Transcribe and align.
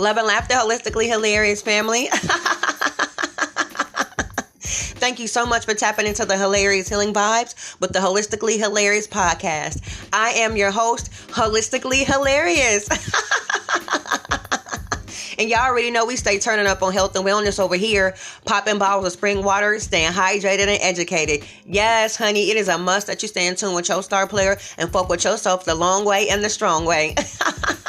Love 0.00 0.16
and 0.16 0.26
laughter, 0.26 0.54
holistically 0.54 1.06
hilarious 1.06 1.60
family. 1.60 2.08
Thank 4.62 5.18
you 5.18 5.26
so 5.26 5.44
much 5.44 5.66
for 5.66 5.74
tapping 5.74 6.06
into 6.06 6.24
the 6.24 6.38
hilarious 6.38 6.88
healing 6.88 7.12
vibes 7.12 7.78
with 7.80 7.92
the 7.92 7.98
Holistically 7.98 8.56
Hilarious 8.58 9.06
podcast. 9.06 10.08
I 10.10 10.30
am 10.30 10.56
your 10.56 10.70
host, 10.70 11.10
Holistically 11.28 12.06
Hilarious. 12.06 12.88
And 15.38 15.48
y'all 15.48 15.60
already 15.60 15.90
know 15.90 16.04
we 16.04 16.16
stay 16.16 16.38
turning 16.38 16.66
up 16.66 16.82
on 16.82 16.92
health 16.92 17.16
and 17.16 17.24
wellness 17.24 17.58
over 17.58 17.74
here, 17.74 18.14
popping 18.44 18.76
bottles 18.76 19.06
of 19.06 19.12
spring 19.12 19.42
water, 19.42 19.78
staying 19.78 20.12
hydrated 20.12 20.68
and 20.68 20.82
educated. 20.82 21.48
Yes, 21.64 22.14
honey, 22.14 22.50
it 22.50 22.58
is 22.58 22.68
a 22.68 22.76
must 22.76 23.06
that 23.06 23.22
you 23.22 23.28
stay 23.28 23.46
in 23.46 23.56
tune 23.56 23.74
with 23.74 23.88
your 23.88 24.02
star 24.02 24.26
player 24.26 24.58
and 24.76 24.92
fuck 24.92 25.08
with 25.08 25.24
yourself 25.24 25.64
the 25.64 25.74
long 25.74 26.04
way 26.04 26.28
and 26.28 26.44
the 26.44 26.50
strong 26.50 26.84
way. 26.84 27.14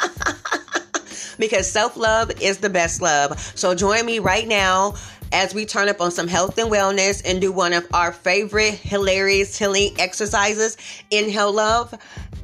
because 1.42 1.68
self 1.68 1.96
love 1.96 2.30
is 2.40 2.58
the 2.58 2.70
best 2.70 3.02
love. 3.02 3.36
So 3.56 3.74
join 3.74 4.06
me 4.06 4.20
right 4.20 4.46
now 4.46 4.94
as 5.32 5.52
we 5.52 5.66
turn 5.66 5.88
up 5.88 6.00
on 6.00 6.12
some 6.12 6.28
health 6.28 6.56
and 6.56 6.70
wellness 6.70 7.20
and 7.24 7.40
do 7.40 7.50
one 7.50 7.72
of 7.72 7.84
our 7.92 8.12
favorite 8.12 8.74
hilarious 8.74 9.58
healing 9.58 9.92
exercises 9.98 10.76
inhale 11.10 11.52
love, 11.52 11.92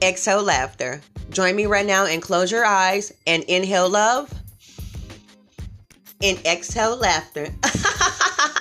exhale 0.02 0.42
laughter. 0.42 1.00
Join 1.30 1.54
me 1.54 1.66
right 1.66 1.86
now 1.86 2.06
and 2.06 2.20
close 2.20 2.50
your 2.50 2.64
eyes 2.64 3.12
and 3.24 3.44
inhale 3.44 3.88
love 3.88 4.34
and 6.20 6.36
exhale 6.44 6.96
laughter. 6.96 7.54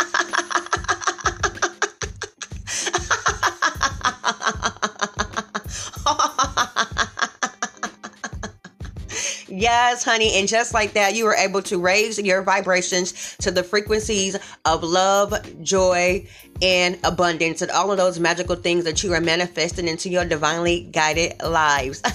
Yes, 9.58 10.04
honey. 10.04 10.36
And 10.36 10.48
just 10.48 10.72
like 10.72 10.94
that, 10.94 11.16
you 11.16 11.26
were 11.26 11.34
able 11.34 11.64
to 11.64 11.80
raise 11.80 12.20
your 12.20 12.44
vibrations 12.44 13.36
to 13.38 13.50
the 13.50 13.64
frequencies 13.64 14.38
of 14.66 14.84
love, 14.84 15.34
joy, 15.64 16.28
and 16.62 17.00
abundance, 17.04 17.64
and 17.64 17.72
all 17.72 17.92
of 17.92 17.98
those 17.98 18.20
magical 18.20 18.56
things 18.56 18.84
that 18.84 19.04
you 19.04 19.14
are 19.14 19.22
manifesting 19.22 19.88
into 19.88 20.10
your 20.10 20.26
divinely 20.26 20.82
guided 20.92 21.42
lives. 21.42 22.02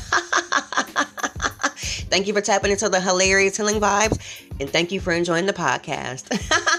thank 2.10 2.28
you 2.28 2.32
for 2.32 2.40
tapping 2.40 2.70
into 2.70 2.88
the 2.88 3.00
hilarious 3.00 3.56
healing 3.56 3.80
vibes, 3.80 4.20
and 4.60 4.70
thank 4.70 4.92
you 4.92 5.00
for 5.00 5.12
enjoying 5.12 5.46
the 5.46 5.52
podcast. 5.52 6.78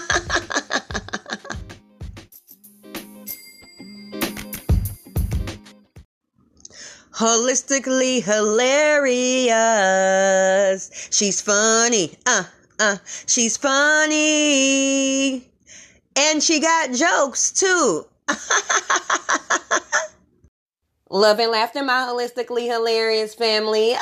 holistically 7.14 8.22
hilarious. 8.22 9.50
She's 11.10 11.40
funny. 11.40 12.16
Uh, 12.26 12.44
uh, 12.78 12.96
she's 13.26 13.56
funny. 13.56 15.48
And 16.16 16.42
she 16.42 16.60
got 16.60 16.92
jokes 16.92 17.52
too. 17.52 18.06
Love 21.10 21.38
and 21.38 21.52
laughter, 21.52 21.82
my 21.84 22.08
holistically 22.08 22.66
hilarious 22.66 23.34
family. 23.34 23.90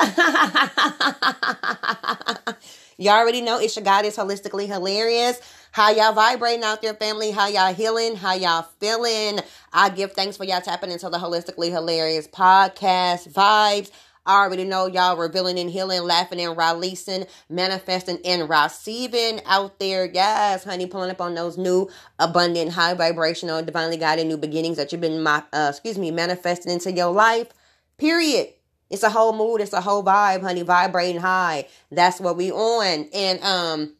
Y'all 2.98 3.14
already 3.14 3.40
know 3.42 3.58
it's 3.58 3.76
your 3.76 3.84
goddess 3.84 4.16
holistically 4.16 4.66
hilarious. 4.66 5.40
How 5.72 5.90
y'all 5.90 6.12
vibrating 6.12 6.64
out 6.64 6.82
there, 6.82 6.92
family? 6.92 7.30
How 7.30 7.48
y'all 7.48 7.72
healing? 7.72 8.14
How 8.14 8.34
y'all 8.34 8.68
feeling? 8.78 9.40
I 9.72 9.88
give 9.88 10.12
thanks 10.12 10.36
for 10.36 10.44
y'all 10.44 10.60
tapping 10.60 10.90
into 10.90 11.08
the 11.08 11.16
Holistically 11.16 11.70
Hilarious 11.70 12.28
podcast 12.28 13.32
vibes. 13.32 13.90
I 14.26 14.42
already 14.42 14.64
know 14.64 14.84
y'all 14.84 15.16
revealing 15.16 15.58
and 15.58 15.70
healing, 15.70 16.02
laughing 16.02 16.42
and 16.42 16.58
releasing, 16.58 17.24
manifesting 17.48 18.18
and 18.22 18.50
receiving 18.50 19.40
out 19.46 19.78
there. 19.78 20.04
Yes, 20.04 20.62
honey, 20.62 20.84
pulling 20.84 21.10
up 21.10 21.22
on 21.22 21.34
those 21.34 21.56
new, 21.56 21.88
abundant, 22.18 22.72
high 22.72 22.92
vibrational, 22.92 23.62
divinely 23.62 23.96
guided 23.96 24.26
new 24.26 24.36
beginnings 24.36 24.76
that 24.76 24.92
you've 24.92 25.00
been, 25.00 25.26
uh, 25.26 25.42
excuse 25.70 25.96
me, 25.96 26.10
manifesting 26.10 26.70
into 26.70 26.92
your 26.92 27.12
life. 27.12 27.48
Period. 27.96 28.48
It's 28.90 29.04
a 29.04 29.08
whole 29.08 29.32
mood. 29.32 29.62
It's 29.62 29.72
a 29.72 29.80
whole 29.80 30.04
vibe, 30.04 30.42
honey. 30.42 30.64
Vibrating 30.64 31.22
high. 31.22 31.66
That's 31.90 32.20
what 32.20 32.36
we 32.36 32.52
on. 32.52 33.08
And 33.14 33.42
um, 33.42 33.96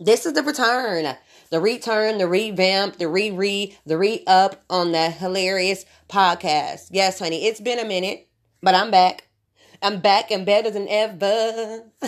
this 0.00 0.24
is 0.24 0.32
the 0.32 0.42
return. 0.42 1.14
The 1.50 1.60
return, 1.60 2.18
the 2.18 2.26
revamp, 2.26 2.96
the 2.96 3.08
re 3.08 3.30
re, 3.30 3.76
the 3.84 3.98
re 3.98 4.24
up 4.26 4.62
on 4.70 4.92
the 4.92 5.10
hilarious 5.10 5.84
podcast. 6.08 6.88
Yes, 6.90 7.18
honey, 7.18 7.46
it's 7.46 7.60
been 7.60 7.78
a 7.78 7.84
minute, 7.84 8.26
but 8.62 8.74
I'm 8.74 8.90
back. 8.90 9.28
I'm 9.82 10.00
back 10.00 10.30
and 10.30 10.46
better 10.46 10.70
than 10.70 10.86
ever. 10.88 11.84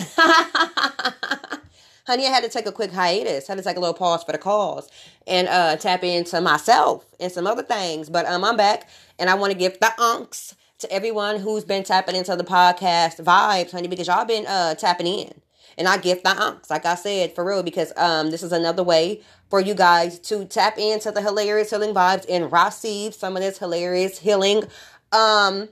honey, 2.07 2.25
I 2.25 2.29
had 2.29 2.43
to 2.43 2.49
take 2.49 2.65
a 2.65 2.71
quick 2.71 2.91
hiatus. 2.91 3.49
I 3.49 3.53
had 3.53 3.57
to 3.57 3.63
take 3.63 3.77
a 3.77 3.79
little 3.79 3.93
pause 3.93 4.23
for 4.23 4.31
the 4.31 4.37
cause 4.37 4.89
and 5.27 5.47
uh, 5.47 5.75
tap 5.75 6.03
into 6.03 6.41
myself 6.41 7.05
and 7.19 7.31
some 7.31 7.47
other 7.47 7.63
things. 7.63 8.09
But 8.09 8.25
um, 8.25 8.43
I'm 8.43 8.57
back 8.57 8.89
and 9.19 9.29
I 9.29 9.35
want 9.35 9.53
to 9.53 9.57
give 9.57 9.79
the 9.79 9.93
unks 9.97 10.55
to 10.79 10.91
everyone 10.91 11.39
who's 11.39 11.63
been 11.63 11.83
tapping 11.83 12.15
into 12.15 12.35
the 12.35 12.43
podcast 12.43 13.23
vibes, 13.23 13.71
honey, 13.71 13.87
because 13.87 14.07
y'all 14.07 14.25
been 14.25 14.47
uh, 14.47 14.75
tapping 14.75 15.07
in. 15.07 15.42
And 15.77 15.87
I 15.87 15.97
give 15.97 16.21
thanks, 16.21 16.69
like 16.69 16.85
I 16.85 16.95
said, 16.95 17.33
for 17.35 17.43
real, 17.43 17.63
because 17.63 17.91
um, 17.97 18.31
this 18.31 18.43
is 18.43 18.51
another 18.51 18.83
way 18.83 19.21
for 19.49 19.59
you 19.59 19.73
guys 19.73 20.19
to 20.19 20.45
tap 20.45 20.77
into 20.77 21.11
the 21.11 21.21
hilarious 21.21 21.69
healing 21.69 21.93
vibes 21.93 22.25
and 22.29 22.51
receive 22.51 23.13
some 23.13 23.35
of 23.35 23.41
this 23.43 23.57
hilarious 23.57 24.19
healing, 24.19 24.63
um, 25.11 25.69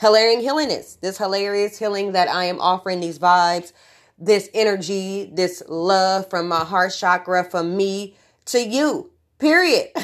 hilarious 0.00 0.42
healingness, 0.42 0.96
this 0.96 1.18
hilarious 1.18 1.78
healing 1.78 2.12
that 2.12 2.28
I 2.28 2.44
am 2.44 2.60
offering 2.60 3.00
these 3.00 3.18
vibes, 3.18 3.72
this 4.18 4.48
energy, 4.54 5.30
this 5.32 5.62
love 5.68 6.30
from 6.30 6.48
my 6.48 6.64
heart 6.64 6.94
chakra, 6.96 7.44
from 7.44 7.76
me 7.76 8.16
to 8.46 8.60
you. 8.60 9.10
Period. 9.38 9.88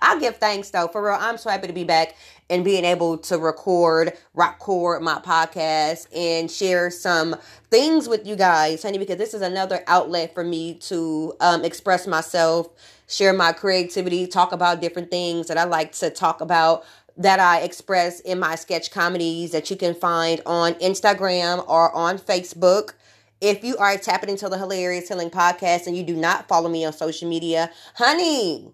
I 0.00 0.18
give 0.20 0.38
thanks 0.38 0.70
though, 0.70 0.88
for 0.88 1.04
real. 1.04 1.16
I'm 1.18 1.38
so 1.38 1.50
happy 1.50 1.66
to 1.68 1.72
be 1.72 1.84
back 1.84 2.14
and 2.50 2.64
being 2.64 2.84
able 2.84 3.18
to 3.18 3.38
record, 3.38 4.12
record 4.34 5.02
my 5.02 5.18
podcast 5.20 6.06
and 6.14 6.50
share 6.50 6.90
some 6.90 7.36
things 7.70 8.08
with 8.08 8.26
you 8.26 8.36
guys, 8.36 8.82
honey, 8.82 8.98
because 8.98 9.16
this 9.16 9.34
is 9.34 9.42
another 9.42 9.82
outlet 9.86 10.34
for 10.34 10.44
me 10.44 10.74
to 10.74 11.34
um, 11.40 11.64
express 11.64 12.06
myself, 12.06 12.68
share 13.08 13.32
my 13.32 13.52
creativity, 13.52 14.26
talk 14.26 14.52
about 14.52 14.80
different 14.80 15.10
things 15.10 15.48
that 15.48 15.58
I 15.58 15.64
like 15.64 15.92
to 15.92 16.10
talk 16.10 16.40
about 16.40 16.84
that 17.18 17.40
I 17.40 17.60
express 17.60 18.20
in 18.20 18.38
my 18.38 18.54
sketch 18.54 18.90
comedies 18.92 19.50
that 19.50 19.70
you 19.70 19.76
can 19.76 19.94
find 19.94 20.40
on 20.46 20.74
Instagram 20.74 21.68
or 21.68 21.92
on 21.94 22.16
Facebook. 22.18 22.92
If 23.40 23.64
you 23.64 23.76
are 23.76 23.96
tapping 23.96 24.30
into 24.30 24.48
the 24.48 24.56
Hilarious 24.56 25.08
Healing 25.08 25.30
Podcast 25.30 25.86
and 25.86 25.96
you 25.96 26.04
do 26.04 26.16
not 26.16 26.48
follow 26.48 26.68
me 26.68 26.84
on 26.84 26.92
social 26.92 27.28
media, 27.28 27.70
honey, 27.94 28.72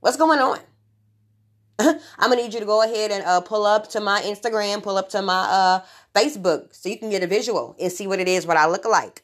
what's 0.00 0.18
going 0.18 0.38
on? 0.38 0.58
I'm 1.78 1.98
gonna 2.18 2.36
need 2.36 2.54
you 2.54 2.60
to 2.60 2.66
go 2.66 2.82
ahead 2.82 3.10
and 3.10 3.24
uh, 3.24 3.40
pull 3.40 3.66
up 3.66 3.88
to 3.90 4.00
my 4.00 4.20
Instagram, 4.22 4.82
pull 4.82 4.96
up 4.96 5.08
to 5.10 5.22
my 5.22 5.46
uh, 5.50 5.80
Facebook, 6.14 6.74
so 6.74 6.88
you 6.88 6.98
can 6.98 7.10
get 7.10 7.22
a 7.22 7.26
visual 7.26 7.74
and 7.80 7.90
see 7.90 8.06
what 8.06 8.20
it 8.20 8.28
is, 8.28 8.46
what 8.46 8.56
I 8.56 8.66
look 8.66 8.84
like. 8.84 9.22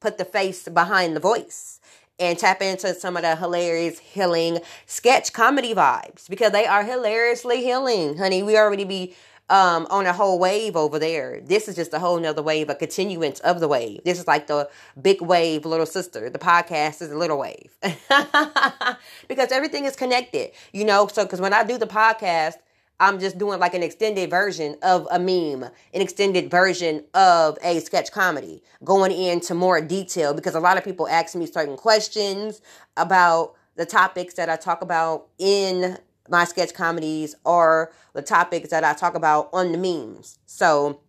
Put 0.00 0.16
the 0.16 0.24
face 0.24 0.68
behind 0.68 1.16
the 1.16 1.20
voice 1.20 1.80
and 2.20 2.38
tap 2.38 2.62
into 2.62 2.94
some 2.94 3.16
of 3.16 3.22
the 3.22 3.36
hilarious 3.36 3.98
healing 3.98 4.60
sketch 4.86 5.32
comedy 5.32 5.74
vibes 5.74 6.28
because 6.28 6.52
they 6.52 6.66
are 6.66 6.84
hilariously 6.84 7.62
healing, 7.62 8.16
honey. 8.16 8.42
We 8.42 8.56
already 8.56 8.84
be 8.84 9.14
um, 9.50 9.86
on 9.90 10.06
a 10.06 10.12
whole 10.12 10.38
wave 10.38 10.76
over 10.76 10.98
there. 10.98 11.40
This 11.40 11.68
is 11.68 11.76
just 11.76 11.92
a 11.94 11.98
whole 11.98 12.18
nother 12.18 12.42
wave, 12.42 12.68
a 12.68 12.74
continuance 12.74 13.40
of 13.40 13.60
the 13.60 13.68
wave. 13.68 14.00
This 14.04 14.18
is 14.18 14.26
like 14.26 14.46
the 14.46 14.68
big 15.00 15.20
wave, 15.20 15.64
little 15.64 15.86
sister. 15.86 16.28
The 16.30 16.38
podcast 16.38 17.00
is 17.02 17.10
a 17.10 17.16
little 17.16 17.38
wave 17.38 17.76
because 19.28 19.52
everything 19.52 19.84
is 19.84 19.96
connected, 19.96 20.50
you 20.72 20.84
know. 20.84 21.06
So, 21.06 21.24
because 21.24 21.40
when 21.40 21.52
I 21.52 21.64
do 21.64 21.78
the 21.78 21.86
podcast, 21.86 22.54
I'm 23.00 23.20
just 23.20 23.38
doing 23.38 23.60
like 23.60 23.74
an 23.74 23.82
extended 23.82 24.28
version 24.28 24.76
of 24.82 25.06
a 25.10 25.18
meme, 25.18 25.62
an 25.62 26.00
extended 26.00 26.50
version 26.50 27.04
of 27.14 27.56
a 27.62 27.80
sketch 27.80 28.10
comedy, 28.10 28.62
going 28.84 29.12
into 29.12 29.54
more 29.54 29.80
detail 29.80 30.34
because 30.34 30.54
a 30.54 30.60
lot 30.60 30.76
of 30.76 30.84
people 30.84 31.06
ask 31.06 31.34
me 31.36 31.46
certain 31.46 31.76
questions 31.76 32.60
about 32.96 33.54
the 33.76 33.86
topics 33.86 34.34
that 34.34 34.50
I 34.50 34.56
talk 34.56 34.82
about 34.82 35.28
in 35.38 35.96
my 36.28 36.44
sketch 36.44 36.74
comedies 36.74 37.34
or 37.44 37.92
the 38.12 38.22
topics 38.22 38.70
that 38.70 38.84
I 38.84 38.94
talk 38.94 39.14
about 39.14 39.50
on 39.52 39.72
the 39.72 39.78
memes. 39.78 40.38
So, 40.46 41.00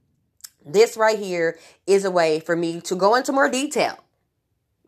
this 0.66 0.98
right 0.98 1.18
here 1.18 1.58
is 1.88 2.06
a 2.06 2.12
way 2.12 2.40
for 2.40 2.56
me 2.56 2.82
to 2.82 2.96
go 2.96 3.16
into 3.16 3.32
more 3.32 3.50
detail, 3.50 3.98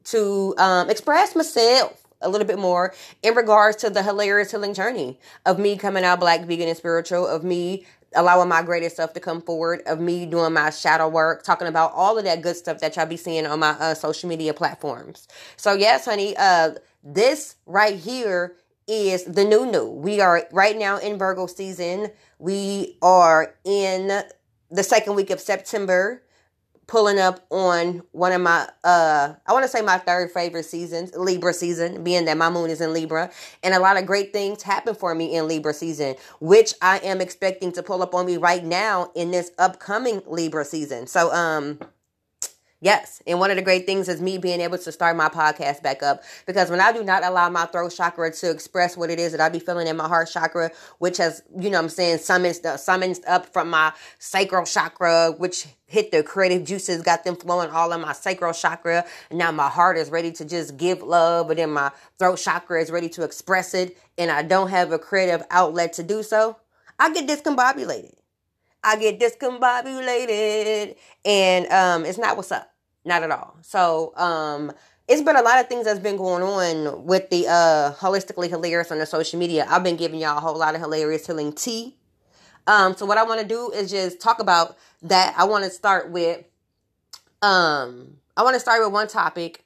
to 0.05 0.53
um, 0.57 0.89
express 0.89 1.35
myself 1.35 2.01
a 2.21 2.29
little 2.29 2.47
bit 2.47 2.59
more 2.59 2.93
in 3.23 3.33
regards 3.33 3.77
to 3.77 3.89
the 3.89 4.03
hilarious 4.03 4.51
healing 4.51 4.73
journey 4.73 5.19
of 5.45 5.59
me 5.59 5.77
coming 5.77 6.03
out 6.03 6.19
black, 6.19 6.45
vegan, 6.45 6.67
and 6.67 6.77
spiritual, 6.77 7.25
of 7.25 7.43
me 7.43 7.85
allowing 8.13 8.49
my 8.49 8.61
greatest 8.61 8.95
stuff 8.95 9.13
to 9.13 9.19
come 9.19 9.41
forward, 9.41 9.81
of 9.85 9.99
me 9.99 10.25
doing 10.25 10.53
my 10.53 10.69
shadow 10.69 11.07
work, 11.07 11.43
talking 11.43 11.67
about 11.67 11.93
all 11.93 12.17
of 12.17 12.25
that 12.25 12.41
good 12.41 12.55
stuff 12.55 12.79
that 12.79 12.95
y'all 12.95 13.05
be 13.05 13.17
seeing 13.17 13.45
on 13.45 13.59
my 13.59 13.71
uh, 13.71 13.93
social 13.93 14.27
media 14.27 14.53
platforms. 14.53 15.27
So, 15.55 15.73
yes, 15.73 16.05
honey, 16.05 16.35
uh, 16.37 16.71
this 17.03 17.55
right 17.65 17.95
here 17.95 18.55
is 18.91 19.23
the 19.25 19.45
new 19.45 19.65
new. 19.65 19.87
We 19.89 20.21
are 20.21 20.43
right 20.51 20.77
now 20.77 20.97
in 20.97 21.17
Virgo 21.17 21.47
season. 21.47 22.11
We 22.39 22.97
are 23.01 23.55
in 23.65 24.23
the 24.71 24.83
second 24.83 25.15
week 25.15 25.29
of 25.31 25.39
September. 25.39 26.23
pulling 26.87 27.19
up 27.19 27.39
on 27.51 28.03
one 28.11 28.33
of 28.33 28.41
my 28.41 28.67
uh 28.83 29.33
I 29.47 29.53
want 29.53 29.63
to 29.63 29.69
say 29.69 29.81
my 29.81 29.97
third 29.97 30.31
favorite 30.31 30.65
seasons, 30.65 31.15
Libra 31.15 31.53
season, 31.53 32.03
being 32.03 32.25
that 32.25 32.37
my 32.37 32.49
moon 32.49 32.69
is 32.69 32.81
in 32.81 32.93
Libra, 32.93 33.31
and 33.63 33.73
a 33.73 33.79
lot 33.79 33.97
of 33.97 34.05
great 34.05 34.33
things 34.33 34.63
happen 34.63 34.95
for 34.95 35.15
me 35.15 35.35
in 35.35 35.47
Libra 35.47 35.73
season, 35.73 36.15
which 36.41 36.73
I 36.81 36.99
am 36.99 37.21
expecting 37.21 37.71
to 37.73 37.83
pull 37.83 38.03
up 38.03 38.13
on 38.15 38.25
me 38.25 38.37
right 38.37 38.63
now 38.63 39.11
in 39.15 39.31
this 39.31 39.51
upcoming 39.57 40.21
Libra 40.27 40.65
season. 40.65 41.07
So 41.07 41.31
um 41.33 41.79
Yes. 42.83 43.21
And 43.27 43.39
one 43.39 43.51
of 43.51 43.57
the 43.57 43.61
great 43.61 43.85
things 43.85 44.09
is 44.09 44.19
me 44.19 44.39
being 44.39 44.59
able 44.59 44.79
to 44.79 44.91
start 44.91 45.15
my 45.15 45.29
podcast 45.29 45.83
back 45.83 46.01
up. 46.01 46.23
Because 46.47 46.71
when 46.71 46.81
I 46.81 46.91
do 46.91 47.03
not 47.03 47.23
allow 47.23 47.47
my 47.47 47.65
throat 47.65 47.93
chakra 47.95 48.31
to 48.31 48.49
express 48.49 48.97
what 48.97 49.11
it 49.11 49.19
is 49.19 49.33
that 49.33 49.39
I 49.41 49.49
be 49.49 49.59
feeling 49.59 49.85
in 49.85 49.95
my 49.95 50.07
heart 50.07 50.29
chakra, 50.33 50.71
which 50.97 51.17
has, 51.17 51.43
you 51.55 51.69
know 51.69 51.77
I'm 51.77 51.89
saying, 51.89 52.17
summoned, 52.17 52.55
summoned 52.55 53.19
up 53.27 53.53
from 53.53 53.69
my 53.69 53.93
sacral 54.17 54.65
chakra, 54.65 55.31
which 55.37 55.67
hit 55.85 56.09
the 56.11 56.23
creative 56.23 56.63
juices, 56.63 57.03
got 57.03 57.23
them 57.23 57.35
flowing 57.35 57.69
all 57.69 57.93
in 57.93 58.01
my 58.01 58.13
sacral 58.13 58.51
chakra. 58.51 59.05
And 59.29 59.37
now 59.37 59.51
my 59.51 59.69
heart 59.69 59.95
is 59.95 60.09
ready 60.09 60.31
to 60.31 60.43
just 60.43 60.75
give 60.75 61.03
love, 61.03 61.49
but 61.49 61.57
then 61.57 61.69
my 61.69 61.91
throat 62.17 62.37
chakra 62.37 62.81
is 62.81 62.89
ready 62.89 63.09
to 63.09 63.23
express 63.23 63.75
it. 63.75 63.95
And 64.17 64.31
I 64.31 64.41
don't 64.41 64.69
have 64.69 64.91
a 64.91 64.97
creative 64.97 65.43
outlet 65.51 65.93
to 65.93 66.03
do 66.03 66.23
so. 66.23 66.57
I 66.97 67.13
get 67.13 67.27
discombobulated. 67.27 68.15
I 68.83 68.95
get 68.95 69.19
discombobulated. 69.19 70.95
And 71.23 71.67
um, 71.67 72.05
it's 72.05 72.17
not 72.17 72.37
what's 72.37 72.51
up. 72.51 72.70
Not 73.03 73.23
at 73.23 73.31
all. 73.31 73.57
So, 73.61 74.13
um, 74.15 74.71
it's 75.07 75.21
been 75.21 75.35
a 75.35 75.41
lot 75.41 75.59
of 75.59 75.67
things 75.67 75.85
that's 75.85 75.99
been 75.99 76.15
going 76.15 76.41
on 76.41 77.05
with 77.05 77.29
the 77.29 77.45
uh 77.47 77.93
holistically 77.95 78.49
hilarious 78.49 78.91
on 78.91 78.99
the 78.99 79.05
social 79.05 79.39
media. 79.39 79.65
I've 79.69 79.83
been 79.83 79.97
giving 79.97 80.21
y'all 80.21 80.37
a 80.37 80.39
whole 80.39 80.57
lot 80.57 80.73
of 80.73 80.79
hilarious 80.79 81.27
healing 81.27 81.51
tea. 81.51 81.97
Um, 82.65 82.95
so 82.95 83.05
what 83.05 83.17
I 83.17 83.23
want 83.23 83.41
to 83.41 83.47
do 83.47 83.71
is 83.71 83.91
just 83.91 84.21
talk 84.21 84.39
about 84.39 84.77
that. 85.01 85.33
I 85.37 85.43
want 85.45 85.65
to 85.65 85.69
start 85.69 86.11
with 86.11 86.45
um 87.41 88.17
I 88.37 88.43
want 88.43 88.53
to 88.53 88.59
start 88.59 88.81
with 88.83 88.93
one 88.93 89.07
topic 89.07 89.65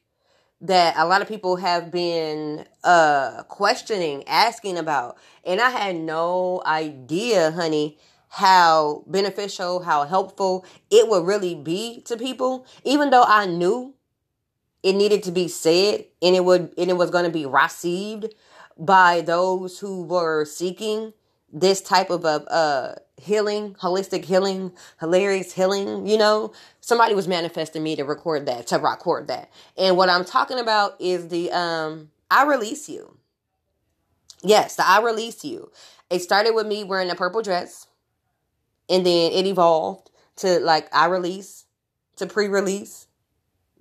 that 0.62 0.96
a 0.98 1.06
lot 1.06 1.22
of 1.22 1.28
people 1.28 1.58
have 1.58 1.92
been 1.92 2.66
uh 2.84 3.44
questioning, 3.44 4.24
asking 4.28 4.80
about. 4.80 5.18
And 5.44 5.62
I 5.62 5.70
had 5.70 5.96
no 5.96 6.64
idea, 6.66 7.52
honey, 7.52 8.00
how 8.36 9.02
beneficial, 9.08 9.84
how 9.84 10.04
helpful 10.04 10.66
it 10.92 11.08
would 11.08 11.26
really 11.26 11.56
be 11.56 12.02
to 12.02 12.18
people, 12.18 12.66
even 12.84 13.10
though 13.10 13.24
I 13.24 13.46
knew 13.46 13.94
it 14.84 14.92
needed 14.92 15.24
to 15.24 15.32
be 15.32 15.48
said 15.48 16.04
and 16.22 16.36
it 16.36 16.44
would 16.44 16.74
and 16.78 16.90
it 16.90 16.98
was 16.98 17.12
going 17.12 17.24
to 17.24 17.32
be 17.32 17.46
received 17.46 18.36
by 18.78 19.22
those 19.22 19.80
who 19.80 20.04
were 20.04 20.44
seeking 20.44 21.14
this 21.54 21.80
type 21.80 22.10
of 22.10 22.26
a 22.26 22.44
uh, 22.52 22.96
healing, 23.16 23.74
holistic 23.76 24.26
healing, 24.26 24.74
hilarious 25.00 25.54
healing, 25.54 26.06
you 26.06 26.18
know, 26.18 26.52
somebody 26.82 27.16
was 27.16 27.30
manifesting 27.30 27.84
me 27.84 27.96
to 27.96 28.04
record 28.04 28.48
that, 28.48 28.68
to 28.68 28.78
record 28.78 29.30
that. 29.30 29.50
And 29.78 29.96
what 29.96 30.10
I'm 30.10 30.26
talking 30.26 30.60
about 30.60 31.00
is 31.00 31.30
the 31.30 31.54
um 31.54 32.12
I 32.30 32.46
release 32.46 32.90
you. 32.90 33.18
Yes, 34.44 34.76
the 34.76 34.86
I 34.86 35.02
release 35.02 35.46
you. 35.46 35.72
It 36.10 36.20
started 36.20 36.54
with 36.54 36.68
me 36.68 36.84
wearing 36.84 37.10
a 37.10 37.16
purple 37.16 37.42
dress 37.42 37.88
and 38.90 39.06
then 39.06 39.32
it 39.32 39.46
evolved 39.46 40.12
to 40.38 40.60
like 40.60 40.94
I 40.94 41.08
release, 41.08 41.66
to 42.18 42.26
pre-release, 42.26 43.08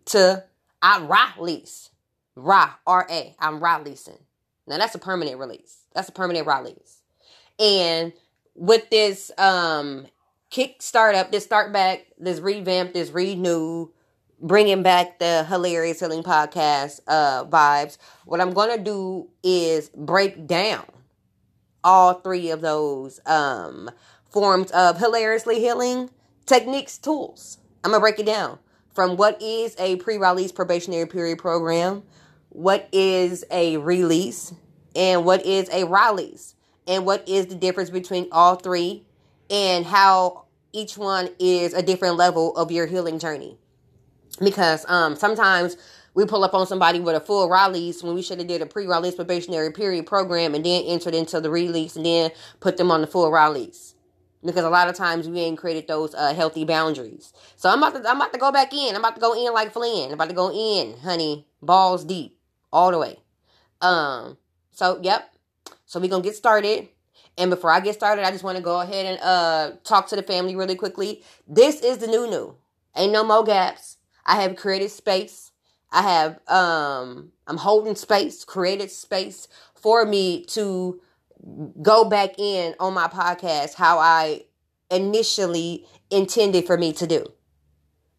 to 0.07 0.45
I 0.83 1.35
release. 1.39 1.91
Ra, 2.37 2.75
R-A. 2.87 3.37
I'm 3.39 3.63
releasing. 3.63 4.19
Now 4.67 4.79
that's 4.79 4.95
a 4.95 4.99
permanent 4.99 5.39
release. 5.39 5.85
That's 5.95 6.09
a 6.09 6.13
permanent 6.13 6.47
release. 6.47 7.01
And 7.59 8.13
with 8.55 8.91
this 8.91 9.31
um 9.39 10.07
kick 10.51 10.83
up, 10.95 11.33
this 11.33 11.45
start 11.45 11.73
back, 11.73 12.07
this 12.19 12.41
revamp, 12.41 12.93
this 12.93 13.11
renew, 13.11 13.89
bringing 14.41 14.83
back 14.83 15.19
the 15.19 15.45
hilarious 15.45 16.01
healing 16.01 16.23
podcast 16.23 17.01
uh 17.07 17.45
vibes, 17.45 17.99
what 18.25 18.41
I'm 18.41 18.53
gonna 18.53 18.83
do 18.83 19.29
is 19.43 19.91
break 19.91 20.47
down 20.47 20.85
all 21.83 22.15
three 22.15 22.51
of 22.51 22.61
those 22.61 23.21
um 23.27 23.91
forms 24.35 24.73
of 24.73 24.99
hilariously 24.99 25.61
healing 25.61 26.11
techniques, 26.45 26.99
tools. 26.99 27.59
I'm 27.85 27.93
going 27.93 28.01
to 28.01 28.03
break 28.03 28.19
it 28.19 28.27
down 28.27 28.59
from 28.93 29.17
what 29.17 29.41
is 29.41 29.77
a 29.79 29.95
pre 29.97 30.19
release 30.19 30.51
probationary 30.51 31.07
period 31.07 31.39
program, 31.39 32.03
what 32.49 32.89
is 32.91 33.45
a 33.53 33.77
release, 33.77 34.53
and 34.97 35.25
what 35.25 35.47
is 35.47 35.71
a 35.71 35.85
release, 35.85 36.57
and 36.89 37.07
what 37.07 37.27
is 37.29 37.47
the 37.47 37.55
difference 37.55 37.91
between 37.91 38.27
all 38.33 38.57
three, 38.57 39.07
and 39.51 39.87
how 39.87 40.47
each 40.73 40.99
one 40.99 41.29
is 41.39 41.73
a 41.73 41.83
different 41.83 42.17
level 42.17 42.57
of 42.57 42.73
your 42.73 42.87
healing 42.87 43.21
journey. 43.21 43.57
Because 44.41 44.85
um, 44.89 45.15
sometimes 45.15 45.77
we 46.15 46.27
pull 46.27 46.43
up 46.43 46.55
on 46.55 46.67
somebody 46.67 46.99
with 46.99 47.15
a 47.15 47.21
full 47.21 47.49
release 47.49 48.03
when 48.03 48.17
we 48.17 48.23
should 48.23 48.39
have 48.39 48.49
did 48.49 48.63
a 48.63 48.67
pre-release 48.67 49.15
probationary 49.15 49.71
period 49.71 50.07
program 50.07 50.57
and 50.57 50.67
then 50.67 50.83
entered 50.87 51.15
into 51.15 51.41
the 51.41 51.51
release 51.51 51.95
and 51.95 52.05
then 52.05 52.33
put 52.59 52.77
them 52.77 52.91
on 52.91 53.01
the 53.01 53.07
full 53.07 53.31
release 53.31 53.94
because 54.45 54.65
a 54.65 54.71
lot 54.71 54.89
of 54.89 54.95
times 54.97 55.29
we 55.29 55.41
ain't 55.41 55.59
created 55.59 55.89
those 55.89 56.15
uh, 56.15 56.35
healthy 56.35 56.65
boundaries. 56.65 57.33
So 57.57 57.71
I'm 57.71 57.83
about 57.83 58.03
to 58.03 58.09
I'm 58.09 58.17
about 58.17 58.33
to 58.33 58.39
go 58.39 58.53
back 58.53 58.73
in. 58.73 58.95
I'm 58.95 59.01
about 59.01 59.15
to 59.17 59.21
go 59.21 59.35
in 59.35 59.53
like 59.53 59.73
Flynn. 59.73 60.09
I'm 60.09 60.15
about 60.15 60.29
to 60.29 60.35
go 60.35 60.51
in, 60.53 60.99
honey, 60.99 61.47
balls 61.63 62.05
deep, 62.05 62.39
all 62.73 62.91
the 62.91 62.99
way. 62.99 63.19
Um. 63.81 64.39
So 64.73 65.01
yep. 65.03 65.31
So 65.87 66.01
we 66.01 66.09
gonna 66.09 66.23
get 66.23 66.37
started. 66.37 66.89
And 67.37 67.51
before 67.51 67.71
I 67.71 67.81
get 67.81 67.95
started, 67.95 68.25
I 68.27 68.31
just 68.31 68.45
want 68.45 68.57
to 68.59 68.63
go 68.63 68.81
ahead 68.81 69.07
and 69.07 69.21
uh 69.21 69.73
talk 69.85 70.09
to 70.09 70.17
the 70.17 70.23
family 70.23 70.57
really 70.57 70.77
quickly. 70.77 71.23
This 71.49 71.83
is 71.83 71.99
the 71.99 72.07
new 72.07 72.29
new. 72.29 72.57
Ain't 72.97 73.13
no 73.13 73.25
more 73.25 73.45
gaps. 73.45 73.99
I 74.25 74.41
have 74.43 74.57
created 74.57 74.91
space. 74.91 75.53
I 75.91 76.03
have 76.03 76.41
um 76.49 77.33
I'm 77.47 77.59
holding 77.59 77.97
space, 77.97 78.45
created 78.45 78.91
space 78.91 79.49
for 79.75 80.05
me 80.05 80.45
to 80.47 81.01
go 81.83 82.09
back 82.09 82.39
in 82.39 82.75
on 82.81 82.95
my 82.95 83.09
podcast 83.09 83.75
how 83.75 83.99
I 83.99 84.43
initially 84.91 85.87
intended 86.11 86.67
for 86.67 86.77
me 86.77 86.93
to 86.95 87.07
do. 87.07 87.27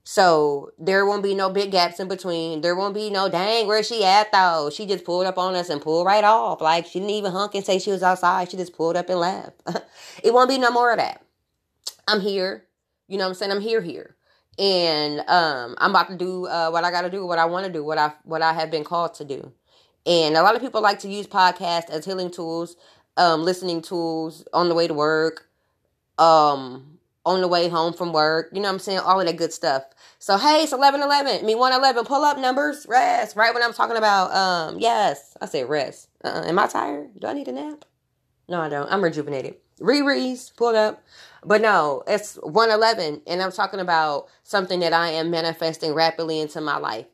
So 0.07 0.69
there 0.77 1.04
won't 1.04 1.24
be 1.24 1.33
no 1.33 1.50
big 1.50 1.72
gaps 1.72 2.00
in 2.00 2.07
between. 2.07 2.62
There 2.62 2.75
won't 2.75 2.94
be 2.94 3.10
no 3.10 3.27
dang 3.27 3.66
where 3.66 3.81
she 3.81 4.06
at 4.06 4.31
though. 4.31 4.69
She 4.72 4.86
just 4.86 5.04
pulled 5.04 5.25
up 5.25 5.39
on 5.39 5.56
us 5.56 5.69
and 5.69 5.81
pulled 5.81 6.06
right 6.06 6.24
off. 6.24 6.62
Like 6.62 6.86
she 6.86 7.00
didn't 7.00 7.16
even 7.16 7.31
hunk 7.31 7.56
and 7.56 7.66
say 7.66 7.80
she 7.80 7.89
was 7.89 8.04
outside. 8.04 8.51
She 8.51 8.57
just 8.57 8.75
pulled 8.75 8.95
up 8.95 9.10
and 9.10 9.19
left. 9.19 9.60
it 10.24 10.31
won't 10.31 10.50
be 10.50 10.60
no 10.60 10.69
more 10.69 10.92
of 10.92 10.98
that. 10.98 11.25
I'm 12.08 12.22
here. 12.22 12.65
You 13.08 13.17
know 13.17 13.24
what 13.24 13.29
I'm 13.29 13.36
saying? 13.36 13.51
I'm 13.51 13.62
here 13.62 13.82
here. 13.82 14.15
And 14.60 15.22
um 15.27 15.75
I'm 15.79 15.89
about 15.89 16.10
to 16.10 16.15
do 16.15 16.46
uh, 16.46 16.70
what 16.70 16.84
I 16.84 16.91
gotta 16.91 17.10
do, 17.10 17.25
what 17.25 17.39
I 17.39 17.46
wanna 17.46 17.70
do, 17.70 17.84
what 17.84 17.98
I 17.98 18.13
what 18.25 18.44
I 18.44 18.53
have 18.53 18.70
been 18.70 18.84
called 18.84 19.15
to 19.15 19.25
do. 19.25 19.53
And 20.05 20.38
a 20.38 20.44
lot 20.44 20.55
of 20.55 20.62
people 20.62 20.82
like 20.82 21.00
to 21.00 21.10
use 21.10 21.25
podcasts 21.25 21.89
as 21.89 22.05
healing 22.05 22.29
tools 22.29 22.75
um, 23.17 23.43
listening 23.43 23.81
tools 23.81 24.45
on 24.53 24.69
the 24.69 24.75
way 24.75 24.88
to 24.88 24.93
work, 24.93 25.48
um, 26.17 27.00
on 27.25 27.41
the 27.41 27.48
way 27.48 27.69
home 27.69 27.93
from 27.93 28.13
work. 28.13 28.50
You 28.53 28.62
know 28.62 28.67
what 28.67 28.74
I'm 28.74 28.79
saying? 28.79 29.00
All 29.00 29.19
of 29.19 29.25
that 29.25 29.38
good 29.38 29.53
stuff. 29.53 29.84
So 30.19 30.38
hey, 30.38 30.63
it's 30.63 30.74
eleven 30.74 31.01
eleven. 31.01 31.39
I 31.39 31.41
mean 31.41 31.57
one 31.57 31.74
eleven. 31.74 32.05
Pull 32.05 32.24
up 32.24 32.38
numbers. 32.38 32.86
Rest. 32.88 33.36
Right 33.36 33.53
when 33.53 33.63
I'm 33.63 33.74
talking 33.74 33.98
about 33.98 34.31
um 34.31 34.79
yes, 34.79 35.36
I 35.41 35.45
said 35.45 35.69
rest. 35.69 36.10
Uh, 36.24 36.43
am 36.45 36.60
I 36.60 36.67
tired? 36.67 37.19
Do 37.19 37.27
I 37.27 37.34
need 37.34 37.48
a 37.48 37.51
nap? 37.51 37.86
No, 38.48 38.62
I 38.62 38.69
don't. 38.69 38.91
I'm 38.91 39.03
rejuvenated. 39.03 39.55
Riri's 39.79 40.51
pulled 40.51 40.75
up. 40.75 41.03
But 41.43 41.62
no, 41.62 42.03
it's 42.07 42.36
111 42.38 43.22
and 43.27 43.41
I'm 43.41 43.51
talking 43.51 43.79
about 43.79 44.27
something 44.43 44.79
that 44.79 44.93
I 44.93 45.10
am 45.10 45.29
manifesting 45.29 45.93
rapidly 45.93 46.39
into 46.39 46.60
my 46.62 46.77
life 46.77 47.05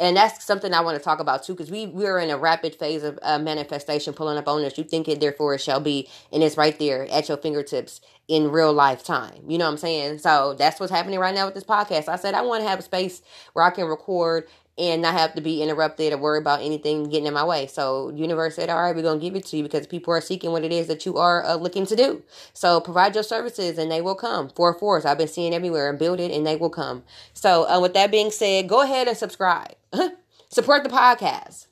and 0.00 0.16
that's 0.16 0.44
something 0.44 0.72
I 0.72 0.80
want 0.80 0.96
to 0.98 1.02
talk 1.02 1.20
about 1.20 1.42
too, 1.42 1.54
because 1.54 1.70
we 1.70 1.86
we're 1.86 2.18
in 2.18 2.30
a 2.30 2.38
rapid 2.38 2.74
phase 2.74 3.02
of 3.02 3.18
uh, 3.22 3.38
manifestation, 3.38 4.14
pulling 4.14 4.38
up 4.38 4.48
on 4.48 4.64
us. 4.64 4.78
You 4.78 4.84
think 4.84 5.08
it, 5.08 5.20
therefore 5.20 5.54
it 5.54 5.60
shall 5.60 5.80
be, 5.80 6.08
and 6.32 6.42
it's 6.42 6.56
right 6.56 6.78
there 6.78 7.06
at 7.10 7.28
your 7.28 7.36
fingertips 7.36 8.00
in 8.28 8.50
real 8.50 8.72
life 8.72 9.02
time. 9.02 9.42
You 9.48 9.58
know 9.58 9.64
what 9.64 9.72
I'm 9.72 9.78
saying? 9.78 10.18
So 10.18 10.54
that's 10.54 10.78
what's 10.78 10.92
happening 10.92 11.18
right 11.18 11.34
now 11.34 11.46
with 11.46 11.54
this 11.54 11.64
podcast. 11.64 12.08
I 12.08 12.16
said 12.16 12.34
I 12.34 12.42
want 12.42 12.62
to 12.62 12.68
have 12.68 12.78
a 12.78 12.82
space 12.82 13.22
where 13.54 13.64
I 13.64 13.70
can 13.70 13.86
record 13.86 14.46
and 14.78 15.02
not 15.02 15.14
have 15.14 15.34
to 15.34 15.40
be 15.40 15.62
interrupted 15.62 16.12
or 16.12 16.18
worry 16.18 16.38
about 16.38 16.62
anything 16.62 17.04
getting 17.08 17.26
in 17.26 17.34
my 17.34 17.44
way. 17.44 17.66
So 17.66 18.10
universe 18.10 18.54
said, 18.54 18.70
all 18.70 18.80
right, 18.80 18.94
we're 18.94 19.02
going 19.02 19.18
to 19.18 19.24
give 19.24 19.34
it 19.34 19.44
to 19.46 19.56
you 19.56 19.62
because 19.62 19.86
people 19.86 20.14
are 20.14 20.20
seeking 20.20 20.52
what 20.52 20.64
it 20.64 20.72
is 20.72 20.86
that 20.86 21.04
you 21.04 21.16
are 21.16 21.44
uh, 21.44 21.56
looking 21.56 21.84
to 21.86 21.96
do. 21.96 22.22
So 22.54 22.80
provide 22.80 23.14
your 23.14 23.24
services 23.24 23.76
and 23.76 23.90
they 23.90 24.00
will 24.00 24.14
come. 24.14 24.48
Four 24.50 24.74
fours 24.74 25.04
I've 25.04 25.18
been 25.18 25.28
seeing 25.28 25.52
everywhere 25.52 25.90
and 25.90 25.98
build 25.98 26.20
it 26.20 26.30
and 26.30 26.46
they 26.46 26.56
will 26.56 26.70
come. 26.70 27.02
So 27.34 27.68
uh, 27.68 27.80
with 27.80 27.94
that 27.94 28.10
being 28.10 28.30
said, 28.30 28.68
go 28.68 28.82
ahead 28.82 29.08
and 29.08 29.16
subscribe. 29.16 29.74
Support 30.48 30.84
the 30.84 30.90
podcast. 30.90 31.66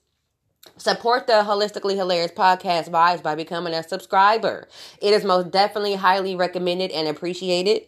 Support 0.78 1.26
the 1.26 1.44
Holistically 1.44 1.96
Hilarious 1.96 2.32
Podcast 2.32 2.90
Vibes 2.90 3.22
by 3.22 3.34
becoming 3.34 3.72
a 3.72 3.82
subscriber. 3.82 4.68
It 5.00 5.14
is 5.14 5.24
most 5.24 5.50
definitely 5.50 5.94
highly 5.94 6.36
recommended 6.36 6.90
and 6.90 7.08
appreciated 7.08 7.82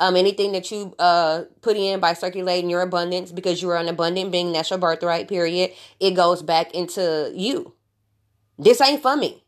um, 0.00 0.16
anything 0.16 0.52
that 0.52 0.70
you 0.70 0.94
uh, 0.98 1.44
put 1.60 1.76
in 1.76 2.00
by 2.00 2.12
circulating 2.12 2.70
your 2.70 2.82
abundance 2.82 3.32
because 3.32 3.60
you're 3.60 3.76
an 3.76 3.88
abundant 3.88 4.30
being, 4.30 4.52
that's 4.52 4.70
your 4.70 4.78
birthright, 4.78 5.28
period. 5.28 5.72
It 6.00 6.12
goes 6.12 6.42
back 6.42 6.74
into 6.74 7.32
you. 7.34 7.74
This 8.58 8.80
ain't 8.80 9.02
for 9.02 9.16
me. 9.16 9.44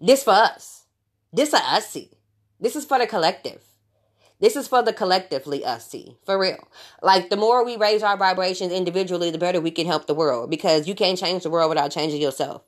This 0.00 0.24
for 0.24 0.32
us. 0.32 0.84
This 1.32 1.52
a 1.52 1.58
ussy. 1.58 2.10
This 2.58 2.76
is 2.76 2.84
for 2.84 2.98
the 2.98 3.06
collective. 3.06 3.62
This 4.40 4.56
is 4.56 4.66
for 4.66 4.82
the 4.82 4.94
collectively 4.94 5.62
see, 5.78 6.16
for 6.24 6.38
real. 6.38 6.66
Like 7.02 7.28
the 7.28 7.36
more 7.36 7.62
we 7.64 7.76
raise 7.76 8.02
our 8.02 8.16
vibrations 8.16 8.72
individually, 8.72 9.30
the 9.30 9.38
better 9.38 9.60
we 9.60 9.70
can 9.70 9.86
help 9.86 10.06
the 10.06 10.14
world 10.14 10.48
because 10.48 10.88
you 10.88 10.94
can't 10.94 11.18
change 11.18 11.42
the 11.42 11.50
world 11.50 11.68
without 11.68 11.90
changing 11.90 12.22
yourself. 12.22 12.62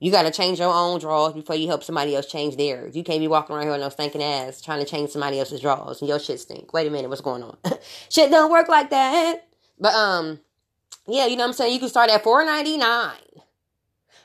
You 0.00 0.10
got 0.10 0.22
to 0.22 0.30
change 0.30 0.58
your 0.58 0.72
own 0.72 0.98
drawers 0.98 1.34
before 1.34 1.56
you 1.56 1.68
help 1.68 1.84
somebody 1.84 2.16
else 2.16 2.26
change 2.26 2.56
theirs. 2.56 2.96
You 2.96 3.04
can't 3.04 3.20
be 3.20 3.28
walking 3.28 3.54
around 3.54 3.64
here 3.64 3.72
with 3.72 3.82
no 3.82 3.90
stinking 3.90 4.22
ass 4.22 4.62
trying 4.62 4.82
to 4.82 4.90
change 4.90 5.10
somebody 5.10 5.38
else's 5.38 5.60
drawers 5.60 6.00
and 6.00 6.08
your 6.08 6.18
shit 6.18 6.40
stink. 6.40 6.72
Wait 6.72 6.86
a 6.86 6.90
minute, 6.90 7.08
what's 7.10 7.20
going 7.20 7.42
on? 7.42 7.58
shit 8.08 8.30
don't 8.30 8.50
work 8.50 8.68
like 8.68 8.88
that. 8.90 9.46
But 9.78 9.94
um, 9.94 10.40
yeah, 11.06 11.26
you 11.26 11.36
know 11.36 11.42
what 11.42 11.48
I'm 11.48 11.52
saying. 11.52 11.74
You 11.74 11.80
can 11.80 11.90
start 11.90 12.10
at 12.10 12.24
four 12.24 12.44
ninety 12.44 12.78
nine. 12.78 13.12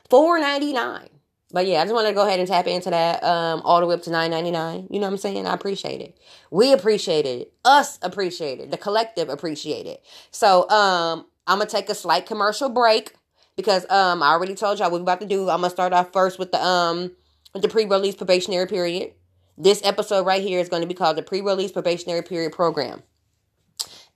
Four 0.08 0.40
ninety 0.40 0.72
nine. 0.72 1.10
But 1.52 1.66
yeah, 1.66 1.80
I 1.80 1.84
just 1.84 1.94
wanted 1.94 2.08
to 2.08 2.14
go 2.14 2.26
ahead 2.26 2.40
and 2.40 2.48
tap 2.48 2.66
into 2.66 2.90
that 2.90 3.22
um, 3.22 3.60
all 3.62 3.80
the 3.80 3.86
way 3.86 3.94
up 3.94 4.02
to 4.02 4.10
nine 4.10 4.30
ninety 4.30 4.50
nine. 4.50 4.88
You 4.90 4.98
know 4.98 5.06
what 5.06 5.12
I'm 5.12 5.18
saying? 5.18 5.46
I 5.46 5.52
appreciate 5.52 6.00
it. 6.00 6.18
We 6.50 6.72
appreciate 6.72 7.26
it. 7.26 7.52
Us 7.64 7.98
appreciate 8.00 8.60
it. 8.60 8.70
The 8.70 8.78
collective 8.78 9.28
appreciate 9.28 9.86
it. 9.86 10.02
So 10.30 10.68
um, 10.70 11.26
I'm 11.46 11.58
gonna 11.58 11.68
take 11.68 11.90
a 11.90 11.94
slight 11.94 12.24
commercial 12.24 12.70
break 12.70 13.14
because 13.56 13.88
um 13.90 14.22
I 14.22 14.32
already 14.32 14.54
told 14.54 14.78
y'all 14.78 14.90
what 14.90 15.00
we 15.00 15.02
about 15.02 15.20
to 15.20 15.26
do. 15.26 15.48
I'm 15.48 15.60
gonna 15.60 15.70
start 15.70 15.92
off 15.92 16.12
first 16.12 16.38
with 16.38 16.52
the 16.52 16.64
um 16.64 17.12
with 17.52 17.62
the 17.62 17.68
pre-release 17.68 18.14
probationary 18.14 18.66
period. 18.66 19.12
This 19.58 19.80
episode 19.82 20.26
right 20.26 20.42
here 20.42 20.60
is 20.60 20.68
going 20.68 20.82
to 20.82 20.88
be 20.88 20.92
called 20.92 21.16
the 21.16 21.22
pre-release 21.22 21.72
probationary 21.72 22.22
period 22.22 22.52
program. 22.52 23.02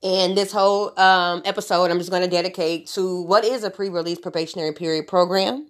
And 0.03 0.37
this 0.37 0.53
whole 0.53 0.99
um, 0.99 1.43
episode, 1.47 1.91
I'm 1.91 1.99
just 1.99 2.11
going 2.11 2.23
to 2.23 2.29
dedicate 2.29 2.87
to 2.89 3.23
what 3.23 3.45
is 3.45 3.65
a 3.65 3.71
pre-release 3.71 4.19
probationary 4.19 4.73
period 4.73 5.07
program 5.07 5.69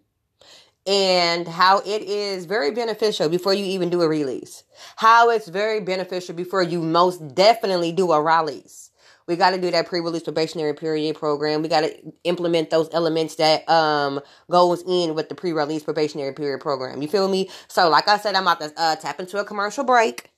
and 0.86 1.46
how 1.46 1.78
it 1.80 2.02
is 2.02 2.46
very 2.46 2.70
beneficial 2.72 3.28
before 3.28 3.54
you 3.54 3.64
even 3.64 3.90
do 3.90 4.02
a 4.02 4.08
release. 4.08 4.64
How 4.96 5.30
it's 5.30 5.48
very 5.48 5.80
beneficial 5.80 6.34
before 6.34 6.62
you 6.62 6.80
most 6.80 7.34
definitely 7.34 7.92
do 7.92 8.12
a 8.12 8.20
release. 8.20 8.89
We 9.30 9.36
got 9.36 9.50
to 9.52 9.60
do 9.60 9.70
that 9.70 9.86
pre-release 9.86 10.24
probationary 10.24 10.74
period 10.74 11.16
program. 11.16 11.62
We 11.62 11.68
got 11.68 11.82
to 11.82 12.12
implement 12.24 12.70
those 12.70 12.90
elements 12.92 13.36
that 13.36 13.68
um 13.70 14.20
goes 14.50 14.82
in 14.86 15.14
with 15.14 15.28
the 15.28 15.36
pre-release 15.36 15.84
probationary 15.84 16.34
period 16.34 16.60
program. 16.60 17.00
You 17.00 17.08
feel 17.08 17.28
me? 17.28 17.48
So, 17.68 17.88
like 17.88 18.08
I 18.08 18.18
said, 18.18 18.34
I'm 18.34 18.42
about 18.42 18.60
to 18.60 18.72
uh, 18.76 18.96
tap 18.96 19.20
into 19.20 19.38
a 19.38 19.44
commercial 19.44 19.84
break, 19.84 20.30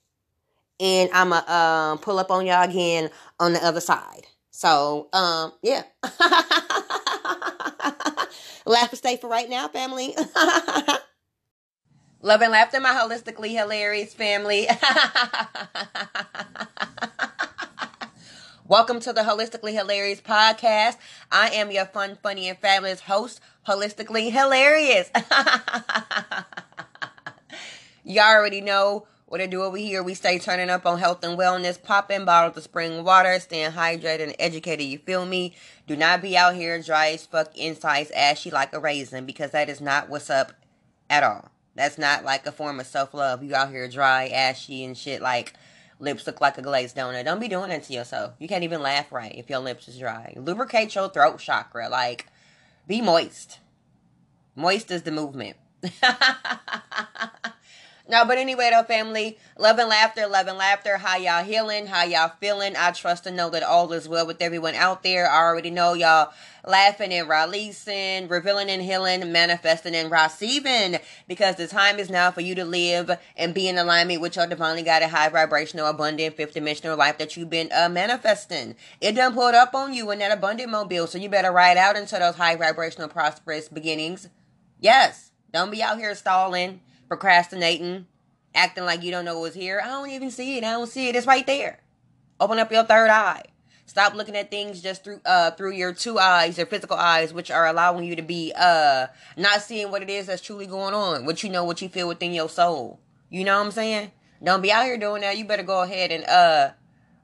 and 0.79 1.09
I'm 1.11 1.29
gonna 1.31 1.43
uh, 1.47 1.95
pull 1.97 2.19
up 2.19 2.31
on 2.31 2.45
y'all 2.45 2.63
again 2.69 3.09
on 3.39 3.53
the 3.53 3.65
other 3.65 3.81
side. 3.81 4.27
So, 4.51 5.09
um, 5.13 5.53
yeah. 5.63 5.83
Laugh 8.65 8.89
and 8.91 8.97
stay 8.97 9.17
for 9.17 9.27
right 9.27 9.49
now, 9.49 9.67
family. 9.67 10.15
Love 12.21 12.41
and 12.41 12.51
laughter, 12.51 12.79
my 12.79 12.91
holistically 12.91 13.49
hilarious 13.49 14.13
family. 14.13 14.67
Welcome 18.65 19.01
to 19.01 19.11
the 19.11 19.23
Holistically 19.23 19.73
Hilarious 19.73 20.21
podcast. 20.21 20.95
I 21.29 21.49
am 21.49 21.69
your 21.69 21.83
fun, 21.83 22.17
funny, 22.23 22.47
and 22.47 22.57
fabulous 22.57 23.01
host, 23.01 23.41
Holistically 23.67 24.31
Hilarious. 24.31 25.11
Y'all 28.05 28.23
already 28.23 28.61
know 28.61 29.05
what 29.25 29.41
I 29.41 29.47
do 29.47 29.63
over 29.63 29.75
here. 29.75 30.01
We 30.01 30.13
stay 30.13 30.39
turning 30.39 30.69
up 30.69 30.85
on 30.85 30.99
health 30.99 31.25
and 31.25 31.37
wellness, 31.37 31.83
popping 31.83 32.23
bottles 32.23 32.55
of 32.55 32.63
spring 32.63 33.03
water, 33.03 33.37
staying 33.41 33.71
hydrated 33.71 34.23
and 34.23 34.35
educated. 34.39 34.85
You 34.85 34.99
feel 34.99 35.25
me? 35.25 35.55
Do 35.85 35.97
not 35.97 36.21
be 36.21 36.37
out 36.37 36.55
here 36.55 36.81
dry 36.81 37.09
as 37.09 37.25
fuck, 37.25 37.53
insides 37.57 38.11
ashy 38.11 38.49
like 38.49 38.71
a 38.71 38.79
raisin, 38.79 39.25
because 39.25 39.51
that 39.51 39.67
is 39.67 39.81
not 39.81 40.07
what's 40.07 40.29
up 40.29 40.53
at 41.09 41.21
all. 41.21 41.51
That's 41.75 41.97
not 41.97 42.23
like 42.23 42.45
a 42.45 42.51
form 42.53 42.79
of 42.79 42.87
self 42.87 43.13
love. 43.13 43.43
You 43.43 43.55
out 43.55 43.71
here 43.71 43.89
dry, 43.89 44.29
ashy, 44.29 44.85
and 44.85 44.97
shit 44.97 45.21
like 45.21 45.51
lips 46.03 46.27
look 46.27 46.41
like 46.41 46.57
a 46.57 46.61
glazed 46.61 46.97
donut. 46.97 47.25
Don't 47.25 47.39
be 47.39 47.47
doing 47.47 47.69
that 47.69 47.83
to 47.83 47.93
yourself. 47.93 48.33
You 48.37 48.47
can't 48.47 48.63
even 48.63 48.81
laugh 48.81 49.11
right 49.11 49.33
if 49.35 49.49
your 49.49 49.59
lips 49.59 49.87
is 49.87 49.97
dry. 49.97 50.33
Lubricate 50.35 50.93
your 50.93 51.09
throat 51.09 51.39
chakra. 51.39 51.89
Like, 51.89 52.27
be 52.87 53.01
moist. 53.01 53.59
Moist 54.55 54.91
is 54.91 55.03
the 55.03 55.11
movement. 55.11 55.57
No, 58.05 58.25
but 58.25 58.37
anyway, 58.37 58.69
though, 58.69 58.83
family, 58.83 59.37
love 59.57 59.79
and 59.79 59.87
laughter, 59.87 60.27
love 60.27 60.47
and 60.47 60.57
laughter. 60.57 60.97
How 60.97 61.15
y'all 61.15 61.41
healing? 61.41 61.87
How 61.87 62.03
y'all 62.03 62.33
feeling? 62.41 62.75
I 62.75 62.91
trust 62.91 63.25
and 63.25 63.37
know 63.37 63.49
that 63.51 63.63
all 63.63 63.93
is 63.93 64.09
well 64.09 64.27
with 64.27 64.41
everyone 64.41 64.75
out 64.75 65.03
there. 65.03 65.25
I 65.25 65.37
already 65.37 65.69
know 65.69 65.93
y'all 65.93 66.33
laughing 66.67 67.13
and 67.13 67.29
releasing, 67.29 68.27
revealing 68.27 68.69
and 68.69 68.81
healing, 68.81 69.31
manifesting 69.31 69.95
and 69.95 70.11
receiving. 70.11 70.99
Because 71.29 71.55
the 71.55 71.65
time 71.65 71.97
is 71.97 72.09
now 72.09 72.29
for 72.29 72.41
you 72.41 72.55
to 72.55 72.65
live 72.65 73.09
and 73.37 73.53
be 73.53 73.69
in 73.69 73.77
alignment 73.77 74.19
with 74.19 74.35
your 74.35 74.47
divinely 74.47 74.83
guided, 74.83 75.07
high 75.07 75.29
vibrational, 75.29 75.87
abundant, 75.87 76.35
fifth 76.35 76.55
dimensional 76.55 76.97
life 76.97 77.17
that 77.19 77.37
you've 77.37 77.49
been 77.49 77.69
uh, 77.71 77.87
manifesting. 77.87 78.75
It 78.99 79.13
done 79.13 79.33
pulled 79.33 79.55
up 79.55 79.73
on 79.73 79.93
you 79.93 80.11
in 80.11 80.19
that 80.19 80.37
abundant 80.37 80.69
mobile, 80.69 81.07
so 81.07 81.17
you 81.17 81.29
better 81.29 81.53
ride 81.53 81.77
out 81.77 81.95
into 81.95 82.19
those 82.19 82.35
high 82.35 82.57
vibrational, 82.57 83.07
prosperous 83.07 83.69
beginnings. 83.69 84.27
Yes, 84.81 85.31
don't 85.53 85.71
be 85.71 85.81
out 85.81 85.99
here 85.99 86.13
stalling 86.15 86.81
procrastinating, 87.07 88.07
acting 88.55 88.85
like 88.85 89.03
you 89.03 89.11
don't 89.11 89.25
know 89.25 89.39
what's 89.39 89.55
here. 89.55 89.81
I 89.83 89.87
don't 89.87 90.09
even 90.09 90.31
see 90.31 90.57
it. 90.57 90.63
I 90.63 90.71
don't 90.71 90.87
see 90.87 91.09
it. 91.09 91.15
It's 91.15 91.27
right 91.27 91.45
there. 91.45 91.79
Open 92.39 92.59
up 92.59 92.71
your 92.71 92.83
third 92.83 93.09
eye. 93.09 93.43
Stop 93.85 94.15
looking 94.15 94.35
at 94.35 94.49
things 94.49 94.81
just 94.81 95.03
through 95.03 95.21
uh 95.25 95.51
through 95.51 95.73
your 95.73 95.93
two 95.93 96.17
eyes, 96.17 96.57
your 96.57 96.65
physical 96.65 96.97
eyes, 96.97 97.33
which 97.33 97.51
are 97.51 97.67
allowing 97.67 98.05
you 98.05 98.15
to 98.15 98.21
be 98.21 98.53
uh 98.55 99.07
not 99.37 99.61
seeing 99.61 99.91
what 99.91 100.01
it 100.01 100.09
is 100.09 100.27
that's 100.27 100.41
truly 100.41 100.65
going 100.65 100.93
on, 100.93 101.25
what 101.25 101.43
you 101.43 101.49
know, 101.49 101.63
what 101.63 101.81
you 101.81 101.89
feel 101.89 102.07
within 102.07 102.33
your 102.33 102.49
soul. 102.49 102.99
You 103.29 103.43
know 103.43 103.57
what 103.57 103.65
I'm 103.65 103.71
saying? 103.71 104.11
Don't 104.43 104.61
be 104.61 104.71
out 104.71 104.85
here 104.85 104.97
doing 104.97 105.21
that. 105.21 105.37
You 105.37 105.45
better 105.45 105.63
go 105.63 105.83
ahead 105.83 106.11
and 106.11 106.23
uh 106.25 106.71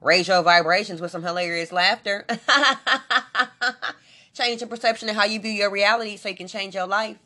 raise 0.00 0.28
your 0.28 0.42
vibrations 0.42 1.00
with 1.00 1.10
some 1.10 1.22
hilarious 1.22 1.72
laughter. 1.72 2.26
change 4.34 4.60
your 4.60 4.68
perception 4.68 5.08
of 5.08 5.16
how 5.16 5.24
you 5.24 5.40
view 5.40 5.50
your 5.50 5.70
reality 5.70 6.16
so 6.16 6.28
you 6.28 6.36
can 6.36 6.48
change 6.48 6.74
your 6.74 6.86
life. 6.86 7.16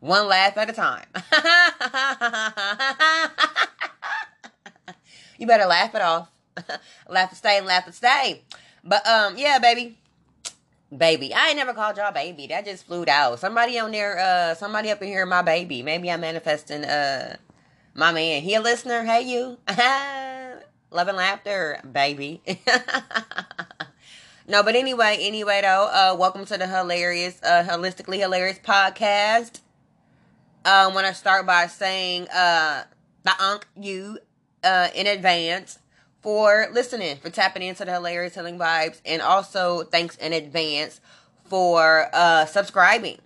One 0.00 0.28
laugh 0.28 0.56
at 0.56 0.70
a 0.70 0.72
time. 0.72 1.04
you 5.38 5.46
better 5.46 5.66
laugh 5.66 5.94
it 5.94 6.00
off. 6.00 6.30
laugh 7.08 7.28
to 7.28 7.36
stay 7.36 7.58
and 7.58 7.66
laugh 7.66 7.84
to 7.84 7.92
stay. 7.92 8.40
But 8.82 9.06
um, 9.06 9.36
yeah, 9.36 9.58
baby. 9.58 9.98
Baby. 10.96 11.34
I 11.34 11.48
ain't 11.48 11.58
never 11.58 11.74
called 11.74 11.98
y'all 11.98 12.12
baby. 12.12 12.46
That 12.46 12.64
just 12.64 12.86
flew 12.86 13.04
out. 13.08 13.40
Somebody 13.40 13.78
on 13.78 13.90
there, 13.90 14.18
uh, 14.18 14.54
somebody 14.54 14.90
up 14.90 15.02
in 15.02 15.08
here, 15.08 15.26
my 15.26 15.42
baby. 15.42 15.82
Maybe 15.82 16.10
I'm 16.10 16.22
manifesting 16.22 16.84
uh 16.84 17.36
my 17.92 18.10
man. 18.10 18.40
He 18.40 18.54
a 18.54 18.60
listener? 18.60 19.04
Hey 19.04 19.20
you. 19.22 19.58
Love 20.90 21.08
and 21.08 21.18
laughter, 21.18 21.78
baby. 21.92 22.40
no, 24.48 24.62
but 24.62 24.74
anyway, 24.74 25.18
anyway 25.20 25.60
though, 25.60 25.90
uh 25.92 26.16
welcome 26.18 26.46
to 26.46 26.56
the 26.56 26.66
hilarious, 26.66 27.38
uh 27.42 27.66
holistically 27.68 28.18
hilarious 28.18 28.58
podcast 28.58 29.60
I 30.64 30.86
want 30.88 31.06
to 31.06 31.14
start 31.14 31.46
by 31.46 31.66
saying 31.68 32.28
uh, 32.28 32.84
thank 33.24 33.66
you 33.76 34.18
uh, 34.62 34.88
in 34.94 35.06
advance 35.06 35.78
for 36.20 36.68
listening, 36.72 37.16
for 37.16 37.30
tapping 37.30 37.62
into 37.62 37.84
the 37.84 37.92
hilarious 37.92 38.34
healing 38.34 38.58
vibes, 38.58 39.00
and 39.06 39.22
also 39.22 39.84
thanks 39.84 40.16
in 40.16 40.34
advance 40.34 41.00
for 41.44 42.08
uh, 42.12 42.44
subscribing. 42.44 43.18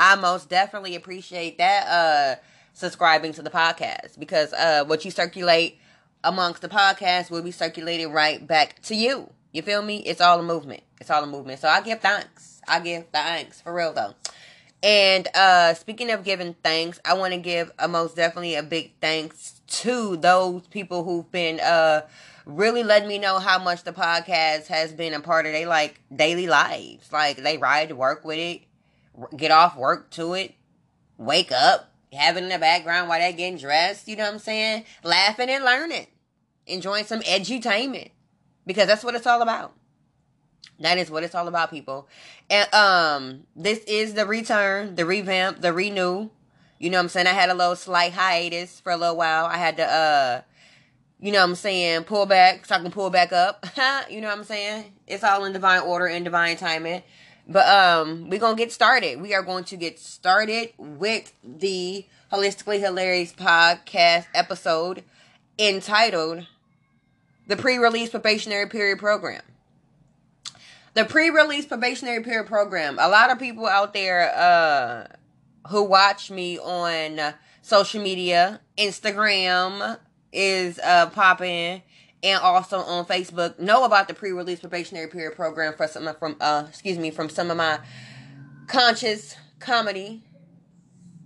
I 0.00 0.14
most 0.14 0.48
definitely 0.48 0.94
appreciate 0.94 1.58
that 1.58 1.86
uh, 1.86 2.40
subscribing 2.72 3.32
to 3.34 3.42
the 3.42 3.50
podcast 3.50 4.18
because 4.18 4.52
uh, 4.54 4.84
what 4.86 5.04
you 5.04 5.10
circulate 5.10 5.78
amongst 6.24 6.62
the 6.62 6.68
podcast 6.68 7.30
will 7.30 7.42
be 7.42 7.50
circulated 7.50 8.10
right 8.10 8.46
back 8.46 8.80
to 8.82 8.94
you. 8.94 9.30
You 9.52 9.62
feel 9.62 9.82
me? 9.82 9.98
It's 9.98 10.20
all 10.20 10.38
a 10.38 10.42
movement. 10.42 10.82
It's 11.00 11.10
all 11.10 11.22
a 11.22 11.26
movement. 11.26 11.60
So 11.60 11.68
I 11.68 11.82
give 11.82 12.00
thanks. 12.00 12.62
I 12.66 12.80
give 12.80 13.08
thanks 13.12 13.60
for 13.60 13.74
real 13.74 13.92
though. 13.92 14.14
And 14.82 15.26
uh 15.34 15.74
speaking 15.74 16.10
of 16.10 16.24
giving 16.24 16.54
thanks, 16.62 17.00
I 17.04 17.14
want 17.14 17.34
to 17.34 17.40
give 17.40 17.72
a 17.78 17.88
most 17.88 18.16
definitely 18.16 18.54
a 18.54 18.62
big 18.62 18.92
thanks 19.00 19.60
to 19.66 20.16
those 20.16 20.66
people 20.68 21.04
who've 21.04 21.30
been 21.30 21.60
uh 21.60 22.02
really 22.46 22.82
letting 22.82 23.08
me 23.08 23.18
know 23.18 23.38
how 23.38 23.62
much 23.62 23.84
the 23.84 23.92
podcast 23.92 24.68
has 24.68 24.92
been 24.92 25.14
a 25.14 25.20
part 25.20 25.46
of 25.46 25.52
their 25.52 25.66
like 25.66 26.00
daily 26.14 26.46
lives. 26.46 27.12
Like 27.12 27.38
they 27.38 27.58
ride 27.58 27.90
to 27.90 27.96
work 27.96 28.24
with 28.24 28.38
it, 28.38 28.62
get 29.36 29.50
off 29.50 29.76
work 29.76 30.10
to 30.12 30.34
it, 30.34 30.54
wake 31.18 31.52
up, 31.52 31.92
have 32.12 32.36
it 32.36 32.44
in 32.44 32.48
the 32.48 32.58
background 32.58 33.08
while 33.08 33.20
they're 33.20 33.32
getting 33.32 33.58
dressed, 33.58 34.08
you 34.08 34.16
know 34.16 34.24
what 34.24 34.34
I'm 34.34 34.38
saying? 34.38 34.84
Laughing 35.02 35.50
and 35.50 35.64
learning. 35.64 36.06
Enjoying 36.66 37.04
some 37.04 37.20
edutainment. 37.20 38.10
Because 38.66 38.86
that's 38.86 39.04
what 39.04 39.14
it's 39.14 39.26
all 39.26 39.42
about. 39.42 39.74
That 40.80 40.98
is 40.98 41.10
what 41.10 41.24
it's 41.24 41.34
all 41.34 41.48
about, 41.48 41.70
people. 41.70 42.08
And 42.48 42.72
um, 42.72 43.42
this 43.56 43.80
is 43.80 44.14
the 44.14 44.26
return, 44.26 44.94
the 44.94 45.04
revamp, 45.04 45.60
the 45.60 45.72
renew. 45.72 46.30
You 46.78 46.90
know 46.90 46.98
what 46.98 47.02
I'm 47.04 47.08
saying? 47.08 47.26
I 47.26 47.32
had 47.32 47.50
a 47.50 47.54
little 47.54 47.74
slight 47.76 48.12
hiatus 48.12 48.80
for 48.80 48.92
a 48.92 48.96
little 48.96 49.16
while. 49.16 49.46
I 49.46 49.56
had 49.56 49.76
to 49.78 49.84
uh 49.84 50.42
you 51.20 51.32
know 51.32 51.40
what 51.40 51.48
I'm 51.48 51.54
saying, 51.56 52.04
pull 52.04 52.26
back 52.26 52.64
so 52.64 52.76
I 52.76 52.78
can 52.78 52.92
pull 52.92 53.10
back 53.10 53.32
up. 53.32 53.66
you 54.08 54.20
know 54.20 54.28
what 54.28 54.38
I'm 54.38 54.44
saying? 54.44 54.92
It's 55.08 55.24
all 55.24 55.44
in 55.44 55.52
divine 55.52 55.80
order 55.80 56.06
and 56.06 56.24
divine 56.24 56.56
timing. 56.56 57.02
But 57.48 57.66
um 57.66 58.30
we're 58.30 58.38
gonna 58.38 58.56
get 58.56 58.70
started. 58.70 59.20
We 59.20 59.34
are 59.34 59.42
going 59.42 59.64
to 59.64 59.76
get 59.76 59.98
started 59.98 60.72
with 60.78 61.32
the 61.42 62.06
Holistically 62.32 62.78
Hilarious 62.78 63.32
podcast 63.32 64.26
episode 64.32 65.02
entitled 65.58 66.46
the 67.48 67.56
pre-release 67.56 68.10
probationary 68.10 68.68
period 68.68 68.98
program. 68.98 69.42
The 70.98 71.04
pre-release 71.04 71.64
probationary 71.64 72.24
period 72.24 72.48
program. 72.48 72.98
A 72.98 73.08
lot 73.08 73.30
of 73.30 73.38
people 73.38 73.68
out 73.68 73.94
there 73.94 74.34
uh 74.34 75.06
who 75.68 75.84
watch 75.84 76.28
me 76.28 76.58
on 76.58 77.34
social 77.62 78.02
media, 78.02 78.60
Instagram 78.76 79.96
is 80.32 80.80
uh 80.80 81.08
popping 81.10 81.82
and 82.24 82.40
also 82.42 82.78
on 82.78 83.04
Facebook 83.04 83.60
know 83.60 83.84
about 83.84 84.08
the 84.08 84.14
pre-release 84.14 84.58
probationary 84.58 85.06
period 85.06 85.36
program 85.36 85.72
for 85.74 85.86
some 85.86 86.12
from 86.18 86.34
uh 86.40 86.64
excuse 86.68 86.98
me 86.98 87.12
from 87.12 87.28
some 87.28 87.48
of 87.52 87.56
my 87.56 87.78
conscious 88.66 89.36
comedy 89.60 90.24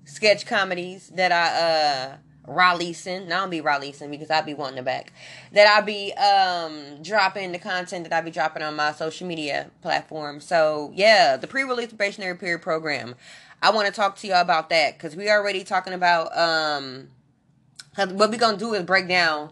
sketch 0.04 0.44
comedies 0.44 1.08
that 1.14 1.32
I 1.32 1.46
uh 1.46 2.16
releasing. 2.46 3.28
Now 3.28 3.42
I'll 3.42 3.48
be 3.48 3.60
releasing 3.60 4.10
because 4.10 4.30
I'll 4.30 4.42
be 4.42 4.54
wanting 4.54 4.76
the 4.76 4.82
back. 4.82 5.12
That 5.52 5.66
I'll 5.66 5.84
be 5.84 6.12
um 6.14 7.02
dropping 7.02 7.52
the 7.52 7.58
content 7.58 8.04
that 8.04 8.12
I'll 8.12 8.22
be 8.22 8.30
dropping 8.30 8.62
on 8.62 8.76
my 8.76 8.92
social 8.92 9.26
media 9.26 9.70
platform. 9.80 10.40
So 10.40 10.92
yeah, 10.94 11.36
the 11.36 11.46
pre-release 11.46 11.88
probationary 11.88 12.36
period 12.36 12.62
program. 12.62 13.14
I 13.62 13.70
want 13.70 13.86
to 13.86 13.92
talk 13.92 14.16
to 14.16 14.26
y'all 14.26 14.40
about 14.40 14.70
that 14.70 14.94
because 14.98 15.14
we 15.14 15.30
already 15.30 15.62
talking 15.64 15.92
about 15.92 16.36
um 16.36 17.08
what 17.96 18.30
we 18.30 18.36
gonna 18.36 18.56
do 18.56 18.74
is 18.74 18.82
break 18.82 19.08
down. 19.08 19.50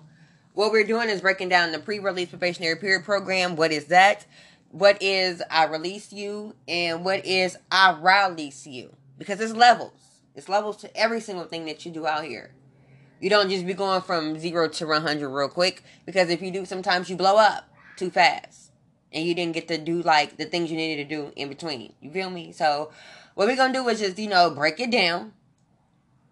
What 0.54 0.72
we're 0.72 0.86
doing 0.86 1.08
is 1.08 1.20
breaking 1.20 1.48
down 1.48 1.70
the 1.72 1.78
pre-release 1.78 2.28
probationary 2.28 2.76
period 2.76 3.04
program. 3.04 3.54
What 3.54 3.70
is 3.70 3.86
that? 3.86 4.26
What 4.72 5.00
is 5.00 5.42
I 5.50 5.66
release 5.66 6.12
you 6.12 6.54
and 6.66 7.04
what 7.04 7.24
is 7.24 7.56
I 7.70 7.96
rally 8.00 8.34
release 8.34 8.66
you? 8.66 8.96
Because 9.18 9.40
it's 9.40 9.52
levels. 9.52 9.92
It's 10.34 10.48
levels 10.48 10.76
to 10.78 10.96
every 10.96 11.20
single 11.20 11.44
thing 11.44 11.66
that 11.66 11.84
you 11.84 11.92
do 11.92 12.06
out 12.06 12.24
here. 12.24 12.52
You 13.20 13.28
don't 13.28 13.50
just 13.50 13.66
be 13.66 13.74
going 13.74 14.00
from 14.00 14.38
zero 14.38 14.68
to 14.68 14.86
100 14.86 15.28
real 15.28 15.48
quick 15.48 15.84
because 16.06 16.30
if 16.30 16.40
you 16.40 16.50
do, 16.50 16.64
sometimes 16.64 17.10
you 17.10 17.16
blow 17.16 17.36
up 17.36 17.68
too 17.96 18.10
fast 18.10 18.72
and 19.12 19.26
you 19.26 19.34
didn't 19.34 19.52
get 19.52 19.68
to 19.68 19.78
do 19.78 20.02
like 20.02 20.38
the 20.38 20.46
things 20.46 20.70
you 20.70 20.76
needed 20.76 21.08
to 21.08 21.16
do 21.16 21.32
in 21.36 21.48
between. 21.50 21.92
You 22.00 22.10
feel 22.10 22.30
me? 22.30 22.52
So, 22.52 22.90
what 23.34 23.46
we're 23.46 23.56
gonna 23.56 23.74
do 23.74 23.86
is 23.88 24.00
just, 24.00 24.18
you 24.18 24.28
know, 24.28 24.50
break 24.50 24.80
it 24.80 24.90
down. 24.90 25.34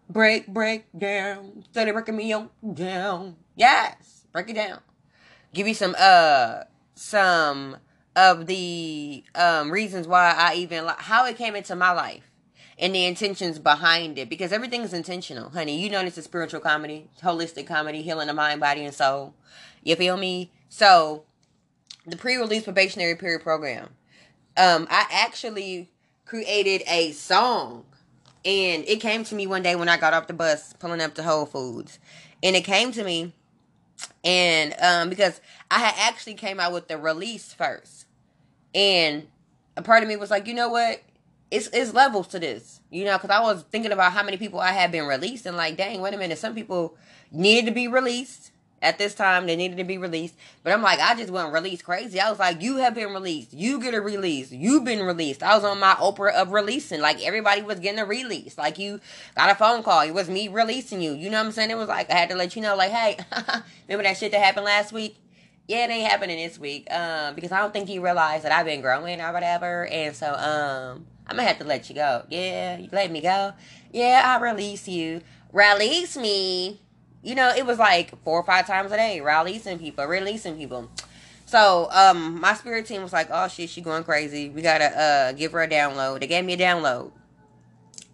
Break, 0.08 0.46
break 0.46 0.86
down. 0.96 1.64
Study 1.70 1.92
breaking 1.92 2.16
me 2.16 2.34
down. 2.74 3.36
Yes, 3.54 4.26
break 4.32 4.48
it 4.48 4.54
down. 4.54 4.80
Give 5.52 5.68
you 5.68 5.74
some, 5.74 5.94
uh, 5.98 6.62
some 6.94 7.76
of 8.16 8.46
the 8.46 9.22
um 9.36 9.70
reasons 9.70 10.08
why 10.08 10.34
I 10.36 10.56
even 10.56 10.84
like 10.84 10.98
how 10.98 11.24
it 11.26 11.36
came 11.36 11.54
into 11.54 11.76
my 11.76 11.92
life 11.92 12.27
and 12.78 12.94
the 12.94 13.04
intentions 13.04 13.58
behind 13.58 14.18
it 14.18 14.28
because 14.28 14.52
everything's 14.52 14.92
intentional, 14.92 15.50
honey. 15.50 15.80
You 15.80 15.90
know 15.90 16.00
it's 16.00 16.16
a 16.16 16.22
spiritual 16.22 16.60
comedy, 16.60 17.08
holistic 17.22 17.66
comedy, 17.66 18.02
healing 18.02 18.28
the 18.28 18.34
mind, 18.34 18.60
body, 18.60 18.84
and 18.84 18.94
soul. 18.94 19.34
You 19.82 19.96
feel 19.96 20.16
me? 20.16 20.52
So, 20.68 21.24
the 22.06 22.16
pre-release 22.16 22.64
probationary 22.64 23.16
period 23.16 23.42
program. 23.42 23.90
Um, 24.56 24.86
I 24.90 25.06
actually 25.10 25.90
created 26.24 26.82
a 26.88 27.12
song, 27.12 27.84
and 28.44 28.84
it 28.86 29.00
came 29.00 29.24
to 29.24 29.34
me 29.34 29.46
one 29.46 29.62
day 29.62 29.74
when 29.74 29.88
I 29.88 29.96
got 29.96 30.14
off 30.14 30.26
the 30.26 30.32
bus 30.32 30.72
pulling 30.74 31.00
up 31.00 31.14
to 31.14 31.22
Whole 31.22 31.46
Foods, 31.46 31.98
and 32.42 32.54
it 32.54 32.64
came 32.64 32.92
to 32.92 33.02
me, 33.02 33.32
and 34.24 34.74
um, 34.80 35.08
because 35.08 35.40
I 35.70 35.78
had 35.78 35.94
actually 35.98 36.34
came 36.34 36.60
out 36.60 36.72
with 36.72 36.88
the 36.88 36.98
release 36.98 37.52
first, 37.52 38.06
and 38.74 39.26
a 39.76 39.82
part 39.82 40.02
of 40.02 40.08
me 40.08 40.16
was 40.16 40.30
like, 40.30 40.46
you 40.46 40.54
know 40.54 40.68
what? 40.68 41.02
It's 41.50 41.68
it's 41.72 41.94
levels 41.94 42.28
to 42.28 42.38
this, 42.38 42.80
you 42.90 43.04
know, 43.04 43.16
because 43.16 43.30
I 43.30 43.40
was 43.40 43.64
thinking 43.70 43.92
about 43.92 44.12
how 44.12 44.22
many 44.22 44.36
people 44.36 44.60
I 44.60 44.72
had 44.72 44.92
been 44.92 45.06
released, 45.06 45.46
and 45.46 45.56
like, 45.56 45.76
dang, 45.76 46.00
wait 46.00 46.14
a 46.14 46.18
minute, 46.18 46.38
some 46.38 46.54
people 46.54 46.96
needed 47.30 47.66
to 47.66 47.74
be 47.74 47.88
released 47.88 48.50
at 48.80 48.98
this 48.98 49.14
time. 49.14 49.46
They 49.46 49.56
needed 49.56 49.78
to 49.78 49.84
be 49.84 49.96
released, 49.96 50.34
but 50.62 50.72
I'm 50.72 50.82
like, 50.82 51.00
I 51.00 51.14
just 51.14 51.30
went 51.30 51.52
released 51.52 51.84
crazy. 51.84 52.20
I 52.20 52.28
was 52.28 52.38
like, 52.38 52.60
you 52.60 52.76
have 52.76 52.94
been 52.94 53.12
released, 53.12 53.54
you 53.54 53.80
get 53.80 53.94
a 53.94 54.00
release, 54.00 54.52
you've 54.52 54.84
been 54.84 55.02
released. 55.02 55.42
I 55.42 55.54
was 55.54 55.64
on 55.64 55.80
my 55.80 55.94
Oprah 55.94 56.34
of 56.34 56.52
releasing, 56.52 57.00
like 57.00 57.24
everybody 57.24 57.62
was 57.62 57.80
getting 57.80 58.00
a 58.00 58.04
release. 58.04 58.58
Like 58.58 58.78
you 58.78 59.00
got 59.34 59.50
a 59.50 59.54
phone 59.54 59.82
call, 59.82 60.02
it 60.02 60.12
was 60.12 60.28
me 60.28 60.48
releasing 60.48 61.00
you. 61.00 61.12
You 61.12 61.30
know 61.30 61.38
what 61.38 61.46
I'm 61.46 61.52
saying? 61.52 61.70
It 61.70 61.78
was 61.78 61.88
like 61.88 62.10
I 62.10 62.14
had 62.14 62.28
to 62.28 62.36
let 62.36 62.56
you 62.56 62.62
know, 62.62 62.76
like, 62.76 62.90
hey, 62.90 63.16
remember 63.88 64.06
that 64.06 64.18
shit 64.18 64.32
that 64.32 64.42
happened 64.42 64.66
last 64.66 64.92
week? 64.92 65.16
yeah, 65.68 65.84
it 65.84 65.90
ain't 65.90 66.10
happening 66.10 66.38
this 66.38 66.58
week. 66.58 66.90
Um, 66.90 67.34
because 67.34 67.52
I 67.52 67.58
don't 67.58 67.72
think 67.72 67.90
you 67.90 68.02
realize 68.02 68.42
that 68.42 68.52
I've 68.52 68.64
been 68.64 68.80
growing 68.80 69.20
or 69.20 69.32
whatever. 69.34 69.86
And 69.86 70.16
so, 70.16 70.32
um, 70.32 71.06
I'm 71.28 71.36
gonna 71.36 71.48
have 71.48 71.58
to 71.58 71.64
let 71.64 71.88
you 71.88 71.94
go. 71.94 72.24
Yeah, 72.30 72.78
you 72.78 72.88
let 72.90 73.10
me 73.10 73.20
go. 73.20 73.52
Yeah, 73.92 74.22
I 74.24 74.42
release 74.42 74.88
you. 74.88 75.20
Release 75.52 76.16
me. 76.16 76.80
You 77.22 77.34
know, 77.34 77.52
it 77.54 77.66
was 77.66 77.78
like 77.78 78.20
four 78.22 78.40
or 78.40 78.44
five 78.44 78.66
times 78.66 78.92
a 78.92 78.96
day, 78.96 79.20
releasing 79.20 79.78
people, 79.78 80.06
releasing 80.06 80.56
people. 80.56 80.88
So, 81.44 81.88
um, 81.92 82.40
my 82.40 82.54
spirit 82.54 82.86
team 82.86 83.02
was 83.02 83.12
like, 83.12 83.28
"Oh 83.30 83.48
shit, 83.48 83.68
she 83.70 83.80
going 83.80 84.04
crazy. 84.04 84.48
We 84.48 84.62
gotta 84.62 84.98
uh 84.98 85.32
give 85.32 85.52
her 85.52 85.62
a 85.62 85.68
download." 85.68 86.20
They 86.20 86.26
gave 86.26 86.44
me 86.44 86.54
a 86.54 86.58
download, 86.58 87.12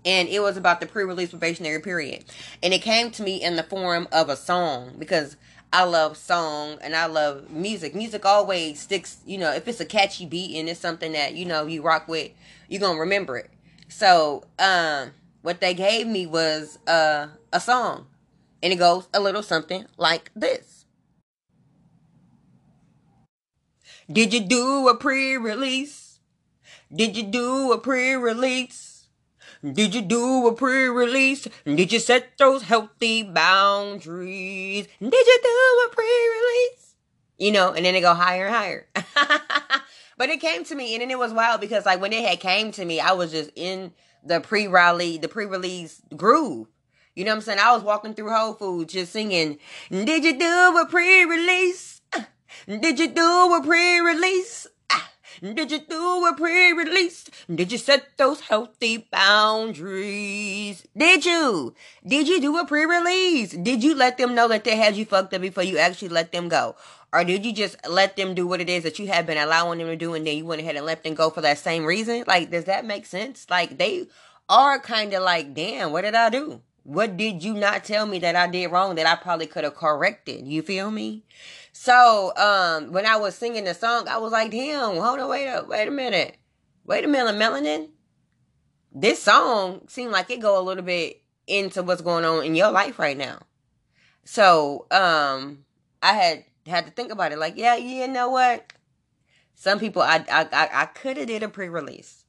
and 0.04 0.28
it 0.28 0.40
was 0.40 0.56
about 0.56 0.80
the 0.80 0.86
pre-release 0.86 1.30
probationary 1.30 1.80
period, 1.80 2.24
and 2.62 2.74
it 2.74 2.82
came 2.82 3.10
to 3.12 3.22
me 3.22 3.42
in 3.42 3.56
the 3.56 3.62
form 3.62 4.08
of 4.10 4.28
a 4.28 4.36
song 4.36 4.94
because 4.98 5.36
I 5.74 5.82
love 5.82 6.16
song 6.16 6.78
and 6.82 6.94
I 6.94 7.06
love 7.06 7.50
music. 7.50 7.96
Music 7.96 8.24
always 8.24 8.78
sticks, 8.78 9.18
you 9.26 9.38
know, 9.38 9.52
if 9.52 9.66
it's 9.66 9.80
a 9.80 9.84
catchy 9.84 10.24
beat 10.24 10.56
and 10.56 10.68
it's 10.68 10.78
something 10.78 11.10
that, 11.14 11.34
you 11.34 11.44
know, 11.44 11.66
you 11.66 11.82
rock 11.82 12.06
with, 12.06 12.30
you're 12.68 12.80
to 12.80 13.00
remember 13.00 13.36
it. 13.36 13.50
So, 13.88 14.44
um, 14.58 15.12
what 15.42 15.60
they 15.60 15.74
gave 15.74 16.06
me 16.06 16.26
was 16.26 16.78
uh, 16.86 17.28
a 17.52 17.60
song. 17.60 18.06
And 18.62 18.72
it 18.72 18.76
goes 18.76 19.08
a 19.12 19.20
little 19.20 19.42
something 19.42 19.84
like 19.98 20.30
this. 20.34 20.86
Did 24.10 24.32
you 24.32 24.40
do 24.40 24.88
a 24.88 24.96
pre-release? 24.96 26.20
Did 26.94 27.16
you 27.16 27.24
do 27.24 27.72
a 27.72 27.78
pre-release? 27.78 29.08
Did 29.62 29.94
you 29.94 30.02
do 30.02 30.46
a 30.46 30.52
pre-release? 30.54 31.48
Did 31.64 31.92
you 31.92 31.98
set 31.98 32.36
those 32.38 32.62
healthy 32.62 33.22
boundaries? 33.22 34.88
Did 35.00 35.26
you 35.26 35.38
do 35.42 35.88
a 35.88 35.94
pre-release? 35.94 36.94
You 37.38 37.52
know, 37.52 37.72
and 37.72 37.84
then 37.84 37.94
they 37.94 38.00
go 38.00 38.14
higher 38.14 38.46
and 38.46 38.54
higher. 38.54 38.86
but 40.16 40.28
it 40.28 40.40
came 40.40 40.64
to 40.64 40.74
me, 40.74 40.94
and 40.94 41.02
then 41.02 41.10
it 41.10 41.18
was 41.18 41.32
wild 41.32 41.60
because 41.60 41.86
like 41.86 42.00
when 42.00 42.12
it 42.12 42.24
had 42.24 42.40
came 42.40 42.72
to 42.72 42.84
me, 42.84 43.00
I 43.00 43.12
was 43.12 43.32
just 43.32 43.50
in 43.56 43.92
the 44.24 44.40
pre-rally, 44.40 45.18
the 45.18 45.28
pre-release 45.28 46.02
groove. 46.16 46.68
You 47.14 47.24
know 47.24 47.30
what 47.30 47.36
I'm 47.36 47.42
saying? 47.42 47.58
I 47.60 47.72
was 47.72 47.82
walking 47.82 48.14
through 48.14 48.30
Whole 48.30 48.54
Foods 48.54 48.92
just 48.92 49.12
singing, 49.12 49.58
Did 49.90 50.24
you 50.24 50.38
do 50.38 50.78
a 50.78 50.86
pre-release? 50.86 52.00
Did 52.66 52.98
you 52.98 53.08
do 53.08 53.54
a 53.54 53.62
pre-release? 53.62 54.66
Did 55.42 55.72
you 55.72 55.80
do 55.80 56.26
a 56.26 56.34
pre-release? 56.36 57.28
Did 57.52 57.72
you 57.72 57.78
set 57.78 58.16
those 58.16 58.40
healthy 58.40 59.08
boundaries? 59.10 60.86
Did 60.96 61.26
you? 61.26 61.74
Did 62.06 62.28
you 62.28 62.40
do 62.40 62.56
a 62.56 62.64
pre-release? 62.64 63.50
Did 63.50 63.82
you 63.82 63.94
let 63.94 64.16
them 64.16 64.34
know 64.34 64.48
that 64.48 64.64
they 64.64 64.76
had 64.76 64.96
you 64.96 65.04
fucked 65.04 65.34
up 65.34 65.42
before 65.42 65.64
you 65.64 65.76
actually 65.76 66.08
let 66.08 66.32
them 66.32 66.48
go? 66.48 66.76
Or 67.14 67.22
did 67.22 67.46
you 67.46 67.52
just 67.52 67.76
let 67.88 68.16
them 68.16 68.34
do 68.34 68.44
what 68.44 68.60
it 68.60 68.68
is 68.68 68.82
that 68.82 68.98
you 68.98 69.06
have 69.06 69.24
been 69.24 69.38
allowing 69.38 69.78
them 69.78 69.86
to 69.86 69.94
do 69.94 70.14
and 70.14 70.26
then 70.26 70.36
you 70.36 70.44
went 70.44 70.60
ahead 70.60 70.74
and 70.74 70.84
let 70.84 71.04
them 71.04 71.14
go 71.14 71.30
for 71.30 71.42
that 71.42 71.58
same 71.58 71.84
reason? 71.84 72.24
Like, 72.26 72.50
does 72.50 72.64
that 72.64 72.84
make 72.84 73.06
sense? 73.06 73.46
Like, 73.48 73.78
they 73.78 74.08
are 74.48 74.80
kind 74.80 75.14
of 75.14 75.22
like, 75.22 75.54
damn, 75.54 75.92
what 75.92 76.02
did 76.02 76.16
I 76.16 76.28
do? 76.28 76.60
What 76.82 77.16
did 77.16 77.44
you 77.44 77.54
not 77.54 77.84
tell 77.84 78.04
me 78.04 78.18
that 78.18 78.34
I 78.34 78.48
did 78.48 78.66
wrong 78.72 78.96
that 78.96 79.06
I 79.06 79.14
probably 79.14 79.46
could 79.46 79.62
have 79.62 79.76
corrected? 79.76 80.48
You 80.48 80.60
feel 80.62 80.90
me? 80.90 81.22
So 81.72 82.32
um, 82.36 82.92
when 82.92 83.06
I 83.06 83.16
was 83.16 83.36
singing 83.36 83.62
the 83.62 83.74
song, 83.74 84.08
I 84.08 84.18
was 84.18 84.32
like, 84.32 84.50
damn, 84.50 84.96
hold 84.96 85.20
on, 85.20 85.30
wait 85.30 85.48
up, 85.48 85.68
wait 85.68 85.86
a 85.86 85.92
minute. 85.92 86.36
Wait 86.84 87.04
a 87.04 87.08
minute, 87.08 87.36
Melanin. 87.36 87.90
This 88.92 89.22
song 89.22 89.82
seemed 89.86 90.10
like 90.10 90.30
it 90.30 90.40
go 90.40 90.60
a 90.60 90.62
little 90.62 90.82
bit 90.82 91.22
into 91.46 91.84
what's 91.84 92.02
going 92.02 92.24
on 92.24 92.44
in 92.44 92.56
your 92.56 92.72
life 92.72 92.98
right 92.98 93.16
now. 93.16 93.38
So 94.24 94.86
um 94.90 95.64
I 96.02 96.12
had 96.12 96.44
had 96.66 96.86
to 96.86 96.92
think 96.92 97.12
about 97.12 97.32
it 97.32 97.38
like, 97.38 97.54
yeah, 97.56 97.76
you 97.76 98.08
know 98.08 98.30
what? 98.30 98.72
Some 99.54 99.78
people 99.78 100.02
I 100.02 100.24
I 100.30 100.48
I, 100.52 100.68
I 100.82 100.86
could 100.86 101.16
have 101.16 101.26
did 101.26 101.42
a 101.42 101.48
pre-release. 101.48 102.24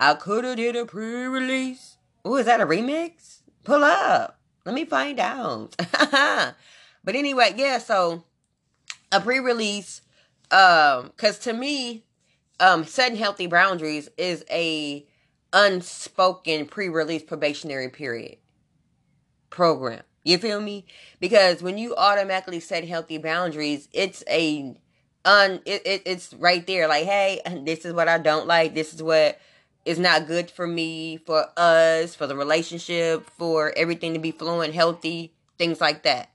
I 0.00 0.14
could 0.14 0.44
have 0.44 0.56
did 0.56 0.76
a 0.76 0.84
pre-release. 0.84 1.96
Oh, 2.24 2.36
is 2.36 2.46
that 2.46 2.60
a 2.60 2.66
remix? 2.66 3.40
Pull 3.64 3.82
up. 3.82 4.38
Let 4.64 4.74
me 4.74 4.84
find 4.84 5.18
out. 5.18 5.74
but 6.10 7.14
anyway, 7.14 7.54
yeah, 7.56 7.78
so 7.78 8.24
a 9.10 9.20
pre-release 9.20 10.02
um 10.50 11.12
because 11.16 11.38
to 11.40 11.52
me 11.52 12.04
um 12.60 12.84
setting 12.84 13.18
healthy 13.18 13.46
boundaries 13.46 14.08
is 14.16 14.44
a 14.50 15.06
unspoken 15.52 16.66
pre-release 16.66 17.22
probationary 17.22 17.88
period 17.88 18.36
program 19.50 20.02
you 20.24 20.38
feel 20.38 20.60
me? 20.60 20.84
Because 21.20 21.62
when 21.62 21.78
you 21.78 21.94
automatically 21.96 22.60
set 22.60 22.86
healthy 22.86 23.18
boundaries 23.18 23.88
it's 23.92 24.22
a 24.28 24.76
un 25.24 25.60
it, 25.64 25.86
it, 25.86 26.02
it's 26.06 26.34
right 26.34 26.66
there. 26.66 26.88
Like 26.88 27.04
hey 27.04 27.40
this 27.64 27.84
is 27.84 27.92
what 27.92 28.08
i 28.08 28.18
don't 28.18 28.46
like. 28.46 28.74
This 28.74 28.94
is 28.94 29.02
what 29.02 29.38
is 29.84 29.98
not 29.98 30.26
good 30.26 30.50
for 30.50 30.66
me 30.66 31.16
for 31.16 31.46
us 31.56 32.14
for 32.14 32.26
the 32.26 32.36
relationship 32.36 33.28
for 33.38 33.72
everything 33.76 34.12
to 34.12 34.20
be 34.20 34.30
flowing 34.32 34.72
healthy 34.72 35.32
things 35.56 35.80
like 35.80 36.02
that. 36.04 36.30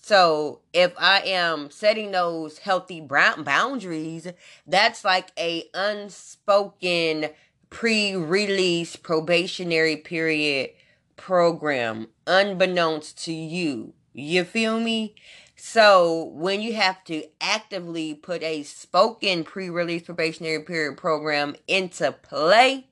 So 0.00 0.60
if 0.74 0.92
I 0.98 1.20
am 1.20 1.70
setting 1.70 2.10
those 2.10 2.58
healthy 2.58 3.00
boundaries, 3.00 4.28
that's 4.66 5.02
like 5.04 5.32
a 5.38 5.64
unspoken 5.72 7.30
pre-release 7.70 8.96
probationary 8.96 9.96
period 9.96 10.70
program 11.16 12.08
unbeknownst 12.26 13.24
to 13.24 13.32
you. 13.32 13.94
You 14.12 14.44
feel 14.44 14.80
me? 14.80 15.14
So 15.56 16.30
when 16.34 16.60
you 16.60 16.74
have 16.74 17.02
to 17.04 17.24
actively 17.40 18.14
put 18.14 18.42
a 18.42 18.62
spoken 18.64 19.44
pre-release 19.44 20.02
probationary 20.02 20.62
period 20.62 20.96
program 20.96 21.56
into 21.66 22.12
play, 22.12 22.88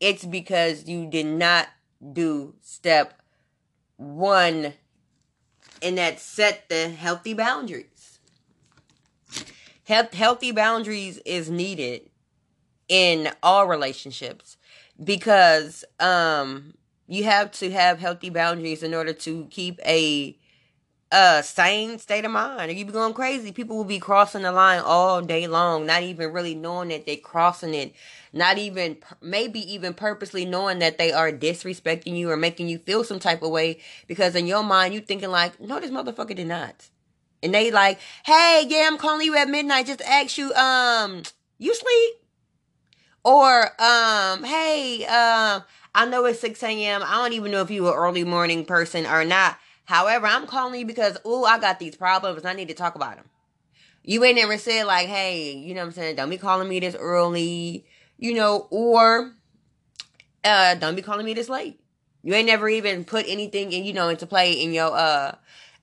it's 0.00 0.24
because 0.24 0.88
you 0.88 1.06
did 1.06 1.26
not 1.26 1.68
do 2.12 2.54
step 2.60 3.22
one 3.96 4.74
and 5.80 5.98
that 5.98 6.20
set 6.20 6.68
the 6.68 6.88
healthy 6.88 7.34
boundaries. 7.34 8.18
Health, 9.84 10.14
healthy 10.14 10.52
boundaries 10.52 11.18
is 11.24 11.50
needed 11.50 12.10
in 12.88 13.30
all 13.42 13.66
relationships 13.66 14.56
because 15.02 15.84
um 15.98 16.74
you 17.06 17.24
have 17.24 17.50
to 17.52 17.70
have 17.70 17.98
healthy 17.98 18.30
boundaries 18.30 18.82
in 18.82 18.94
order 18.94 19.12
to 19.12 19.46
keep 19.50 19.80
a 19.84 20.36
uh 21.12 21.42
sane 21.42 21.98
state 21.98 22.24
of 22.24 22.30
mind. 22.30 22.70
Or 22.70 22.74
you 22.74 22.86
be 22.86 22.92
going 22.92 23.12
crazy 23.12 23.52
people 23.52 23.76
will 23.76 23.84
be 23.84 23.98
crossing 23.98 24.42
the 24.42 24.52
line 24.52 24.80
all 24.80 25.20
day 25.20 25.46
long 25.46 25.84
not 25.84 26.02
even 26.02 26.32
really 26.32 26.54
knowing 26.54 26.88
that 26.88 27.04
they're 27.04 27.16
crossing 27.18 27.74
it 27.74 27.92
not 28.32 28.56
even 28.56 28.96
maybe 29.20 29.60
even 29.74 29.92
purposely 29.92 30.46
knowing 30.46 30.78
that 30.78 30.96
they 30.96 31.12
are 31.12 31.30
disrespecting 31.30 32.16
you 32.16 32.30
or 32.30 32.36
making 32.36 32.68
you 32.68 32.78
feel 32.78 33.04
some 33.04 33.18
type 33.18 33.42
of 33.42 33.50
way 33.50 33.78
because 34.06 34.34
in 34.34 34.46
your 34.46 34.62
mind 34.62 34.94
you 34.94 35.00
thinking 35.00 35.30
like 35.30 35.60
no 35.60 35.78
this 35.78 35.90
motherfucker 35.90 36.34
did 36.34 36.46
not. 36.46 36.88
And 37.42 37.52
they 37.52 37.70
like 37.70 37.98
hey 38.24 38.64
yeah 38.66 38.88
i'm 38.90 38.96
calling 38.96 39.26
you 39.26 39.36
at 39.36 39.48
midnight 39.48 39.86
just 39.86 40.00
ask 40.02 40.38
you 40.38 40.52
um 40.54 41.22
you 41.58 41.74
sleep? 41.74 42.14
Or 43.24 43.64
um 43.80 44.44
hey 44.44 45.04
um 45.04 45.62
i 45.94 46.06
know 46.06 46.24
it's 46.24 46.40
6 46.40 46.62
a.m 46.62 47.02
i 47.04 47.12
don't 47.12 47.32
even 47.32 47.50
know 47.50 47.62
if 47.62 47.70
you're 47.70 47.92
an 47.92 47.98
early 47.98 48.24
morning 48.24 48.64
person 48.64 49.06
or 49.06 49.24
not 49.24 49.58
however 49.84 50.26
i'm 50.26 50.46
calling 50.46 50.80
you 50.80 50.86
because 50.86 51.16
oh 51.24 51.44
i 51.44 51.58
got 51.58 51.78
these 51.78 51.96
problems 51.96 52.44
i 52.44 52.52
need 52.52 52.68
to 52.68 52.74
talk 52.74 52.94
about 52.94 53.16
them 53.16 53.26
you 54.04 54.24
ain't 54.24 54.36
never 54.36 54.58
said 54.58 54.84
like 54.84 55.08
hey 55.08 55.52
you 55.52 55.74
know 55.74 55.80
what 55.80 55.86
i'm 55.88 55.92
saying 55.92 56.16
don't 56.16 56.30
be 56.30 56.38
calling 56.38 56.68
me 56.68 56.80
this 56.80 56.96
early 56.98 57.84
you 58.22 58.34
know, 58.34 58.68
or 58.70 59.34
uh, 60.44 60.76
don't 60.76 60.94
be 60.94 61.02
calling 61.02 61.26
me 61.26 61.34
this 61.34 61.48
late. 61.48 61.80
You 62.22 62.34
ain't 62.34 62.46
never 62.46 62.68
even 62.68 63.04
put 63.04 63.26
anything 63.26 63.72
in, 63.72 63.84
you 63.84 63.92
know, 63.92 64.08
into 64.10 64.28
play 64.28 64.52
in 64.52 64.72
your 64.72 64.96
uh 64.96 65.34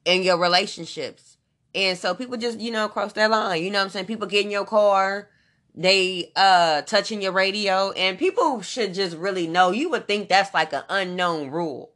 in 0.05 0.23
your 0.23 0.37
relationships. 0.37 1.35
And 1.75 1.97
so 1.97 2.15
people 2.15 2.37
just, 2.37 2.61
you 2.61 2.71
know, 2.71 2.87
cross 2.87 3.11
that 3.13 3.29
line. 3.29 3.61
You 3.61 3.71
know 3.71 3.79
what 3.79 3.83
I'm 3.83 3.89
saying? 3.89 4.05
People 4.05 4.25
get 4.25 4.45
in 4.45 4.51
your 4.51 4.65
car, 4.65 5.27
they 5.75 6.31
uh 6.35 6.81
touching 6.83 7.21
your 7.21 7.31
radio, 7.31 7.91
and 7.91 8.17
people 8.17 8.61
should 8.61 8.93
just 8.93 9.15
really 9.17 9.47
know. 9.47 9.71
You 9.71 9.89
would 9.91 10.07
think 10.07 10.29
that's 10.29 10.53
like 10.53 10.73
an 10.73 10.83
unknown 10.89 11.51
rule. 11.51 11.93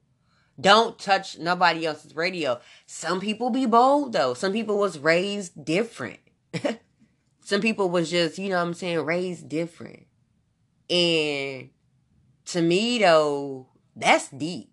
Don't 0.60 1.00
touch 1.00 1.40
nobody 1.40 1.86
else's 1.86 2.16
radio. 2.16 2.60
Some 2.86 3.20
people 3.20 3.50
be 3.50 3.66
bold 3.66 4.14
though. 4.14 4.34
Some 4.34 4.54
people 4.54 4.78
was 4.78 5.00
raised 5.00 5.66
different. 5.66 6.20
Some 7.46 7.60
people 7.60 7.90
was 7.90 8.10
just, 8.10 8.38
you 8.38 8.50
know 8.50 8.62
I'm 8.62 8.74
saying, 8.74 9.00
raised 9.00 9.50
different. 9.50 10.06
And 10.90 11.70
to 12.46 12.62
me 12.62 13.00
though, 13.00 13.68
that's 13.96 14.30
deep. 14.30 14.72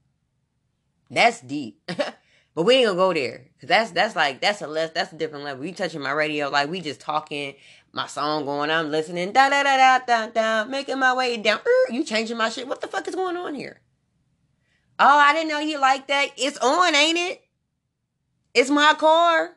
That's 1.11 1.41
deep. 1.41 1.81
but 2.61 2.67
we 2.67 2.75
ain't 2.75 2.89
gonna 2.89 2.99
go 2.99 3.15
there. 3.15 3.47
Cause 3.59 3.69
that's 3.69 3.91
that's 3.93 4.15
like 4.15 4.43
that's 4.43 4.61
a 4.61 4.67
less 4.67 4.91
that's 4.91 5.15
a 5.15 5.17
different 5.17 5.47
level. 5.47 5.65
You 5.65 5.73
touching 5.73 6.03
my 6.03 6.11
radio, 6.11 6.51
like 6.51 6.69
we 6.69 6.83
just 6.83 7.01
talking, 7.01 7.55
my 7.95 8.07
song 8.07 8.45
going, 8.45 8.71
I'm 8.71 8.91
listening, 8.91 9.33
da 9.33 9.49
da 9.49 9.63
da 9.63 9.79
da 9.79 9.99
da 10.05 10.27
da, 10.27 10.69
making 10.69 10.99
my 10.99 11.15
way 11.15 11.39
down. 11.39 11.61
Er, 11.61 11.91
you 11.91 12.05
changing 12.05 12.37
my 12.37 12.51
shit. 12.51 12.69
What 12.69 12.83
the 12.83 12.87
fuck 12.87 13.09
is 13.09 13.15
going 13.15 13.39
on 13.39 13.55
here? 13.55 13.81
Oh, 14.99 15.07
I 15.09 15.33
didn't 15.33 15.49
know 15.49 15.61
you 15.61 15.81
like 15.81 16.09
that. 16.09 16.33
It's 16.37 16.59
on, 16.59 16.95
ain't 16.95 17.17
it? 17.17 17.41
It's 18.53 18.69
my 18.69 18.93
car. 18.93 19.53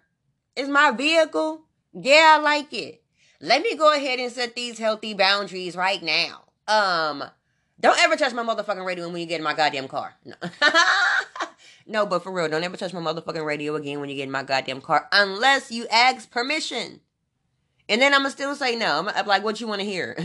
It's 0.56 0.70
my 0.70 0.92
vehicle. 0.92 1.66
Yeah, 1.92 2.38
I 2.38 2.42
like 2.42 2.72
it. 2.72 3.04
Let 3.42 3.63
me 3.63 3.76
go 3.76 3.94
ahead 3.94 4.20
and 4.20 4.32
set 4.32 4.56
these 4.56 4.80
healthy 4.80 5.13
boundaries 5.13 5.76
right 5.76 6.02
now. 6.02 6.44
Um, 6.70 7.22
don't 7.82 8.00
ever 8.00 8.16
touch 8.16 8.32
my 8.32 8.44
motherfucking 8.44 8.86
radio 8.86 9.10
when 9.10 9.20
you 9.20 9.26
get 9.26 9.39
in 9.39 9.44
my 9.44 9.56
goddamn 9.56 9.89
car. 9.89 10.16
No. 10.24 10.36
no, 11.86 12.06
but 12.06 12.24
for 12.24 12.32
real, 12.32 12.48
don't 12.48 12.63
ever 12.63 12.78
touch 12.78 12.93
my 12.93 13.00
motherfucking 13.00 13.46
radio 13.46 13.76
again 13.76 14.00
when 14.00 14.10
you 14.10 14.15
get 14.15 14.24
in 14.24 14.32
my 14.32 14.43
goddamn 14.43 14.82
car 14.82 15.08
unless 15.12 15.72
you 15.72 15.88
ask 15.88 16.30
permission. 16.32 17.02
And 17.89 18.02
then 18.02 18.13
I'ma 18.13 18.30
still 18.30 18.56
say 18.56 18.76
no. 18.76 19.00
I'm, 19.00 19.10
I'm 19.10 19.28
like, 19.28 19.43
what 19.43 19.60
you 19.60 19.67
want 19.67 19.82
to 19.82 19.86
hear? 19.86 20.15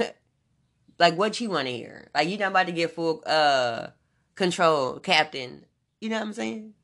like, 0.98 1.16
what 1.16 1.40
you 1.40 1.50
want 1.50 1.66
to 1.66 1.72
hear? 1.72 2.08
Like, 2.14 2.28
you 2.28 2.38
not 2.38 2.52
about 2.52 2.66
to 2.66 2.72
get 2.72 2.92
full 2.92 3.22
uh 3.26 3.88
control, 4.34 5.00
captain. 5.00 5.64
You 6.00 6.10
know 6.10 6.16
what 6.16 6.26
I'm 6.26 6.32
saying? 6.32 6.74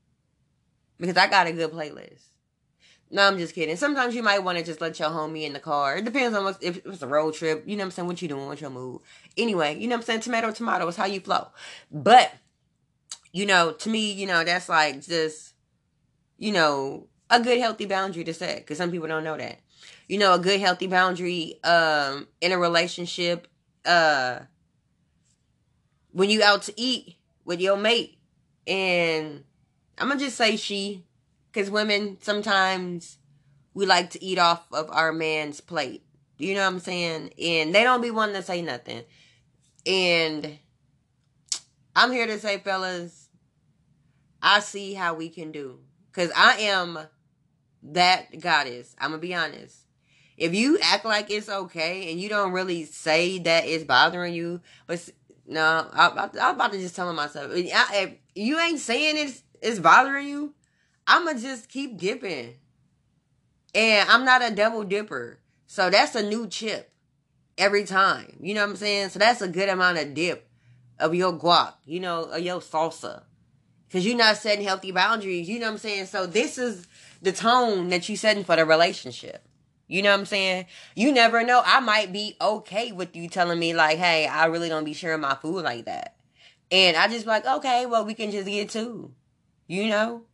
Because 0.98 1.16
I 1.16 1.28
got 1.28 1.46
a 1.46 1.52
good 1.52 1.70
playlist. 1.70 2.22
No, 3.10 3.22
I'm 3.22 3.38
just 3.38 3.54
kidding. 3.54 3.76
Sometimes 3.76 4.14
you 4.14 4.24
might 4.24 4.40
want 4.40 4.58
to 4.58 4.64
just 4.64 4.80
let 4.80 4.98
your 4.98 5.08
homie 5.08 5.44
in 5.44 5.52
the 5.52 5.60
car. 5.60 5.98
It 5.98 6.04
depends 6.04 6.36
on 6.36 6.44
what, 6.44 6.60
if 6.60 6.84
it's 6.84 7.02
a 7.02 7.06
road 7.06 7.34
trip. 7.34 7.62
You 7.64 7.76
know 7.76 7.82
what 7.82 7.86
I'm 7.86 7.90
saying? 7.92 8.08
What 8.08 8.20
you 8.20 8.28
doing? 8.28 8.46
What's 8.46 8.60
your 8.60 8.70
mood? 8.70 9.02
Anyway, 9.36 9.78
you 9.78 9.86
know 9.86 9.94
what 9.94 10.00
I'm 10.00 10.06
saying? 10.06 10.20
Tomato, 10.20 10.50
tomato 10.50 10.88
is 10.88 10.96
how 10.96 11.04
you 11.04 11.20
flow. 11.20 11.46
But, 11.92 12.32
you 13.34 13.46
know, 13.46 13.72
to 13.72 13.90
me, 13.90 14.12
you 14.12 14.28
know, 14.28 14.44
that's 14.44 14.68
like 14.68 15.02
just, 15.02 15.54
you 16.38 16.52
know, 16.52 17.08
a 17.28 17.42
good 17.42 17.58
healthy 17.58 17.84
boundary 17.84 18.22
to 18.22 18.32
set. 18.32 18.58
Because 18.58 18.78
some 18.78 18.92
people 18.92 19.08
don't 19.08 19.24
know 19.24 19.36
that. 19.36 19.58
You 20.06 20.18
know, 20.18 20.34
a 20.34 20.38
good 20.38 20.60
healthy 20.60 20.86
boundary 20.86 21.58
um 21.64 22.28
in 22.40 22.52
a 22.52 22.58
relationship, 22.58 23.48
uh 23.84 24.38
when 26.12 26.30
you 26.30 26.44
out 26.44 26.62
to 26.62 26.74
eat 26.80 27.16
with 27.44 27.60
your 27.60 27.76
mate, 27.76 28.18
and 28.68 29.42
I'm 29.98 30.08
gonna 30.08 30.20
just 30.20 30.36
say 30.36 30.56
she 30.56 31.04
because 31.52 31.72
women 31.72 32.18
sometimes 32.20 33.18
we 33.74 33.84
like 33.84 34.10
to 34.10 34.24
eat 34.24 34.38
off 34.38 34.64
of 34.72 34.88
our 34.92 35.12
man's 35.12 35.60
plate. 35.60 36.04
You 36.38 36.54
know 36.54 36.60
what 36.60 36.74
I'm 36.74 36.78
saying? 36.78 37.30
And 37.42 37.74
they 37.74 37.82
don't 37.82 38.00
be 38.00 38.12
wanting 38.12 38.36
to 38.36 38.42
say 38.42 38.62
nothing. 38.62 39.02
And 39.84 40.58
I'm 41.96 42.12
here 42.12 42.26
to 42.28 42.38
say, 42.38 42.58
fellas, 42.58 43.23
I 44.44 44.60
see 44.60 44.92
how 44.92 45.14
we 45.14 45.30
can 45.30 45.50
do. 45.50 45.80
Because 46.12 46.30
I 46.36 46.58
am 46.58 46.98
that 47.82 48.38
goddess. 48.38 48.94
I'm 48.98 49.10
going 49.10 49.20
to 49.20 49.26
be 49.26 49.34
honest. 49.34 49.78
If 50.36 50.54
you 50.54 50.78
act 50.82 51.04
like 51.04 51.30
it's 51.30 51.48
okay 51.48 52.10
and 52.10 52.20
you 52.20 52.28
don't 52.28 52.52
really 52.52 52.84
say 52.84 53.38
that 53.38 53.64
it's 53.66 53.84
bothering 53.84 54.34
you, 54.34 54.60
but 54.86 55.08
no, 55.46 55.88
I, 55.92 56.28
am 56.38 56.54
about 56.54 56.72
to 56.72 56.78
just 56.78 56.94
tell 56.94 57.12
myself, 57.12 57.52
if 57.54 58.14
you 58.34 58.58
ain't 58.58 58.80
saying 58.80 59.16
it's, 59.16 59.42
it's 59.62 59.78
bothering 59.78 60.28
you, 60.28 60.54
I'ma 61.06 61.34
just 61.34 61.68
keep 61.68 61.96
dipping. 61.96 62.54
And 63.74 64.08
I'm 64.08 64.24
not 64.24 64.44
a 64.44 64.54
double 64.54 64.84
dipper. 64.84 65.40
So 65.66 65.88
that's 65.88 66.14
a 66.14 66.22
new 66.22 66.48
chip 66.48 66.92
every 67.56 67.84
time. 67.84 68.36
You 68.40 68.54
know 68.54 68.62
what 68.62 68.70
I'm 68.70 68.76
saying? 68.76 69.08
So 69.10 69.18
that's 69.18 69.40
a 69.40 69.48
good 69.48 69.68
amount 69.68 69.98
of 69.98 70.14
dip 70.14 70.48
of 70.98 71.14
your 71.14 71.32
guac, 71.32 71.74
you 71.84 72.00
know, 72.00 72.24
of 72.24 72.40
your 72.40 72.60
salsa. 72.60 73.22
Cause 73.92 74.04
you're 74.04 74.16
not 74.16 74.36
setting 74.36 74.64
healthy 74.64 74.90
boundaries, 74.90 75.48
you 75.48 75.60
know 75.60 75.66
what 75.66 75.72
I'm 75.72 75.78
saying? 75.78 76.06
So 76.06 76.26
this 76.26 76.58
is 76.58 76.86
the 77.22 77.30
tone 77.30 77.90
that 77.90 78.08
you're 78.08 78.16
setting 78.16 78.42
for 78.42 78.56
the 78.56 78.64
relationship. 78.64 79.46
You 79.86 80.02
know 80.02 80.10
what 80.10 80.20
I'm 80.20 80.26
saying? 80.26 80.66
You 80.96 81.12
never 81.12 81.44
know. 81.44 81.62
I 81.64 81.78
might 81.80 82.12
be 82.12 82.36
okay 82.40 82.90
with 82.90 83.14
you 83.14 83.28
telling 83.28 83.58
me 83.58 83.74
like, 83.74 83.98
hey, 83.98 84.26
I 84.26 84.46
really 84.46 84.68
don't 84.68 84.84
be 84.84 84.94
sharing 84.94 85.20
my 85.20 85.34
food 85.36 85.62
like 85.62 85.84
that. 85.84 86.16
And 86.72 86.96
I 86.96 87.06
just 87.06 87.26
like, 87.26 87.46
okay, 87.46 87.86
well, 87.86 88.04
we 88.04 88.14
can 88.14 88.30
just 88.30 88.48
get 88.48 88.70
two. 88.70 89.12
You 89.68 89.88
know? 89.88 90.24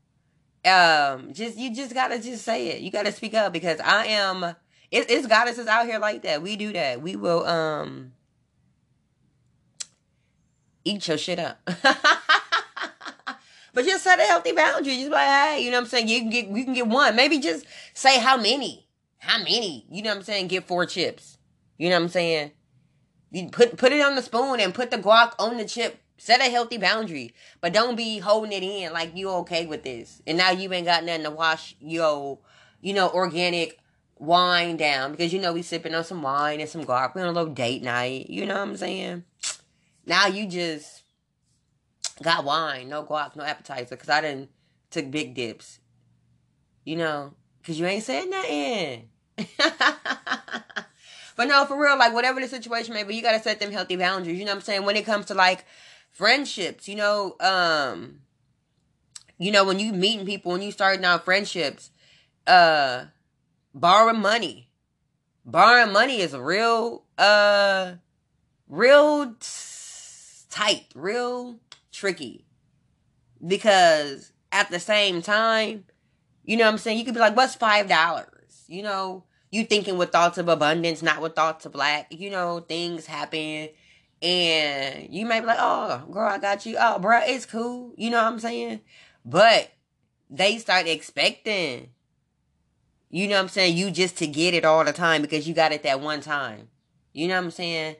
um 0.64 1.32
just 1.32 1.56
you 1.56 1.74
just 1.74 1.94
gotta 1.94 2.18
just 2.18 2.44
say 2.44 2.68
it 2.68 2.82
you 2.82 2.90
gotta 2.90 3.12
speak 3.12 3.32
up 3.32 3.50
because 3.50 3.80
i 3.80 4.04
am 4.06 4.44
it, 4.44 5.10
it's 5.10 5.26
goddesses 5.26 5.66
out 5.66 5.86
here 5.86 5.98
like 5.98 6.22
that 6.22 6.42
we 6.42 6.54
do 6.54 6.70
that 6.72 7.00
we 7.00 7.16
will 7.16 7.46
um 7.46 8.12
eat 10.84 11.08
your 11.08 11.16
shit 11.16 11.38
up 11.38 11.58
but 13.72 13.84
just 13.84 14.04
set 14.04 14.18
a 14.18 14.22
healthy 14.22 14.52
boundary. 14.52 14.96
Just 14.96 15.10
like 15.10 15.28
hey 15.28 15.62
you 15.64 15.70
know 15.70 15.78
what 15.78 15.84
i'm 15.84 15.88
saying? 15.88 16.08
You 16.08 16.20
can 16.20 16.30
get 16.30 16.48
you 16.48 16.64
can 16.64 16.74
get 16.74 16.86
one. 16.86 17.16
Maybe 17.16 17.38
just 17.38 17.66
say 17.94 18.18
how 18.18 18.36
many. 18.36 18.86
How 19.18 19.38
many? 19.38 19.86
You 19.90 20.02
know 20.02 20.10
what 20.10 20.18
i'm 20.18 20.22
saying? 20.22 20.48
Get 20.48 20.66
four 20.66 20.86
chips. 20.86 21.38
You 21.78 21.88
know 21.88 21.96
what 21.96 22.04
i'm 22.04 22.08
saying? 22.08 22.52
You 23.30 23.48
put 23.48 23.76
put 23.76 23.92
it 23.92 24.00
on 24.00 24.16
the 24.16 24.22
spoon 24.22 24.60
and 24.60 24.74
put 24.74 24.90
the 24.90 24.98
guac 24.98 25.32
on 25.38 25.56
the 25.56 25.64
chip. 25.64 26.00
Set 26.18 26.40
a 26.40 26.50
healthy 26.50 26.76
boundary, 26.76 27.32
but 27.62 27.72
don't 27.72 27.96
be 27.96 28.18
holding 28.18 28.52
it 28.52 28.62
in 28.62 28.92
like 28.92 29.16
you 29.16 29.30
okay 29.30 29.64
with 29.64 29.84
this. 29.84 30.20
And 30.26 30.36
now 30.36 30.50
you 30.50 30.70
ain't 30.70 30.84
got 30.84 31.02
nothing 31.02 31.24
to 31.24 31.30
wash 31.30 31.74
your, 31.80 32.38
you 32.82 32.92
know, 32.92 33.08
organic 33.08 33.78
wine 34.18 34.76
down. 34.76 35.12
Because 35.12 35.32
you 35.32 35.40
know 35.40 35.54
we 35.54 35.62
sipping 35.62 35.94
on 35.94 36.04
some 36.04 36.20
wine 36.20 36.60
and 36.60 36.68
some 36.68 36.84
guac. 36.84 37.14
We 37.14 37.22
on 37.22 37.28
a 37.28 37.32
little 37.32 37.54
date 37.54 37.82
night. 37.82 38.28
You 38.28 38.44
know 38.44 38.54
what 38.54 38.68
I'm 38.68 38.76
saying? 38.76 39.24
Now 40.04 40.26
you 40.26 40.46
just 40.46 40.99
got 42.22 42.44
wine, 42.44 42.88
no 42.88 43.04
guac, 43.04 43.36
no 43.36 43.44
appetizer 43.44 43.96
because 43.96 44.08
I 44.08 44.20
didn't 44.20 44.50
took 44.90 45.10
big 45.10 45.34
dips. 45.34 45.80
You 46.84 46.96
know, 46.96 47.34
because 47.60 47.78
you 47.78 47.86
ain't 47.86 48.04
said 48.04 48.28
nothing. 48.28 49.08
but 51.36 51.44
no, 51.46 51.64
for 51.66 51.80
real, 51.80 51.98
like 51.98 52.14
whatever 52.14 52.40
the 52.40 52.48
situation 52.48 52.94
may 52.94 53.04
be, 53.04 53.14
you 53.14 53.22
gotta 53.22 53.42
set 53.42 53.60
them 53.60 53.72
healthy 53.72 53.96
boundaries. 53.96 54.38
You 54.38 54.44
know 54.44 54.52
what 54.52 54.56
I'm 54.56 54.62
saying? 54.62 54.84
When 54.84 54.96
it 54.96 55.06
comes 55.06 55.26
to 55.26 55.34
like 55.34 55.64
friendships, 56.10 56.88
you 56.88 56.96
know, 56.96 57.36
um, 57.40 58.20
you 59.38 59.52
know, 59.52 59.64
when 59.64 59.78
you 59.78 59.92
meeting 59.92 60.26
people, 60.26 60.52
when 60.52 60.62
you 60.62 60.72
starting 60.72 61.04
out 61.04 61.24
friendships, 61.24 61.90
uh, 62.46 63.06
borrowing 63.74 64.20
money. 64.20 64.68
Borrowing 65.44 65.92
money 65.92 66.20
is 66.20 66.34
real, 66.34 67.04
uh, 67.16 67.94
real 68.68 69.34
tight, 70.50 70.86
real 70.94 71.58
tricky. 71.92 72.46
Because 73.46 74.32
at 74.52 74.70
the 74.70 74.80
same 74.80 75.22
time, 75.22 75.84
you 76.44 76.56
know 76.56 76.64
what 76.64 76.72
I'm 76.72 76.78
saying? 76.78 76.98
You 76.98 77.04
could 77.04 77.14
be 77.14 77.20
like, 77.20 77.36
what's 77.36 77.54
five 77.54 77.88
dollars? 77.88 78.64
You 78.66 78.82
know, 78.82 79.24
you 79.50 79.64
thinking 79.64 79.98
with 79.98 80.10
thoughts 80.10 80.38
of 80.38 80.48
abundance, 80.48 81.02
not 81.02 81.20
with 81.20 81.34
thoughts 81.34 81.66
of 81.66 81.74
lack. 81.74 82.12
You 82.12 82.30
know, 82.30 82.60
things 82.60 83.06
happen. 83.06 83.68
And 84.22 85.08
you 85.10 85.24
may 85.24 85.40
be 85.40 85.46
like, 85.46 85.58
oh, 85.60 86.04
girl, 86.10 86.28
I 86.28 86.38
got 86.38 86.66
you. 86.66 86.76
Oh, 86.78 86.98
bro, 86.98 87.20
it's 87.24 87.46
cool. 87.46 87.92
You 87.96 88.10
know 88.10 88.22
what 88.22 88.32
I'm 88.32 88.40
saying? 88.40 88.80
But 89.24 89.70
they 90.28 90.58
start 90.58 90.86
expecting, 90.86 91.90
you 93.08 93.26
know 93.28 93.36
what 93.36 93.42
I'm 93.42 93.48
saying, 93.48 93.76
you 93.76 93.90
just 93.90 94.18
to 94.18 94.26
get 94.26 94.54
it 94.54 94.64
all 94.64 94.84
the 94.84 94.92
time 94.92 95.22
because 95.22 95.48
you 95.48 95.54
got 95.54 95.72
it 95.72 95.82
that 95.82 96.00
one 96.00 96.20
time. 96.20 96.68
You 97.12 97.28
know 97.28 97.36
what 97.36 97.44
I'm 97.44 97.50
saying? 97.50 97.96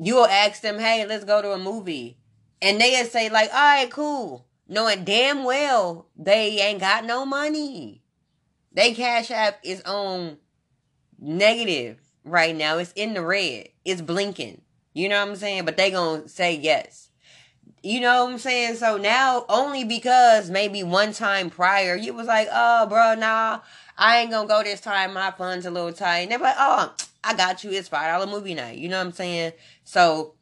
You'll 0.00 0.26
ask 0.26 0.62
them, 0.62 0.78
hey, 0.78 1.04
let's 1.06 1.24
go 1.24 1.42
to 1.42 1.52
a 1.52 1.58
movie. 1.58 2.18
And 2.60 2.80
they'll 2.80 3.04
say, 3.06 3.28
like, 3.28 3.50
all 3.52 3.60
right, 3.60 3.90
cool. 3.90 4.46
Knowing 4.68 5.04
damn 5.04 5.44
well 5.44 6.08
they 6.16 6.60
ain't 6.60 6.80
got 6.80 7.04
no 7.04 7.24
money. 7.24 8.02
They 8.72 8.92
cash 8.92 9.30
app 9.30 9.58
is 9.64 9.82
on 9.82 10.36
negative 11.18 11.98
right 12.24 12.54
now. 12.54 12.78
It's 12.78 12.92
in 12.92 13.14
the 13.14 13.22
red. 13.22 13.68
It's 13.84 14.02
blinking. 14.02 14.60
You 14.92 15.08
know 15.08 15.20
what 15.20 15.30
I'm 15.30 15.36
saying? 15.36 15.64
But 15.64 15.76
they 15.76 15.90
gonna 15.90 16.28
say 16.28 16.56
yes. 16.56 17.08
You 17.82 18.00
know 18.00 18.24
what 18.24 18.32
I'm 18.32 18.38
saying? 18.38 18.76
So 18.76 18.96
now 18.96 19.46
only 19.48 19.84
because 19.84 20.50
maybe 20.50 20.82
one 20.82 21.12
time 21.12 21.48
prior 21.48 21.94
you 21.96 22.12
was 22.12 22.26
like, 22.26 22.48
oh 22.52 22.86
bro, 22.86 23.14
nah, 23.14 23.60
I 23.96 24.18
ain't 24.18 24.30
gonna 24.30 24.48
go 24.48 24.62
this 24.62 24.80
time. 24.80 25.14
My 25.14 25.30
funds 25.30 25.64
a 25.64 25.70
little 25.70 25.92
tight. 25.92 26.18
And 26.20 26.32
they're 26.32 26.38
like, 26.38 26.56
oh, 26.58 26.94
I 27.24 27.34
got 27.34 27.64
you. 27.64 27.70
It's 27.70 27.88
five 27.88 28.12
dollar 28.12 28.30
movie 28.30 28.54
night. 28.54 28.78
You 28.78 28.88
know 28.88 28.98
what 28.98 29.06
I'm 29.06 29.12
saying? 29.12 29.52
So 29.84 30.34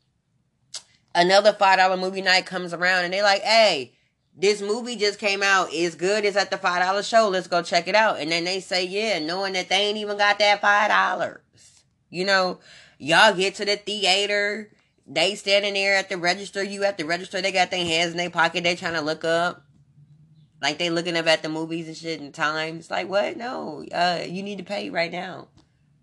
another 1.16 1.52
five 1.52 1.78
dollar 1.78 1.96
movie 1.96 2.22
night 2.22 2.46
comes 2.46 2.72
around 2.72 3.04
and 3.04 3.12
they're 3.12 3.22
like, 3.22 3.42
hey, 3.42 3.94
this 4.36 4.60
movie 4.60 4.96
just 4.96 5.18
came 5.18 5.42
out. 5.42 5.68
It's 5.72 5.96
good. 5.96 6.24
It's 6.24 6.36
at 6.36 6.50
the 6.50 6.58
five 6.58 6.82
dollar 6.82 7.02
show. 7.02 7.28
Let's 7.28 7.48
go 7.48 7.62
check 7.62 7.88
it 7.88 7.96
out. 7.96 8.20
And 8.20 8.30
then 8.30 8.44
they 8.44 8.60
say, 8.60 8.84
yeah, 8.84 9.18
knowing 9.18 9.54
that 9.54 9.68
they 9.68 9.76
ain't 9.76 9.98
even 9.98 10.18
got 10.18 10.38
that 10.38 10.60
five 10.60 10.90
dollars. 10.90 11.40
You 12.10 12.24
know, 12.24 12.60
y'all 12.98 13.34
get 13.34 13.56
to 13.56 13.64
the 13.64 13.76
theater. 13.76 14.70
They 15.08 15.34
standing 15.34 15.74
there 15.74 15.96
at 15.96 16.08
the 16.08 16.18
register. 16.18 16.62
You 16.62 16.84
at 16.84 16.98
the 16.98 17.04
register. 17.04 17.40
They 17.40 17.52
got 17.52 17.70
their 17.70 17.84
hands 17.84 18.12
in 18.12 18.18
their 18.18 18.30
pocket. 18.30 18.64
They 18.64 18.76
trying 18.76 18.94
to 18.94 19.00
look 19.00 19.24
up. 19.24 19.62
Like 20.60 20.78
they 20.78 20.90
looking 20.90 21.16
up 21.16 21.26
at 21.26 21.42
the 21.42 21.48
movies 21.48 21.86
and 21.86 21.96
shit 21.96 22.20
in 22.20 22.32
times. 22.32 22.90
Like 22.90 23.08
what? 23.08 23.36
No, 23.36 23.84
uh, 23.92 24.24
you 24.26 24.42
need 24.42 24.58
to 24.58 24.64
pay 24.64 24.90
right 24.90 25.12
now. 25.12 25.48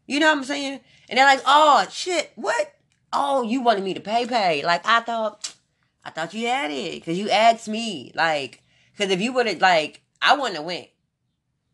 You 0.08 0.20
know 0.20 0.28
what 0.28 0.38
I'm 0.38 0.44
saying? 0.44 0.80
And 1.10 1.18
they're 1.18 1.26
like, 1.26 1.42
oh 1.46 1.86
shit, 1.90 2.32
what? 2.36 2.73
Oh, 3.14 3.44
you 3.44 3.62
wanted 3.62 3.84
me 3.84 3.94
to 3.94 4.00
pay 4.00 4.26
pay. 4.26 4.64
Like 4.66 4.86
I 4.86 5.02
thought 5.02 5.54
I 6.06 6.10
thought 6.10 6.34
you 6.34 6.48
had 6.48 6.72
it 6.72 6.96
because 6.96 7.18
you 7.18 7.30
asked 7.30 7.68
me. 7.68 8.12
Like, 8.16 8.62
because 8.92 9.12
if 9.12 9.22
you 9.22 9.34
would 9.34 9.48
have, 9.48 9.62
like, 9.62 10.02
I 10.22 10.36
wouldn't 10.36 10.58
have 10.58 10.66
went. 10.66 10.88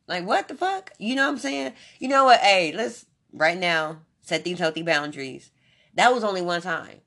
Like, 0.08 0.26
what 0.26 0.48
the 0.48 0.56
fuck? 0.56 0.92
You 0.98 1.16
know 1.16 1.26
what 1.26 1.34
I'm 1.34 1.38
saying? 1.38 1.74
You 2.00 2.08
know 2.08 2.26
what? 2.26 2.40
Hey, 2.40 2.72
let's 2.72 3.06
right 3.34 3.58
now 3.58 4.00
set 4.22 4.44
these 4.44 4.60
healthy 4.60 4.82
boundaries. 4.82 5.52
That 5.96 6.14
was 6.14 6.24
only 6.24 6.42
one 6.42 6.62
time, 6.62 7.02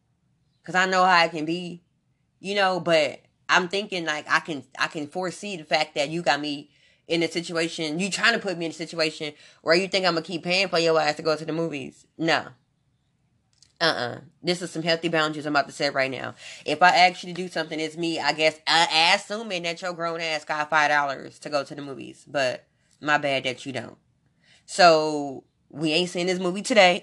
cause 0.64 0.74
I 0.74 0.86
know 0.86 1.04
how 1.04 1.16
I 1.16 1.28
can 1.28 1.44
be, 1.44 1.82
you 2.40 2.54
know. 2.54 2.78
But 2.78 3.20
I'm 3.48 3.68
thinking 3.68 4.04
like 4.04 4.26
I 4.28 4.40
can 4.40 4.64
I 4.78 4.86
can 4.88 5.06
foresee 5.06 5.56
the 5.56 5.64
fact 5.64 5.94
that 5.94 6.10
you 6.10 6.22
got 6.22 6.40
me 6.40 6.70
in 7.08 7.22
a 7.22 7.28
situation. 7.28 7.98
You 7.98 8.10
trying 8.10 8.34
to 8.34 8.38
put 8.38 8.58
me 8.58 8.66
in 8.66 8.70
a 8.70 8.74
situation 8.74 9.32
where 9.62 9.74
you 9.74 9.88
think 9.88 10.04
I'm 10.04 10.14
gonna 10.14 10.24
keep 10.24 10.44
paying 10.44 10.68
for 10.68 10.78
your 10.78 11.00
ass 11.00 11.16
to 11.16 11.22
go 11.22 11.36
to 11.36 11.44
the 11.44 11.52
movies? 11.52 12.06
No, 12.18 12.48
uh-uh. 13.82 14.20
This 14.42 14.62
is 14.62 14.70
some 14.70 14.82
healthy 14.82 15.08
boundaries 15.08 15.44
I'm 15.44 15.54
about 15.54 15.66
to 15.66 15.72
set 15.72 15.92
right 15.92 16.10
now. 16.10 16.34
If 16.64 16.82
I 16.82 16.90
ask 16.90 17.22
you 17.24 17.34
to 17.34 17.42
do 17.42 17.48
something, 17.48 17.78
it's 17.80 17.96
me, 17.96 18.20
I 18.20 18.32
guess, 18.32 18.60
uh, 18.66 18.86
assuming 19.14 19.64
that 19.64 19.82
your 19.82 19.92
grown 19.92 20.20
ass 20.20 20.44
got 20.44 20.70
$5 20.70 21.38
to 21.40 21.50
go 21.50 21.64
to 21.64 21.74
the 21.74 21.82
movies. 21.82 22.24
But 22.26 22.64
my 23.00 23.18
bad 23.18 23.44
that 23.44 23.66
you 23.66 23.72
don't. 23.72 23.98
So, 24.64 25.44
we 25.68 25.92
ain't 25.92 26.10
seeing 26.10 26.26
this 26.26 26.38
movie 26.38 26.62
today. 26.62 27.02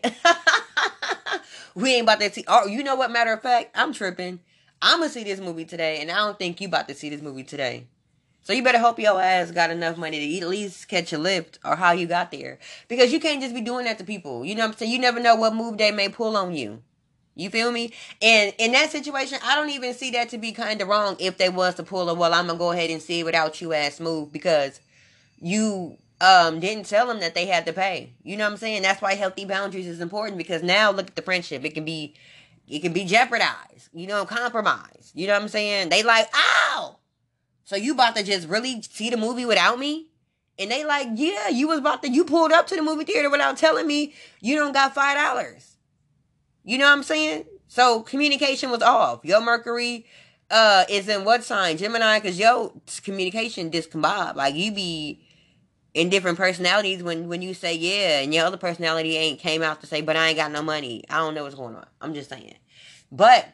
we 1.75 1.95
ain't 1.95 2.03
about 2.03 2.21
to 2.21 2.31
see. 2.31 2.45
Oh, 2.47 2.65
you 2.65 2.83
know 2.83 2.95
what? 2.95 3.11
Matter 3.11 3.33
of 3.33 3.41
fact, 3.41 3.71
I'm 3.75 3.91
tripping. 3.93 4.39
I'm 4.81 4.99
gonna 4.99 5.09
see 5.09 5.23
this 5.23 5.41
movie 5.41 5.65
today, 5.65 5.99
and 6.01 6.09
I 6.09 6.17
don't 6.17 6.39
think 6.39 6.61
you 6.61 6.67
about 6.67 6.87
to 6.87 6.93
see 6.93 7.09
this 7.09 7.21
movie 7.21 7.43
today. 7.43 7.87
So 8.41 8.53
you 8.53 8.63
better 8.63 8.79
hope 8.79 8.99
your 8.99 9.21
ass 9.21 9.51
got 9.51 9.69
enough 9.69 9.97
money 9.97 10.19
to 10.19 10.37
at 10.39 10.49
least 10.49 10.87
catch 10.87 11.13
a 11.13 11.17
lift 11.17 11.59
or 11.63 11.75
how 11.75 11.91
you 11.91 12.07
got 12.07 12.31
there. 12.31 12.59
Because 12.87 13.11
you 13.13 13.19
can't 13.19 13.41
just 13.41 13.53
be 13.53 13.61
doing 13.61 13.85
that 13.85 13.97
to 13.99 14.03
people. 14.03 14.43
You 14.45 14.55
know 14.55 14.63
what 14.63 14.71
I'm 14.71 14.77
saying? 14.77 14.91
You 14.91 14.99
never 14.99 15.19
know 15.19 15.35
what 15.35 15.53
move 15.53 15.77
they 15.77 15.91
may 15.91 16.09
pull 16.09 16.35
on 16.35 16.55
you. 16.55 16.81
You 17.35 17.49
feel 17.49 17.71
me? 17.71 17.93
And 18.21 18.53
in 18.57 18.73
that 18.73 18.91
situation, 18.91 19.39
I 19.43 19.55
don't 19.55 19.69
even 19.69 19.93
see 19.93 20.11
that 20.11 20.29
to 20.29 20.37
be 20.37 20.51
kind 20.51 20.81
of 20.81 20.87
wrong 20.89 21.15
if 21.19 21.37
they 21.37 21.49
was 21.49 21.75
to 21.75 21.83
pull 21.83 22.09
a 22.09 22.13
well, 22.13 22.33
I'm 22.33 22.47
gonna 22.47 22.59
go 22.59 22.71
ahead 22.71 22.89
and 22.89 23.01
see 23.01 23.21
it 23.21 23.23
without 23.23 23.61
you 23.61 23.71
ass 23.71 23.99
move 23.99 24.33
because 24.33 24.81
you 25.39 25.97
um 26.19 26.59
didn't 26.59 26.85
tell 26.85 27.07
them 27.07 27.21
that 27.21 27.35
they 27.35 27.45
had 27.45 27.65
to 27.67 27.73
pay. 27.73 28.13
You 28.23 28.35
know 28.35 28.43
what 28.43 28.51
I'm 28.51 28.57
saying? 28.57 28.81
That's 28.81 29.01
why 29.01 29.15
healthy 29.15 29.45
boundaries 29.45 29.87
is 29.87 30.01
important 30.01 30.37
because 30.37 30.63
now 30.63 30.91
look 30.91 31.07
at 31.07 31.15
the 31.15 31.21
friendship. 31.21 31.63
It 31.63 31.73
can 31.73 31.85
be 31.85 32.13
it 32.67 32.79
can 32.81 32.93
be 32.93 33.05
jeopardized, 33.05 33.89
you 33.93 34.05
know, 34.05 34.25
compromised. 34.25 35.11
You 35.15 35.27
know 35.27 35.33
what 35.33 35.43
I'm 35.43 35.47
saying? 35.47 35.89
They 35.89 36.03
like, 36.03 36.27
ow, 36.33 36.98
so 37.69 37.75
you 37.75 37.93
about 37.93 38.15
to 38.15 38.23
just 38.23 38.47
really 38.47 38.81
see 38.81 39.11
the 39.11 39.15
movie 39.15 39.45
without 39.45 39.77
me? 39.77 40.07
And 40.57 40.71
they 40.71 40.83
like, 40.83 41.07
yeah, 41.13 41.49
you 41.49 41.67
was 41.67 41.77
about 41.77 42.01
to, 42.01 42.09
you 42.09 42.25
pulled 42.25 42.51
up 42.51 42.65
to 42.65 42.75
the 42.75 42.81
movie 42.81 43.03
theater 43.03 43.29
without 43.29 43.57
telling 43.57 43.85
me 43.85 44.15
you 44.41 44.55
don't 44.55 44.73
got 44.73 44.95
five 44.95 45.15
dollars. 45.15 45.75
You 46.63 46.79
know 46.79 46.85
what 46.85 46.93
I'm 46.93 47.03
saying? 47.03 47.45
So 47.67 48.01
communication 48.01 48.71
was 48.71 48.81
off. 48.81 49.23
Your 49.23 49.39
Mercury 49.39 50.07
uh 50.49 50.85
is 50.89 51.07
in 51.07 51.25
what 51.25 51.43
sign? 51.43 51.77
Gemini, 51.77 52.19
cause 52.21 52.39
yo 52.39 52.73
communication 53.03 53.69
discombobulated. 53.69 54.35
Like 54.35 54.55
you 54.55 54.71
be 54.71 55.21
in 55.93 56.09
different 56.09 56.39
personalities 56.39 57.03
when 57.03 57.27
when 57.27 57.43
you 57.43 57.53
say 57.53 57.75
yeah, 57.75 58.21
and 58.21 58.33
your 58.33 58.45
other 58.45 58.57
personality 58.57 59.15
ain't 59.15 59.39
came 59.39 59.61
out 59.61 59.81
to 59.81 59.85
say, 59.85 60.01
but 60.01 60.15
I 60.15 60.29
ain't 60.29 60.37
got 60.37 60.51
no 60.51 60.63
money. 60.63 61.03
I 61.07 61.17
don't 61.17 61.35
know 61.35 61.43
what's 61.43 61.53
going 61.53 61.75
on. 61.75 61.85
I'm 62.01 62.15
just 62.15 62.31
saying. 62.31 62.57
But 63.11 63.47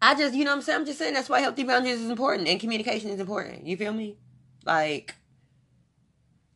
I 0.00 0.14
just, 0.14 0.34
you 0.34 0.44
know 0.44 0.52
I'm 0.52 0.62
saying? 0.62 0.80
I'm 0.80 0.86
just 0.86 0.98
saying 0.98 1.14
that's 1.14 1.28
why 1.28 1.40
healthy 1.40 1.64
boundaries 1.64 2.00
is 2.00 2.10
important 2.10 2.48
and 2.48 2.60
communication 2.60 3.10
is 3.10 3.20
important. 3.20 3.66
You 3.66 3.76
feel 3.76 3.92
me? 3.92 4.16
Like, 4.64 5.14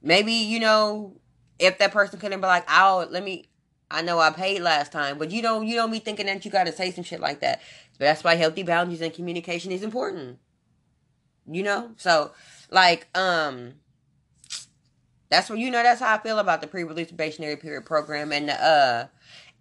maybe, 0.00 0.32
you 0.32 0.60
know, 0.60 1.16
if 1.58 1.78
that 1.78 1.92
person 1.92 2.20
couldn't 2.20 2.40
be 2.40 2.46
like, 2.46 2.64
oh, 2.68 3.06
let 3.10 3.24
me, 3.24 3.48
I 3.90 4.02
know 4.02 4.18
I 4.18 4.30
paid 4.30 4.62
last 4.62 4.92
time, 4.92 5.18
but 5.18 5.30
you 5.30 5.42
don't, 5.42 5.66
you 5.66 5.74
don't 5.74 5.90
be 5.90 5.98
thinking 5.98 6.26
that 6.26 6.44
you 6.44 6.50
got 6.50 6.66
to 6.66 6.72
say 6.72 6.90
some 6.92 7.04
shit 7.04 7.20
like 7.20 7.40
that. 7.40 7.60
But 7.98 8.06
that's 8.06 8.24
why 8.24 8.36
healthy 8.36 8.62
boundaries 8.62 9.00
and 9.00 9.12
communication 9.12 9.72
is 9.72 9.82
important. 9.82 10.38
You 11.50 11.64
know? 11.64 11.92
So, 11.96 12.30
like, 12.70 13.08
um, 13.16 13.74
that's 15.30 15.50
what, 15.50 15.58
you 15.58 15.70
know, 15.70 15.82
that's 15.82 16.00
how 16.00 16.14
I 16.14 16.18
feel 16.18 16.38
about 16.38 16.60
the 16.60 16.68
pre-release 16.68 17.08
probationary 17.08 17.56
period 17.56 17.86
program 17.86 18.32
and 18.32 18.48
the, 18.48 18.64
uh, 18.64 19.06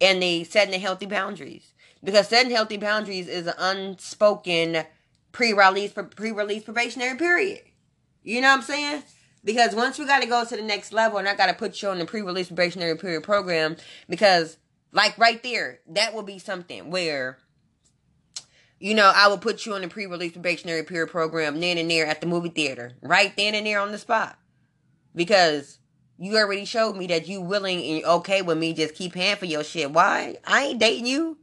and 0.00 0.22
the 0.22 0.44
setting 0.44 0.72
the 0.72 0.78
healthy 0.78 1.06
boundaries 1.06 1.71
because 2.02 2.28
setting 2.28 2.52
healthy 2.52 2.76
boundaries 2.76 3.28
is 3.28 3.46
an 3.46 3.54
unspoken 3.58 4.84
pre-release 5.32 5.92
pre-release 5.92 6.64
probationary 6.64 7.16
period. 7.16 7.62
You 8.22 8.40
know 8.40 8.48
what 8.48 8.58
I'm 8.58 8.62
saying? 8.62 9.02
Because 9.44 9.74
once 9.74 9.98
we 9.98 10.06
got 10.06 10.22
to 10.22 10.28
go 10.28 10.44
to 10.44 10.56
the 10.56 10.62
next 10.62 10.92
level, 10.92 11.18
and 11.18 11.28
I 11.28 11.34
got 11.34 11.46
to 11.46 11.54
put 11.54 11.82
you 11.82 11.88
on 11.88 11.98
the 11.98 12.04
pre-release 12.04 12.46
probationary 12.48 12.96
period 12.96 13.24
program, 13.24 13.76
because 14.08 14.56
like 14.92 15.18
right 15.18 15.42
there, 15.42 15.80
that 15.88 16.14
will 16.14 16.22
be 16.22 16.38
something 16.38 16.90
where, 16.90 17.38
you 18.78 18.94
know, 18.94 19.10
I 19.14 19.28
will 19.28 19.38
put 19.38 19.66
you 19.66 19.74
on 19.74 19.80
the 19.80 19.88
pre-release 19.88 20.32
probationary 20.32 20.84
period 20.84 21.10
program 21.10 21.58
then 21.60 21.78
and 21.78 21.90
there 21.90 22.06
at 22.06 22.20
the 22.20 22.26
movie 22.26 22.50
theater, 22.50 22.92
right 23.00 23.36
then 23.36 23.54
and 23.54 23.66
there 23.66 23.80
on 23.80 23.90
the 23.90 23.98
spot, 23.98 24.38
because 25.16 25.78
you 26.18 26.36
already 26.36 26.64
showed 26.64 26.96
me 26.96 27.08
that 27.08 27.26
you 27.26 27.40
willing 27.40 27.82
and 27.82 28.04
okay 28.04 28.42
with 28.42 28.58
me 28.58 28.74
just 28.74 28.94
keep 28.94 29.14
paying 29.14 29.36
for 29.36 29.46
your 29.46 29.64
shit. 29.64 29.90
Why? 29.90 30.36
I 30.46 30.66
ain't 30.66 30.78
dating 30.78 31.06
you. 31.06 31.38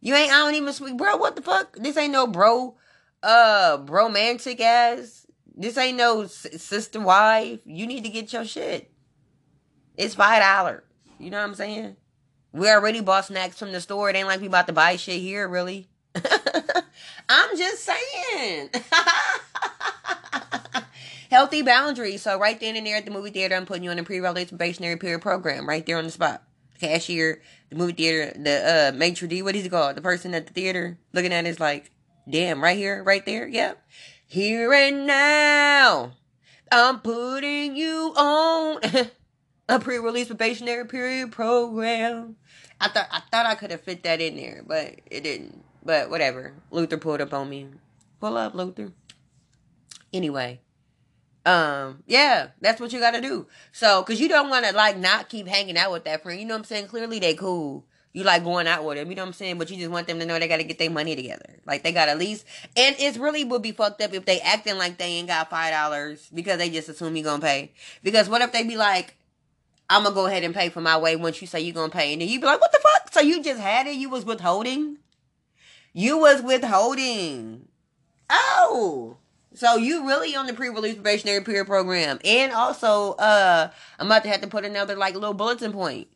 You 0.00 0.14
ain't, 0.14 0.32
I 0.32 0.38
don't 0.38 0.54
even 0.54 0.72
speak, 0.72 0.96
bro. 0.96 1.16
What 1.16 1.36
the 1.36 1.42
fuck? 1.42 1.76
This 1.76 1.96
ain't 1.96 2.12
no 2.12 2.26
bro, 2.26 2.76
uh, 3.22 3.78
romantic 3.86 4.60
ass. 4.60 5.26
This 5.54 5.78
ain't 5.78 5.96
no 5.96 6.26
sister 6.26 7.00
wife. 7.00 7.60
You 7.64 7.86
need 7.86 8.04
to 8.04 8.10
get 8.10 8.32
your 8.32 8.44
shit. 8.44 8.90
It's 9.96 10.14
five 10.14 10.42
dollars. 10.42 10.82
You 11.18 11.30
know 11.30 11.38
what 11.38 11.48
I'm 11.48 11.54
saying? 11.54 11.96
We 12.52 12.70
already 12.70 13.00
bought 13.00 13.26
snacks 13.26 13.58
from 13.58 13.72
the 13.72 13.80
store. 13.80 14.10
It 14.10 14.16
ain't 14.16 14.28
like 14.28 14.40
we 14.40 14.46
about 14.46 14.66
to 14.66 14.72
buy 14.72 14.96
shit 14.96 15.20
here, 15.20 15.48
really. 15.48 15.88
I'm 17.28 17.56
just 17.56 17.84
saying. 17.84 18.70
Healthy 21.30 21.62
boundaries. 21.62 22.22
So 22.22 22.38
right 22.38 22.58
then 22.58 22.76
and 22.76 22.86
there 22.86 22.96
at 22.96 23.04
the 23.04 23.10
movie 23.10 23.30
theater, 23.30 23.56
I'm 23.56 23.66
putting 23.66 23.82
you 23.82 23.90
on 23.90 23.98
a 23.98 24.04
pre-release 24.04 24.48
probationary 24.48 24.96
period 24.96 25.22
program 25.22 25.68
right 25.68 25.84
there 25.84 25.98
on 25.98 26.04
the 26.04 26.10
spot. 26.10 26.42
Cashier, 26.78 27.42
the 27.70 27.76
movie 27.76 27.92
theater, 27.92 28.32
the 28.38 28.92
uh 28.94 28.96
maitre 28.96 29.28
d, 29.28 29.42
what 29.42 29.56
is 29.56 29.66
it 29.66 29.70
called? 29.70 29.96
The 29.96 30.02
person 30.02 30.34
at 30.34 30.46
the 30.46 30.52
theater 30.52 30.98
looking 31.12 31.32
at 31.32 31.46
it 31.46 31.48
is 31.48 31.60
like, 31.60 31.90
damn, 32.28 32.62
right 32.62 32.76
here, 32.76 33.02
right 33.02 33.24
there, 33.24 33.46
yeah. 33.46 33.74
Here 34.26 34.72
and 34.72 35.06
now, 35.06 36.12
I'm 36.72 37.00
putting 37.00 37.76
you 37.76 38.12
on 38.16 38.80
a 39.68 39.78
pre-release 39.78 40.28
probationary 40.28 40.86
period 40.86 41.32
program. 41.32 42.36
I 42.80 42.88
thought 42.88 43.08
I 43.10 43.20
thought 43.30 43.46
I 43.46 43.54
could 43.54 43.70
have 43.70 43.82
fit 43.82 44.02
that 44.02 44.20
in 44.20 44.36
there, 44.36 44.62
but 44.66 44.96
it 45.10 45.22
didn't. 45.22 45.64
But 45.84 46.10
whatever. 46.10 46.54
Luther 46.70 46.98
pulled 46.98 47.20
up 47.20 47.32
on 47.32 47.48
me. 47.48 47.68
Pull 48.20 48.36
up, 48.36 48.54
Luther. 48.54 48.92
Anyway. 50.12 50.60
Um, 51.46 52.02
yeah, 52.08 52.48
that's 52.60 52.80
what 52.80 52.92
you 52.92 52.98
gotta 52.98 53.20
do. 53.20 53.46
So, 53.70 54.02
cause 54.02 54.18
you 54.18 54.28
don't 54.28 54.50
wanna 54.50 54.72
like 54.72 54.98
not 54.98 55.28
keep 55.28 55.46
hanging 55.46 55.78
out 55.78 55.92
with 55.92 56.04
that 56.04 56.24
friend. 56.24 56.40
You 56.40 56.44
know 56.44 56.54
what 56.54 56.58
I'm 56.58 56.64
saying? 56.64 56.88
Clearly 56.88 57.20
they 57.20 57.34
cool. 57.34 57.86
You 58.12 58.24
like 58.24 58.42
going 58.42 58.66
out 58.66 58.84
with 58.84 58.96
them, 58.96 59.10
you 59.10 59.14
know 59.14 59.22
what 59.22 59.28
I'm 59.28 59.32
saying? 59.34 59.58
But 59.58 59.70
you 59.70 59.76
just 59.76 59.90
want 59.90 60.08
them 60.08 60.18
to 60.18 60.26
know 60.26 60.38
they 60.38 60.48
gotta 60.48 60.64
get 60.64 60.78
their 60.78 60.90
money 60.90 61.14
together. 61.14 61.60
Like 61.64 61.84
they 61.84 61.92
got 61.92 62.08
at 62.08 62.18
least 62.18 62.46
and 62.76 62.96
it's 62.98 63.16
really 63.16 63.44
would 63.44 63.62
be 63.62 63.70
fucked 63.70 64.02
up 64.02 64.12
if 64.12 64.24
they 64.24 64.40
acting 64.40 64.76
like 64.76 64.98
they 64.98 65.04
ain't 65.04 65.28
got 65.28 65.48
five 65.48 65.72
dollars 65.72 66.28
because 66.34 66.58
they 66.58 66.68
just 66.68 66.88
assume 66.88 67.14
you 67.14 67.22
gonna 67.22 67.40
pay. 67.40 67.72
Because 68.02 68.28
what 68.28 68.42
if 68.42 68.50
they 68.50 68.64
be 68.64 68.76
like, 68.76 69.14
I'm 69.88 70.02
gonna 70.02 70.16
go 70.16 70.26
ahead 70.26 70.42
and 70.42 70.54
pay 70.54 70.68
for 70.68 70.80
my 70.80 70.98
way 70.98 71.14
once 71.14 71.40
you 71.40 71.46
say 71.46 71.60
you 71.60 71.72
gonna 71.72 71.92
pay, 71.92 72.12
and 72.12 72.20
then 72.20 72.28
you 72.28 72.40
be 72.40 72.46
like, 72.46 72.60
what 72.60 72.72
the 72.72 72.80
fuck? 72.82 73.12
So 73.12 73.20
you 73.20 73.40
just 73.40 73.60
had 73.60 73.86
it? 73.86 73.94
You 73.94 74.10
was 74.10 74.24
withholding? 74.24 74.98
You 75.92 76.18
was 76.18 76.42
withholding. 76.42 77.68
Oh. 78.28 79.18
So 79.56 79.76
you 79.76 80.06
really 80.06 80.36
on 80.36 80.46
the 80.46 80.52
pre-release 80.52 80.96
probationary 80.96 81.42
period 81.42 81.66
program. 81.66 82.18
And 82.24 82.52
also, 82.52 83.12
uh, 83.14 83.70
I'm 83.98 84.06
about 84.06 84.22
to 84.24 84.28
have 84.28 84.42
to 84.42 84.46
put 84.46 84.66
another 84.66 84.96
like 84.96 85.14
little 85.14 85.32
bulletin 85.32 85.72
point 85.72 86.08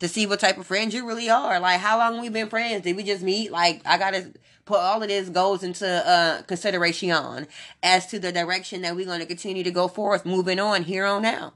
to 0.00 0.08
see 0.08 0.26
what 0.26 0.40
type 0.40 0.56
of 0.56 0.66
friends 0.66 0.94
you 0.94 1.06
really 1.06 1.28
are. 1.28 1.60
Like 1.60 1.80
how 1.80 1.98
long 1.98 2.22
we 2.22 2.30
been 2.30 2.48
friends? 2.48 2.84
Did 2.84 2.96
we 2.96 3.02
just 3.02 3.22
meet? 3.22 3.52
Like 3.52 3.82
I 3.84 3.98
gotta 3.98 4.32
put 4.64 4.78
all 4.78 5.02
of 5.02 5.08
this 5.08 5.28
goes 5.28 5.62
into 5.62 5.86
uh 5.86 6.40
consideration 6.42 7.46
as 7.82 8.06
to 8.06 8.18
the 8.18 8.32
direction 8.32 8.80
that 8.80 8.96
we're 8.96 9.06
gonna 9.06 9.26
continue 9.26 9.62
to 9.62 9.70
go 9.70 9.86
forth, 9.86 10.24
moving 10.24 10.58
on 10.58 10.84
here 10.84 11.04
on 11.04 11.26
out. 11.26 11.52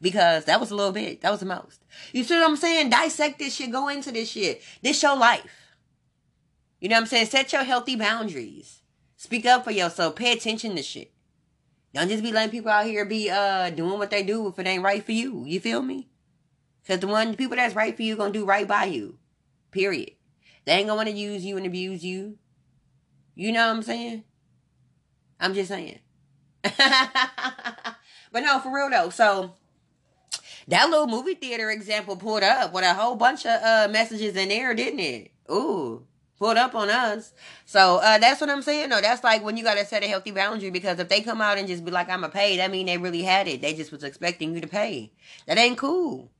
Because 0.00 0.44
that 0.44 0.60
was 0.60 0.70
a 0.70 0.76
little 0.76 0.92
bit. 0.92 1.22
That 1.22 1.30
was 1.30 1.40
the 1.40 1.46
most. 1.46 1.82
You 2.12 2.22
see 2.22 2.34
what 2.34 2.48
I'm 2.48 2.56
saying? 2.56 2.90
Dissect 2.90 3.40
this 3.40 3.56
shit. 3.56 3.72
Go 3.72 3.88
into 3.88 4.12
this 4.12 4.30
shit. 4.30 4.62
This 4.80 5.02
your 5.02 5.16
life. 5.16 5.72
You 6.80 6.88
know 6.88 6.96
what 6.96 7.00
I'm 7.00 7.06
saying? 7.06 7.26
Set 7.26 7.52
your 7.52 7.64
healthy 7.64 7.96
boundaries. 7.96 8.75
Speak 9.26 9.44
up 9.44 9.64
for 9.64 9.72
yourself. 9.72 10.14
Pay 10.14 10.30
attention 10.30 10.76
to 10.76 10.84
shit. 10.84 11.10
Don't 11.92 12.08
just 12.08 12.22
be 12.22 12.30
letting 12.30 12.52
people 12.52 12.70
out 12.70 12.86
here 12.86 13.04
be 13.04 13.28
uh 13.28 13.70
doing 13.70 13.98
what 13.98 14.08
they 14.08 14.22
do 14.22 14.46
if 14.46 14.56
it 14.56 14.68
ain't 14.68 14.84
right 14.84 15.04
for 15.04 15.10
you. 15.10 15.42
You 15.44 15.58
feel 15.58 15.82
me? 15.82 16.06
Cause 16.86 17.00
the 17.00 17.08
one 17.08 17.32
the 17.32 17.36
people 17.36 17.56
that's 17.56 17.74
right 17.74 17.96
for 17.96 18.02
you 18.02 18.14
gonna 18.14 18.32
do 18.32 18.44
right 18.44 18.68
by 18.68 18.84
you. 18.84 19.18
Period. 19.72 20.12
They 20.64 20.74
ain't 20.74 20.86
gonna 20.86 20.98
want 20.98 21.08
to 21.08 21.14
use 21.16 21.44
you 21.44 21.56
and 21.56 21.66
abuse 21.66 22.04
you. 22.04 22.38
You 23.34 23.50
know 23.50 23.66
what 23.66 23.74
I'm 23.78 23.82
saying? 23.82 24.22
I'm 25.40 25.54
just 25.54 25.70
saying. 25.70 25.98
but 26.62 26.76
no, 28.32 28.60
for 28.60 28.72
real 28.72 28.90
though. 28.90 29.10
So 29.10 29.56
that 30.68 30.88
little 30.88 31.08
movie 31.08 31.34
theater 31.34 31.68
example 31.72 32.16
pulled 32.16 32.44
up 32.44 32.72
with 32.72 32.84
a 32.84 32.94
whole 32.94 33.16
bunch 33.16 33.44
of 33.44 33.60
uh 33.60 33.88
messages 33.90 34.36
in 34.36 34.50
there, 34.50 34.72
didn't 34.72 35.00
it? 35.00 35.32
Ooh 35.50 36.06
pulled 36.38 36.56
up 36.56 36.74
on 36.74 36.90
us. 36.90 37.32
So 37.64 37.96
uh, 38.02 38.18
that's 38.18 38.40
what 38.40 38.50
I'm 38.50 38.62
saying. 38.62 38.88
No, 38.88 39.00
that's 39.00 39.24
like 39.24 39.44
when 39.44 39.56
you 39.56 39.64
gotta 39.64 39.84
set 39.84 40.04
a 40.04 40.08
healthy 40.08 40.30
boundary 40.30 40.70
because 40.70 40.98
if 40.98 41.08
they 41.08 41.20
come 41.20 41.40
out 41.40 41.58
and 41.58 41.68
just 41.68 41.84
be 41.84 41.90
like, 41.90 42.08
"I'ma 42.08 42.28
pay," 42.28 42.56
that 42.58 42.70
mean 42.70 42.86
they 42.86 42.98
really 42.98 43.22
had 43.22 43.48
it. 43.48 43.60
They 43.60 43.74
just 43.74 43.92
was 43.92 44.04
expecting 44.04 44.54
you 44.54 44.60
to 44.60 44.66
pay. 44.66 45.12
That 45.46 45.58
ain't 45.58 45.78
cool. 45.78 46.30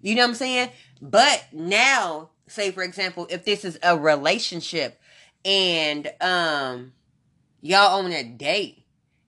You 0.00 0.14
know 0.14 0.22
what 0.22 0.28
I'm 0.28 0.34
saying? 0.34 0.70
But 1.00 1.46
now, 1.52 2.30
say 2.46 2.70
for 2.70 2.82
example, 2.82 3.26
if 3.30 3.44
this 3.44 3.64
is 3.64 3.78
a 3.82 3.96
relationship 3.96 5.00
and 5.44 6.12
um 6.20 6.92
y'all 7.60 7.98
on 8.00 8.12
a 8.12 8.24
date, 8.24 8.84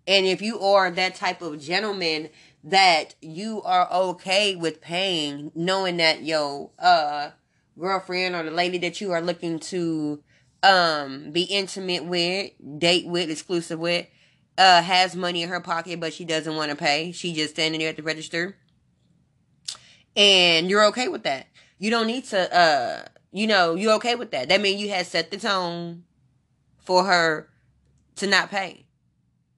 and 0.07 0.27
if 0.27 0.43
you 0.43 0.61
are 0.61 0.91
that 0.91 1.15
type 1.15 1.43
of 1.43 1.61
gentleman 1.61 2.31
that 2.63 3.15
you 3.21 3.63
are 3.63 3.93
okay 3.93 4.57
with 4.57 4.81
paying, 4.81 5.53
knowing 5.55 5.99
that 5.99 6.23
yo 6.23 6.73
uh 6.79 7.31
girlfriend 7.79 8.35
or 8.35 8.43
the 8.43 8.51
lady 8.51 8.79
that 8.79 9.01
you 9.01 9.13
are 9.13 9.21
looking 9.21 9.59
to 9.59 10.23
um 10.63 11.31
be 11.31 11.43
intimate 11.43 12.05
with, 12.05 12.53
date 12.79 13.07
with, 13.07 13.31
exclusive 13.31 13.79
with, 13.79 14.07
uh 14.59 14.83
has 14.83 15.15
money 15.15 15.43
in 15.43 15.49
her 15.49 15.61
pocket 15.61 16.01
but 16.01 16.13
she 16.13 16.25
doesn't 16.25 16.57
want 16.57 16.71
to 16.71 16.77
pay. 16.77 17.13
She 17.13 17.35
just 17.35 17.55
standing 17.55 17.81
there 17.81 17.91
at 17.91 17.97
the 17.97 18.03
register. 18.03 18.57
And 20.17 20.71
you're 20.71 20.87
okay 20.87 21.09
with 21.09 21.25
that. 21.25 21.47
You 21.79 21.91
don't 21.91 22.07
need 22.07 22.25
to 22.27 22.57
uh 22.57 23.05
you 23.33 23.49
know, 23.49 23.75
you're 23.75 23.95
okay 23.95 24.15
with 24.15 24.31
that. 24.31 24.49
That 24.49 24.61
means 24.61 24.81
you 24.81 24.91
had 24.91 25.07
set 25.07 25.33
the 25.33 25.37
tone 25.37 26.05
for 26.79 27.05
her 27.05 27.49
to 28.17 28.27
not 28.29 28.51
pay. 28.51 28.87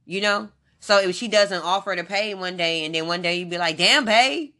You 0.07 0.23
know? 0.23 0.49
So 0.81 0.99
if 1.01 1.17
she 1.17 1.29
doesn't 1.29 1.63
offer 1.63 1.95
to 1.95 2.05
pay 2.05 2.35
one 2.35 2.57
day 2.57 2.85
and 2.85 2.95
then 2.95 3.07
one 3.07 3.21
day 3.21 3.37
you'd 3.37 3.51
be 3.51 3.59
like, 3.59 3.77
damn, 3.77 4.07
pay. 4.07 4.55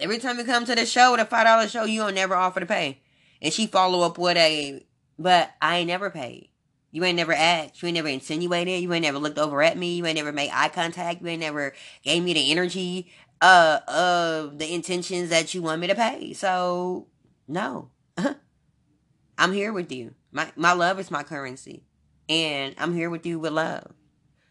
Every 0.00 0.18
time 0.18 0.38
you 0.38 0.44
come 0.44 0.64
to 0.64 0.74
the 0.74 0.86
show, 0.86 1.16
the 1.16 1.24
five 1.24 1.46
dollar 1.46 1.68
show, 1.68 1.84
you 1.84 2.00
don't 2.00 2.14
never 2.14 2.34
offer 2.34 2.60
to 2.60 2.66
pay. 2.66 3.00
And 3.42 3.52
she 3.52 3.66
follow 3.66 4.04
up 4.04 4.18
with 4.18 4.36
a, 4.36 4.84
but 5.18 5.50
I 5.60 5.78
ain't 5.78 5.88
never 5.88 6.10
paid. 6.10 6.48
You 6.90 7.04
ain't 7.04 7.16
never 7.16 7.32
asked. 7.32 7.82
You 7.82 7.86
ain't 7.88 7.94
never 7.94 8.08
insinuated. 8.08 8.82
You 8.82 8.92
ain't 8.92 9.02
never 9.02 9.18
looked 9.18 9.38
over 9.38 9.62
at 9.62 9.78
me. 9.78 9.94
You 9.94 10.06
ain't 10.06 10.16
never 10.16 10.32
made 10.32 10.50
eye 10.52 10.68
contact. 10.68 11.20
You 11.22 11.28
ain't 11.28 11.40
never 11.40 11.72
gave 12.02 12.22
me 12.22 12.34
the 12.34 12.50
energy 12.50 13.10
uh 13.40 13.78
of 13.88 14.58
the 14.58 14.74
intentions 14.74 15.30
that 15.30 15.54
you 15.54 15.62
want 15.62 15.80
me 15.80 15.86
to 15.86 15.94
pay. 15.94 16.32
So 16.32 17.06
no. 17.46 17.90
I'm 19.38 19.52
here 19.52 19.72
with 19.72 19.90
you. 19.92 20.14
My 20.32 20.50
my 20.56 20.72
love 20.72 20.98
is 20.98 21.10
my 21.10 21.22
currency. 21.22 21.84
And 22.28 22.74
I'm 22.78 22.94
here 22.94 23.10
with 23.10 23.26
you 23.26 23.38
with 23.38 23.52
love. 23.52 23.92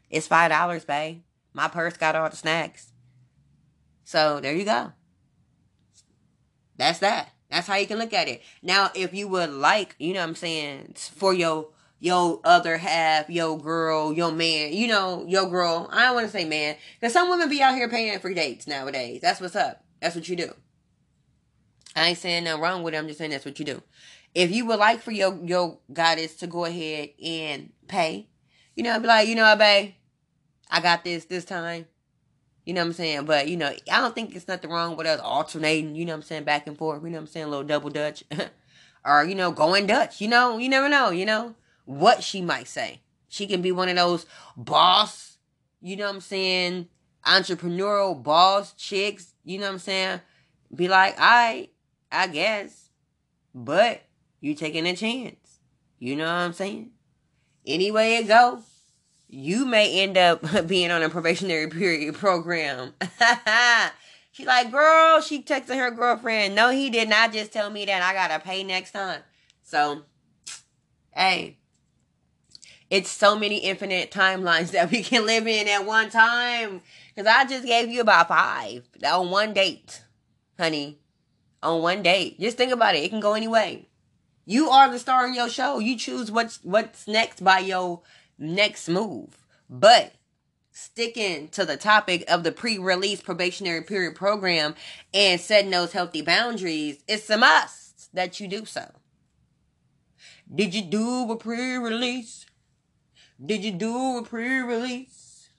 It's 0.09 0.27
five 0.27 0.51
dollars, 0.51 0.85
babe. 0.85 1.21
My 1.53 1.67
purse 1.67 1.97
got 1.97 2.15
all 2.15 2.29
the 2.29 2.35
snacks. 2.35 2.91
So 4.03 4.39
there 4.39 4.55
you 4.55 4.65
go. 4.65 4.93
That's 6.79 6.99
that. 6.99 7.33
That's 7.51 7.67
how 7.67 7.75
you 7.75 7.85
can 7.85 7.99
look 7.99 8.13
at 8.13 8.29
it. 8.29 8.41
Now, 8.63 8.89
if 8.95 9.13
you 9.13 9.27
would 9.27 9.51
like, 9.51 9.95
you 9.99 10.13
know 10.13 10.21
what 10.21 10.29
I'm 10.29 10.35
saying, 10.35 10.95
for 10.97 11.33
your 11.33 11.69
your 11.99 12.39
other 12.45 12.77
half, 12.77 13.29
your 13.29 13.59
girl, 13.59 14.13
your 14.13 14.31
man, 14.31 14.71
you 14.71 14.87
know, 14.87 15.25
your 15.27 15.49
girl. 15.49 15.89
I 15.91 16.05
don't 16.05 16.15
want 16.15 16.27
to 16.27 16.31
say 16.31 16.45
man, 16.45 16.77
because 16.99 17.11
some 17.11 17.29
women 17.29 17.49
be 17.49 17.61
out 17.61 17.75
here 17.75 17.89
paying 17.89 18.17
for 18.19 18.33
dates 18.33 18.65
nowadays. 18.65 19.19
That's 19.21 19.41
what's 19.41 19.57
up. 19.57 19.83
That's 20.01 20.15
what 20.15 20.29
you 20.29 20.37
do. 20.37 20.53
I 21.97 22.07
ain't 22.07 22.17
saying 22.17 22.45
nothing 22.45 22.61
wrong 22.61 22.83
with 22.83 22.93
it. 22.93 22.97
I'm 22.97 23.07
just 23.07 23.19
saying 23.19 23.31
that's 23.31 23.43
what 23.43 23.59
you 23.59 23.65
do. 23.65 23.83
If 24.33 24.51
you 24.51 24.65
would 24.67 24.79
like 24.79 25.01
for 25.01 25.11
your 25.11 25.37
your 25.43 25.79
goddess 25.91 26.35
to 26.37 26.47
go 26.47 26.63
ahead 26.63 27.09
and 27.21 27.73
pay, 27.89 28.29
you 28.75 28.83
know, 28.83 28.97
be 28.99 29.07
like, 29.07 29.27
you 29.27 29.35
know, 29.35 29.43
what, 29.43 29.59
babe, 29.59 29.95
I 30.71 30.79
got 30.79 31.03
this 31.03 31.25
this 31.25 31.43
time. 31.43 31.87
You 32.69 32.75
know 32.75 32.81
what 32.81 32.89
I'm 32.89 32.93
saying? 32.93 33.25
But, 33.25 33.47
you 33.47 33.57
know, 33.57 33.73
I 33.91 33.99
don't 33.99 34.13
think 34.13 34.35
it's 34.35 34.47
nothing 34.47 34.69
wrong 34.69 34.95
with 34.95 35.07
us 35.07 35.19
alternating, 35.21 35.95
you 35.95 36.05
know 36.05 36.11
what 36.11 36.17
I'm 36.17 36.21
saying, 36.21 36.43
back 36.43 36.67
and 36.67 36.77
forth. 36.77 37.01
You 37.01 37.09
know 37.09 37.15
what 37.15 37.21
I'm 37.21 37.27
saying? 37.27 37.47
A 37.47 37.49
little 37.49 37.65
double 37.65 37.89
Dutch. 37.89 38.23
or, 39.03 39.23
you 39.23 39.33
know, 39.33 39.51
going 39.51 39.87
Dutch. 39.87 40.21
You 40.21 40.27
know, 40.27 40.59
you 40.59 40.69
never 40.69 40.87
know, 40.87 41.09
you 41.09 41.25
know, 41.25 41.55
what 41.85 42.21
she 42.21 42.43
might 42.43 42.67
say. 42.67 43.01
She 43.27 43.47
can 43.47 43.63
be 43.63 43.71
one 43.71 43.89
of 43.89 43.95
those 43.95 44.27
boss, 44.55 45.39
you 45.81 45.95
know 45.95 46.05
what 46.05 46.13
I'm 46.13 46.21
saying, 46.21 46.89
entrepreneurial 47.25 48.21
boss 48.21 48.73
chicks, 48.73 49.33
you 49.43 49.57
know 49.57 49.65
what 49.65 49.73
I'm 49.73 49.79
saying? 49.79 50.21
Be 50.75 50.87
like, 50.87 51.19
all 51.19 51.25
right, 51.25 51.69
I 52.11 52.27
guess. 52.27 52.91
But 53.55 54.03
you 54.41 54.53
taking 54.53 54.85
a 54.85 54.95
chance. 54.95 55.57
You 55.97 56.15
know 56.15 56.25
what 56.25 56.33
I'm 56.33 56.53
saying? 56.53 56.91
Anyway 57.65 58.17
it 58.17 58.27
go 58.27 58.61
you 59.29 59.65
may 59.65 60.01
end 60.01 60.17
up 60.17 60.43
being 60.67 60.91
on 60.91 61.03
a 61.03 61.09
probationary 61.09 61.69
period 61.69 62.15
program. 62.15 62.93
She 64.39 64.45
like, 64.45 64.71
girl, 64.71 65.19
she 65.19 65.43
texted 65.43 65.75
her 65.75 65.91
girlfriend. 65.91 66.55
No, 66.55 66.69
he 66.69 66.89
did 66.89 67.09
not 67.09 67.33
just 67.33 67.51
tell 67.51 67.69
me 67.69 67.83
that 67.83 68.01
I 68.01 68.13
gotta 68.13 68.41
pay 68.41 68.63
next 68.63 68.91
time. 68.91 69.19
So, 69.63 70.03
hey, 71.13 71.57
it's 72.89 73.09
so 73.09 73.37
many 73.37 73.57
infinite 73.57 74.11
timelines 74.11 74.71
that 74.71 74.91
we 74.91 75.03
can 75.03 75.25
live 75.25 75.45
in 75.45 75.67
at 75.67 75.85
one 75.85 76.09
time. 76.09 76.79
Cause 77.17 77.25
I 77.27 77.43
just 77.43 77.65
gave 77.65 77.89
you 77.89 77.99
about 77.99 78.29
five 78.29 78.87
on 79.05 79.29
one 79.29 79.51
date, 79.51 80.03
honey. 80.57 80.99
On 81.61 81.81
one 81.81 82.01
date. 82.01 82.39
Just 82.39 82.55
think 82.55 82.71
about 82.71 82.95
it. 82.95 83.03
It 83.03 83.09
can 83.09 83.19
go 83.19 83.33
any 83.33 83.49
way. 83.49 83.89
You 84.45 84.69
are 84.69 84.89
the 84.89 84.99
star 84.99 85.27
in 85.27 85.33
your 85.33 85.49
show. 85.49 85.79
You 85.79 85.97
choose 85.97 86.31
what's 86.31 86.63
what's 86.63 87.09
next 87.09 87.43
by 87.43 87.59
your 87.59 88.03
next 88.39 88.89
move. 88.89 89.45
But 89.69 90.13
sticking 90.71 91.49
to 91.49 91.65
the 91.65 91.77
topic 91.77 92.23
of 92.29 92.43
the 92.43 92.51
pre-release 92.51 93.21
probationary 93.21 93.83
period 93.83 94.15
program 94.15 94.75
and 95.13 95.39
setting 95.39 95.71
those 95.71 95.91
healthy 95.91 96.21
boundaries, 96.21 97.03
it's 97.07 97.29
a 97.29 97.37
must 97.37 98.13
that 98.13 98.39
you 98.39 98.47
do 98.47 98.65
so. 98.65 98.89
Did 100.53 100.73
you 100.73 100.81
do 100.81 101.31
a 101.31 101.35
pre-release? 101.35 102.45
Did 103.43 103.63
you 103.63 103.71
do 103.71 104.17
a 104.17 104.23
pre-release? 104.23 105.49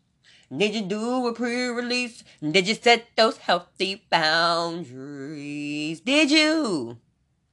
Did 0.54 0.74
you 0.74 0.82
do 0.82 1.28
a 1.28 1.32
pre-release? 1.32 2.24
Did 2.42 2.66
you 2.66 2.74
set 2.74 3.06
those 3.16 3.36
healthy 3.36 4.04
boundaries? 4.10 6.00
Did 6.00 6.30
you? 6.32 6.98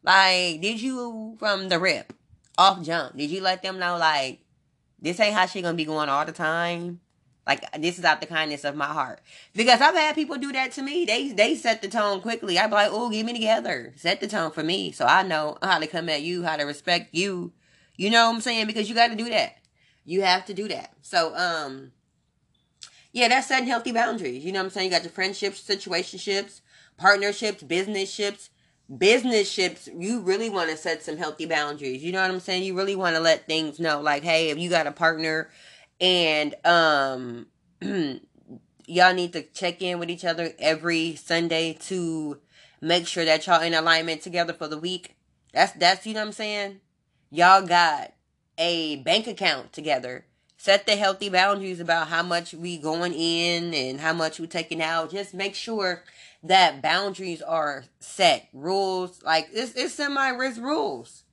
Like, 0.01 0.61
did 0.61 0.81
you 0.81 1.35
from 1.37 1.69
the 1.69 1.77
rip, 1.79 2.13
off 2.57 2.81
jump? 2.81 3.15
Did 3.15 3.29
you 3.29 3.41
let 3.41 3.61
them 3.61 3.77
know 3.77 3.97
like 3.97 4.39
this 4.99 5.19
ain't 5.19 5.35
how 5.35 5.45
she 5.45 5.61
gonna 5.61 5.77
be 5.77 5.85
going 5.85 6.09
all 6.09 6.25
the 6.25 6.31
time? 6.31 6.99
Like 7.45 7.63
this 7.79 7.97
is 7.97 8.03
out 8.03 8.19
the 8.19 8.27
kindness 8.27 8.65
of 8.65 8.75
my 8.75 8.87
heart. 8.87 9.21
Because 9.55 9.79
I've 9.79 9.95
had 9.95 10.15
people 10.15 10.37
do 10.37 10.51
that 10.51 10.73
to 10.73 10.81
me. 10.81 11.05
They 11.05 11.29
they 11.29 11.55
set 11.55 11.81
the 11.81 11.87
tone 11.87 12.21
quickly. 12.21 12.59
I'd 12.59 12.67
be 12.67 12.73
like, 12.73 12.89
oh, 12.91 13.09
get 13.09 13.25
me 13.25 13.33
together. 13.33 13.93
Set 13.95 14.19
the 14.19 14.27
tone 14.27 14.51
for 14.51 14.63
me. 14.63 14.91
So 14.91 15.05
I 15.05 15.23
know 15.23 15.57
how 15.63 15.79
to 15.79 15.87
come 15.87 16.09
at 16.09 16.21
you, 16.21 16.43
how 16.43 16.57
to 16.57 16.63
respect 16.63 17.15
you. 17.15 17.53
You 17.95 18.09
know 18.09 18.27
what 18.27 18.35
I'm 18.35 18.41
saying? 18.41 18.67
Because 18.67 18.89
you 18.89 18.95
gotta 18.95 19.15
do 19.15 19.29
that. 19.29 19.57
You 20.03 20.23
have 20.23 20.45
to 20.45 20.53
do 20.53 20.67
that. 20.67 20.93
So 21.01 21.33
um 21.35 21.93
yeah, 23.13 23.29
that's 23.29 23.47
setting 23.47 23.67
healthy 23.67 23.93
boundaries. 23.93 24.43
You 24.43 24.51
know 24.51 24.59
what 24.59 24.65
I'm 24.65 24.69
saying? 24.71 24.91
You 24.91 24.91
got 24.91 25.03
your 25.03 25.11
friendships, 25.11 25.63
situationships, 25.63 26.61
partnerships, 26.97 27.63
business 27.63 28.11
ships. 28.11 28.49
Business 28.95 29.49
ships, 29.51 29.89
you 29.97 30.21
really 30.21 30.49
want 30.49 30.69
to 30.69 30.77
set 30.77 31.03
some 31.03 31.17
healthy 31.17 31.45
boundaries. 31.45 32.03
You 32.03 32.13
know 32.13 32.21
what 32.21 32.31
I'm 32.31 32.39
saying? 32.39 32.63
You 32.63 32.75
really 32.75 32.95
want 32.95 33.15
to 33.15 33.19
let 33.21 33.45
things 33.45 33.79
know, 33.79 33.99
like, 33.99 34.23
hey, 34.23 34.49
if 34.49 34.57
you 34.57 34.69
got 34.69 34.87
a 34.87 34.93
partner 34.93 35.49
and 35.99 36.55
um 36.63 37.47
y'all 38.87 39.13
need 39.13 39.33
to 39.33 39.41
check 39.41 39.81
in 39.81 39.99
with 39.99 40.09
each 40.09 40.25
other 40.25 40.53
every 40.59 41.15
Sunday 41.15 41.73
to 41.73 42.39
make 42.81 43.07
sure 43.07 43.25
that 43.25 43.45
y'all 43.45 43.61
in 43.61 43.73
alignment 43.73 44.21
together 44.21 44.53
for 44.53 44.67
the 44.67 44.77
week. 44.77 45.15
That's 45.53 45.73
that's 45.73 46.05
you 46.05 46.13
know 46.13 46.21
what 46.21 46.27
I'm 46.27 46.33
saying? 46.33 46.79
Y'all 47.29 47.65
got 47.65 48.13
a 48.57 48.97
bank 48.97 49.27
account 49.27 49.73
together. 49.73 50.25
Set 50.59 50.87
the 50.87 50.95
healthy 50.95 51.29
boundaries 51.29 51.79
about 51.79 52.07
how 52.07 52.23
much 52.23 52.53
we 52.53 52.77
going 52.77 53.13
in 53.13 53.73
and 53.73 53.99
how 53.99 54.13
much 54.13 54.39
we 54.39 54.47
taking 54.47 54.81
out. 54.81 55.11
Just 55.11 55.33
make 55.33 55.53
sure 55.53 56.03
that 56.43 56.81
boundaries 56.81 57.41
are 57.41 57.85
set. 57.99 58.47
Rules 58.53 59.21
like 59.23 59.49
it's 59.51 59.73
it's 59.73 59.93
semi 59.93 60.29
risk 60.29 60.61
rules. 60.61 61.23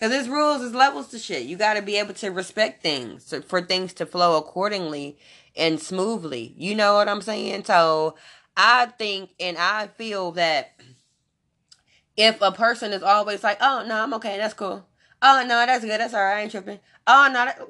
Cause 0.00 0.10
there's 0.10 0.28
rules, 0.28 0.60
there's 0.60 0.74
levels 0.74 1.08
to 1.08 1.18
shit. 1.18 1.44
You 1.44 1.56
got 1.56 1.74
to 1.74 1.82
be 1.82 1.96
able 1.96 2.14
to 2.14 2.30
respect 2.30 2.82
things 2.82 3.24
so, 3.26 3.40
for 3.40 3.62
things 3.62 3.92
to 3.94 4.06
flow 4.06 4.36
accordingly 4.36 5.16
and 5.56 5.80
smoothly. 5.80 6.52
You 6.56 6.74
know 6.74 6.94
what 6.94 7.08
I'm 7.08 7.22
saying? 7.22 7.64
So 7.64 8.16
I 8.56 8.86
think 8.86 9.30
and 9.38 9.56
I 9.56 9.86
feel 9.86 10.32
that 10.32 10.72
if 12.16 12.40
a 12.42 12.52
person 12.52 12.92
is 12.92 13.02
always 13.02 13.42
like, 13.44 13.58
"Oh 13.60 13.84
no, 13.86 14.02
I'm 14.02 14.14
okay, 14.14 14.36
that's 14.36 14.54
cool," 14.54 14.86
"Oh 15.22 15.44
no, 15.46 15.64
that's 15.66 15.84
good, 15.84 16.00
that's 16.00 16.14
alright, 16.14 16.38
I 16.38 16.40
ain't 16.42 16.50
tripping," 16.50 16.80
"Oh 17.06 17.28
no, 17.32 17.44
that, 17.44 17.60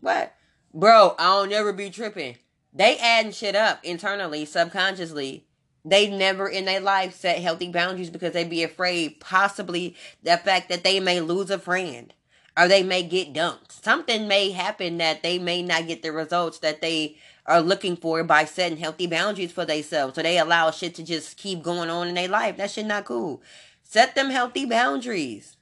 what?" 0.00 0.34
Bro, 0.72 1.16
I 1.18 1.24
don't 1.24 1.48
never 1.48 1.72
be 1.72 1.90
tripping. 1.90 2.36
They 2.72 2.96
adding 2.98 3.32
shit 3.32 3.56
up 3.56 3.84
internally, 3.84 4.44
subconsciously 4.44 5.46
they 5.84 6.08
never 6.10 6.48
in 6.48 6.64
their 6.66 6.80
life 6.80 7.14
set 7.14 7.38
healthy 7.38 7.70
boundaries 7.70 8.10
because 8.10 8.32
they 8.32 8.44
be 8.44 8.62
afraid 8.62 9.20
possibly 9.20 9.96
the 10.22 10.36
fact 10.36 10.68
that 10.68 10.84
they 10.84 11.00
may 11.00 11.20
lose 11.20 11.50
a 11.50 11.58
friend 11.58 12.12
or 12.56 12.68
they 12.68 12.82
may 12.82 13.02
get 13.02 13.32
dumped. 13.32 13.72
Something 13.72 14.28
may 14.28 14.50
happen 14.50 14.98
that 14.98 15.22
they 15.22 15.38
may 15.38 15.62
not 15.62 15.86
get 15.86 16.02
the 16.02 16.12
results 16.12 16.58
that 16.58 16.82
they 16.82 17.16
are 17.46 17.62
looking 17.62 17.96
for 17.96 18.22
by 18.22 18.44
setting 18.44 18.78
healthy 18.78 19.06
boundaries 19.06 19.52
for 19.52 19.64
themselves. 19.64 20.14
So 20.14 20.22
they 20.22 20.38
allow 20.38 20.70
shit 20.70 20.94
to 20.96 21.02
just 21.02 21.36
keep 21.36 21.62
going 21.62 21.90
on 21.90 22.08
in 22.08 22.14
their 22.14 22.28
life. 22.28 22.56
That 22.56 22.70
shit 22.70 22.86
not 22.86 23.06
cool. 23.06 23.42
Set 23.82 24.14
them 24.14 24.30
healthy 24.30 24.66
boundaries. 24.66 25.56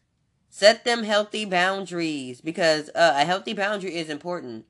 Set 0.50 0.84
them 0.84 1.04
healthy 1.04 1.44
boundaries 1.44 2.40
because 2.40 2.90
uh, 2.94 3.14
a 3.16 3.24
healthy 3.24 3.52
boundary 3.52 3.94
is 3.94 4.08
important. 4.08 4.66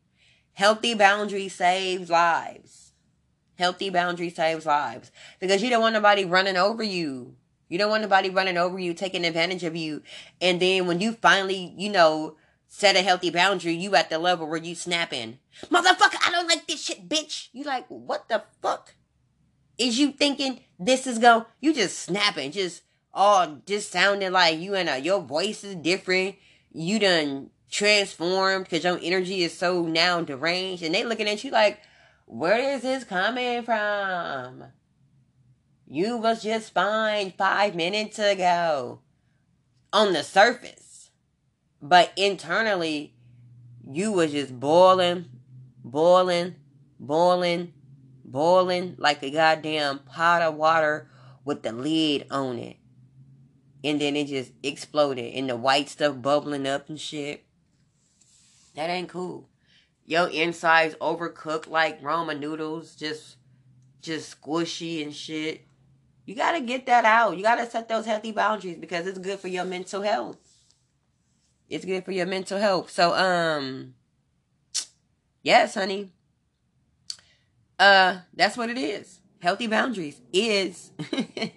Healthy 0.53 0.95
boundary 0.95 1.49
saves 1.49 2.11
lives. 2.11 2.88
Healthy 3.59 3.91
boundary 3.91 4.31
saves 4.31 4.67
lives 4.67 5.11
because 5.41 5.63
you 5.63 5.69
don't 5.69 5.83
want 5.83 5.95
nobody 5.95 6.25
running 6.25 6.57
over 6.57 6.83
you. 6.83 7.35
You 7.69 7.77
don't 7.77 7.91
want 7.91 8.03
nobody 8.03 8.31
running 8.31 8.57
over 8.57 8.79
you, 8.79 8.95
taking 8.95 9.25
advantage 9.25 9.65
of 9.65 9.75
you. 9.75 10.03
And 10.41 10.61
then 10.63 10.87
when 10.87 11.01
you 11.01 11.13
finally, 11.13 11.75
you 11.77 11.91
know, 11.91 12.37
set 12.69 12.97
a 12.97 13.03
healthy 13.03 13.31
boundary, 13.31 13.75
you 13.75 13.97
at 13.97 14.11
the 14.11 14.19
level 14.19 14.49
where 14.49 14.59
you 14.59 14.75
snapping. 14.75 15.39
Motherfucker, 15.67 16.25
I 16.25 16.31
don't 16.31 16.47
like 16.47 16.67
this 16.69 16.85
shit, 16.85 17.09
bitch. 17.09 17.49
You 17.53 17.65
like, 17.65 17.87
what 17.89 18.29
the 18.29 18.45
fuck? 18.63 18.95
Is 19.77 19.99
you 19.99 20.13
thinking 20.13 20.61
this 20.79 21.07
is 21.07 21.19
go? 21.19 21.47
You 21.61 21.75
just 21.75 21.99
snapping, 21.99 22.53
just 22.53 22.83
all 23.13 23.61
just 23.67 23.91
sounding 23.91 24.33
like 24.33 24.59
you 24.59 24.77
and 24.77 25.05
your 25.05 25.21
voice 25.21 25.65
is 25.65 25.75
different. 25.75 26.37
You 26.73 26.99
done 27.01 27.51
transformed 27.71 28.65
because 28.65 28.85
your 28.85 29.01
energy 29.03 29.43
is 29.43 29.57
so 29.57 29.83
now 29.83 30.21
deranged, 30.21 30.83
and 30.83 30.95
they 30.95 31.05
looking 31.05 31.29
at 31.29 31.43
you 31.43 31.51
like, 31.51 31.81
where 32.29 32.75
is 32.75 32.83
this 32.83 33.05
coming 33.05 33.63
from? 33.63 34.65
You 35.87 36.19
was 36.19 36.43
just 36.43 36.75
fine 36.75 37.33
five 37.39 37.75
minutes 37.75 38.19
ago 38.19 39.01
on 39.95 40.13
the 40.13 40.23
surface. 40.23 41.11
But 41.81 42.13
internally, 42.17 43.15
you 43.91 44.13
was 44.13 44.33
just 44.33 44.61
boiling, 44.61 45.25
boiling, 45.83 46.57
boiling, 47.01 47.73
boiling 48.23 48.97
like 48.99 49.23
a 49.23 49.31
goddamn 49.31 50.01
pot 50.01 50.43
of 50.43 50.57
water 50.57 51.09
with 51.47 51.63
the 51.63 51.73
lid 51.73 52.27
on 52.31 52.59
it. 52.59 52.77
And 53.83 53.99
then 54.03 54.17
it 54.17 54.27
just 54.27 54.53
exploded 54.63 55.33
and 55.33 55.49
the 55.49 55.57
white 55.57 55.89
stuff 55.89 56.21
bubbling 56.21 56.67
up 56.67 56.91
and 56.91 57.01
shit. 57.01 57.47
That 58.75 58.91
ain't 58.91 59.09
cool 59.09 59.49
your 60.09 60.29
insides 60.29 60.95
overcooked 61.03 61.69
like 61.69 62.01
ramen 62.01 62.41
noodles, 62.41 62.97
just 62.97 63.37
just 64.01 64.41
squishy 64.41 65.03
and 65.03 65.15
shit. 65.15 65.67
You 66.25 66.35
gotta 66.35 66.63
get 66.63 66.87
that 66.87 67.05
out. 67.05 67.37
You 67.37 67.43
gotta 67.43 67.69
set 67.69 67.91
those 67.91 68.07
healthy 68.07 68.33
boundaries 68.33 68.79
because 68.79 69.07
it's 69.07 69.19
good 69.19 69.39
for 69.39 69.49
your 69.49 69.67
mental 69.67 70.01
health. 70.01 70.39
It's 71.69 71.85
good 71.85 72.07
for 72.07 72.13
your 72.13 72.25
mental 72.25 72.59
health. 72.59 72.91
So 72.91 73.15
um 73.15 73.97
yes, 75.43 75.75
honey. 75.75 76.11
Uh 77.79 78.21
that's 78.33 78.57
what 78.57 78.71
it 78.71 78.79
is. 78.79 79.21
Healthy 79.41 79.67
boundaries 79.67 80.23
is 80.33 80.91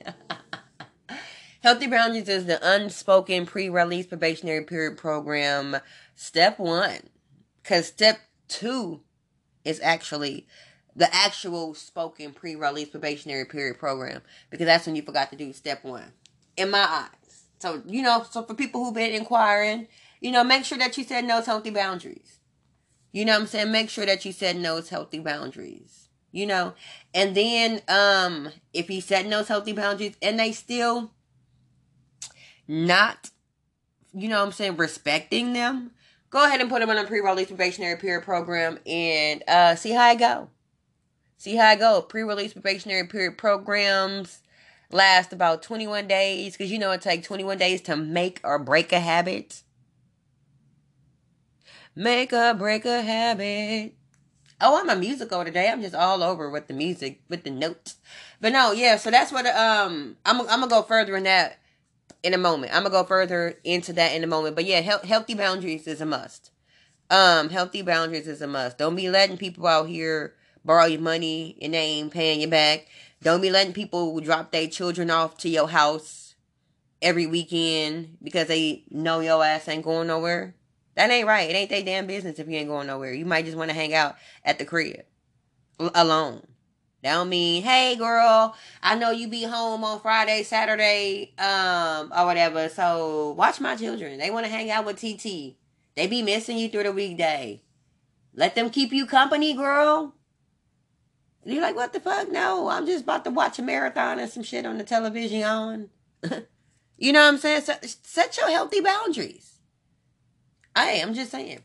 Healthy 1.64 1.88
Boundaries 1.88 2.28
is 2.28 2.48
the 2.48 2.60
unspoken 2.62 3.46
pre-release 3.46 4.08
probationary 4.08 4.66
period 4.66 4.98
program 4.98 5.78
step 6.16 6.60
1. 6.60 6.98
Cuz 7.64 7.86
step 7.86 8.20
two 8.52 9.02
is 9.64 9.80
actually 9.82 10.48
the 10.96 11.14
actual 11.16 11.74
spoken 11.74 12.34
pre-release 12.34 12.90
probationary 12.90 13.46
period 13.46 13.80
program 13.80 14.22
because 14.50 14.66
that's 14.66 14.86
when 14.86 14.96
you 14.96 15.02
forgot 15.02 15.30
to 15.32 15.38
do 15.38 15.54
step 15.54 15.84
one 15.84 16.12
in 16.58 16.70
my 16.70 16.86
eyes. 16.86 17.46
So 17.60 17.82
you 17.86 18.02
know 18.02 18.26
so 18.30 18.44
for 18.44 18.54
people 18.54 18.84
who've 18.84 18.94
been 18.94 19.14
inquiring 19.14 19.88
you 20.20 20.32
know 20.32 20.44
make 20.44 20.66
sure 20.66 20.78
that 20.78 20.98
you 20.98 21.04
set 21.04 21.28
those 21.28 21.46
healthy 21.46 21.70
boundaries. 21.70 22.40
You 23.14 23.26
know 23.26 23.34
what 23.34 23.42
i'm 23.42 23.48
saying? 23.48 23.72
Make 23.72 23.90
sure 23.90 24.06
that 24.06 24.24
you 24.26 24.32
set 24.32 24.62
those 24.62 24.90
healthy 24.90 25.20
boundaries 25.20 26.10
you 26.32 26.46
know? 26.46 26.74
And 27.14 27.36
then 27.36 27.82
um 27.88 28.50
if 28.74 28.90
you 28.90 29.02
set 29.02 29.30
those 29.30 29.48
healthy 29.48 29.74
boundaries 29.74 30.16
and 30.22 30.40
they 30.40 30.52
still 30.52 31.12
not 32.68 33.30
you 34.14 34.30
know 34.30 34.42
i'm 34.42 34.52
saying 34.52 34.78
respecting 34.78 35.54
them 35.54 35.92
go 36.32 36.46
ahead 36.46 36.62
and 36.62 36.70
put 36.70 36.80
them 36.80 36.90
on 36.90 36.98
a 36.98 37.06
pre-release 37.06 37.48
probationary 37.48 37.98
period 37.98 38.24
program 38.24 38.80
and 38.88 39.44
uh, 39.48 39.76
see 39.76 39.92
how 39.92 40.02
I 40.02 40.16
go. 40.16 40.50
See 41.38 41.56
how 41.56 41.68
I 41.68 41.76
go. 41.76 42.02
Pre-release 42.02 42.54
probationary 42.54 43.08
period 43.08 43.38
programs 43.38 44.40
last 44.92 45.32
about 45.34 45.62
21 45.62 46.08
days 46.08 46.54
because 46.54 46.72
you 46.72 46.80
know 46.80 46.92
it 46.92 47.02
takes 47.02 47.28
21 47.28 47.58
days 47.58 47.82
to 47.82 47.96
make 47.96 48.40
or 48.44 48.58
break 48.58 48.92
a 48.92 49.00
habit. 49.00 49.62
Make 51.96 52.32
or 52.32 52.54
break 52.54 52.86
a 52.86 53.02
habit. 53.02 53.94
Oh, 54.62 54.80
I'm 54.80 54.90
a 54.90 54.96
musical 54.96 55.44
today. 55.44 55.70
I'm 55.70 55.82
just 55.82 55.96
all 55.96 56.24
over 56.24 56.50
with 56.50 56.68
the 56.68 56.74
music, 56.74 57.22
with 57.28 57.44
the 57.44 57.50
notes. 57.50 57.96
But 58.40 58.54
no, 58.54 58.72
yeah. 58.72 58.96
So 58.96 59.12
that's 59.12 59.32
what 59.32 59.46
um 59.48 60.18
I'm. 60.26 60.40
I'm 60.42 60.48
gonna 60.48 60.68
go 60.68 60.84
further 60.84 61.18
in 61.18 61.24
that 61.24 61.58
in 62.24 62.34
a 62.34 62.38
moment. 62.38 62.74
I'm 62.74 62.84
gonna 62.84 62.92
go 62.94 63.04
further 63.04 63.56
into 63.64 63.94
that 63.94 64.14
in 64.14 64.24
a 64.24 64.28
moment. 64.28 64.56
But 64.56 64.66
yeah, 64.66 64.82
he- 64.82 65.08
healthy 65.08 65.34
boundaries 65.34 65.88
is 65.88 66.02
a 66.02 66.06
must. 66.06 66.52
Um, 67.10 67.50
healthy 67.50 67.82
boundaries 67.82 68.28
is 68.28 68.42
a 68.42 68.48
must. 68.48 68.78
Don't 68.78 68.96
be 68.96 69.10
letting 69.10 69.38
people 69.38 69.68
out 69.68 69.90
here 69.90 70.36
borrow 70.64 70.86
your 70.86 71.02
money 71.02 71.58
and 71.62 71.74
they 71.74 71.80
ain't 71.80 72.12
paying 72.12 72.42
you 72.42 72.48
back. 72.48 72.88
Don't 73.22 73.42
be 73.42 73.50
letting 73.50 73.74
people 73.74 74.20
drop 74.20 74.52
their 74.52 74.68
children 74.68 75.10
off 75.10 75.38
to 75.40 75.50
your 75.50 75.68
house 75.68 76.36
every 77.02 77.26
weekend 77.28 78.18
because 78.24 78.48
they 78.48 78.84
know 78.90 79.20
your 79.20 79.44
ass 79.44 79.68
ain't 79.68 79.84
going 79.84 80.08
nowhere. 80.08 80.56
That 80.96 81.10
ain't 81.10 81.28
right. 81.28 81.50
It 81.50 81.54
ain't 81.54 81.70
their 81.70 81.84
damn 81.84 82.08
business 82.08 82.40
if 82.40 82.48
you 82.48 82.58
ain't 82.58 82.68
going 82.68 82.88
nowhere. 82.88 83.14
You 83.14 83.26
might 83.26 83.46
just 83.46 83.58
want 83.58 83.70
to 83.70 83.76
hang 83.76 83.94
out 83.94 84.16
at 84.44 84.60
the 84.60 84.66
crib 84.66 85.04
alone. 85.80 86.46
Don't 87.04 87.30
mean, 87.30 87.64
hey 87.64 87.96
girl, 87.96 88.56
I 88.84 88.96
know 88.96 89.10
you 89.10 89.28
be 89.28 89.44
home 89.44 89.84
on 89.84 90.00
Friday, 90.02 90.44
Saturday, 90.44 91.34
um, 91.40 92.14
or 92.16 92.26
whatever. 92.26 92.70
So 92.70 93.32
watch 93.32 93.60
my 93.60 93.76
children. 93.76 94.20
They 94.20 94.30
want 94.30 94.46
to 94.46 94.52
hang 94.52 94.70
out 94.70 94.86
with 94.86 94.98
TT. 94.98 95.56
They 95.96 96.08
be 96.08 96.22
missing 96.22 96.58
you 96.58 96.70
through 96.70 96.84
the 96.84 96.92
weekday. 96.92 97.64
Let 98.36 98.56
them 98.56 98.70
keep 98.70 98.94
you 98.94 99.06
company, 99.06 99.54
girl. 99.56 100.14
And 101.44 101.54
you're 101.54 101.64
like, 101.64 101.76
what 101.76 101.92
the 101.92 102.00
fuck? 102.00 102.32
No, 102.32 102.70
I'm 102.70 102.86
just 102.86 103.04
about 103.04 103.24
to 103.26 103.32
watch 103.32 103.58
a 103.58 103.64
marathon 103.64 104.20
and 104.20 104.30
some 104.30 104.44
shit 104.44 104.66
on 104.66 104.78
the 104.78 104.84
television 104.84 105.44
on. 105.44 105.90
you 106.98 107.12
know 107.12 107.22
what 107.22 107.34
I'm 107.34 107.38
saying? 107.40 107.62
So, 107.62 107.74
set 107.82 108.38
your 108.38 108.50
healthy 108.50 108.80
boundaries. 108.80 109.58
I 110.76 110.92
am 110.92 111.14
just 111.16 111.32
saying. 111.32 111.64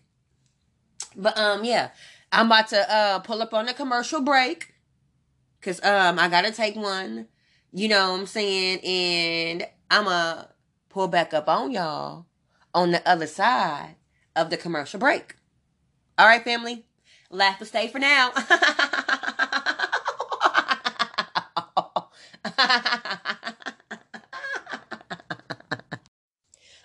But 1.14 1.36
um, 1.38 1.64
yeah, 1.64 1.90
I'm 2.32 2.46
about 2.46 2.68
to 2.68 2.90
uh 2.92 3.18
pull 3.20 3.42
up 3.42 3.54
on 3.54 3.68
a 3.68 3.74
commercial 3.74 4.20
break. 4.22 4.72
Cause 5.66 5.82
um 5.82 6.20
I 6.20 6.28
gotta 6.28 6.52
take 6.52 6.76
one. 6.76 7.26
You 7.72 7.88
know 7.88 8.12
what 8.12 8.20
I'm 8.20 8.26
saying? 8.26 8.78
And 8.84 9.66
I'ma 9.90 10.44
pull 10.88 11.08
back 11.08 11.34
up 11.34 11.48
on 11.48 11.72
y'all 11.72 12.26
on 12.72 12.92
the 12.92 13.06
other 13.06 13.26
side 13.26 13.96
of 14.36 14.50
the 14.50 14.56
commercial 14.56 15.00
break. 15.00 15.34
All 16.16 16.28
right, 16.28 16.44
family. 16.44 16.86
Laugh 17.30 17.58
to 17.58 17.64
stay 17.64 17.88
for 17.88 17.98
now. 17.98 18.30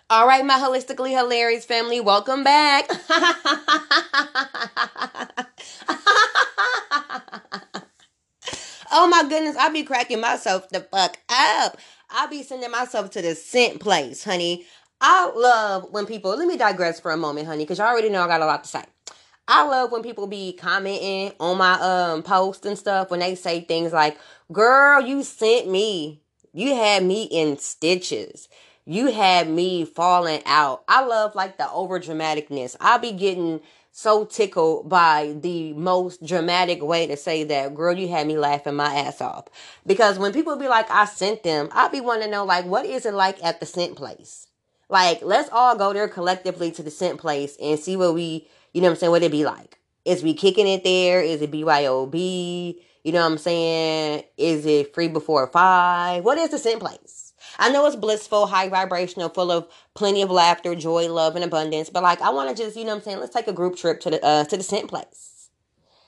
All 0.10 0.26
right, 0.26 0.44
my 0.44 0.56
holistically 0.56 1.16
hilarious 1.16 1.66
family, 1.66 2.02
welcome 2.02 2.44
back. 2.44 2.90
oh 8.92 9.08
my 9.08 9.24
goodness, 9.28 9.56
I 9.58 9.70
be 9.70 9.84
cracking 9.84 10.20
myself 10.22 10.70
the 10.70 10.82
fuck 10.82 11.18
up. 11.30 11.78
I 12.10 12.28
be 12.28 12.44
sending 12.44 12.72
myself 12.72 13.10
to 13.12 13.22
the 13.22 13.36
sent 13.36 13.80
place, 13.80 14.24
honey. 14.24 14.66
I 15.00 15.32
love 15.36 15.88
when 15.92 16.06
people, 16.06 16.36
let 16.38 16.48
me 16.48 16.58
digress 16.58 17.00
for 17.00 17.12
a 17.12 17.18
moment, 17.18 17.48
honey, 17.48 17.64
because 17.64 17.80
y'all 17.80 17.88
already 17.88 18.10
know 18.10 18.22
I 18.22 18.28
got 18.28 18.42
a 18.42 18.46
lot 18.46 18.64
to 18.64 18.70
say. 18.70 18.84
I 19.48 19.66
love 19.66 19.92
when 19.92 20.04
people 20.04 20.28
be 20.28 20.54
commenting 20.54 21.34
on 21.40 21.58
my 21.58 21.74
um 21.74 22.24
post 22.24 22.66
and 22.66 22.78
stuff 22.78 23.10
when 23.10 23.20
they 23.20 23.36
say 23.36 23.62
things 23.62 23.92
like, 23.92 24.18
girl, 24.52 25.02
you 25.02 25.24
sent 25.24 25.70
me. 25.70 26.22
You 26.54 26.76
had 26.76 27.04
me 27.04 27.24
in 27.24 27.58
stitches. 27.58 28.48
You 28.86 29.12
had 29.12 29.50
me 29.50 29.86
falling 29.86 30.42
out. 30.46 30.84
I 30.88 31.04
love 31.04 31.36
like 31.36 31.58
the 31.58 31.70
over 31.72 32.00
dramaticness. 32.00 32.76
I 32.80 32.98
be 32.98 33.12
getting 33.12 33.62
so 33.92 34.26
tickled 34.26 34.88
by 34.90 35.36
the 35.42 35.74
most 35.74 36.26
dramatic 36.26 36.82
way 36.82 37.08
to 37.08 37.18
say 37.18 37.44
that, 37.44 37.76
girl, 37.76 37.98
you 37.98 38.08
had 38.08 38.26
me 38.26 38.38
laughing 38.38 38.76
my 38.76 38.94
ass 38.94 39.22
off. 39.22 39.48
Because 39.86 40.18
when 40.18 40.32
people 40.32 40.56
be 40.56 40.68
like, 40.68 40.90
I 40.90 41.06
sent 41.06 41.44
them, 41.44 41.70
I'd 41.74 41.92
be 41.92 42.02
wanting 42.02 42.26
to 42.26 42.32
know, 42.32 42.46
like, 42.46 42.66
what 42.66 42.86
is 42.86 43.06
it 43.06 43.14
like 43.14 43.44
at 43.44 43.60
the 43.60 43.66
sent 43.66 43.96
place? 43.96 44.48
Like, 44.90 45.20
let's 45.22 45.50
all 45.52 45.78
go 45.78 45.94
there 45.94 46.08
collectively 46.08 46.72
to 46.72 46.84
the 46.84 46.92
sent 46.92 47.20
place 47.20 47.58
and 47.62 47.80
see 47.80 47.96
what 47.96 48.14
we, 48.14 48.48
you 48.74 48.82
know 48.82 48.88
what 48.88 48.94
I'm 48.94 49.00
saying, 49.00 49.12
what 49.12 49.24
it 49.24 49.32
be 49.32 49.46
like. 49.46 49.78
Is 50.04 50.24
we 50.24 50.34
kicking 50.34 50.68
it 50.68 50.84
there? 50.84 51.22
Is 51.22 51.42
it 51.42 51.52
BYOB? 51.52 52.76
You 53.04 53.12
know 53.12 53.22
what 53.22 53.32
I'm 53.32 53.38
saying? 53.38 54.24
Is 54.38 54.66
it 54.66 54.94
free 54.94 55.08
before 55.08 55.48
five? 55.48 56.24
What 56.24 56.38
is 56.38 56.50
the 56.50 56.58
sent 56.58 56.80
place? 56.80 57.21
I 57.60 57.70
know 57.70 57.86
it's 57.86 57.96
blissful, 57.96 58.48
high 58.48 58.70
vibrational, 58.70 59.30
full 59.30 59.52
of 59.52 59.68
plenty 59.94 60.22
of 60.22 60.32
laughter, 60.32 60.76
joy, 60.76 61.12
love, 61.12 61.36
and 61.36 61.46
abundance. 61.46 61.90
But 61.90 62.04
like, 62.04 62.22
I 62.22 62.30
want 62.30 62.56
to 62.56 62.64
just, 62.64 62.78
you 62.78 62.84
know 62.84 62.92
what 62.92 62.98
I'm 62.98 63.04
saying? 63.04 63.20
Let's 63.20 63.34
take 63.34 63.48
a 63.48 63.54
group 63.54 63.76
trip 63.76 64.00
to 64.02 64.10
the 64.10 64.26
uh, 64.26 64.44
to 64.46 64.58
the 64.58 64.64
sent 64.64 64.88
place 64.90 65.50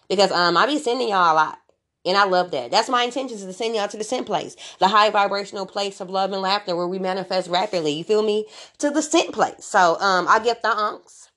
because 0.09 0.31
um 0.31 0.57
I 0.57 0.65
be 0.65 0.77
sending 0.77 1.09
y'all 1.09 1.33
a 1.33 1.35
lot, 1.35 1.59
and 2.05 2.17
I 2.17 2.25
love 2.25 2.51
that. 2.51 2.71
That's 2.71 2.89
my 2.89 3.03
intention 3.03 3.37
is 3.37 3.45
to 3.45 3.53
send 3.53 3.75
y'all 3.75 3.87
to 3.87 3.97
the 3.97 4.03
sent 4.03 4.25
place, 4.25 4.55
the 4.79 4.87
high 4.87 5.09
vibrational 5.09 5.65
place 5.65 5.99
of 6.01 6.09
love 6.09 6.31
and 6.31 6.41
laughter 6.41 6.75
where 6.75 6.87
we 6.87 6.99
manifest 6.99 7.49
rapidly. 7.49 7.91
You 7.91 8.03
feel 8.03 8.23
me? 8.23 8.45
To 8.79 8.89
the 8.89 9.01
sent 9.01 9.33
place. 9.33 9.65
So 9.65 9.99
um 9.99 10.27
I 10.27 10.39
get 10.39 10.61
the 10.61 10.69
unks, 10.69 11.29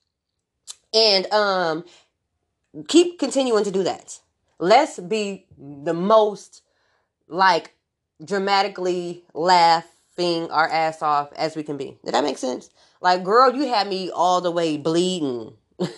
and 0.94 1.32
um 1.32 1.84
keep 2.88 3.18
continuing 3.18 3.64
to 3.64 3.70
do 3.70 3.82
that. 3.84 4.20
Let's 4.58 4.98
be 4.98 5.46
the 5.58 5.94
most 5.94 6.62
like 7.28 7.74
dramatically 8.24 9.24
laughing 10.16 10.50
our 10.50 10.68
ass 10.68 11.02
off 11.02 11.32
as 11.34 11.56
we 11.56 11.62
can 11.62 11.76
be. 11.76 11.98
Did 12.04 12.14
that 12.14 12.24
make 12.24 12.38
sense? 12.38 12.70
Like, 13.00 13.24
girl, 13.24 13.54
you 13.54 13.68
had 13.68 13.88
me 13.88 14.10
all 14.10 14.40
the 14.40 14.50
way 14.50 14.76
bleeding. 14.76 15.52
that 15.78 15.90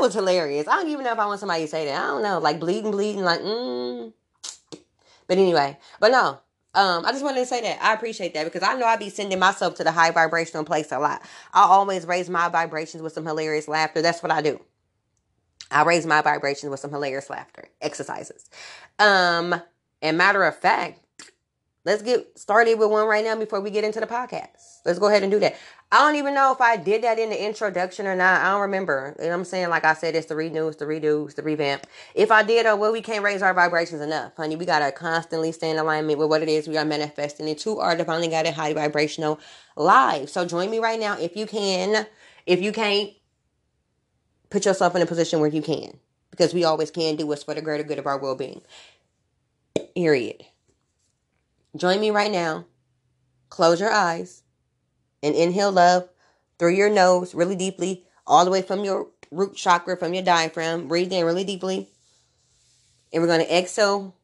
was 0.00 0.14
hilarious. 0.14 0.68
I 0.68 0.76
don't 0.76 0.88
even 0.88 1.04
know 1.04 1.12
if 1.12 1.18
I 1.18 1.26
want 1.26 1.40
somebody 1.40 1.62
to 1.64 1.68
say 1.68 1.86
that. 1.86 2.02
I 2.02 2.06
don't 2.06 2.22
know. 2.22 2.38
Like 2.38 2.60
bleeding, 2.60 2.90
bleeding, 2.90 3.22
like, 3.22 3.40
mm. 3.40 4.12
But 5.26 5.38
anyway, 5.38 5.78
but 6.00 6.12
no. 6.12 6.40
Um, 6.76 7.06
I 7.06 7.12
just 7.12 7.22
wanted 7.22 7.38
to 7.40 7.46
say 7.46 7.60
that 7.60 7.78
I 7.80 7.92
appreciate 7.94 8.34
that 8.34 8.44
because 8.44 8.64
I 8.64 8.74
know 8.74 8.86
I 8.86 8.96
be 8.96 9.08
sending 9.08 9.38
myself 9.38 9.76
to 9.76 9.84
the 9.84 9.92
high 9.92 10.10
vibrational 10.10 10.64
place 10.64 10.90
a 10.90 10.98
lot. 10.98 11.22
I 11.52 11.62
always 11.62 12.04
raise 12.04 12.28
my 12.28 12.48
vibrations 12.48 13.00
with 13.00 13.12
some 13.12 13.24
hilarious 13.24 13.68
laughter. 13.68 14.02
That's 14.02 14.24
what 14.24 14.32
I 14.32 14.42
do. 14.42 14.60
I 15.70 15.84
raise 15.84 16.04
my 16.04 16.20
vibrations 16.20 16.70
with 16.70 16.80
some 16.80 16.90
hilarious 16.90 17.30
laughter 17.30 17.68
exercises. 17.80 18.50
Um, 18.98 19.54
and 20.02 20.18
matter 20.18 20.42
of 20.42 20.58
fact, 20.58 21.03
let's 21.84 22.02
get 22.02 22.38
started 22.38 22.78
with 22.78 22.90
one 22.90 23.06
right 23.06 23.24
now 23.24 23.36
before 23.36 23.60
we 23.60 23.70
get 23.70 23.84
into 23.84 24.00
the 24.00 24.06
podcast. 24.06 24.80
Let's 24.84 24.98
go 24.98 25.08
ahead 25.08 25.22
and 25.22 25.30
do 25.30 25.38
that. 25.40 25.56
I 25.92 25.98
don't 25.98 26.16
even 26.16 26.34
know 26.34 26.52
if 26.52 26.60
I 26.60 26.76
did 26.76 27.04
that 27.04 27.18
in 27.18 27.30
the 27.30 27.44
introduction 27.44 28.06
or 28.06 28.16
not. 28.16 28.40
I 28.40 28.50
don't 28.50 28.62
remember. 28.62 29.14
You 29.20 29.28
know 29.28 29.34
I'm 29.34 29.44
saying? 29.44 29.68
Like 29.68 29.84
I 29.84 29.94
said, 29.94 30.16
it's 30.16 30.26
the 30.26 30.34
renew, 30.34 30.68
it's 30.68 30.78
the 30.78 30.86
redo, 30.86 31.26
it's 31.26 31.34
the 31.34 31.42
revamp. 31.42 31.86
If 32.14 32.30
I 32.32 32.42
did, 32.42 32.66
oh, 32.66 32.76
well, 32.76 32.92
we 32.92 33.00
can't 33.00 33.22
raise 33.22 33.42
our 33.42 33.54
vibrations 33.54 34.00
enough, 34.00 34.32
honey. 34.36 34.56
We 34.56 34.66
got 34.66 34.80
to 34.80 34.90
constantly 34.92 35.52
stay 35.52 35.70
in 35.70 35.78
alignment 35.78 36.18
with 36.18 36.28
what 36.30 36.42
it 36.42 36.48
is 36.48 36.66
we 36.66 36.78
are 36.78 36.84
manifesting 36.84 37.46
into 37.48 37.78
our 37.78 37.96
divinely 37.96 38.28
guided 38.28 38.54
high 38.54 38.72
vibrational 38.72 39.38
life. 39.76 40.30
So 40.30 40.44
join 40.44 40.70
me 40.70 40.78
right 40.78 40.98
now 40.98 41.18
if 41.18 41.36
you 41.36 41.46
can. 41.46 42.06
If 42.46 42.60
you 42.60 42.72
can't, 42.72 43.10
put 44.50 44.64
yourself 44.64 44.94
in 44.96 45.02
a 45.02 45.06
position 45.06 45.40
where 45.40 45.50
you 45.50 45.62
can. 45.62 45.98
Because 46.30 46.52
we 46.52 46.64
always 46.64 46.90
can 46.90 47.14
do 47.14 47.26
what's 47.26 47.44
for 47.44 47.54
the 47.54 47.62
greater 47.62 47.84
good 47.84 47.98
of 47.98 48.06
our 48.06 48.18
well 48.18 48.34
being. 48.34 48.62
Period. 49.94 50.44
Join 51.76 52.00
me 52.00 52.10
right 52.10 52.30
now. 52.30 52.66
Close 53.48 53.80
your 53.80 53.90
eyes 53.90 54.42
and 55.22 55.34
inhale 55.34 55.72
love 55.72 56.08
through 56.58 56.74
your 56.74 56.90
nose 56.90 57.34
really 57.34 57.56
deeply, 57.56 58.04
all 58.26 58.44
the 58.44 58.50
way 58.50 58.62
from 58.62 58.84
your 58.84 59.08
root 59.30 59.56
chakra, 59.56 59.96
from 59.96 60.14
your 60.14 60.22
diaphragm. 60.22 60.86
Breathe 60.86 61.12
in 61.12 61.24
really 61.24 61.44
deeply. 61.44 61.88
And 63.12 63.22
we're 63.22 63.28
going 63.28 63.44
to 63.44 63.58
exhale 63.58 64.14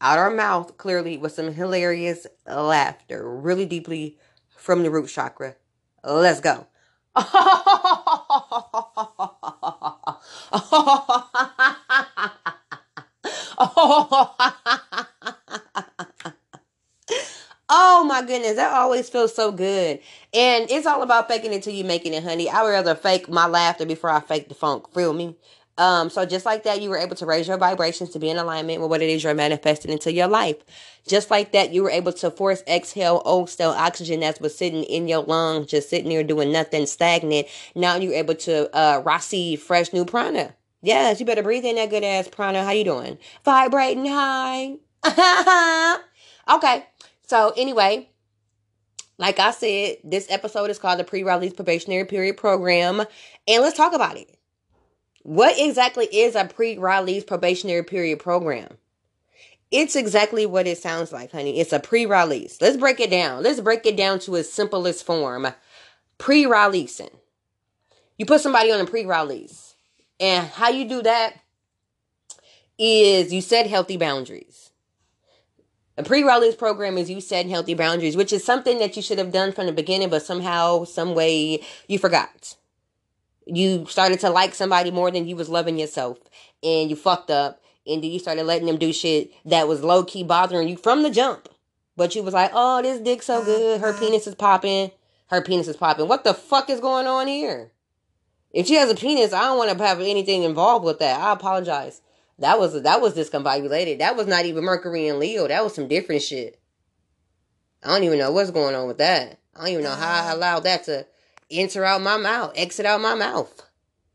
out 0.00 0.18
our 0.18 0.30
mouth 0.30 0.78
clearly 0.78 1.18
with 1.18 1.32
some 1.32 1.52
hilarious 1.52 2.26
laughter, 2.46 3.28
really 3.28 3.66
deeply 3.66 4.18
from 4.56 4.82
the 4.82 4.90
root 4.90 5.08
chakra. 5.08 5.56
Let's 6.02 6.40
go. 6.40 6.66
Oh 17.82 18.04
my 18.04 18.20
goodness, 18.20 18.56
that 18.56 18.74
always 18.74 19.08
feels 19.08 19.34
so 19.34 19.50
good. 19.52 20.00
And 20.34 20.70
it's 20.70 20.86
all 20.86 21.02
about 21.02 21.28
faking 21.28 21.54
it 21.54 21.62
till 21.62 21.72
you 21.72 21.82
making 21.82 22.12
it, 22.12 22.22
honey. 22.22 22.50
I 22.50 22.62
would 22.62 22.68
rather 22.68 22.94
fake 22.94 23.26
my 23.26 23.46
laughter 23.46 23.86
before 23.86 24.10
I 24.10 24.20
fake 24.20 24.50
the 24.50 24.54
funk. 24.54 24.92
Feel 24.92 25.14
me? 25.14 25.34
Um, 25.78 26.10
so 26.10 26.26
just 26.26 26.44
like 26.44 26.64
that, 26.64 26.82
you 26.82 26.90
were 26.90 26.98
able 26.98 27.16
to 27.16 27.24
raise 27.24 27.48
your 27.48 27.56
vibrations 27.56 28.10
to 28.10 28.18
be 28.18 28.28
in 28.28 28.36
alignment 28.36 28.82
with 28.82 28.90
what 28.90 29.00
it 29.00 29.08
is 29.08 29.24
you're 29.24 29.32
manifesting 29.32 29.90
into 29.90 30.12
your 30.12 30.26
life. 30.28 30.56
Just 31.08 31.30
like 31.30 31.52
that, 31.52 31.72
you 31.72 31.82
were 31.82 31.88
able 31.88 32.12
to 32.12 32.30
force 32.30 32.62
exhale 32.68 33.22
old 33.24 33.48
stale 33.48 33.70
oxygen 33.70 34.20
that 34.20 34.42
was 34.42 34.54
sitting 34.54 34.84
in 34.84 35.08
your 35.08 35.22
lungs, 35.22 35.68
just 35.68 35.88
sitting 35.88 36.10
there 36.10 36.22
doing 36.22 36.52
nothing 36.52 36.84
stagnant. 36.84 37.46
Now 37.74 37.96
you're 37.96 38.12
able 38.12 38.34
to 38.34 38.76
uh 38.76 39.00
receive 39.06 39.62
fresh 39.62 39.90
new 39.94 40.04
prana. 40.04 40.54
Yes, 40.82 41.18
you 41.18 41.24
better 41.24 41.42
breathe 41.42 41.64
in 41.64 41.76
that 41.76 41.88
good 41.88 42.04
ass 42.04 42.28
prana. 42.28 42.62
How 42.62 42.72
you 42.72 42.84
doing? 42.84 43.16
Vibrating 43.42 44.04
high. 44.04 44.76
okay. 46.56 46.84
So 47.30 47.52
anyway, 47.56 48.10
like 49.16 49.38
I 49.38 49.52
said, 49.52 49.98
this 50.02 50.26
episode 50.30 50.68
is 50.68 50.80
called 50.80 50.98
the 50.98 51.04
pre-release 51.04 51.52
probationary 51.52 52.04
period 52.04 52.36
program, 52.36 53.04
and 53.46 53.62
let's 53.62 53.76
talk 53.76 53.92
about 53.92 54.16
it. 54.16 54.36
What 55.22 55.54
exactly 55.56 56.06
is 56.06 56.34
a 56.34 56.46
pre-release 56.46 57.22
probationary 57.22 57.84
period 57.84 58.18
program? 58.18 58.78
It's 59.70 59.94
exactly 59.94 60.44
what 60.44 60.66
it 60.66 60.78
sounds 60.78 61.12
like, 61.12 61.30
honey. 61.30 61.60
It's 61.60 61.72
a 61.72 61.78
pre-release. 61.78 62.60
Let's 62.60 62.76
break 62.76 62.98
it 62.98 63.10
down. 63.10 63.44
Let's 63.44 63.60
break 63.60 63.86
it 63.86 63.96
down 63.96 64.18
to 64.20 64.34
its 64.34 64.52
simplest 64.52 65.06
form. 65.06 65.46
Pre-releasing. 66.18 67.10
You 68.18 68.26
put 68.26 68.40
somebody 68.40 68.72
on 68.72 68.80
a 68.80 68.86
pre-release. 68.86 69.76
And 70.18 70.48
how 70.48 70.70
you 70.70 70.88
do 70.88 71.00
that 71.02 71.34
is 72.76 73.32
you 73.32 73.40
set 73.40 73.68
healthy 73.68 73.98
boundaries. 73.98 74.69
A 76.00 76.02
pre-release 76.02 76.54
program 76.56 76.96
is 76.96 77.10
you 77.10 77.20
setting 77.20 77.50
healthy 77.50 77.74
boundaries, 77.74 78.16
which 78.16 78.32
is 78.32 78.42
something 78.42 78.78
that 78.78 78.96
you 78.96 79.02
should 79.02 79.18
have 79.18 79.32
done 79.32 79.52
from 79.52 79.66
the 79.66 79.72
beginning, 79.72 80.08
but 80.08 80.22
somehow, 80.22 80.84
some 80.84 81.14
way, 81.14 81.62
you 81.88 81.98
forgot. 81.98 82.56
You 83.44 83.84
started 83.84 84.18
to 84.20 84.30
like 84.30 84.54
somebody 84.54 84.90
more 84.90 85.10
than 85.10 85.28
you 85.28 85.36
was 85.36 85.50
loving 85.50 85.78
yourself, 85.78 86.16
and 86.62 86.88
you 86.88 86.96
fucked 86.96 87.30
up, 87.30 87.60
and 87.86 88.02
then 88.02 88.10
you 88.10 88.18
started 88.18 88.44
letting 88.44 88.66
them 88.66 88.78
do 88.78 88.94
shit 88.94 89.30
that 89.44 89.68
was 89.68 89.84
low 89.84 90.02
key 90.02 90.24
bothering 90.24 90.68
you 90.68 90.78
from 90.78 91.02
the 91.02 91.10
jump. 91.10 91.50
But 91.98 92.14
you 92.14 92.22
was 92.22 92.32
like, 92.32 92.52
"Oh, 92.54 92.80
this 92.80 92.98
dick 92.98 93.22
so 93.22 93.44
good. 93.44 93.82
Her 93.82 93.90
uh-huh. 93.90 94.00
penis 94.00 94.26
is 94.26 94.34
popping. 94.34 94.92
Her 95.26 95.42
penis 95.42 95.68
is 95.68 95.76
popping. 95.76 96.08
What 96.08 96.24
the 96.24 96.32
fuck 96.32 96.70
is 96.70 96.80
going 96.80 97.06
on 97.06 97.26
here?" 97.26 97.72
If 98.52 98.68
she 98.68 98.76
has 98.76 98.90
a 98.90 98.94
penis, 98.94 99.34
I 99.34 99.42
don't 99.42 99.58
want 99.58 99.76
to 99.76 99.84
have 99.84 100.00
anything 100.00 100.44
involved 100.44 100.86
with 100.86 100.98
that. 101.00 101.20
I 101.20 101.34
apologize. 101.34 102.00
That 102.40 102.58
was 102.58 102.82
that 102.82 103.00
was 103.00 103.14
discombobulated. 103.14 103.98
That 103.98 104.16
was 104.16 104.26
not 104.26 104.46
even 104.46 104.64
Mercury 104.64 105.08
and 105.08 105.18
Leo. 105.18 105.46
That 105.46 105.62
was 105.62 105.74
some 105.74 105.88
different 105.88 106.22
shit. 106.22 106.58
I 107.84 107.88
don't 107.88 108.04
even 108.04 108.18
know 108.18 108.32
what's 108.32 108.50
going 108.50 108.74
on 108.74 108.88
with 108.88 108.98
that. 108.98 109.38
I 109.54 109.60
don't 109.60 109.68
even 109.68 109.84
know 109.84 109.94
how 109.94 110.24
I 110.24 110.32
allowed 110.32 110.60
that 110.60 110.84
to 110.84 111.06
enter 111.50 111.84
out 111.84 112.00
my 112.00 112.16
mouth, 112.16 112.52
exit 112.56 112.86
out 112.86 113.00
my 113.00 113.14
mouth. 113.14 113.62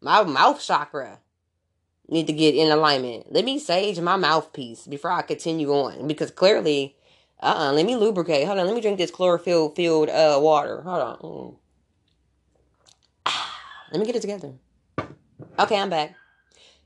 My 0.02 0.24
mouth 0.24 0.60
chakra 0.62 1.20
need 2.08 2.28
to 2.28 2.34
get 2.34 2.56
in 2.56 2.72
alignment. 2.72 3.32
Let 3.32 3.46
me 3.46 3.60
sage 3.60 4.00
my 4.00 4.16
mouthpiece 4.16 4.88
before 4.88 5.12
I 5.12 5.22
continue 5.22 5.72
on 5.72 6.08
because 6.08 6.32
clearly, 6.32 6.96
uh, 7.42 7.46
uh-uh, 7.46 7.74
let 7.74 7.86
me 7.86 7.96
lubricate. 7.96 8.48
Hold 8.48 8.58
on, 8.58 8.66
let 8.66 8.76
me 8.76 8.82
drink 8.82 8.98
this 8.98 9.12
chlorophyll 9.12 9.70
filled 9.70 10.10
uh 10.10 10.40
water. 10.42 10.82
Hold 10.82 11.02
on. 11.02 11.18
Mm. 11.20 11.56
Let 13.92 14.00
me 14.00 14.06
get 14.08 14.16
it 14.16 14.22
together. 14.22 14.54
Okay, 15.60 15.80
I'm 15.80 15.92
back. 15.92 16.16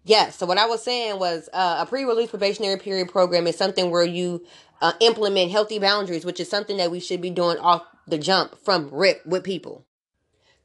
Yes. 0.03 0.37
So 0.37 0.45
what 0.45 0.57
I 0.57 0.65
was 0.65 0.83
saying 0.83 1.19
was 1.19 1.49
uh, 1.53 1.77
a 1.81 1.85
pre-release 1.85 2.29
probationary 2.29 2.77
period 2.79 3.09
program 3.09 3.47
is 3.47 3.57
something 3.57 3.91
where 3.91 4.03
you 4.03 4.45
uh, 4.81 4.93
implement 5.01 5.51
healthy 5.51 5.79
boundaries, 5.79 6.25
which 6.25 6.39
is 6.39 6.49
something 6.49 6.77
that 6.77 6.91
we 6.91 6.99
should 6.99 7.21
be 7.21 7.29
doing 7.29 7.57
off 7.59 7.83
the 8.07 8.17
jump 8.17 8.57
from 8.63 8.89
rip 8.91 9.25
with 9.25 9.43
people 9.43 9.85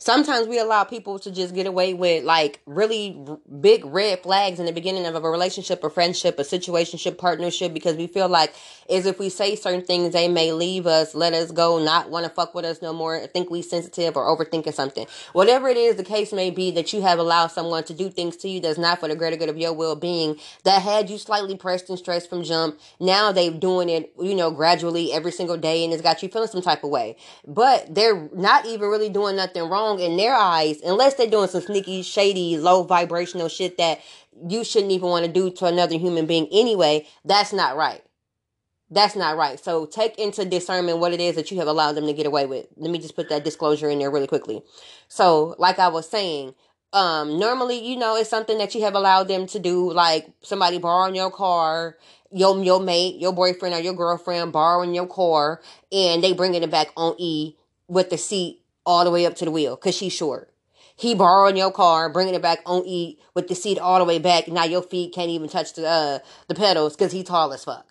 sometimes 0.04 0.46
we 0.46 0.58
allow 0.58 0.84
people 0.84 1.18
to 1.18 1.30
just 1.30 1.54
get 1.54 1.66
away 1.66 1.94
with 1.94 2.24
like 2.24 2.60
really 2.66 3.18
r- 3.26 3.38
big 3.58 3.86
red 3.86 4.22
flags 4.22 4.60
in 4.60 4.66
the 4.66 4.72
beginning 4.72 5.06
of 5.06 5.14
a 5.14 5.30
relationship, 5.30 5.82
a 5.82 5.88
friendship, 5.88 6.38
a 6.38 6.42
situationship, 6.42 7.16
partnership, 7.16 7.72
because 7.72 7.96
we 7.96 8.06
feel 8.06 8.28
like 8.28 8.54
as 8.90 9.06
if 9.06 9.18
we 9.18 9.30
say 9.30 9.56
certain 9.56 9.80
things, 9.80 10.12
they 10.12 10.28
may 10.28 10.52
leave 10.52 10.86
us, 10.86 11.14
let 11.14 11.32
us 11.32 11.50
go, 11.50 11.82
not 11.82 12.10
want 12.10 12.24
to 12.26 12.30
fuck 12.30 12.54
with 12.54 12.66
us 12.66 12.82
no 12.82 12.92
more, 12.92 13.18
think 13.28 13.48
we 13.48 13.62
sensitive 13.62 14.14
or 14.14 14.24
overthinking 14.24 14.74
something. 14.74 15.06
Whatever 15.32 15.68
it 15.68 15.78
is 15.78 15.96
the 15.96 16.04
case 16.04 16.34
may 16.34 16.50
be 16.50 16.70
that 16.72 16.92
you 16.92 17.00
have 17.00 17.18
allowed 17.18 17.46
someone 17.46 17.84
to 17.84 17.94
do 17.94 18.10
things 18.10 18.36
to 18.36 18.48
you 18.48 18.60
that's 18.60 18.76
not 18.76 19.00
for 19.00 19.08
the 19.08 19.16
greater 19.16 19.38
good 19.38 19.48
of 19.48 19.56
your 19.56 19.72
well-being, 19.72 20.38
that 20.64 20.82
had 20.82 21.08
you 21.08 21.16
slightly 21.16 21.56
pressed 21.56 21.88
and 21.88 21.98
stressed 21.98 22.28
from 22.28 22.44
jump. 22.44 22.78
Now 23.00 23.32
they're 23.32 23.50
doing 23.50 23.88
it, 23.88 24.12
you 24.20 24.34
know, 24.34 24.50
gradually 24.50 25.14
every 25.14 25.32
single 25.32 25.56
day 25.56 25.82
and 25.82 25.94
it's 25.94 26.02
got 26.02 26.22
you 26.22 26.28
feeling 26.28 26.48
some 26.48 26.60
type 26.60 26.84
of 26.84 26.90
way. 26.90 27.16
But 27.46 27.94
they're 27.94 28.28
not 28.34 28.66
even 28.66 28.90
really 28.90 29.08
doing 29.08 29.36
nothing 29.36 29.66
wrong 29.70 29.93
wrong 29.94 30.04
in 30.04 30.16
their 30.16 30.34
eyes 30.34 30.80
unless 30.82 31.14
they're 31.14 31.30
doing 31.30 31.48
some 31.48 31.62
sneaky, 31.62 32.02
shady, 32.02 32.56
low 32.56 32.82
vibrational 32.82 33.48
shit 33.48 33.78
that 33.78 34.00
you 34.48 34.64
shouldn't 34.64 34.92
even 34.92 35.08
want 35.08 35.24
to 35.24 35.32
do 35.32 35.50
to 35.50 35.66
another 35.66 35.96
human 35.98 36.26
being 36.26 36.48
anyway. 36.52 37.06
That's 37.24 37.52
not 37.52 37.76
right. 37.76 38.02
That's 38.90 39.16
not 39.16 39.36
right. 39.36 39.58
So 39.58 39.86
take 39.86 40.18
into 40.18 40.44
discernment 40.44 40.98
what 40.98 41.12
it 41.12 41.20
is 41.20 41.36
that 41.36 41.50
you 41.50 41.58
have 41.58 41.68
allowed 41.68 41.92
them 41.92 42.06
to 42.06 42.12
get 42.12 42.26
away 42.26 42.46
with. 42.46 42.66
Let 42.76 42.90
me 42.90 42.98
just 42.98 43.16
put 43.16 43.28
that 43.30 43.44
disclosure 43.44 43.88
in 43.88 43.98
there 43.98 44.10
really 44.10 44.26
quickly. 44.26 44.62
So, 45.08 45.54
like 45.58 45.78
I 45.78 45.88
was 45.88 46.08
saying, 46.08 46.54
um, 46.92 47.38
normally, 47.38 47.84
you 47.84 47.96
know, 47.96 48.16
it's 48.16 48.30
something 48.30 48.58
that 48.58 48.74
you 48.74 48.82
have 48.82 48.94
allowed 48.94 49.26
them 49.26 49.46
to 49.48 49.58
do, 49.58 49.90
like 49.92 50.28
somebody 50.42 50.78
borrowing 50.78 51.16
your 51.16 51.30
car, 51.30 51.96
your 52.30 52.62
your 52.62 52.78
mate, 52.78 53.20
your 53.20 53.32
boyfriend 53.32 53.74
or 53.74 53.80
your 53.80 53.94
girlfriend 53.94 54.52
borrowing 54.52 54.94
your 54.94 55.08
car, 55.08 55.60
and 55.90 56.22
they 56.22 56.32
bringing 56.32 56.62
it 56.62 56.70
back 56.70 56.88
on 56.96 57.16
E 57.18 57.56
with 57.88 58.10
the 58.10 58.18
seat 58.18 58.63
all 58.86 59.04
the 59.04 59.10
way 59.10 59.26
up 59.26 59.34
to 59.36 59.44
the 59.44 59.50
wheel 59.50 59.76
because 59.76 59.94
she's 59.94 60.12
short. 60.12 60.50
He 60.96 61.14
borrowing 61.14 61.56
your 61.56 61.72
car, 61.72 62.08
bringing 62.08 62.34
it 62.34 62.42
back 62.42 62.60
on 62.66 62.84
E 62.86 63.18
with 63.34 63.48
the 63.48 63.54
seat 63.54 63.78
all 63.78 63.98
the 63.98 64.04
way 64.04 64.18
back. 64.18 64.46
Now 64.46 64.64
your 64.64 64.82
feet 64.82 65.12
can't 65.12 65.30
even 65.30 65.48
touch 65.48 65.72
the 65.74 65.86
uh, 65.86 66.18
the 66.46 66.54
pedals 66.54 66.94
because 66.94 67.12
he 67.12 67.24
tall 67.24 67.52
as 67.52 67.64
fuck. 67.64 67.86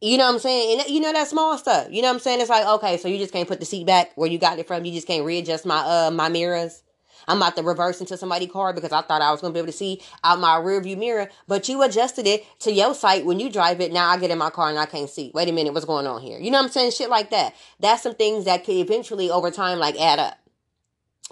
You 0.00 0.18
know 0.18 0.24
what 0.26 0.34
I'm 0.34 0.38
saying? 0.40 0.80
And 0.80 0.88
you 0.88 1.00
know 1.00 1.12
that 1.12 1.28
small 1.28 1.56
stuff. 1.58 1.88
You 1.90 2.02
know 2.02 2.08
what 2.08 2.14
I'm 2.14 2.20
saying? 2.20 2.40
It's 2.40 2.50
like 2.50 2.66
okay, 2.66 2.96
so 2.96 3.08
you 3.08 3.18
just 3.18 3.32
can't 3.32 3.48
put 3.48 3.60
the 3.60 3.66
seat 3.66 3.86
back 3.86 4.12
where 4.16 4.30
you 4.30 4.38
got 4.38 4.58
it 4.58 4.66
from. 4.66 4.84
You 4.84 4.92
just 4.92 5.06
can't 5.06 5.24
readjust 5.24 5.66
my 5.66 5.78
uh 5.78 6.10
my 6.10 6.28
mirrors. 6.28 6.82
I'm 7.28 7.38
about 7.38 7.56
to 7.56 7.62
reverse 7.62 8.00
into 8.00 8.16
somebody's 8.16 8.50
car 8.50 8.72
because 8.72 8.92
I 8.92 9.02
thought 9.02 9.22
I 9.22 9.30
was 9.30 9.40
going 9.40 9.52
to 9.52 9.54
be 9.54 9.60
able 9.60 9.72
to 9.72 9.76
see 9.76 10.00
out 10.24 10.40
my 10.40 10.56
rearview 10.56 10.96
mirror, 10.96 11.28
but 11.48 11.68
you 11.68 11.82
adjusted 11.82 12.26
it 12.26 12.44
to 12.60 12.72
your 12.72 12.94
sight 12.94 13.24
when 13.24 13.40
you 13.40 13.50
drive 13.50 13.80
it. 13.80 13.92
Now 13.92 14.08
I 14.08 14.18
get 14.18 14.30
in 14.30 14.38
my 14.38 14.50
car 14.50 14.68
and 14.68 14.78
I 14.78 14.86
can't 14.86 15.10
see. 15.10 15.30
Wait 15.34 15.48
a 15.48 15.52
minute, 15.52 15.72
what's 15.72 15.86
going 15.86 16.06
on 16.06 16.20
here? 16.20 16.38
You 16.38 16.50
know 16.50 16.58
what 16.58 16.66
I'm 16.66 16.70
saying? 16.70 16.92
Shit 16.92 17.10
like 17.10 17.30
that. 17.30 17.54
That's 17.80 18.02
some 18.02 18.14
things 18.14 18.44
that 18.44 18.64
could 18.64 18.76
eventually 18.76 19.30
over 19.30 19.50
time 19.50 19.78
like 19.78 20.00
add 20.00 20.18
up. 20.18 20.38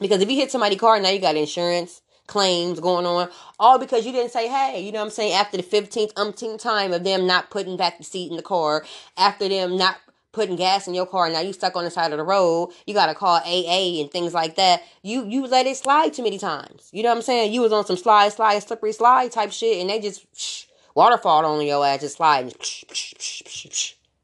Because 0.00 0.22
if 0.22 0.30
you 0.30 0.36
hit 0.36 0.50
somebody's 0.50 0.80
car, 0.80 0.98
now 0.98 1.10
you 1.10 1.20
got 1.20 1.36
insurance 1.36 2.02
claims 2.30 2.78
going 2.78 3.04
on, 3.04 3.28
all 3.58 3.78
because 3.78 4.06
you 4.06 4.12
didn't 4.12 4.30
say, 4.30 4.48
hey, 4.48 4.80
you 4.80 4.92
know 4.92 5.00
what 5.00 5.06
I'm 5.06 5.10
saying? 5.10 5.32
After 5.32 5.56
the 5.56 5.64
15th, 5.64 6.12
umpteenth 6.16 6.62
time 6.62 6.92
of 6.92 7.02
them 7.02 7.26
not 7.26 7.50
putting 7.50 7.76
back 7.76 7.98
the 7.98 8.04
seat 8.04 8.30
in 8.30 8.36
the 8.36 8.42
car, 8.42 8.84
after 9.16 9.48
them 9.48 9.76
not 9.76 9.96
putting 10.32 10.56
gas 10.56 10.86
in 10.86 10.94
your 10.94 11.06
car 11.06 11.28
now 11.28 11.40
you 11.40 11.52
stuck 11.52 11.74
on 11.76 11.84
the 11.84 11.90
side 11.90 12.12
of 12.12 12.18
the 12.18 12.24
road 12.24 12.70
you 12.86 12.94
gotta 12.94 13.14
call 13.14 13.36
aa 13.36 14.00
and 14.00 14.10
things 14.10 14.32
like 14.34 14.56
that 14.56 14.82
you 15.02 15.24
you 15.26 15.46
let 15.46 15.66
it 15.66 15.76
slide 15.76 16.12
too 16.12 16.22
many 16.22 16.38
times. 16.38 16.88
You 16.92 17.02
know 17.02 17.10
what 17.10 17.16
i'm 17.16 17.22
saying? 17.22 17.52
You 17.52 17.62
was 17.62 17.72
on 17.72 17.84
some 17.86 17.96
slide 17.96 18.32
slide 18.32 18.58
slippery 18.60 18.92
slide 18.92 19.32
type 19.32 19.52
shit 19.52 19.80
and 19.80 19.90
they 19.90 20.00
just 20.00 20.26
shh, 20.36 20.64
waterfall 20.94 21.44
on 21.44 21.64
your 21.66 21.84
ass 21.84 22.00
just 22.00 22.16
sliding 22.16 22.52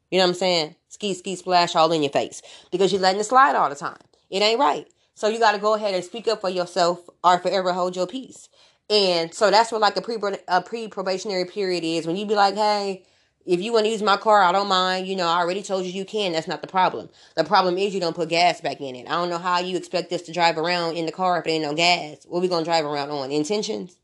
you 0.09 0.17
know 0.17 0.23
what 0.23 0.29
i'm 0.29 0.33
saying? 0.35 0.75
Ski 0.89 1.13
ski 1.13 1.35
splash 1.35 1.75
all 1.75 1.91
in 1.91 2.01
your 2.03 2.11
face 2.11 2.41
because 2.71 2.91
you're 2.91 3.01
letting 3.01 3.21
it 3.21 3.25
slide 3.25 3.55
all 3.55 3.69
the 3.69 3.75
time. 3.75 3.97
It 4.29 4.41
ain't 4.41 4.59
right. 4.59 4.87
So 5.13 5.27
you 5.27 5.39
gotta 5.39 5.59
go 5.59 5.73
ahead 5.75 5.93
and 5.93 6.03
speak 6.03 6.27
up 6.27 6.41
for 6.41 6.49
yourself 6.49 7.07
or 7.23 7.39
forever 7.39 7.73
hold 7.73 7.95
your 7.95 8.07
peace. 8.07 8.49
And 8.89 9.33
so 9.33 9.51
that's 9.51 9.71
what 9.71 9.81
like 9.81 9.97
a 9.97 10.01
pre 10.01 10.17
a 10.47 10.61
pre 10.61 10.87
probationary 10.87 11.45
period 11.45 11.83
is 11.83 12.07
when 12.07 12.15
you 12.15 12.25
be 12.25 12.35
like 12.35 12.55
hey 12.55 13.03
if 13.47 13.61
you 13.61 13.71
want 13.71 13.85
to 13.85 13.91
use 13.91 14.03
my 14.03 14.17
car, 14.17 14.43
I 14.43 14.51
don't 14.51 14.67
mind. 14.67 15.07
You 15.07 15.15
know, 15.15 15.27
I 15.27 15.39
already 15.39 15.63
told 15.63 15.85
you 15.85 15.91
you 15.91 16.03
can. 16.03 16.33
That's 16.33 16.47
not 16.47 16.61
the 16.61 16.67
problem. 16.67 17.09
The 17.35 17.45
problem 17.45 17.77
is 17.77 17.93
you 17.93 18.01
don't 18.01 18.15
put 18.15 18.29
gas 18.29 18.59
back 18.59 18.81
in 18.81 18.95
it. 18.95 19.07
I 19.07 19.11
don't 19.11 19.29
know 19.29 19.37
how 19.37 19.59
you 19.59 19.77
expect 19.77 20.11
us 20.11 20.21
to 20.23 20.33
drive 20.33 20.57
around 20.57 20.97
in 20.97 21.05
the 21.05 21.11
car 21.11 21.39
if 21.39 21.45
there 21.45 21.53
ain't 21.53 21.63
no 21.63 21.73
gas. 21.73 22.25
What 22.27 22.41
we 22.41 22.49
gonna 22.49 22.65
drive 22.65 22.85
around 22.85 23.09
on? 23.09 23.31
Intentions? 23.31 23.97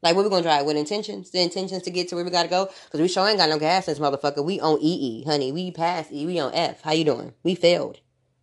Like, 0.00 0.14
what 0.14 0.24
we 0.24 0.30
gonna 0.30 0.42
drive 0.42 0.64
with 0.64 0.76
intentions? 0.76 1.30
The 1.30 1.40
intentions 1.40 1.82
to 1.82 1.90
get 1.90 2.08
to 2.08 2.14
where 2.14 2.24
we 2.24 2.30
gotta 2.30 2.48
go? 2.48 2.70
Because 2.84 3.00
we 3.00 3.08
sure 3.08 3.28
ain't 3.28 3.38
got 3.38 3.48
no 3.48 3.58
gas 3.58 3.86
this 3.86 3.98
motherfucker. 3.98 4.44
We 4.44 4.60
on 4.60 4.78
EE, 4.80 5.24
honey. 5.24 5.50
We 5.50 5.72
passed 5.72 6.12
E. 6.12 6.24
We 6.24 6.38
on 6.38 6.54
F. 6.54 6.82
How 6.82 6.92
you 6.92 7.04
doing? 7.04 7.32
We 7.42 7.56
failed. 7.56 7.98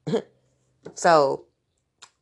so, 0.95 1.45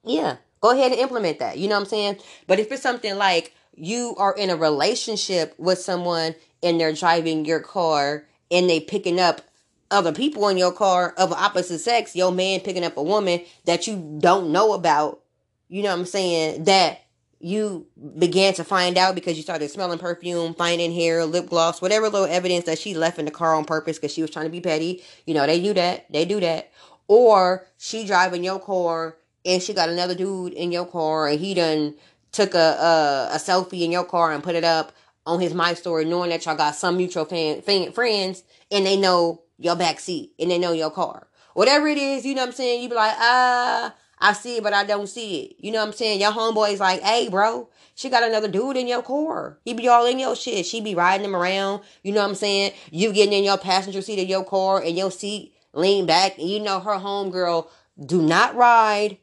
yeah. 0.03 0.37
Go 0.61 0.71
ahead 0.71 0.91
and 0.91 0.99
implement 0.99 1.39
that. 1.39 1.57
You 1.57 1.67
know 1.67 1.75
what 1.75 1.81
I'm 1.81 1.87
saying? 1.87 2.17
But 2.45 2.59
if 2.59 2.71
it's 2.71 2.83
something 2.83 3.15
like 3.15 3.55
you 3.79 4.15
are 4.17 4.33
in 4.35 4.49
a 4.49 4.55
relationship 4.55 5.55
with 5.57 5.79
someone 5.79 6.35
and 6.61 6.79
they're 6.79 6.93
driving 6.93 7.45
your 7.45 7.59
car 7.59 8.25
and 8.51 8.69
they 8.69 8.79
picking 8.79 9.19
up 9.19 9.41
other 9.91 10.11
people 10.11 10.47
in 10.49 10.57
your 10.57 10.71
car 10.71 11.13
of 11.17 11.31
opposite 11.31 11.79
sex, 11.79 12.15
your 12.15 12.31
man 12.31 12.59
picking 12.59 12.83
up 12.83 12.97
a 12.97 13.03
woman 13.03 13.41
that 13.65 13.87
you 13.87 14.17
don't 14.19 14.51
know 14.51 14.73
about, 14.73 15.21
you 15.67 15.81
know 15.81 15.89
what 15.89 15.99
I'm 15.99 16.05
saying, 16.05 16.65
that 16.65 17.01
you 17.39 17.87
began 18.17 18.53
to 18.53 18.63
find 18.63 18.97
out 18.97 19.15
because 19.15 19.37
you 19.37 19.43
started 19.43 19.69
smelling 19.71 19.97
perfume, 19.97 20.53
finding 20.53 20.93
hair, 20.93 21.25
lip 21.25 21.49
gloss, 21.49 21.81
whatever 21.81 22.09
little 22.09 22.27
evidence 22.27 22.65
that 22.65 22.77
she 22.77 22.93
left 22.93 23.17
in 23.17 23.25
the 23.25 23.31
car 23.31 23.55
on 23.55 23.65
purpose 23.65 23.97
because 23.97 24.13
she 24.13 24.21
was 24.21 24.29
trying 24.29 24.45
to 24.45 24.51
be 24.51 24.61
petty. 24.61 25.01
You 25.25 25.33
know, 25.33 25.47
they 25.47 25.61
do 25.61 25.73
that. 25.73 26.11
They 26.11 26.25
do 26.25 26.39
that. 26.41 26.71
Or 27.07 27.65
she 27.77 28.05
driving 28.05 28.43
your 28.43 28.59
car 28.59 29.15
and 29.45 29.63
she 29.63 29.73
got 29.73 29.89
another 29.89 30.15
dude 30.15 30.53
in 30.53 30.71
your 30.71 30.85
car 30.85 31.27
and 31.29 31.39
he 31.39 31.53
done 31.53 31.95
took 32.31 32.53
a, 32.53 32.57
a, 32.57 33.29
a 33.33 33.37
selfie 33.37 33.81
in 33.81 33.91
your 33.91 34.03
car 34.03 34.31
and 34.31 34.43
put 34.43 34.55
it 34.55 34.63
up 34.63 34.91
on 35.25 35.39
his 35.39 35.53
my 35.53 35.73
story, 35.73 36.05
knowing 36.05 36.29
that 36.29 36.45
y'all 36.45 36.55
got 36.55 36.75
some 36.75 36.97
mutual 36.97 37.25
fan, 37.25 37.61
fan 37.61 37.91
friends 37.91 38.43
and 38.71 38.85
they 38.85 38.97
know 38.97 39.41
your 39.57 39.75
back 39.75 39.99
seat 39.99 40.33
and 40.39 40.49
they 40.49 40.57
know 40.57 40.71
your 40.71 40.91
car. 40.91 41.27
Whatever 41.53 41.87
it 41.87 41.97
is, 41.97 42.25
you 42.25 42.35
know 42.35 42.41
what 42.41 42.49
I'm 42.49 42.53
saying? 42.53 42.81
You 42.81 42.89
be 42.89 42.95
like, 42.95 43.15
ah, 43.17 43.93
I 44.19 44.33
see 44.33 44.57
it, 44.57 44.63
but 44.63 44.73
I 44.73 44.83
don't 44.83 45.07
see 45.07 45.41
it. 45.43 45.55
You 45.59 45.71
know 45.71 45.79
what 45.79 45.87
I'm 45.87 45.93
saying? 45.93 46.21
Your 46.21 46.31
homeboy's 46.31 46.79
like, 46.79 47.01
hey, 47.01 47.29
bro, 47.29 47.69
she 47.95 48.09
got 48.09 48.23
another 48.23 48.47
dude 48.47 48.77
in 48.77 48.87
your 48.87 49.01
car. 49.01 49.57
He 49.63 49.73
be 49.73 49.87
all 49.87 50.05
in 50.05 50.19
your 50.19 50.35
shit. 50.35 50.65
She 50.65 50.81
be 50.81 50.95
riding 50.95 51.25
him 51.25 51.35
around. 51.35 51.81
You 52.03 52.13
know 52.13 52.21
what 52.21 52.29
I'm 52.29 52.35
saying? 52.35 52.73
You 52.91 53.11
getting 53.11 53.33
in 53.33 53.43
your 53.43 53.57
passenger 53.57 54.01
seat 54.01 54.21
of 54.21 54.29
your 54.29 54.43
car 54.43 54.81
and 54.81 54.97
your 54.97 55.11
seat 55.11 55.53
lean 55.73 56.05
back. 56.05 56.37
And 56.37 56.49
you 56.49 56.59
know 56.59 56.79
her 56.79 56.97
homegirl 56.97 57.67
do 58.05 58.21
not 58.21 58.55
ride 58.55 59.17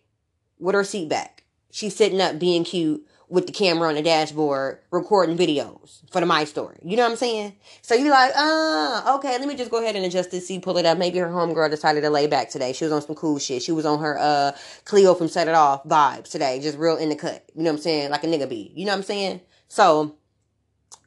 with 0.59 0.75
her 0.75 0.85
seat 0.85 1.09
back. 1.09 1.36
She's 1.77 1.95
sitting 1.95 2.22
up 2.22 2.39
being 2.39 2.64
cute 2.64 3.07
with 3.29 3.47
the 3.47 3.53
camera 3.53 3.91
on 3.91 3.97
the 3.97 4.03
dashboard 4.03 4.79
recording 4.91 5.37
videos 5.37 6.01
for 6.11 6.20
the 6.20 6.27
My 6.27 6.45
Story. 6.45 6.79
You 6.83 6.97
know 6.97 7.03
what 7.03 7.11
I'm 7.11 7.16
saying? 7.18 7.55
So 7.83 7.95
you're 7.95 8.09
like, 8.09 8.33
ah, 8.35 9.16
okay, 9.16 9.39
let 9.39 9.47
me 9.47 9.57
just 9.57 9.70
go 9.70 9.83
ahead 9.83 9.95
and 9.95 10.03
adjust 10.07 10.31
this 10.31 10.49
seat, 10.49 10.62
pull 10.62 10.79
it 10.79 10.87
up. 10.87 10.97
Maybe 10.97 11.18
her 11.18 11.27
homegirl 11.27 11.68
decided 11.68 12.01
to 12.01 12.09
lay 12.09 12.29
back 12.29 12.49
today. 12.49 12.72
She 12.72 12.85
was 12.85 12.95
on 12.95 13.03
some 13.03 13.14
cool 13.14 13.39
shit. 13.39 13.62
She 13.62 13.72
was 13.72 13.85
on 13.85 14.01
her 14.01 14.16
uh 14.18 14.53
Cleo 14.87 15.12
from 15.12 15.29
Set 15.29 15.49
It 15.49 15.55
Off 15.55 15.85
vibes 15.85 16.31
today, 16.31 16.61
just 16.61 16.79
real 16.79 16.97
in 16.97 17.11
the 17.11 17.14
cut. 17.14 17.45
You 17.55 17.62
know 17.62 17.72
what 17.72 17.77
I'm 17.77 17.83
saying? 17.83 18.11
Like 18.11 18.24
a 18.24 18.27
nigga 18.27 18.49
be. 18.49 18.72
You 18.74 18.87
know 18.87 18.93
what 18.93 19.01
I'm 19.01 19.05
saying? 19.05 19.43
So, 19.68 20.16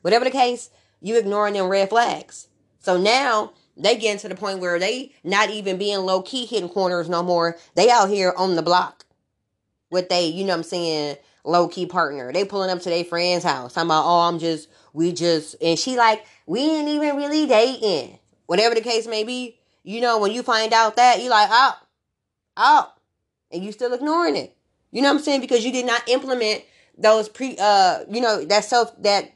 whatever 0.02 0.24
the 0.24 0.30
case, 0.30 0.70
you 1.02 1.18
ignoring 1.18 1.56
them 1.56 1.68
red 1.68 1.90
flags. 1.90 2.48
So 2.80 2.96
now 2.96 3.54
they 3.76 3.98
get 3.98 4.20
to 4.20 4.30
the 4.30 4.36
point 4.36 4.60
where 4.60 4.78
they 4.78 5.14
not 5.24 5.50
even 5.50 5.80
being 5.80 6.02
low 6.02 6.22
key 6.22 6.46
hitting 6.46 6.70
corners 6.70 7.10
no 7.10 7.24
more. 7.24 7.58
They 7.74 7.90
out 7.90 8.10
here 8.10 8.36
on 8.38 8.56
the 8.56 8.62
block 8.62 9.06
with 9.90 10.10
they, 10.10 10.28
you 10.28 10.44
know 10.44 10.54
what 10.54 10.58
I'm 10.58 10.64
saying, 10.64 11.18
low 11.44 11.68
key 11.68 11.86
partner. 11.86 12.32
They 12.32 12.46
pulling 12.46 12.70
up 12.70 12.82
to 12.82 12.90
their 12.90 13.04
friend's 13.04 13.44
house. 13.44 13.78
I'm 13.78 13.88
like, 13.88 14.04
oh, 14.04 14.22
I'm 14.22 14.40
just, 14.40 14.70
we 14.94 15.12
just, 15.12 15.56
and 15.62 15.78
she 15.78 15.98
like, 15.98 16.26
we 16.46 16.60
ain't 16.62 16.90
even 16.90 17.16
really 17.16 17.46
dating. 17.48 18.20
Whatever 18.46 18.76
the 18.76 18.82
case 18.82 19.08
may 19.08 19.24
be, 19.24 19.58
you 19.84 20.02
know, 20.02 20.20
when 20.20 20.32
you 20.32 20.44
find 20.44 20.74
out 20.74 20.96
that, 20.96 21.22
you 21.22 21.30
like, 21.30 21.50
oh, 21.52 21.78
oh, 22.58 22.94
and 23.52 23.64
you 23.64 23.72
still 23.72 23.94
ignoring 23.94 24.36
it. 24.36 24.56
You 24.92 25.02
know 25.02 25.10
what 25.10 25.20
I'm 25.20 25.24
saying? 25.24 25.42
Because 25.42 25.64
you 25.64 25.72
did 25.72 25.86
not 25.86 26.08
implement 26.10 26.64
those 27.00 27.30
pre 27.30 27.56
uh 27.60 28.00
you 28.10 28.22
know 28.22 28.44
that 28.46 28.66
self 28.66 28.92
that 29.02 29.32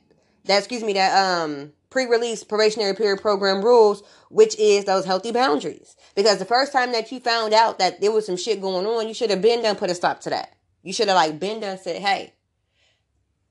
that 0.45 0.57
excuse 0.57 0.83
me 0.83 0.93
that 0.93 1.15
um 1.17 1.71
pre-release 1.93 2.43
probationary 2.43 2.95
period 2.95 3.21
program 3.21 3.63
rules 3.63 4.01
which 4.29 4.57
is 4.57 4.83
those 4.85 5.05
healthy 5.05 5.31
boundaries 5.31 5.95
because 6.15 6.39
the 6.39 6.45
first 6.45 6.73
time 6.73 6.91
that 6.91 7.11
you 7.11 7.19
found 7.19 7.53
out 7.53 7.77
that 7.77 8.01
there 8.01 8.11
was 8.11 8.25
some 8.25 8.35
shit 8.35 8.59
going 8.59 8.85
on 8.85 9.07
you 9.07 9.13
should 9.13 9.29
have 9.29 9.41
been 9.41 9.61
done 9.61 9.75
put 9.75 9.91
a 9.91 9.95
stop 9.95 10.19
to 10.19 10.31
that 10.31 10.55
you 10.81 10.91
should 10.91 11.07
have 11.07 11.15
like 11.15 11.39
been 11.39 11.59
done 11.59 11.77
said 11.77 12.01
hey 12.01 12.33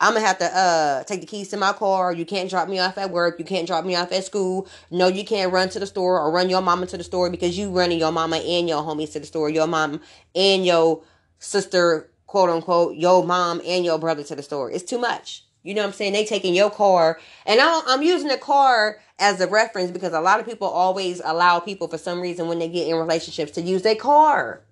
I'm 0.03 0.15
gonna 0.15 0.27
have 0.27 0.39
to 0.39 0.47
uh 0.47 1.05
take 1.05 1.21
the 1.21 1.29
keys 1.29 1.51
to 1.51 1.57
my 1.57 1.73
car. 1.73 2.13
You 2.13 2.25
can't 2.25 2.51
drop 2.51 2.69
me 2.69 2.81
off 2.81 2.99
at 2.99 3.13
work. 3.13 3.39
You 3.39 3.45
can't 3.45 3.69
drop 3.69 3.85
me 3.85 3.95
off 3.95 4.11
at 4.11 4.25
school. 4.25 4.67
No, 4.91 5.07
you 5.07 5.25
can't 5.25 5.53
run 5.53 5.69
to 5.69 5.79
the 5.79 5.87
store 5.87 6.21
or 6.21 6.33
run 6.33 6.51
your 6.51 6.61
mama 6.61 6.87
to 6.87 6.97
the 6.97 7.05
store 7.05 7.31
because 7.31 7.57
you 7.57 7.71
running 7.71 8.01
your 8.01 8.11
mama 8.11 8.39
and 8.39 8.69
your 8.69 8.83
homies 8.83 9.13
to 9.13 9.21
the 9.21 9.27
store. 9.27 9.49
Your 9.49 9.69
mom 9.69 10.01
and 10.35 10.67
your 10.67 11.05
sister, 11.39 12.11
quote 12.27 12.51
unquote, 12.51 12.97
your 12.97 13.25
mom 13.25 13.63
and 13.65 13.85
your 13.85 13.97
brother 13.97 14.25
to 14.25 14.35
the 14.35 14.43
store. 14.43 14.73
It's 14.73 14.83
too 14.83 14.99
much. 14.99 15.45
You 15.63 15.75
know 15.75 15.83
what 15.83 15.89
I'm 15.89 15.93
saying? 15.93 16.13
They 16.13 16.25
taking 16.25 16.55
your 16.55 16.71
car, 16.71 17.21
and 17.47 17.61
I'm, 17.61 17.83
I'm 17.87 18.03
using 18.03 18.29
the 18.29 18.39
car 18.39 18.99
as 19.19 19.41
a 19.41 19.47
reference 19.47 19.91
because 19.91 20.13
a 20.13 20.21
lot 20.21 20.41
of 20.41 20.47
people 20.47 20.67
always 20.67 21.21
allow 21.25 21.61
people 21.61 21.87
for 21.89 21.99
some 21.99 22.21
reason 22.21 22.49
when 22.49 22.59
they 22.59 22.69
get 22.69 22.89
in 22.89 22.97
relationships 22.97 23.53
to 23.53 23.61
use 23.63 23.83
their 23.83 23.95
car. 23.95 24.63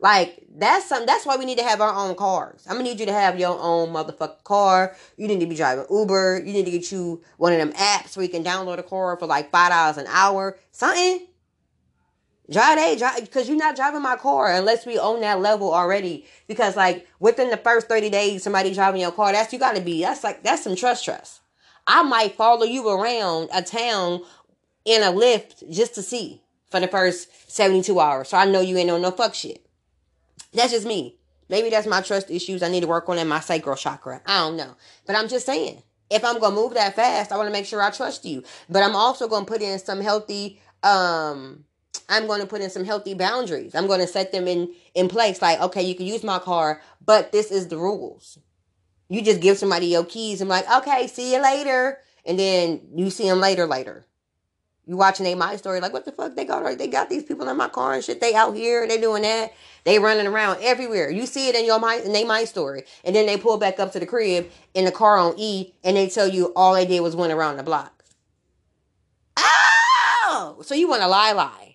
Like 0.00 0.42
that's 0.56 0.88
something. 0.88 1.06
That's 1.06 1.26
why 1.26 1.36
we 1.36 1.44
need 1.44 1.58
to 1.58 1.64
have 1.64 1.80
our 1.80 1.94
own 1.94 2.14
cars. 2.16 2.64
I'm 2.66 2.76
gonna 2.76 2.88
need 2.88 3.00
you 3.00 3.06
to 3.06 3.12
have 3.12 3.38
your 3.38 3.58
own 3.60 3.90
motherfucking 3.90 4.44
car. 4.44 4.96
You 5.16 5.28
need 5.28 5.40
to 5.40 5.46
be 5.46 5.54
driving 5.54 5.84
Uber. 5.90 6.42
You 6.44 6.52
need 6.52 6.64
to 6.64 6.70
get 6.70 6.90
you 6.90 7.22
one 7.36 7.52
of 7.52 7.58
them 7.58 7.72
apps 7.74 8.16
where 8.16 8.24
you 8.24 8.32
can 8.32 8.42
download 8.42 8.78
a 8.78 8.82
car 8.82 9.16
for 9.18 9.26
like 9.26 9.50
five 9.50 9.70
dollars 9.70 9.98
an 9.98 10.06
hour. 10.08 10.58
Something. 10.70 11.26
Drive 12.50 12.78
a 12.78 12.96
drive 12.96 13.20
because 13.20 13.48
you're 13.48 13.56
not 13.56 13.76
driving 13.76 14.02
my 14.02 14.16
car 14.16 14.52
unless 14.52 14.84
we 14.84 14.98
own 14.98 15.20
that 15.20 15.40
level 15.40 15.72
already. 15.72 16.26
Because 16.48 16.76
like 16.76 17.06
within 17.20 17.50
the 17.50 17.56
first 17.56 17.88
30 17.88 18.10
days, 18.10 18.42
somebody 18.42 18.74
driving 18.74 19.00
your 19.00 19.12
car, 19.12 19.32
that's 19.32 19.52
you 19.52 19.58
gotta 19.58 19.80
be. 19.80 20.02
That's 20.02 20.24
like 20.24 20.42
that's 20.42 20.64
some 20.64 20.74
trust 20.74 21.04
trust. 21.04 21.40
I 21.86 22.02
might 22.02 22.34
follow 22.34 22.64
you 22.64 22.88
around 22.88 23.50
a 23.54 23.62
town 23.62 24.22
in 24.84 25.02
a 25.02 25.12
Lyft 25.12 25.70
just 25.70 25.94
to 25.94 26.02
see 26.02 26.42
for 26.70 26.80
the 26.80 26.88
first 26.88 27.50
72 27.50 27.98
hours. 27.98 28.28
So 28.28 28.36
I 28.36 28.46
know 28.46 28.60
you 28.60 28.76
ain't 28.76 28.90
on 28.90 29.02
no 29.02 29.12
fuck 29.12 29.34
shit. 29.34 29.64
That's 30.52 30.72
just 30.72 30.86
me. 30.86 31.16
Maybe 31.48 31.70
that's 31.70 31.86
my 31.86 32.00
trust 32.00 32.30
issues 32.30 32.62
I 32.62 32.68
need 32.68 32.80
to 32.80 32.86
work 32.86 33.08
on 33.08 33.18
in 33.18 33.28
my 33.28 33.40
sacral 33.40 33.76
chakra. 33.76 34.22
I 34.26 34.38
don't 34.38 34.56
know. 34.56 34.76
But 35.06 35.16
I'm 35.16 35.28
just 35.28 35.46
saying, 35.46 35.82
if 36.10 36.24
I'm 36.24 36.40
gonna 36.40 36.54
move 36.54 36.74
that 36.74 36.96
fast, 36.96 37.30
I 37.30 37.36
want 37.36 37.46
to 37.46 37.52
make 37.52 37.66
sure 37.66 37.80
I 37.80 37.90
trust 37.90 38.24
you. 38.24 38.42
But 38.68 38.82
I'm 38.82 38.96
also 38.96 39.28
gonna 39.28 39.46
put 39.46 39.62
in 39.62 39.78
some 39.78 40.00
healthy 40.00 40.60
um 40.82 41.64
I'm 42.08 42.26
going 42.26 42.40
to 42.40 42.46
put 42.46 42.60
in 42.60 42.70
some 42.70 42.84
healthy 42.84 43.14
boundaries. 43.14 43.74
I'm 43.74 43.86
going 43.86 44.00
to 44.00 44.06
set 44.06 44.32
them 44.32 44.48
in 44.48 44.74
in 44.94 45.08
place. 45.08 45.40
Like, 45.40 45.60
okay, 45.60 45.82
you 45.82 45.94
can 45.94 46.06
use 46.06 46.24
my 46.24 46.38
car, 46.38 46.82
but 47.04 47.32
this 47.32 47.50
is 47.50 47.68
the 47.68 47.76
rules. 47.76 48.38
You 49.08 49.22
just 49.22 49.40
give 49.40 49.58
somebody 49.58 49.86
your 49.86 50.04
keys 50.04 50.40
and 50.40 50.50
like, 50.50 50.70
"Okay, 50.70 51.06
see 51.06 51.32
you 51.32 51.42
later." 51.42 51.98
And 52.24 52.38
then 52.38 52.80
you 52.94 53.10
see 53.10 53.28
them 53.28 53.40
later 53.40 53.66
later. 53.66 54.04
You 54.86 54.96
watching 54.96 55.26
a 55.26 55.34
my 55.36 55.56
story 55.56 55.80
like 55.80 55.92
what 55.92 56.04
the 56.04 56.12
fuck? 56.12 56.34
They 56.34 56.44
got 56.44 56.78
they 56.78 56.88
got 56.88 57.08
these 57.08 57.22
people 57.22 57.48
in 57.48 57.56
my 57.56 57.68
car 57.68 57.94
and 57.94 58.04
shit. 58.04 58.20
They 58.20 58.34
out 58.34 58.56
here 58.56 58.88
they 58.88 59.00
doing 59.00 59.22
that. 59.22 59.52
They 59.84 59.98
running 59.98 60.26
around 60.26 60.58
everywhere. 60.62 61.10
You 61.10 61.26
see 61.26 61.48
it 61.48 61.54
in 61.54 61.64
your 61.64 61.78
mind 61.78 62.04
in 62.04 62.12
they 62.12 62.24
my 62.24 62.44
story. 62.44 62.84
And 63.04 63.14
then 63.14 63.26
they 63.26 63.36
pull 63.36 63.56
back 63.56 63.78
up 63.78 63.92
to 63.92 64.00
the 64.00 64.06
crib 64.06 64.50
in 64.74 64.84
the 64.84 64.92
car 64.92 65.16
on 65.16 65.34
E 65.38 65.72
and 65.84 65.96
they 65.96 66.08
tell 66.08 66.28
you 66.28 66.52
all 66.56 66.74
they 66.74 66.86
did 66.86 67.00
was 67.00 67.14
went 67.14 67.32
around 67.32 67.56
the 67.56 67.62
block. 67.62 68.04
Oh! 69.36 70.58
So 70.62 70.74
you 70.74 70.88
want 70.88 71.02
to 71.02 71.08
lie 71.08 71.32
lie 71.32 71.69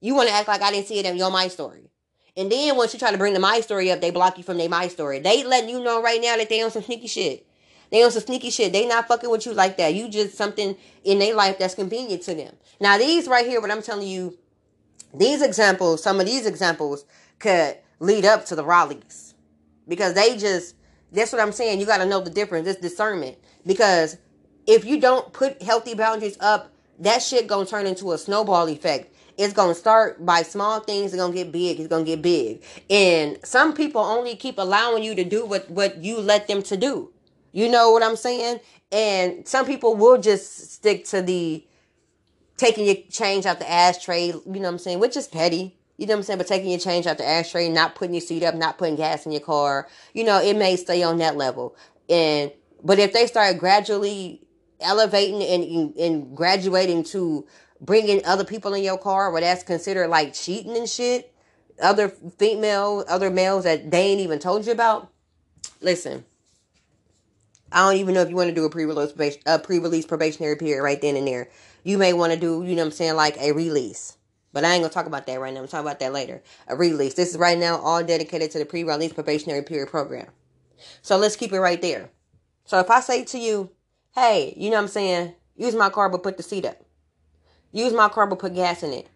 you 0.00 0.14
want 0.14 0.28
to 0.28 0.34
act 0.34 0.48
like 0.48 0.62
I 0.62 0.70
didn't 0.70 0.86
see 0.86 0.98
it 0.98 1.06
in 1.06 1.16
your 1.16 1.30
my 1.30 1.48
story 1.48 1.90
and 2.36 2.50
then 2.50 2.76
once 2.76 2.92
you 2.92 2.98
try 2.98 3.10
to 3.10 3.18
bring 3.18 3.34
the 3.34 3.40
my 3.40 3.60
story 3.60 3.90
up 3.90 4.00
they 4.00 4.10
block 4.10 4.38
you 4.38 4.44
from 4.44 4.58
their 4.58 4.68
my 4.68 4.88
story 4.88 5.18
they 5.18 5.44
letting 5.44 5.70
you 5.70 5.82
know 5.82 6.02
right 6.02 6.20
now 6.20 6.36
that 6.36 6.48
they 6.48 6.62
on 6.62 6.70
some 6.70 6.82
sneaky 6.82 7.06
shit 7.06 7.46
they 7.90 8.04
on 8.04 8.10
some 8.10 8.22
sneaky 8.22 8.50
shit. 8.50 8.72
They 8.72 8.86
not 8.86 9.08
fucking 9.08 9.30
with 9.30 9.46
you 9.46 9.52
like 9.52 9.76
that. 9.76 9.94
You 9.94 10.08
just 10.08 10.36
something 10.36 10.76
in 11.04 11.18
their 11.18 11.34
life 11.34 11.58
that's 11.58 11.74
convenient 11.74 12.22
to 12.22 12.34
them. 12.34 12.54
Now 12.80 12.98
these 12.98 13.26
right 13.26 13.46
here, 13.46 13.60
what 13.60 13.70
I'm 13.70 13.82
telling 13.82 14.06
you, 14.06 14.38
these 15.12 15.42
examples, 15.42 16.02
some 16.02 16.20
of 16.20 16.26
these 16.26 16.46
examples 16.46 17.04
could 17.38 17.78
lead 17.98 18.24
up 18.24 18.46
to 18.46 18.56
the 18.56 18.64
Raleighs. 18.64 19.34
Because 19.88 20.14
they 20.14 20.36
just 20.36 20.76
that's 21.12 21.32
what 21.32 21.40
I'm 21.40 21.52
saying. 21.52 21.80
You 21.80 21.86
gotta 21.86 22.06
know 22.06 22.20
the 22.20 22.30
difference. 22.30 22.68
It's 22.68 22.80
discernment. 22.80 23.38
Because 23.66 24.16
if 24.66 24.84
you 24.84 25.00
don't 25.00 25.32
put 25.32 25.60
healthy 25.60 25.94
boundaries 25.94 26.36
up, 26.40 26.72
that 27.00 27.22
shit 27.22 27.48
gonna 27.48 27.66
turn 27.66 27.86
into 27.86 28.12
a 28.12 28.18
snowball 28.18 28.68
effect. 28.68 29.09
It's 29.40 29.54
gonna 29.54 29.74
start 29.74 30.24
by 30.26 30.42
small 30.42 30.80
things. 30.80 31.14
It's 31.14 31.22
gonna 31.22 31.32
get 31.32 31.50
big. 31.50 31.80
It's 31.80 31.88
gonna 31.88 32.04
get 32.04 32.20
big. 32.20 32.62
And 32.90 33.38
some 33.42 33.72
people 33.72 34.02
only 34.02 34.36
keep 34.36 34.58
allowing 34.58 35.02
you 35.02 35.14
to 35.14 35.24
do 35.24 35.46
what 35.46 35.70
what 35.70 36.04
you 36.04 36.18
let 36.20 36.46
them 36.46 36.62
to 36.64 36.76
do. 36.76 37.10
You 37.52 37.70
know 37.70 37.90
what 37.90 38.02
I'm 38.02 38.16
saying? 38.16 38.60
And 38.92 39.48
some 39.48 39.64
people 39.64 39.96
will 39.96 40.18
just 40.18 40.72
stick 40.72 41.06
to 41.06 41.22
the 41.22 41.64
taking 42.58 42.84
your 42.84 42.96
change 43.10 43.46
out 43.46 43.60
the 43.60 43.70
ashtray, 43.70 44.26
you 44.26 44.42
know 44.44 44.60
what 44.60 44.68
I'm 44.68 44.78
saying, 44.78 44.98
which 44.98 45.16
is 45.16 45.26
petty. 45.26 45.78
You 45.96 46.06
know 46.06 46.12
what 46.12 46.18
I'm 46.18 46.22
saying? 46.24 46.38
But 46.38 46.46
taking 46.46 46.68
your 46.68 46.78
change 46.78 47.06
out 47.06 47.16
the 47.16 47.26
ashtray, 47.26 47.70
not 47.70 47.94
putting 47.94 48.12
your 48.14 48.20
seat 48.20 48.42
up, 48.42 48.54
not 48.54 48.76
putting 48.76 48.96
gas 48.96 49.24
in 49.24 49.32
your 49.32 49.40
car, 49.40 49.88
you 50.12 50.22
know, 50.22 50.38
it 50.38 50.56
may 50.56 50.76
stay 50.76 51.02
on 51.02 51.16
that 51.18 51.38
level. 51.38 51.76
And 52.10 52.52
but 52.84 52.98
if 52.98 53.14
they 53.14 53.26
start 53.26 53.56
gradually 53.56 54.42
elevating 54.80 55.42
and 55.42 55.96
and 55.96 56.36
graduating 56.36 57.04
to 57.04 57.46
bringing 57.80 58.24
other 58.24 58.44
people 58.44 58.74
in 58.74 58.82
your 58.82 58.98
car, 58.98 59.30
where 59.30 59.40
that's 59.40 59.62
considered 59.62 60.08
like 60.08 60.34
cheating 60.34 60.76
and 60.76 60.88
shit, 60.88 61.32
other 61.80 62.08
female, 62.08 63.04
other 63.08 63.30
males 63.30 63.64
that 63.64 63.90
they 63.90 64.02
ain't 64.02 64.20
even 64.20 64.38
told 64.38 64.66
you 64.66 64.72
about. 64.72 65.10
Listen, 65.80 66.24
I 67.72 67.88
don't 67.88 68.00
even 68.00 68.14
know 68.14 68.22
if 68.22 68.28
you 68.28 68.36
want 68.36 68.48
to 68.48 68.54
do 68.54 68.64
a 68.64 68.70
pre-release 68.70 69.38
a 69.46 69.58
pre-release 69.58 70.06
probationary 70.06 70.56
period 70.56 70.82
right 70.82 71.00
then 71.00 71.16
and 71.16 71.26
there. 71.26 71.48
You 71.82 71.96
may 71.96 72.12
want 72.12 72.32
to 72.32 72.38
do, 72.38 72.62
you 72.64 72.74
know 72.74 72.82
what 72.82 72.86
I'm 72.86 72.90
saying, 72.92 73.16
like 73.16 73.36
a 73.38 73.52
release. 73.52 74.16
But 74.52 74.64
I 74.64 74.72
ain't 74.72 74.82
gonna 74.82 74.92
talk 74.92 75.06
about 75.06 75.26
that 75.26 75.40
right 75.40 75.54
now. 75.54 75.60
I'm 75.60 75.68
talking 75.68 75.86
about 75.86 76.00
that 76.00 76.12
later. 76.12 76.42
A 76.66 76.76
release. 76.76 77.14
This 77.14 77.30
is 77.30 77.38
right 77.38 77.56
now 77.56 77.78
all 77.78 78.02
dedicated 78.02 78.50
to 78.50 78.58
the 78.58 78.64
pre-release 78.64 79.12
probationary 79.12 79.62
period 79.62 79.88
program. 79.88 80.26
So 81.02 81.16
let's 81.16 81.36
keep 81.36 81.52
it 81.52 81.60
right 81.60 81.80
there. 81.80 82.10
So 82.64 82.80
if 82.80 82.90
I 82.90 83.00
say 83.00 83.24
to 83.26 83.38
you, 83.38 83.70
hey, 84.14 84.54
you 84.56 84.70
know 84.70 84.76
what 84.76 84.82
I'm 84.82 84.88
saying, 84.88 85.34
use 85.56 85.74
my 85.74 85.88
car 85.88 86.08
but 86.08 86.22
put 86.22 86.36
the 86.36 86.42
seat 86.42 86.66
up. 86.66 86.82
Use 87.72 87.92
my 87.92 88.08
car 88.08 88.26
but 88.26 88.38
put 88.38 88.54
gas 88.54 88.82
in 88.82 88.92
it. 88.92 89.08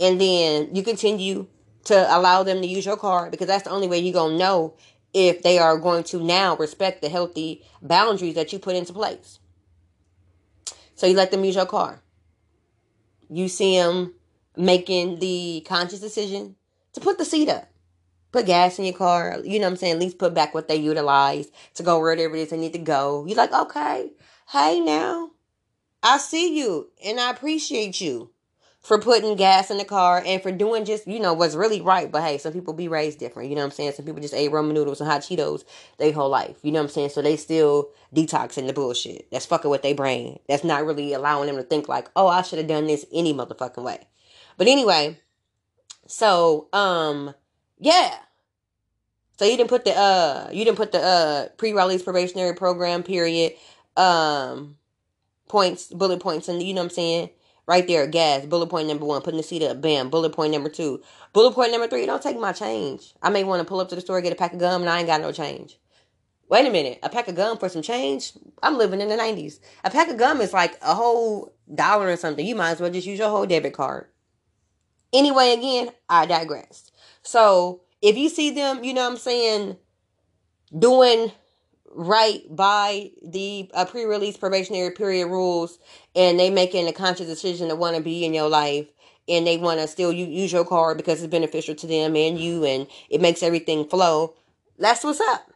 And 0.00 0.20
then 0.20 0.74
you 0.74 0.82
continue 0.82 1.46
to 1.84 2.16
allow 2.16 2.42
them 2.42 2.60
to 2.60 2.66
use 2.66 2.86
your 2.86 2.96
car 2.96 3.30
because 3.30 3.46
that's 3.46 3.64
the 3.64 3.70
only 3.70 3.88
way 3.88 3.98
you're 3.98 4.12
gonna 4.12 4.36
know 4.36 4.74
if 5.14 5.42
they 5.42 5.58
are 5.58 5.78
going 5.78 6.04
to 6.04 6.22
now 6.22 6.56
respect 6.56 7.02
the 7.02 7.08
healthy 7.08 7.64
boundaries 7.82 8.34
that 8.34 8.52
you 8.52 8.58
put 8.58 8.76
into 8.76 8.92
place. 8.92 9.40
So 10.94 11.06
you 11.06 11.14
let 11.14 11.30
them 11.30 11.44
use 11.44 11.56
your 11.56 11.66
car. 11.66 12.02
You 13.30 13.48
see 13.48 13.78
them 13.78 14.14
making 14.56 15.20
the 15.20 15.64
conscious 15.66 16.00
decision 16.00 16.56
to 16.92 17.00
put 17.00 17.18
the 17.18 17.24
seat 17.24 17.48
up, 17.48 17.68
put 18.32 18.46
gas 18.46 18.78
in 18.78 18.84
your 18.84 18.94
car. 18.94 19.38
You 19.44 19.58
know 19.58 19.66
what 19.66 19.72
I'm 19.72 19.76
saying? 19.76 19.94
At 19.94 20.00
least 20.00 20.18
put 20.18 20.34
back 20.34 20.54
what 20.54 20.68
they 20.68 20.76
utilize 20.76 21.48
to 21.74 21.82
go 21.82 22.00
wherever 22.00 22.34
it 22.34 22.40
is 22.40 22.50
they 22.50 22.56
need 22.56 22.72
to 22.72 22.78
go. 22.78 23.24
You're 23.26 23.36
like, 23.36 23.52
okay, 23.52 24.10
hey 24.48 24.80
now, 24.80 25.30
I 26.02 26.18
see 26.18 26.58
you 26.58 26.90
and 27.04 27.18
I 27.18 27.30
appreciate 27.30 28.00
you 28.00 28.30
for 28.80 28.98
putting 28.98 29.36
gas 29.36 29.70
in 29.70 29.76
the 29.76 29.84
car 29.84 30.22
and 30.24 30.40
for 30.40 30.50
doing 30.50 30.84
just, 30.84 31.06
you 31.06 31.20
know, 31.20 31.34
what's 31.34 31.54
really 31.54 31.80
right. 31.80 32.10
But 32.10 32.22
hey, 32.22 32.38
some 32.38 32.52
people 32.54 32.72
be 32.72 32.88
raised 32.88 33.18
different. 33.18 33.50
You 33.50 33.56
know 33.56 33.62
what 33.62 33.66
I'm 33.66 33.72
saying? 33.72 33.92
Some 33.92 34.06
people 34.06 34.22
just 34.22 34.32
ate 34.32 34.50
ramen 34.50 34.72
noodles 34.72 35.00
and 35.00 35.10
hot 35.10 35.20
Cheetos 35.20 35.64
their 35.98 36.12
whole 36.12 36.30
life. 36.30 36.56
You 36.62 36.72
know 36.72 36.78
what 36.78 36.84
I'm 36.84 36.90
saying? 36.90 37.10
So 37.10 37.20
they 37.20 37.36
still 37.36 37.90
detoxing 38.14 38.66
the 38.66 38.72
bullshit. 38.72 39.30
That's 39.30 39.44
fucking 39.44 39.70
with 39.70 39.82
their 39.82 39.94
brain. 39.94 40.38
That's 40.48 40.64
not 40.64 40.86
really 40.86 41.12
allowing 41.12 41.48
them 41.48 41.56
to 41.56 41.62
think 41.64 41.86
like, 41.86 42.08
oh, 42.16 42.28
I 42.28 42.40
should 42.42 42.58
have 42.58 42.68
done 42.68 42.86
this 42.86 43.04
any 43.12 43.34
motherfucking 43.34 43.82
way. 43.82 44.06
But 44.56 44.68
anyway, 44.68 45.18
so, 46.06 46.68
um, 46.72 47.34
yeah. 47.78 48.14
So 49.38 49.44
you 49.44 49.56
didn't 49.58 49.68
put 49.68 49.84
the, 49.84 49.94
uh, 49.94 50.48
you 50.50 50.64
didn't 50.64 50.78
put 50.78 50.92
the, 50.92 51.00
uh, 51.00 51.48
pre-release 51.58 52.02
probationary 52.02 52.54
program 52.54 53.02
period, 53.02 53.52
um, 53.98 54.77
points, 55.48 55.88
bullet 55.88 56.20
points, 56.20 56.48
and 56.48 56.62
you 56.62 56.74
know 56.74 56.80
what 56.80 56.86
I'm 56.86 56.90
saying? 56.90 57.30
Right 57.66 57.86
there, 57.86 58.06
gas. 58.06 58.46
Bullet 58.46 58.68
point 58.68 58.88
number 58.88 59.04
one, 59.04 59.20
putting 59.20 59.36
the 59.36 59.42
seat 59.42 59.62
up. 59.62 59.80
Bam. 59.82 60.08
Bullet 60.08 60.32
point 60.32 60.52
number 60.52 60.70
two. 60.70 61.02
Bullet 61.34 61.52
point 61.52 61.70
number 61.70 61.86
three, 61.86 62.06
don't 62.06 62.22
take 62.22 62.38
my 62.38 62.52
change. 62.52 63.12
I 63.22 63.28
may 63.28 63.44
want 63.44 63.60
to 63.60 63.68
pull 63.68 63.80
up 63.80 63.90
to 63.90 63.94
the 63.94 64.00
store, 64.00 64.20
get 64.22 64.32
a 64.32 64.36
pack 64.36 64.54
of 64.54 64.58
gum, 64.58 64.80
and 64.80 64.90
I 64.90 64.98
ain't 64.98 65.06
got 65.06 65.20
no 65.20 65.32
change. 65.32 65.78
Wait 66.48 66.66
a 66.66 66.70
minute. 66.70 66.98
A 67.02 67.10
pack 67.10 67.28
of 67.28 67.34
gum 67.34 67.58
for 67.58 67.68
some 67.68 67.82
change? 67.82 68.32
I'm 68.62 68.78
living 68.78 69.02
in 69.02 69.08
the 69.08 69.16
90s. 69.16 69.60
A 69.84 69.90
pack 69.90 70.08
of 70.08 70.16
gum 70.16 70.40
is 70.40 70.54
like 70.54 70.78
a 70.80 70.94
whole 70.94 71.54
dollar 71.74 72.08
or 72.08 72.16
something. 72.16 72.46
You 72.46 72.54
might 72.54 72.70
as 72.70 72.80
well 72.80 72.90
just 72.90 73.06
use 73.06 73.18
your 73.18 73.28
whole 73.28 73.44
debit 73.44 73.74
card. 73.74 74.06
Anyway, 75.12 75.52
again, 75.52 75.90
I 76.08 76.24
digress. 76.24 76.90
So 77.22 77.82
if 78.00 78.16
you 78.16 78.30
see 78.30 78.50
them, 78.50 78.82
you 78.82 78.94
know 78.94 79.02
what 79.02 79.12
I'm 79.12 79.18
saying, 79.18 79.76
doing 80.76 81.32
right 81.94 82.42
by 82.50 83.10
the 83.24 83.70
uh, 83.74 83.84
pre-release 83.84 84.36
probationary 84.36 84.90
period 84.92 85.28
rules 85.28 85.78
and 86.14 86.38
they 86.38 86.50
making 86.50 86.86
a 86.88 86.92
conscious 86.92 87.26
decision 87.26 87.68
to 87.68 87.76
want 87.76 87.96
to 87.96 88.02
be 88.02 88.24
in 88.24 88.34
your 88.34 88.48
life 88.48 88.86
and 89.28 89.46
they 89.46 89.58
want 89.58 89.80
to 89.80 89.88
still 89.88 90.12
use 90.12 90.52
your 90.52 90.64
card 90.64 90.96
because 90.96 91.22
it's 91.22 91.30
beneficial 91.30 91.74
to 91.74 91.86
them 91.86 92.16
and 92.16 92.38
you 92.40 92.64
and 92.64 92.86
it 93.10 93.20
makes 93.20 93.42
everything 93.42 93.88
flow 93.88 94.34
that's 94.78 95.04
what's 95.04 95.20
up 95.20 95.50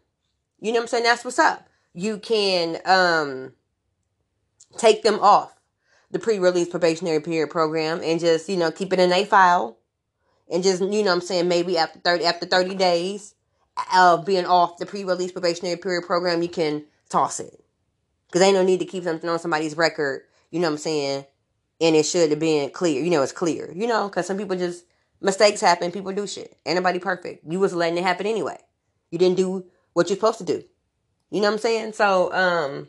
You 0.61 0.73
know 0.73 0.79
what 0.79 0.85
I'm 0.85 0.89
saying? 0.89 1.05
That's 1.05 1.25
what's 1.25 1.39
up. 1.39 1.69
You 1.95 2.19
can 2.19 2.79
um 2.87 3.53
take 4.79 5.03
them 5.03 5.19
off 5.21 5.55
the 6.11 6.19
pre-release 6.19 6.69
probationary 6.69 7.21
period 7.21 7.51
program 7.51 8.01
and 8.03 8.21
just, 8.21 8.49
you 8.49 8.57
know, 8.57 8.71
keep 8.71 8.93
it 8.93 9.01
in 9.01 9.13
a 9.13 9.25
file 9.25 9.79
and 10.51 10.63
just, 10.63 10.83
you 10.83 11.03
know 11.03 11.13
I'm 11.13 11.21
saying, 11.21 11.49
maybe 11.49 11.79
after 11.79 11.99
30 12.01 12.25
after 12.25 12.47
30 12.47 12.75
days 12.75 13.35
of 13.95 14.25
being 14.25 14.47
off 14.47 14.79
the 14.79 14.87
pre-release 14.87 15.33
probationary 15.33 15.77
period 15.77 16.05
program, 16.07 16.43
you 16.43 16.49
can 16.49 16.85
toss 17.09 17.41
it. 17.41 17.65
Cuz 18.33 18.43
ain't 18.43 18.55
no 18.55 18.65
need 18.65 18.81
to 18.81 18.87
keep 18.87 19.05
something 19.05 19.29
on 19.29 19.39
somebody's 19.39 19.77
record, 19.77 20.23
you 20.51 20.61
know 20.61 20.69
what 20.69 20.75
I'm 20.75 20.79
saying? 20.79 21.27
And 21.81 21.97
it 21.97 22.07
should 22.07 22.31
have 22.31 22.39
been 22.39 22.71
clear. 22.71 23.03
You 23.03 23.11
know, 23.11 23.23
it's 23.23 23.33
clear. 23.33 23.71
You 23.75 23.87
know, 23.87 24.09
cuz 24.09 24.27
some 24.27 24.39
people 24.39 24.57
just 24.57 24.85
mistakes 25.21 25.61
happen, 25.61 25.91
people 25.93 26.13
do 26.13 26.27
shit. 26.27 26.57
Ain't 26.67 26.77
nobody 26.77 26.99
perfect. 26.99 27.45
You 27.49 27.61
was 27.61 27.75
letting 27.75 27.99
it 27.99 28.05
happen 28.05 28.27
anyway. 28.27 28.59
You 29.11 29.19
didn't 29.19 29.37
do 29.37 29.67
what 29.93 30.09
you're 30.09 30.17
supposed 30.17 30.39
to 30.39 30.45
do. 30.45 30.65
You 31.31 31.41
know 31.41 31.49
what 31.49 31.55
I'm 31.55 31.59
saying? 31.61 31.93
So, 31.95 32.33
um, 32.33 32.89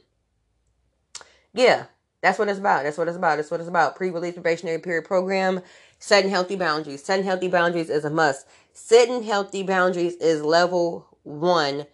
yeah, 1.53 1.85
that's 2.21 2.39
what 2.39 2.49
it's 2.49 2.59
about. 2.59 2.83
That's 2.83 2.97
what 2.97 3.07
it's 3.07 3.17
about. 3.17 3.37
That's 3.37 3.51
what 3.51 3.59
it's 3.59 3.69
about. 3.69 3.95
Pre-release 3.95 4.33
probationary 4.33 4.79
period 4.79 5.05
program, 5.05 5.61
setting 5.99 6.29
healthy 6.29 6.55
boundaries. 6.55 7.03
Setting 7.03 7.25
healthy 7.25 7.47
boundaries 7.47 7.89
is 7.89 8.05
a 8.05 8.09
must. 8.09 8.45
Setting 8.73 9.21
healthy 9.21 9.61
boundaries 9.61 10.15
is 10.15 10.41
level 10.41 11.07
one 11.21 11.85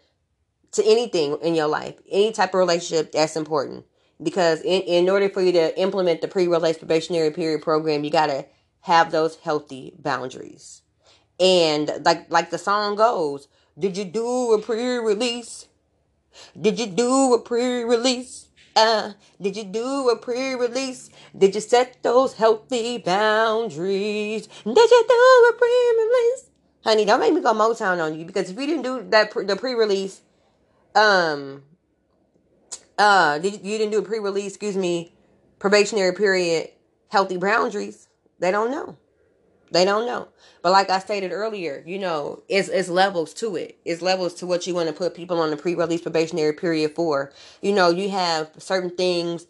to 0.72 0.84
anything 0.86 1.38
in 1.42 1.54
your 1.54 1.68
life, 1.68 1.96
any 2.10 2.32
type 2.32 2.54
of 2.54 2.60
relationship. 2.60 3.12
That's 3.12 3.36
important 3.36 3.86
because 4.24 4.62
in, 4.62 4.82
in 4.84 5.10
order 5.10 5.28
for 5.28 5.42
you 5.42 5.52
to 5.52 5.78
implement 5.78 6.22
the 6.22 6.30
pre-release 6.30 6.78
probationary 6.78 7.32
period 7.32 7.62
program, 7.62 8.06
you 8.06 8.10
gotta 8.10 8.46
have 8.82 9.12
those 9.12 9.36
healthy 9.38 9.94
boundaries. 10.00 10.82
And 11.38 11.92
like 12.06 12.32
like 12.32 12.50
the 12.50 12.58
song 12.58 12.96
goes, 12.96 13.50
did 13.78 13.98
you 13.98 14.06
do 14.06 14.54
a 14.54 14.62
pre-release? 14.62 15.68
Did 16.60 16.80
you 16.80 16.88
do 16.88 17.34
a 17.34 17.40
pre-release? 17.40 18.48
Uh, 18.74 19.14
did 19.42 19.58
you 19.58 19.66
do 19.66 20.10
a 20.10 20.16
pre-release? 20.16 21.10
Did 21.38 21.56
you 21.56 21.62
set 21.62 22.02
those 22.04 22.36
healthy 22.36 23.00
boundaries? 23.00 24.48
Did 24.64 24.92
you 24.92 25.06
do 25.10 25.50
a 25.50 25.54
pre-release? 25.58 26.49
Honey, 26.84 27.06
don't 27.06 27.20
make 27.20 27.34
me 27.34 27.42
go 27.42 27.54
Motown 27.54 28.04
on 28.04 28.18
you 28.18 28.26
because 28.26 28.50
if 28.50 28.58
you 28.58 28.66
didn't 28.66 28.84
do 28.84 29.06
that 29.10 29.34
the 29.34 29.56
pre-release, 29.56 30.22
um, 30.96 31.64
uh, 32.98 33.40
you 33.42 33.52
didn't 33.52 33.92
do 33.92 34.00
a 34.00 34.04
pre-release? 34.04 34.54
Excuse 34.54 34.78
me, 34.78 35.14
probationary 35.60 36.14
period, 36.14 36.70
healthy 37.10 37.38
boundaries. 37.38 38.08
They 38.40 38.52
don't 38.52 38.72
know. 38.72 38.98
They 39.72 39.86
don't 39.86 40.06
know. 40.06 40.30
But 40.62 40.72
like 40.72 40.90
I 40.90 41.00
stated 41.00 41.32
earlier, 41.32 41.84
you 41.86 42.00
know, 42.00 42.44
it's 42.50 42.70
it's 42.70 42.90
levels 42.90 43.34
to 43.36 43.56
it. 43.56 43.78
It's 43.86 44.02
levels 44.02 44.34
to 44.36 44.46
what 44.46 44.66
you 44.66 44.74
want 44.74 44.88
to 44.88 44.94
put 44.94 45.16
people 45.16 45.40
on 45.40 45.52
the 45.52 45.58
pre-release 45.58 46.02
probationary 46.02 46.54
period 46.54 46.96
for. 46.96 47.32
You 47.62 47.74
know, 47.74 47.90
you 47.90 48.10
have 48.10 48.50
certain 48.58 48.90
things 48.90 49.46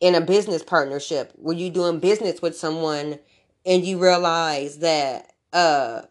in 0.00 0.14
a 0.14 0.20
business 0.20 0.62
partnership 0.62 1.32
where 1.36 1.56
you're 1.56 1.72
doing 1.72 2.00
business 2.00 2.42
with 2.42 2.56
someone 2.56 3.18
and 3.64 3.84
you 3.84 3.98
realize 3.98 4.78
that 4.78 5.32
uh 5.52 6.02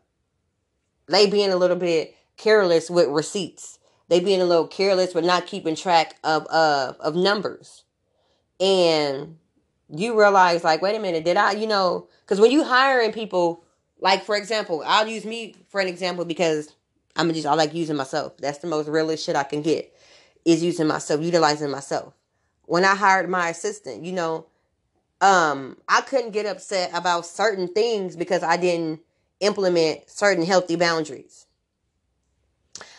they 1.12 1.28
being 1.28 1.52
a 1.52 1.58
little 1.58 1.76
bit 1.78 2.16
careless 2.38 2.90
with 2.90 3.08
receipts. 3.10 3.80
They 4.08 4.20
being 4.20 4.42
a 4.42 4.46
little 4.46 4.68
careless 4.68 5.14
with 5.14 5.26
not 5.26 5.48
keeping 5.48 5.76
track 5.76 6.18
of 6.24 6.46
of 6.48 7.16
numbers. 7.16 7.84
And 8.60 9.38
you 9.90 10.18
realize 10.18 10.64
like, 10.64 10.82
wait 10.82 10.96
a 10.96 11.00
minute, 11.00 11.26
did 11.26 11.38
I, 11.38 11.54
you 11.54 11.68
know, 11.68 12.08
because 12.22 12.40
when 12.40 12.52
you 12.52 12.64
hiring 12.64 13.12
people, 13.12 13.64
like 14.00 14.24
for 14.24 14.36
example, 14.36 14.84
I'll 14.86 15.08
use 15.08 15.26
me 15.26 15.56
for 15.70 15.82
an 15.82 15.88
example 15.88 16.26
because 16.26 16.74
I'm 17.16 17.32
just 17.34 17.48
I 17.48 17.54
like 17.54 17.74
using 17.74 17.96
myself. 17.96 18.38
That's 18.38 18.60
the 18.60 18.68
most 18.68 18.88
realist 18.88 19.26
shit 19.26 19.36
I 19.36 19.44
can 19.44 19.62
get 19.62 19.94
is 20.46 20.64
using 20.64 20.88
myself, 20.88 21.22
utilizing 21.22 21.70
myself. 21.70 22.14
When 22.66 22.86
I 22.86 22.96
hired 22.96 23.30
my 23.30 23.50
assistant, 23.50 24.06
you 24.06 24.12
know, 24.12 24.48
um, 25.20 25.78
I 25.88 26.02
couldn't 26.02 26.32
get 26.32 26.46
upset 26.46 26.92
about 26.94 27.26
certain 27.26 27.68
things 27.68 28.16
because 28.16 28.44
I 28.44 28.58
didn't 28.58 29.02
implement 29.42 30.10
certain 30.10 30.46
healthy 30.46 30.76
boundaries. 30.76 31.46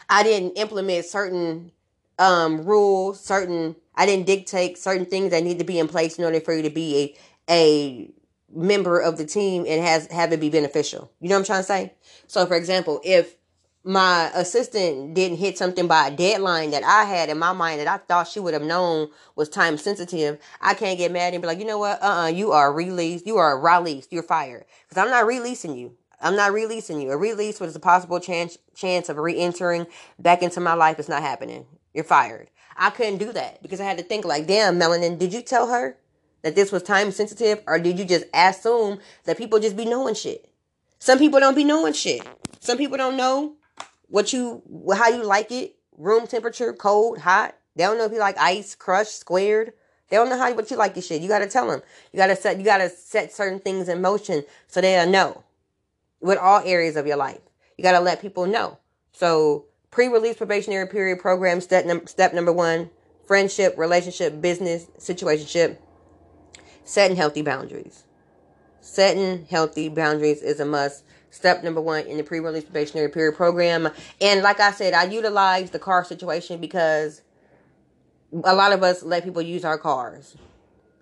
I 0.08 0.22
didn't 0.22 0.58
implement 0.58 1.06
certain 1.06 1.72
um, 2.18 2.64
rules, 2.64 3.20
certain 3.20 3.76
I 3.94 4.06
didn't 4.06 4.26
dictate 4.26 4.78
certain 4.78 5.06
things 5.06 5.30
that 5.30 5.42
need 5.42 5.58
to 5.58 5.64
be 5.64 5.78
in 5.78 5.88
place 5.88 6.18
in 6.18 6.24
order 6.24 6.40
for 6.40 6.54
you 6.54 6.62
to 6.62 6.70
be 6.70 6.98
a 6.98 7.14
a 7.50 8.10
member 8.54 9.00
of 9.00 9.16
the 9.16 9.24
team 9.24 9.64
and 9.66 9.82
has 9.82 10.06
have 10.08 10.32
it 10.32 10.40
be 10.40 10.50
beneficial. 10.50 11.10
You 11.20 11.28
know 11.28 11.36
what 11.36 11.40
I'm 11.40 11.44
trying 11.46 11.60
to 11.60 11.66
say? 11.66 11.94
So 12.26 12.46
for 12.46 12.56
example, 12.56 13.00
if 13.04 13.36
my 13.84 14.30
assistant 14.34 15.14
didn't 15.14 15.38
hit 15.38 15.58
something 15.58 15.88
by 15.88 16.06
a 16.06 16.16
deadline 16.16 16.70
that 16.70 16.84
I 16.84 17.04
had 17.04 17.28
in 17.28 17.38
my 17.38 17.52
mind 17.52 17.80
that 17.80 17.88
I 17.88 17.96
thought 17.98 18.28
she 18.28 18.38
would 18.38 18.54
have 18.54 18.62
known 18.62 19.08
was 19.34 19.48
time 19.48 19.76
sensitive, 19.76 20.38
I 20.60 20.74
can't 20.74 20.98
get 20.98 21.10
mad 21.10 21.34
and 21.34 21.42
be 21.42 21.48
like, 21.48 21.58
you 21.58 21.64
know 21.64 21.78
what? 21.78 22.02
Uh 22.02 22.24
uh 22.24 22.26
you 22.26 22.52
are 22.52 22.72
released. 22.72 23.26
You 23.26 23.38
are 23.38 23.58
released. 23.58 24.12
You're 24.12 24.22
fired. 24.22 24.64
Because 24.88 25.02
I'm 25.02 25.10
not 25.10 25.26
releasing 25.26 25.76
you. 25.76 25.96
I'm 26.22 26.36
not 26.36 26.52
releasing 26.52 27.00
you. 27.00 27.10
A 27.10 27.16
release 27.16 27.60
with 27.60 27.74
a 27.74 27.80
possible 27.80 28.20
chance 28.20 28.56
chance 28.74 29.08
of 29.08 29.18
re-entering 29.18 29.86
back 30.18 30.42
into 30.42 30.60
my 30.60 30.74
life 30.74 30.98
is 30.98 31.08
not 31.08 31.22
happening. 31.22 31.66
You're 31.92 32.04
fired. 32.04 32.48
I 32.76 32.90
couldn't 32.90 33.18
do 33.18 33.32
that 33.32 33.60
because 33.62 33.80
I 33.80 33.84
had 33.84 33.98
to 33.98 34.04
think 34.04 34.24
like, 34.24 34.46
damn, 34.46 34.78
Melanin, 34.78 35.18
did 35.18 35.32
you 35.32 35.42
tell 35.42 35.68
her 35.68 35.98
that 36.42 36.54
this 36.54 36.72
was 36.72 36.82
time 36.82 37.10
sensitive 37.10 37.60
or 37.66 37.78
did 37.78 37.98
you 37.98 38.04
just 38.04 38.24
assume 38.32 38.98
that 39.24 39.36
people 39.36 39.58
just 39.58 39.76
be 39.76 39.84
knowing 39.84 40.14
shit? 40.14 40.48
Some 40.98 41.18
people 41.18 41.40
don't 41.40 41.56
be 41.56 41.64
knowing 41.64 41.92
shit. 41.92 42.26
Some 42.60 42.78
people 42.78 42.96
don't 42.96 43.16
know 43.16 43.56
what 44.08 44.32
you, 44.32 44.62
how 44.94 45.08
you 45.08 45.24
like 45.24 45.50
it, 45.50 45.74
room 45.96 46.26
temperature, 46.26 46.72
cold, 46.72 47.18
hot. 47.18 47.56
They 47.74 47.84
don't 47.84 47.98
know 47.98 48.04
if 48.04 48.12
you 48.12 48.18
like 48.18 48.38
ice, 48.38 48.74
crushed, 48.74 49.18
squared. 49.18 49.72
They 50.08 50.16
don't 50.16 50.28
know 50.28 50.38
how 50.38 50.52
what 50.52 50.70
you 50.70 50.76
like 50.76 50.94
your 50.94 51.02
shit. 51.02 51.22
You 51.22 51.28
gotta 51.28 51.46
tell 51.46 51.68
them. 51.68 51.80
You 52.12 52.18
gotta 52.18 52.36
set. 52.36 52.58
You 52.58 52.64
gotta 52.64 52.90
set 52.90 53.32
certain 53.32 53.58
things 53.58 53.88
in 53.88 54.02
motion 54.02 54.44
so 54.66 54.82
they'll 54.82 55.08
know. 55.08 55.42
With 56.22 56.38
all 56.38 56.62
areas 56.64 56.96
of 56.96 57.06
your 57.06 57.16
life, 57.16 57.40
you 57.76 57.82
gotta 57.82 58.00
let 58.00 58.22
people 58.22 58.46
know. 58.46 58.78
So 59.12 59.66
Pre-release 59.92 60.38
probationary 60.38 60.88
period 60.88 61.20
program 61.20 61.60
step, 61.60 61.84
num- 61.84 62.06
step 62.06 62.32
number 62.32 62.50
one, 62.50 62.88
friendship, 63.26 63.76
relationship, 63.76 64.40
business, 64.40 64.86
situationship, 64.98 65.76
setting 66.82 67.14
healthy 67.14 67.42
boundaries. 67.42 68.04
Setting 68.80 69.44
healthy 69.50 69.90
boundaries 69.90 70.40
is 70.40 70.60
a 70.60 70.64
must. 70.64 71.04
Step 71.28 71.62
number 71.62 71.80
one 71.80 72.06
in 72.06 72.16
the 72.16 72.22
pre-release 72.22 72.64
probationary 72.64 73.10
period 73.10 73.36
program. 73.36 73.90
And 74.18 74.42
like 74.42 74.60
I 74.60 74.72
said, 74.72 74.94
I 74.94 75.04
utilize 75.04 75.70
the 75.70 75.78
car 75.78 76.04
situation 76.04 76.58
because 76.58 77.20
a 78.44 78.54
lot 78.54 78.72
of 78.72 78.82
us 78.82 79.02
let 79.02 79.24
people 79.24 79.42
use 79.42 79.62
our 79.62 79.76
cars. 79.76 80.36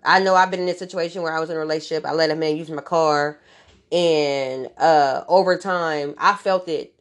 I 0.03 0.19
know 0.19 0.35
I've 0.35 0.51
been 0.51 0.61
in 0.61 0.69
a 0.69 0.73
situation 0.73 1.21
where 1.21 1.33
I 1.33 1.39
was 1.39 1.49
in 1.49 1.55
a 1.55 1.59
relationship. 1.59 2.05
I 2.05 2.11
let 2.11 2.29
a 2.29 2.35
man 2.35 2.57
use 2.57 2.69
my 2.69 2.81
car, 2.81 3.39
and 3.91 4.69
uh, 4.77 5.23
over 5.27 5.57
time, 5.57 6.15
I 6.17 6.35
felt 6.35 6.67
it 6.67 6.93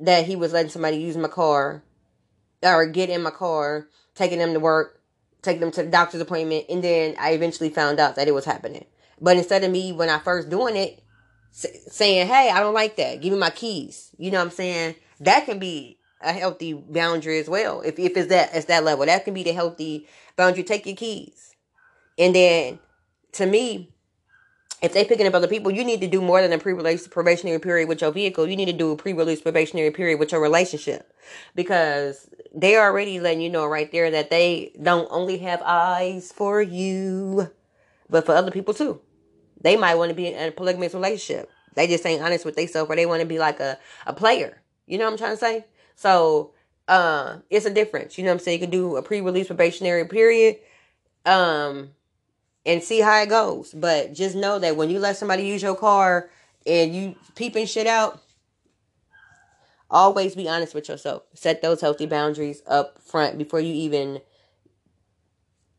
that 0.00 0.26
he 0.26 0.36
was 0.36 0.52
letting 0.52 0.70
somebody 0.70 0.96
use 0.96 1.16
my 1.16 1.28
car 1.28 1.82
or 2.62 2.86
get 2.86 3.10
in 3.10 3.22
my 3.22 3.30
car, 3.30 3.88
taking 4.14 4.38
them 4.38 4.52
to 4.54 4.60
work, 4.60 5.00
taking 5.42 5.60
them 5.60 5.70
to 5.72 5.82
the 5.82 5.90
doctor's 5.90 6.20
appointment, 6.20 6.66
and 6.68 6.82
then 6.82 7.14
I 7.18 7.32
eventually 7.32 7.70
found 7.70 8.00
out 8.00 8.16
that 8.16 8.28
it 8.28 8.34
was 8.34 8.44
happening. 8.44 8.86
But 9.20 9.36
instead 9.36 9.62
of 9.64 9.70
me, 9.70 9.92
when 9.92 10.08
I 10.08 10.18
first 10.18 10.48
doing 10.48 10.76
it, 10.76 11.02
saying, 11.50 12.28
"Hey, 12.28 12.50
I 12.50 12.60
don't 12.60 12.74
like 12.74 12.96
that. 12.96 13.20
Give 13.20 13.32
me 13.32 13.38
my 13.38 13.50
keys." 13.50 14.10
You 14.16 14.30
know 14.30 14.38
what 14.38 14.44
I'm 14.44 14.50
saying? 14.50 14.94
That 15.20 15.44
can 15.44 15.58
be 15.58 15.98
a 16.20 16.32
healthy 16.32 16.72
boundary 16.72 17.38
as 17.38 17.48
well. 17.48 17.82
If 17.82 17.98
if 17.98 18.16
it's 18.16 18.28
that 18.28 18.54
it's 18.54 18.66
that 18.66 18.84
level, 18.84 19.04
that 19.06 19.24
can 19.24 19.34
be 19.34 19.42
the 19.42 19.52
healthy 19.52 20.08
boundary. 20.36 20.64
Take 20.64 20.86
your 20.86 20.96
keys, 20.96 21.54
and 22.18 22.34
then 22.34 22.78
to 23.32 23.46
me, 23.46 23.91
if 24.82 24.92
they 24.92 25.04
picking 25.04 25.26
up 25.28 25.34
other 25.34 25.46
people, 25.46 25.70
you 25.70 25.84
need 25.84 26.00
to 26.00 26.08
do 26.08 26.20
more 26.20 26.42
than 26.42 26.52
a 26.52 26.58
pre-release 26.58 27.06
probationary 27.06 27.60
period 27.60 27.88
with 27.88 28.00
your 28.00 28.10
vehicle. 28.10 28.48
You 28.48 28.56
need 28.56 28.66
to 28.66 28.72
do 28.72 28.90
a 28.90 28.96
pre-release 28.96 29.40
probationary 29.40 29.92
period 29.92 30.18
with 30.18 30.32
your 30.32 30.40
relationship 30.40 31.14
because 31.54 32.28
they 32.52 32.74
are 32.74 32.90
already 32.90 33.20
letting 33.20 33.40
you 33.40 33.48
know 33.48 33.64
right 33.64 33.90
there 33.92 34.10
that 34.10 34.30
they 34.30 34.72
don't 34.82 35.06
only 35.10 35.38
have 35.38 35.62
eyes 35.64 36.32
for 36.32 36.60
you, 36.60 37.50
but 38.10 38.26
for 38.26 38.34
other 38.34 38.50
people 38.50 38.74
too. 38.74 39.00
They 39.60 39.76
might 39.76 39.94
want 39.94 40.10
to 40.10 40.16
be 40.16 40.26
in 40.26 40.48
a 40.48 40.50
polygamous 40.50 40.94
relationship. 40.94 41.48
They 41.74 41.86
just 41.86 42.04
ain't 42.04 42.22
honest 42.22 42.44
with 42.44 42.56
themselves 42.56 42.90
or 42.90 42.96
they 42.96 43.06
want 43.06 43.20
to 43.20 43.26
be 43.26 43.38
like 43.38 43.60
a, 43.60 43.78
a 44.04 44.12
player. 44.12 44.60
You 44.86 44.98
know 44.98 45.04
what 45.04 45.12
I'm 45.12 45.18
trying 45.18 45.32
to 45.32 45.36
say? 45.36 45.64
So, 45.94 46.52
uh, 46.88 47.38
it's 47.48 47.64
a 47.66 47.72
difference. 47.72 48.18
You 48.18 48.24
know 48.24 48.30
what 48.30 48.40
I'm 48.40 48.44
saying? 48.44 48.60
You 48.60 48.66
can 48.66 48.70
do 48.70 48.96
a 48.96 49.02
pre-release 49.02 49.46
probationary 49.46 50.06
period. 50.06 50.56
Um, 51.24 51.90
and 52.64 52.82
see 52.82 53.00
how 53.00 53.20
it 53.22 53.28
goes. 53.28 53.72
But 53.72 54.12
just 54.12 54.36
know 54.36 54.58
that 54.58 54.76
when 54.76 54.90
you 54.90 54.98
let 54.98 55.16
somebody 55.16 55.44
use 55.44 55.62
your 55.62 55.76
car 55.76 56.30
and 56.66 56.94
you 56.94 57.16
peeping 57.34 57.66
shit 57.66 57.86
out, 57.86 58.20
always 59.90 60.34
be 60.34 60.48
honest 60.48 60.74
with 60.74 60.88
yourself. 60.88 61.24
Set 61.34 61.62
those 61.62 61.80
healthy 61.80 62.06
boundaries 62.06 62.62
up 62.66 63.00
front 63.02 63.38
before 63.38 63.60
you 63.60 63.74
even 63.74 64.20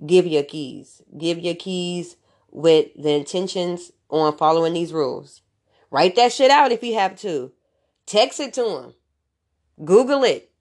give 0.06 0.28
your 0.28 0.44
keys. 0.44 1.02
Give 1.18 1.40
your 1.40 1.56
keys 1.56 2.18
with 2.52 2.90
the 3.02 3.12
intentions 3.12 3.92
on 4.10 4.38
following 4.38 4.74
these 4.74 4.94
rules. 4.94 5.42
Write 5.90 6.16
that 6.16 6.32
shit 6.32 6.52
out 6.52 6.72
if 6.72 6.84
you 6.84 6.96
have 6.96 7.16
to. 7.22 7.52
Text 8.06 8.40
it 8.40 8.54
to 8.54 8.64
them. 8.64 8.94
Google 9.84 10.24
it. 10.24 10.52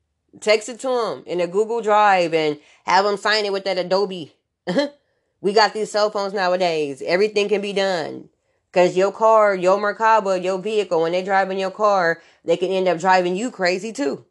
Text 0.41 0.69
it 0.69 0.81
to 0.81 0.89
them 0.89 1.23
in 1.27 1.41
a 1.41 1.47
Google 1.47 1.83
Drive 1.83 2.33
and 2.33 2.59
have 2.85 3.05
them 3.05 3.17
sign 3.17 3.45
it 3.45 3.53
with 3.53 3.65
that 3.65 3.79
Adobe. 3.79 4.35
we 5.43 5.53
got 5.53 5.75
these 5.75 5.91
cell 5.91 6.09
phones 6.09 6.33
nowadays. 6.33 7.03
Everything 7.05 7.49
can 7.49 7.61
be 7.61 7.75
done. 7.75 8.31
Cause 8.73 8.97
your 8.97 9.13
car, 9.13 9.55
your 9.55 9.77
Merkaba, 9.77 10.43
your 10.43 10.59
vehicle, 10.59 11.03
when 11.03 11.13
they 11.13 11.23
drive 11.23 11.51
in 11.51 11.59
your 11.59 11.71
car, 11.71 12.23
they 12.43 12.57
can 12.57 12.71
end 12.71 12.89
up 12.89 12.99
driving 12.99 13.37
you 13.37 13.51
crazy 13.51 13.93
too. 13.93 14.25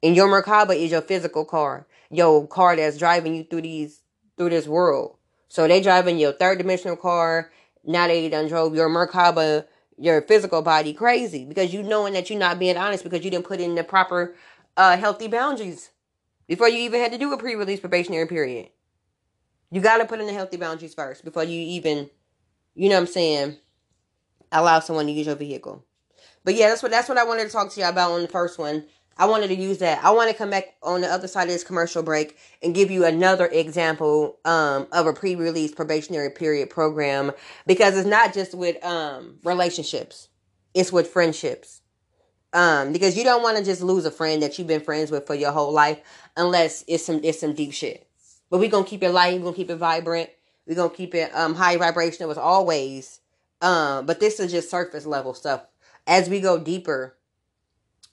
And 0.00 0.14
your 0.14 0.28
Merkaba 0.28 0.76
is 0.76 0.92
your 0.92 1.00
physical 1.00 1.44
car, 1.44 1.88
your 2.08 2.46
car 2.46 2.76
that's 2.76 2.98
driving 2.98 3.34
you 3.34 3.42
through 3.42 3.62
these 3.62 4.02
through 4.36 4.50
this 4.50 4.68
world. 4.68 5.16
So 5.48 5.66
they 5.66 5.80
driving 5.80 6.18
your 6.18 6.32
third 6.32 6.58
dimensional 6.58 6.96
car. 6.96 7.50
Now 7.84 8.06
they 8.06 8.28
done 8.28 8.46
drove 8.46 8.76
your 8.76 8.88
Merkaba, 8.88 9.64
your 9.98 10.22
physical 10.22 10.62
body 10.62 10.92
crazy 10.92 11.44
because 11.44 11.74
you 11.74 11.82
knowing 11.82 12.12
that 12.12 12.30
you're 12.30 12.38
not 12.38 12.58
being 12.58 12.76
honest 12.76 13.02
because 13.02 13.24
you 13.24 13.30
didn't 13.30 13.46
put 13.46 13.60
in 13.60 13.74
the 13.74 13.82
proper 13.82 14.36
uh, 14.76 14.96
healthy 14.96 15.26
boundaries 15.26 15.90
before 16.46 16.68
you 16.68 16.78
even 16.80 17.00
had 17.00 17.12
to 17.12 17.18
do 17.18 17.32
a 17.32 17.38
pre-release 17.38 17.80
probationary 17.80 18.26
period. 18.26 18.68
You 19.70 19.80
got 19.80 19.98
to 19.98 20.06
put 20.06 20.20
in 20.20 20.26
the 20.26 20.32
healthy 20.32 20.56
boundaries 20.56 20.94
first 20.94 21.24
before 21.24 21.44
you 21.44 21.60
even 21.60 22.10
you 22.74 22.88
know 22.88 22.94
what 22.96 23.02
I'm 23.02 23.06
saying, 23.08 23.56
allow 24.52 24.80
someone 24.80 25.06
to 25.06 25.12
use 25.12 25.26
your 25.26 25.36
vehicle. 25.36 25.84
But 26.44 26.54
yeah, 26.54 26.68
that's 26.68 26.82
what 26.82 26.90
that's 26.90 27.08
what 27.08 27.18
I 27.18 27.24
wanted 27.24 27.44
to 27.44 27.50
talk 27.50 27.70
to 27.72 27.80
you 27.80 27.86
about 27.86 28.12
on 28.12 28.22
the 28.22 28.28
first 28.28 28.58
one. 28.58 28.84
I 29.18 29.26
wanted 29.26 29.48
to 29.48 29.54
use 29.54 29.78
that. 29.78 30.02
I 30.02 30.10
want 30.12 30.30
to 30.30 30.36
come 30.36 30.48
back 30.48 30.76
on 30.82 31.02
the 31.02 31.08
other 31.08 31.28
side 31.28 31.42
of 31.42 31.50
this 31.50 31.64
commercial 31.64 32.02
break 32.02 32.38
and 32.62 32.74
give 32.74 32.90
you 32.90 33.04
another 33.04 33.46
example 33.46 34.38
um, 34.46 34.86
of 34.92 35.06
a 35.06 35.12
pre-release 35.12 35.74
probationary 35.74 36.30
period 36.30 36.70
program 36.70 37.32
because 37.66 37.98
it's 37.98 38.08
not 38.08 38.32
just 38.32 38.54
with 38.54 38.82
um, 38.82 39.38
relationships; 39.44 40.28
it's 40.72 40.92
with 40.92 41.08
friendships. 41.08 41.82
Um, 42.52 42.92
because 42.92 43.16
you 43.16 43.22
don't 43.22 43.42
want 43.42 43.58
to 43.58 43.64
just 43.64 43.82
lose 43.82 44.04
a 44.06 44.10
friend 44.10 44.42
that 44.42 44.58
you've 44.58 44.66
been 44.66 44.80
friends 44.80 45.12
with 45.12 45.26
for 45.26 45.34
your 45.36 45.52
whole 45.52 45.72
life 45.72 46.00
unless 46.36 46.82
it's 46.88 47.04
some 47.04 47.20
it's 47.22 47.40
some 47.40 47.52
deep 47.52 47.72
shit. 47.72 48.09
But 48.50 48.58
we're 48.58 48.70
gonna 48.70 48.86
keep 48.86 49.02
it 49.02 49.10
light, 49.10 49.38
we're 49.38 49.44
gonna 49.44 49.56
keep 49.56 49.70
it 49.70 49.76
vibrant, 49.76 50.30
we're 50.66 50.74
gonna 50.74 50.90
keep 50.90 51.14
it 51.14 51.34
um 51.34 51.54
high 51.54 51.76
vibrational 51.76 52.30
as 52.30 52.38
always. 52.38 53.20
Um, 53.62 54.06
but 54.06 54.20
this 54.20 54.40
is 54.40 54.50
just 54.50 54.70
surface 54.70 55.06
level 55.06 55.34
stuff. 55.34 55.66
As 56.06 56.28
we 56.28 56.40
go 56.40 56.58
deeper, 56.58 57.16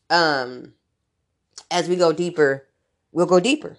um, 0.09 0.73
as 1.71 1.88
we 1.88 1.95
go 1.95 2.11
deeper, 2.11 2.67
we'll 3.11 3.25
go 3.25 3.39
deeper. 3.39 3.77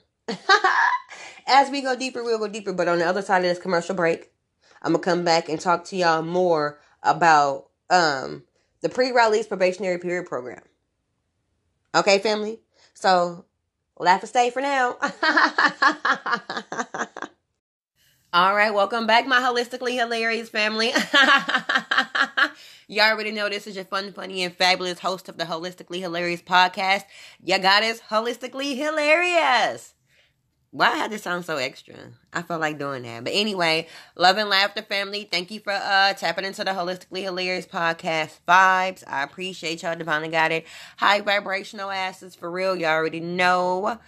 as 1.46 1.70
we 1.70 1.82
go 1.82 1.94
deeper, 1.96 2.24
we'll 2.24 2.38
go 2.38 2.48
deeper. 2.48 2.72
But 2.72 2.88
on 2.88 2.98
the 2.98 3.06
other 3.06 3.22
side 3.22 3.38
of 3.38 3.44
this 3.44 3.58
commercial 3.58 3.94
break, 3.94 4.32
I'm 4.82 4.92
gonna 4.92 5.02
come 5.02 5.24
back 5.24 5.48
and 5.48 5.60
talk 5.60 5.84
to 5.86 5.96
y'all 5.96 6.22
more 6.22 6.80
about 7.02 7.68
um 7.90 8.44
the 8.80 8.88
pre-release 8.88 9.46
probationary 9.46 9.98
period 9.98 10.26
program. 10.26 10.62
Okay, 11.94 12.18
family. 12.18 12.60
So 12.94 13.44
laugh 13.98 14.22
and 14.22 14.28
stay 14.28 14.50
for 14.50 14.60
now. 14.60 14.96
All 18.32 18.54
right, 18.54 18.74
welcome 18.74 19.06
back, 19.06 19.26
my 19.26 19.40
holistically 19.40 19.98
hilarious 19.98 20.50
family. 20.50 20.92
you 22.88 23.00
already 23.00 23.30
know 23.30 23.48
this 23.48 23.66
is 23.66 23.74
your 23.74 23.86
fun, 23.86 24.12
funny, 24.12 24.42
and 24.42 24.54
fabulous 24.54 24.98
host 24.98 25.30
of 25.30 25.38
the 25.38 25.44
Holistically 25.44 26.00
Hilarious 26.00 26.42
podcast. 26.42 27.04
You 27.42 27.58
got 27.58 27.82
us 27.82 28.00
holistically 28.10 28.76
hilarious. 28.76 29.94
Why 30.70 30.90
had 30.90 31.10
to 31.12 31.18
sound 31.18 31.46
so 31.46 31.56
extra? 31.56 31.94
I 32.32 32.42
felt 32.42 32.60
like 32.60 32.78
doing 32.78 33.02
that. 33.04 33.24
But 33.24 33.32
anyway, 33.34 33.88
love 34.16 34.36
and 34.36 34.50
laughter 34.50 34.82
family. 34.82 35.24
Thank 35.30 35.50
you 35.50 35.60
for 35.60 35.72
uh 35.72 36.12
tapping 36.12 36.44
into 36.44 36.62
the 36.62 36.72
Holistically 36.72 37.22
Hilarious 37.22 37.66
podcast 37.66 38.40
vibes. 38.46 39.02
I 39.06 39.22
appreciate 39.22 39.82
y'all 39.82 39.96
divinely 39.96 40.28
got 40.28 40.52
it. 40.52 40.66
High 40.98 41.22
vibrational 41.22 41.90
asses 41.90 42.34
for 42.34 42.50
real. 42.50 42.76
Y'all 42.76 42.90
already 42.90 43.20
know. 43.20 43.98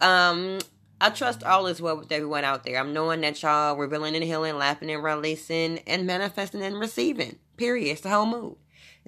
Um 0.00 0.58
I 1.00 1.10
trust 1.10 1.44
all 1.44 1.68
is 1.68 1.80
well 1.80 1.96
with 1.96 2.10
everyone 2.10 2.42
out 2.42 2.64
there. 2.64 2.78
I'm 2.78 2.92
knowing 2.92 3.20
that 3.20 3.40
y'all 3.40 3.76
revealing 3.76 4.16
and 4.16 4.24
healing, 4.24 4.56
laughing 4.56 4.90
and 4.90 5.02
releasing, 5.04 5.78
and 5.86 6.04
manifesting 6.04 6.62
and 6.62 6.80
receiving. 6.80 7.38
Period. 7.56 7.92
It's 7.92 8.00
the 8.00 8.10
whole 8.10 8.26
mood. 8.26 8.56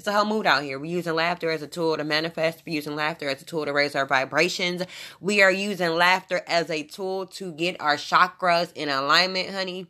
It's 0.00 0.06
a 0.06 0.14
whole 0.14 0.24
mood 0.24 0.46
out 0.46 0.62
here. 0.62 0.78
We're 0.78 0.86
using 0.86 1.14
laughter 1.14 1.50
as 1.50 1.60
a 1.60 1.66
tool 1.66 1.94
to 1.94 2.04
manifest. 2.04 2.62
We're 2.64 2.74
using 2.74 2.96
laughter 2.96 3.28
as 3.28 3.42
a 3.42 3.44
tool 3.44 3.66
to 3.66 3.72
raise 3.74 3.94
our 3.94 4.06
vibrations. 4.06 4.82
We 5.20 5.42
are 5.42 5.52
using 5.52 5.90
laughter 5.90 6.40
as 6.46 6.70
a 6.70 6.84
tool 6.84 7.26
to 7.26 7.52
get 7.52 7.78
our 7.82 7.96
chakras 7.96 8.72
in 8.74 8.88
alignment, 8.88 9.50
honey. 9.50 9.88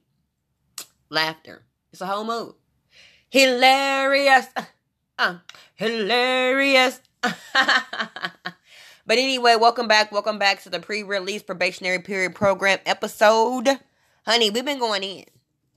Laughter. 1.10 1.62
It's 1.92 2.00
a 2.00 2.06
whole 2.06 2.24
mood. 2.24 2.54
Hilarious. 3.30 4.46
Uh, 5.16 5.36
hilarious. 5.74 7.00
But 7.22 9.18
anyway, 9.18 9.56
welcome 9.56 9.86
back. 9.86 10.10
Welcome 10.10 10.38
back 10.38 10.62
to 10.62 10.70
the 10.70 10.80
pre-release 10.80 11.42
probationary 11.42 11.98
period 11.98 12.34
program 12.34 12.78
episode. 12.86 13.68
Honey, 14.24 14.50
we've 14.50 14.64
been 14.64 14.78
going 14.78 15.02
in. 15.02 15.24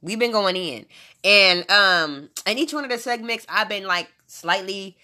We've 0.02 0.20
been 0.20 0.32
going 0.32 0.56
in. 0.56 0.86
And 1.24 1.70
um 1.72 2.30
in 2.46 2.58
each 2.58 2.74
one 2.74 2.84
of 2.84 2.90
the 2.90 2.98
segments 2.98 3.46
I've 3.50 3.70
been 3.70 3.86
like 3.86 4.13
slightly 4.26 4.98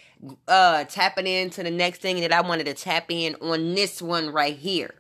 uh 0.47 0.84
tapping 0.86 1.28
into 1.28 1.63
the 1.63 1.72
next 1.72 2.01
thing 2.01 2.20
that 2.22 2.34
I 2.34 2.41
wanted 2.41 2.65
to 2.65 2.74
tap 2.74 3.05
in 3.09 3.36
on 3.41 3.76
this 3.76 4.01
one 4.01 4.30
right 4.30 4.55
here. 4.55 4.95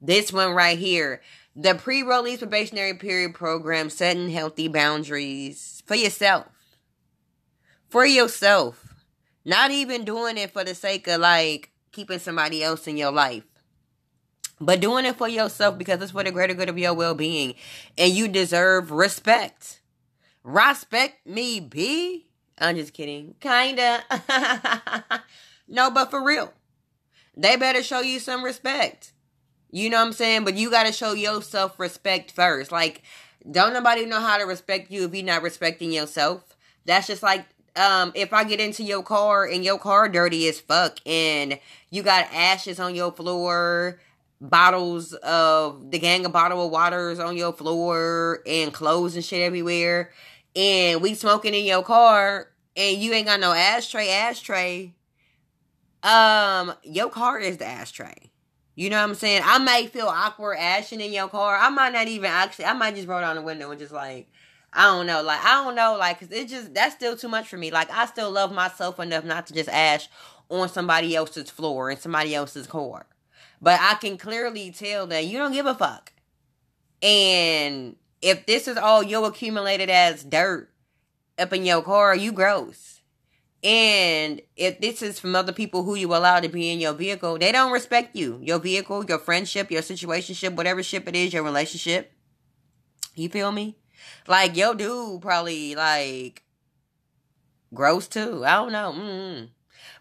This 0.00 0.32
one 0.32 0.52
right 0.52 0.78
here. 0.78 1.22
The 1.56 1.74
pre-release 1.74 2.38
probationary 2.38 2.94
period 2.94 3.34
program 3.34 3.90
setting 3.90 4.30
healthy 4.30 4.68
boundaries 4.68 5.82
for 5.86 5.96
yourself. 5.96 6.46
For 7.88 8.06
yourself. 8.06 8.94
Not 9.44 9.70
even 9.70 10.04
doing 10.04 10.36
it 10.36 10.52
for 10.52 10.62
the 10.62 10.74
sake 10.74 11.08
of 11.08 11.20
like 11.20 11.70
keeping 11.90 12.18
somebody 12.18 12.62
else 12.62 12.86
in 12.86 12.96
your 12.96 13.10
life. 13.10 13.44
But 14.60 14.80
doing 14.80 15.04
it 15.04 15.16
for 15.16 15.28
yourself 15.28 15.78
because 15.78 16.00
it's 16.02 16.12
for 16.12 16.22
the 16.22 16.30
greater 16.30 16.54
good 16.54 16.68
of 16.68 16.78
your 16.78 16.94
well 16.94 17.14
being. 17.14 17.54
And 17.96 18.12
you 18.12 18.28
deserve 18.28 18.90
respect. 18.90 19.80
Respect 20.44 21.26
me, 21.26 21.60
B. 21.60 22.27
I'm 22.60 22.76
just 22.76 22.92
kidding. 22.92 23.34
Kinda. 23.40 24.02
no, 25.68 25.90
but 25.90 26.10
for 26.10 26.22
real. 26.24 26.52
They 27.36 27.56
better 27.56 27.82
show 27.82 28.00
you 28.00 28.18
some 28.18 28.44
respect. 28.44 29.12
You 29.70 29.90
know 29.90 29.98
what 29.98 30.06
I'm 30.06 30.12
saying? 30.12 30.44
But 30.44 30.54
you 30.54 30.70
gotta 30.70 30.92
show 30.92 31.12
yourself 31.12 31.78
respect 31.78 32.32
first. 32.32 32.72
Like, 32.72 33.02
don't 33.50 33.72
nobody 33.72 34.06
know 34.06 34.20
how 34.20 34.38
to 34.38 34.44
respect 34.44 34.90
you 34.90 35.04
if 35.04 35.14
you're 35.14 35.24
not 35.24 35.42
respecting 35.42 35.92
yourself. 35.92 36.56
That's 36.84 37.06
just 37.06 37.22
like 37.22 37.46
um, 37.76 38.12
if 38.14 38.32
I 38.32 38.44
get 38.44 38.60
into 38.60 38.82
your 38.82 39.02
car 39.02 39.44
and 39.44 39.64
your 39.64 39.78
car 39.78 40.08
dirty 40.08 40.48
as 40.48 40.60
fuck 40.60 40.98
and 41.06 41.58
you 41.90 42.02
got 42.02 42.26
ashes 42.32 42.80
on 42.80 42.94
your 42.94 43.12
floor, 43.12 44.00
bottles 44.40 45.12
of 45.14 45.90
the 45.90 45.98
gang 45.98 46.24
of 46.26 46.32
bottle 46.32 46.64
of 46.64 46.70
waters 46.70 47.18
on 47.18 47.36
your 47.36 47.52
floor 47.52 48.40
and 48.46 48.72
clothes 48.72 49.14
and 49.14 49.24
shit 49.24 49.40
everywhere, 49.40 50.10
and 50.58 51.00
we 51.00 51.14
smoking 51.14 51.54
in 51.54 51.64
your 51.64 51.84
car 51.84 52.48
and 52.76 52.98
you 52.98 53.12
ain't 53.12 53.26
got 53.26 53.38
no 53.38 53.52
ashtray, 53.52 54.10
ashtray, 54.10 54.92
um, 56.02 56.74
your 56.82 57.10
car 57.10 57.38
is 57.38 57.58
the 57.58 57.66
ashtray. 57.66 58.32
You 58.74 58.90
know 58.90 58.96
what 58.96 59.08
I'm 59.08 59.14
saying? 59.14 59.42
I 59.44 59.58
might 59.58 59.90
feel 59.90 60.08
awkward 60.08 60.56
ashing 60.58 61.00
in 61.00 61.12
your 61.12 61.28
car. 61.28 61.56
I 61.56 61.70
might 61.70 61.92
not 61.92 62.08
even 62.08 62.30
actually. 62.30 62.64
I 62.64 62.72
might 62.72 62.96
just 62.96 63.06
roll 63.06 63.20
down 63.20 63.36
the 63.36 63.42
window 63.42 63.70
and 63.70 63.78
just 63.78 63.92
like 63.92 64.28
I 64.72 64.84
don't 64.84 65.06
know. 65.06 65.22
Like, 65.22 65.42
I 65.44 65.64
don't 65.64 65.74
know. 65.74 65.96
Like, 65.96 66.20
cause 66.20 66.30
it 66.30 66.48
just, 66.48 66.74
that's 66.74 66.94
still 66.94 67.16
too 67.16 67.28
much 67.28 67.48
for 67.48 67.56
me. 67.56 67.70
Like, 67.70 67.90
I 67.90 68.06
still 68.06 68.30
love 68.30 68.52
myself 68.52 69.00
enough 69.00 69.24
not 69.24 69.46
to 69.46 69.54
just 69.54 69.68
ash 69.68 70.08
on 70.50 70.68
somebody 70.68 71.16
else's 71.16 71.50
floor 71.50 71.90
and 71.90 71.98
somebody 71.98 72.34
else's 72.34 72.66
car. 72.66 73.06
But 73.62 73.80
I 73.80 73.94
can 73.94 74.18
clearly 74.18 74.70
tell 74.70 75.06
that 75.06 75.24
you 75.26 75.38
don't 75.38 75.52
give 75.52 75.66
a 75.66 75.74
fuck. 75.74 76.12
And 77.02 77.96
if 78.20 78.46
this 78.46 78.68
is 78.68 78.76
all 78.76 79.02
you 79.02 79.24
accumulated 79.24 79.90
as 79.90 80.24
dirt 80.24 80.70
up 81.38 81.52
in 81.52 81.64
your 81.64 81.82
car, 81.82 82.14
you 82.16 82.32
gross. 82.32 83.00
And 83.62 84.40
if 84.56 84.80
this 84.80 85.02
is 85.02 85.18
from 85.18 85.34
other 85.34 85.52
people 85.52 85.82
who 85.82 85.96
you 85.96 86.14
allow 86.14 86.38
to 86.38 86.48
be 86.48 86.70
in 86.70 86.78
your 86.78 86.92
vehicle, 86.92 87.38
they 87.38 87.50
don't 87.50 87.72
respect 87.72 88.14
you. 88.14 88.38
Your 88.40 88.60
vehicle, 88.60 89.04
your 89.04 89.18
friendship, 89.18 89.70
your 89.70 89.82
situationship, 89.82 90.54
whatever 90.54 90.82
ship 90.82 91.08
it 91.08 91.16
is, 91.16 91.32
your 91.32 91.42
relationship. 91.42 92.12
You 93.14 93.28
feel 93.28 93.50
me? 93.50 93.76
Like, 94.28 94.56
yo, 94.56 94.74
dude 94.74 95.22
probably 95.22 95.74
like 95.74 96.44
gross 97.74 98.06
too. 98.06 98.44
I 98.44 98.52
don't 98.52 98.72
know. 98.72 98.92
Mm-hmm. 98.96 99.44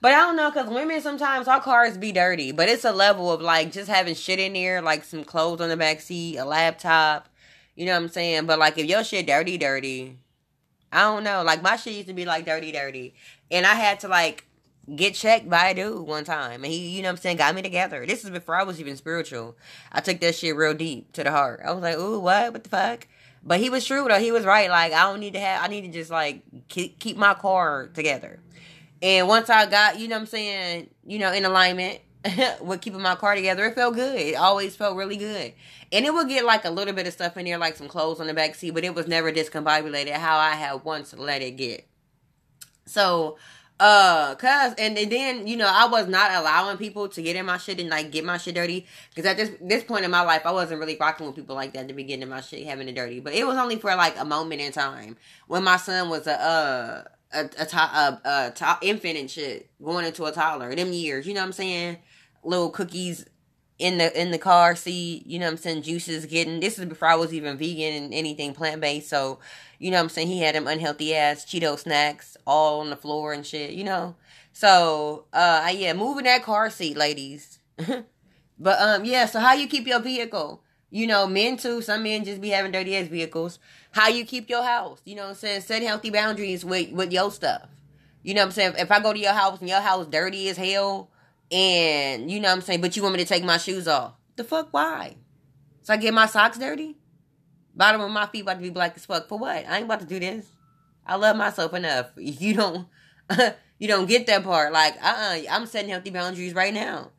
But 0.01 0.13
I 0.13 0.17
don't 0.17 0.35
know 0.35 0.51
because 0.51 0.69
women 0.69 1.01
sometimes 1.01 1.47
our 1.47 1.61
cars 1.61 1.97
be 1.97 2.11
dirty, 2.11 2.51
but 2.51 2.69
it's 2.69 2.85
a 2.85 2.91
level 2.91 3.31
of 3.31 3.41
like 3.41 3.71
just 3.71 3.89
having 3.89 4.13
shit 4.13 4.39
in 4.39 4.53
there, 4.53 4.81
like 4.81 5.03
some 5.03 5.23
clothes 5.23 5.61
on 5.61 5.69
the 5.69 5.77
back 5.77 6.01
seat, 6.01 6.37
a 6.37 6.45
laptop. 6.45 7.29
You 7.77 7.85
know 7.85 7.93
what 7.93 8.01
I'm 8.01 8.09
saying? 8.09 8.47
But 8.47 8.57
like 8.57 8.77
if 8.79 8.87
your 8.87 9.03
shit 9.03 9.27
dirty, 9.27 9.57
dirty, 9.57 10.17
I 10.91 11.03
don't 11.03 11.23
know. 11.23 11.43
Like 11.43 11.61
my 11.61 11.75
shit 11.75 11.93
used 11.93 12.07
to 12.07 12.13
be 12.15 12.25
like 12.25 12.43
dirty, 12.43 12.71
dirty, 12.71 13.13
and 13.51 13.67
I 13.67 13.75
had 13.75 13.99
to 13.99 14.07
like 14.07 14.45
get 14.95 15.13
checked 15.13 15.47
by 15.47 15.69
a 15.69 15.75
dude 15.75 16.07
one 16.07 16.23
time, 16.23 16.63
and 16.63 16.73
he, 16.73 16.89
you 16.89 17.03
know 17.03 17.09
what 17.09 17.17
I'm 17.17 17.17
saying, 17.17 17.37
got 17.37 17.53
me 17.53 17.61
together. 17.61 18.03
This 18.07 18.23
is 18.23 18.31
before 18.31 18.55
I 18.55 18.63
was 18.63 18.79
even 18.79 18.97
spiritual. 18.97 19.55
I 19.91 20.01
took 20.01 20.19
that 20.21 20.33
shit 20.33 20.55
real 20.55 20.73
deep 20.73 21.13
to 21.13 21.23
the 21.23 21.29
heart. 21.29 21.61
I 21.63 21.71
was 21.71 21.83
like, 21.83 21.97
ooh, 21.97 22.19
what? 22.19 22.51
What 22.51 22.63
the 22.63 22.69
fuck? 22.69 23.07
But 23.43 23.59
he 23.59 23.69
was 23.69 23.85
true 23.85 24.07
though. 24.07 24.19
He 24.19 24.31
was 24.31 24.43
right. 24.43 24.71
Like 24.71 24.91
I 24.91 25.03
don't 25.03 25.19
need 25.19 25.33
to 25.33 25.39
have. 25.39 25.63
I 25.63 25.67
need 25.67 25.81
to 25.81 25.91
just 25.91 26.09
like 26.09 26.41
keep, 26.67 27.15
my 27.15 27.35
car 27.35 27.91
together. 27.93 28.39
And 29.03 29.27
once 29.27 29.51
I 29.51 29.67
got, 29.67 29.99
you 29.99 30.07
know, 30.07 30.15
what 30.15 30.21
I'm 30.21 30.25
saying, 30.25 30.89
you 31.05 31.19
know, 31.19 31.31
in 31.31 31.45
alignment, 31.45 31.99
with 32.61 32.81
keeping 32.81 33.01
my 33.01 33.15
car 33.15 33.35
together. 33.35 33.65
It 33.65 33.75
felt 33.75 33.95
good. 33.95 34.19
It 34.19 34.35
always 34.35 34.75
felt 34.75 34.97
really 34.97 35.17
good. 35.17 35.53
And 35.91 36.05
it 36.05 36.13
would 36.13 36.27
get 36.27 36.45
like 36.45 36.65
a 36.65 36.69
little 36.69 36.93
bit 36.93 37.07
of 37.07 37.13
stuff 37.13 37.37
in 37.37 37.45
there, 37.45 37.57
like 37.57 37.75
some 37.75 37.87
clothes 37.87 38.19
on 38.19 38.27
the 38.27 38.33
back 38.33 38.55
seat, 38.55 38.71
but 38.71 38.83
it 38.83 38.93
was 38.93 39.07
never 39.07 39.31
discombobulated 39.31 40.11
how 40.11 40.37
I 40.37 40.51
had 40.51 40.83
once 40.83 41.13
let 41.13 41.41
it 41.41 41.51
get. 41.57 41.87
So, 42.85 43.37
uh, 43.79 44.33
cause 44.35 44.73
and, 44.79 44.97
and 44.97 45.11
then 45.11 45.45
you 45.45 45.55
know 45.55 45.69
I 45.71 45.87
was 45.87 46.07
not 46.07 46.31
allowing 46.31 46.77
people 46.77 47.07
to 47.09 47.21
get 47.21 47.35
in 47.35 47.45
my 47.45 47.57
shit 47.57 47.79
and 47.79 47.89
like 47.89 48.11
get 48.11 48.25
my 48.25 48.37
shit 48.37 48.55
dirty 48.55 48.87
because 49.09 49.29
at 49.29 49.37
this 49.37 49.51
this 49.61 49.83
point 49.83 50.03
in 50.03 50.09
my 50.09 50.21
life 50.21 50.41
I 50.45 50.51
wasn't 50.51 50.79
really 50.79 50.97
rocking 50.99 51.27
with 51.27 51.35
people 51.35 51.53
like 51.53 51.73
that 51.73 51.87
to 51.87 51.93
be 51.93 52.03
getting 52.03 52.27
my 52.27 52.41
shit 52.41 52.65
having 52.65 52.89
it 52.89 52.95
dirty. 52.95 53.19
But 53.19 53.33
it 53.33 53.45
was 53.45 53.55
only 53.57 53.75
for 53.75 53.95
like 53.95 54.17
a 54.17 54.25
moment 54.25 54.61
in 54.61 54.71
time 54.71 55.15
when 55.45 55.63
my 55.63 55.77
son 55.77 56.09
was 56.09 56.25
a 56.25 56.41
uh 56.41 57.03
a 57.33 57.39
a, 57.39 57.65
to, 57.65 57.77
a, 57.77 58.21
a 58.25 58.51
to, 58.55 58.77
infant 58.81 59.17
and 59.17 59.29
shit 59.29 59.69
going 59.83 60.05
into 60.05 60.25
a 60.25 60.31
toddler. 60.31 60.73
Them 60.73 60.91
years, 60.91 61.27
you 61.27 61.35
know 61.35 61.41
what 61.41 61.47
I'm 61.47 61.53
saying? 61.53 61.97
Little 62.47 62.69
cookies 62.69 63.25
in 63.79 63.99
the 63.99 64.19
in 64.19 64.31
the 64.31 64.37
car 64.37 64.75
seat, 64.75 65.25
you 65.27 65.37
know 65.37 65.45
what 65.45 65.51
I'm 65.51 65.57
saying, 65.57 65.83
juices 65.83 66.25
getting 66.25 66.59
this 66.59 66.79
is 66.79 66.85
before 66.85 67.07
I 67.07 67.15
was 67.15 67.33
even 67.33 67.57
vegan 67.57 68.03
and 68.03 68.13
anything 68.13 68.53
plant 68.53 68.81
based, 68.81 69.09
so 69.09 69.39
you 69.77 69.91
know 69.91 69.97
what 69.97 70.03
I'm 70.03 70.09
saying, 70.09 70.27
he 70.29 70.39
had 70.39 70.55
them 70.55 70.67
unhealthy 70.67 71.15
ass 71.15 71.45
Cheeto 71.45 71.77
snacks 71.77 72.37
all 72.47 72.79
on 72.79 72.89
the 72.89 72.95
floor 72.95 73.33
and 73.33 73.45
shit, 73.45 73.71
you 73.71 73.83
know. 73.83 74.15
So 74.51 75.25
uh 75.31 75.71
yeah, 75.75 75.93
moving 75.93 76.23
that 76.23 76.43
car 76.43 76.69
seat, 76.71 76.97
ladies. 76.97 77.59
but 77.77 78.81
um 78.81 79.05
yeah, 79.05 79.27
so 79.27 79.39
how 79.39 79.53
you 79.53 79.67
keep 79.67 79.85
your 79.85 79.99
vehicle? 79.99 80.63
You 80.89 81.05
know, 81.05 81.27
men 81.27 81.57
too, 81.57 81.81
some 81.81 82.03
men 82.03 82.23
just 82.23 82.41
be 82.41 82.49
having 82.49 82.71
dirty 82.71 82.95
ass 82.95 83.07
vehicles. 83.07 83.59
How 83.91 84.07
you 84.07 84.25
keep 84.25 84.49
your 84.49 84.63
house, 84.63 85.01
you 85.05 85.15
know 85.15 85.23
what 85.23 85.29
I'm 85.29 85.35
saying? 85.35 85.61
Set 85.61 85.83
healthy 85.83 86.09
boundaries 86.09 86.65
with 86.65 86.91
with 86.91 87.11
your 87.11 87.29
stuff. 87.29 87.69
You 88.23 88.33
know 88.33 88.41
what 88.41 88.47
I'm 88.47 88.51
saying? 88.53 88.73
If 88.79 88.91
I 88.91 88.99
go 88.99 89.13
to 89.13 89.19
your 89.19 89.33
house 89.33 89.59
and 89.59 89.69
your 89.69 89.81
house 89.81 90.07
dirty 90.07 90.49
as 90.49 90.57
hell, 90.57 91.11
and 91.51 92.29
you 92.29 92.39
know 92.39 92.49
what 92.49 92.55
I'm 92.55 92.61
saying, 92.61 92.81
but 92.81 92.95
you 92.95 93.03
want 93.03 93.15
me 93.15 93.23
to 93.23 93.27
take 93.27 93.43
my 93.43 93.57
shoes 93.57 93.87
off. 93.87 94.13
The 94.35 94.43
fuck 94.43 94.69
why? 94.71 95.15
So 95.81 95.93
I 95.93 95.97
get 95.97 96.13
my 96.13 96.25
socks 96.25 96.57
dirty? 96.57 96.97
Bottom 97.75 98.01
of 98.01 98.11
my 98.11 98.25
feet 98.27 98.41
about 98.41 98.55
to 98.55 98.61
be 98.61 98.69
black 98.69 98.93
as 98.95 99.05
fuck. 99.05 99.27
For 99.27 99.37
what? 99.37 99.65
I 99.67 99.77
ain't 99.77 99.85
about 99.85 99.99
to 99.99 100.05
do 100.05 100.19
this. 100.19 100.47
I 101.05 101.15
love 101.15 101.37
myself 101.37 101.73
enough. 101.73 102.07
You 102.17 102.53
don't 102.53 102.87
you 103.79 103.87
don't 103.87 104.07
get 104.07 104.27
that 104.27 104.43
part. 104.43 104.73
Like, 104.73 104.95
uh-uh, 105.01 105.39
I'm 105.49 105.65
setting 105.65 105.89
healthy 105.89 106.09
boundaries 106.09 106.53
right 106.53 106.73
now. 106.73 107.11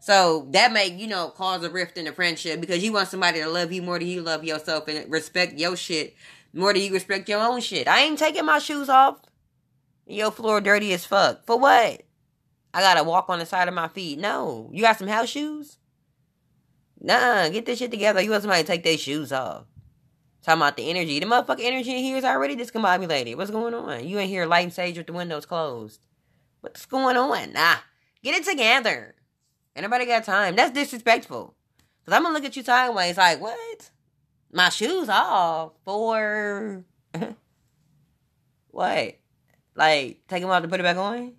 So 0.00 0.48
that 0.50 0.72
may, 0.72 0.88
you 0.88 1.06
know, 1.06 1.28
cause 1.28 1.62
a 1.62 1.70
rift 1.70 1.96
in 1.96 2.06
the 2.06 2.12
friendship 2.12 2.60
because 2.60 2.82
you 2.82 2.92
want 2.92 3.08
somebody 3.08 3.40
to 3.40 3.48
love 3.48 3.72
you 3.72 3.82
more 3.82 3.98
than 3.98 4.08
you 4.08 4.20
love 4.20 4.42
yourself 4.42 4.88
and 4.88 5.10
respect 5.10 5.58
your 5.58 5.76
shit 5.76 6.16
more 6.52 6.72
than 6.72 6.82
you 6.82 6.92
respect 6.92 7.28
your 7.28 7.40
own 7.40 7.60
shit. 7.60 7.88
I 7.88 8.00
ain't 8.02 8.18
taking 8.18 8.44
my 8.44 8.58
shoes 8.58 8.88
off. 8.88 9.20
Your 10.06 10.30
floor 10.30 10.60
dirty 10.60 10.92
as 10.92 11.06
fuck. 11.06 11.46
For 11.46 11.58
what? 11.58 12.02
I 12.74 12.80
gotta 12.80 13.04
walk 13.04 13.28
on 13.28 13.38
the 13.38 13.46
side 13.46 13.68
of 13.68 13.74
my 13.74 13.88
feet. 13.88 14.18
No. 14.18 14.70
You 14.72 14.82
got 14.82 14.98
some 14.98 15.08
house 15.08 15.28
shoes? 15.28 15.78
Nah, 17.00 17.48
get 17.48 17.66
this 17.66 17.78
shit 17.78 17.90
together. 17.90 18.20
You 18.20 18.30
want 18.30 18.42
somebody 18.42 18.62
to 18.62 18.66
take 18.66 18.84
their 18.84 18.96
shoes 18.96 19.32
off. 19.32 19.64
Talking 20.42 20.62
about 20.62 20.76
the 20.76 20.88
energy. 20.88 21.18
The 21.20 21.26
motherfucking 21.26 21.64
energy 21.64 21.90
in 21.90 22.02
here 22.02 22.16
is 22.16 22.24
already 22.24 22.56
discombobulated. 22.56 23.36
What's 23.36 23.50
going 23.50 23.74
on? 23.74 24.06
You 24.06 24.18
in 24.18 24.28
here 24.28 24.46
lighting 24.46 24.70
sage 24.70 24.96
with 24.96 25.06
the 25.06 25.12
windows 25.12 25.46
closed. 25.46 26.06
What's 26.60 26.86
going 26.86 27.16
on? 27.16 27.52
Nah. 27.52 27.76
Get 28.22 28.36
it 28.36 28.44
together. 28.48 29.16
Anybody 29.74 30.06
got 30.06 30.24
time? 30.24 30.56
That's 30.56 30.72
disrespectful. 30.72 31.54
Cause 32.04 32.14
I'm 32.14 32.22
gonna 32.22 32.34
look 32.34 32.44
at 32.44 32.56
you 32.56 32.64
sideways 32.64 33.16
like, 33.16 33.40
what? 33.40 33.90
My 34.52 34.68
shoes 34.68 35.08
off 35.08 35.72
for 35.84 36.84
what? 38.68 39.18
Like, 39.74 40.20
take 40.28 40.42
them 40.42 40.50
off 40.50 40.62
to 40.62 40.68
put 40.68 40.80
it 40.80 40.82
back 40.82 40.96
on? 40.96 41.34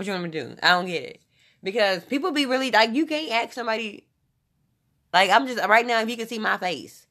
What 0.00 0.06
you 0.06 0.14
want 0.14 0.24
me 0.24 0.30
to 0.30 0.44
do? 0.44 0.56
I 0.62 0.70
don't 0.70 0.86
get 0.86 1.02
it. 1.02 1.20
Because 1.62 2.02
people 2.04 2.32
be 2.32 2.46
really 2.46 2.70
like 2.70 2.94
you 2.94 3.04
can't 3.04 3.30
ask 3.32 3.52
somebody 3.52 4.06
like 5.12 5.28
I'm 5.28 5.46
just 5.46 5.62
right 5.68 5.86
now 5.86 6.00
if 6.00 6.08
you 6.08 6.16
can 6.16 6.26
see 6.26 6.38
my 6.38 6.56
face. 6.56 7.06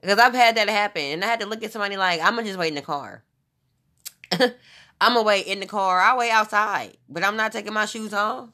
Because 0.00 0.18
I've 0.18 0.34
had 0.34 0.56
that 0.56 0.68
happen 0.68 1.02
and 1.02 1.24
I 1.24 1.28
had 1.28 1.38
to 1.38 1.46
look 1.46 1.62
at 1.62 1.70
somebody 1.70 1.96
like 1.96 2.20
I'm 2.20 2.34
gonna 2.34 2.48
just 2.48 2.58
wait 2.58 2.70
in 2.70 2.74
the 2.74 2.82
car. 2.82 3.22
I'm 4.32 4.50
gonna 5.00 5.22
wait 5.22 5.46
in 5.46 5.60
the 5.60 5.66
car. 5.66 6.00
I'll 6.00 6.18
wait 6.18 6.32
outside. 6.32 6.96
But 7.08 7.22
I'm 7.22 7.36
not 7.36 7.52
taking 7.52 7.72
my 7.72 7.86
shoes 7.86 8.12
off. 8.12 8.48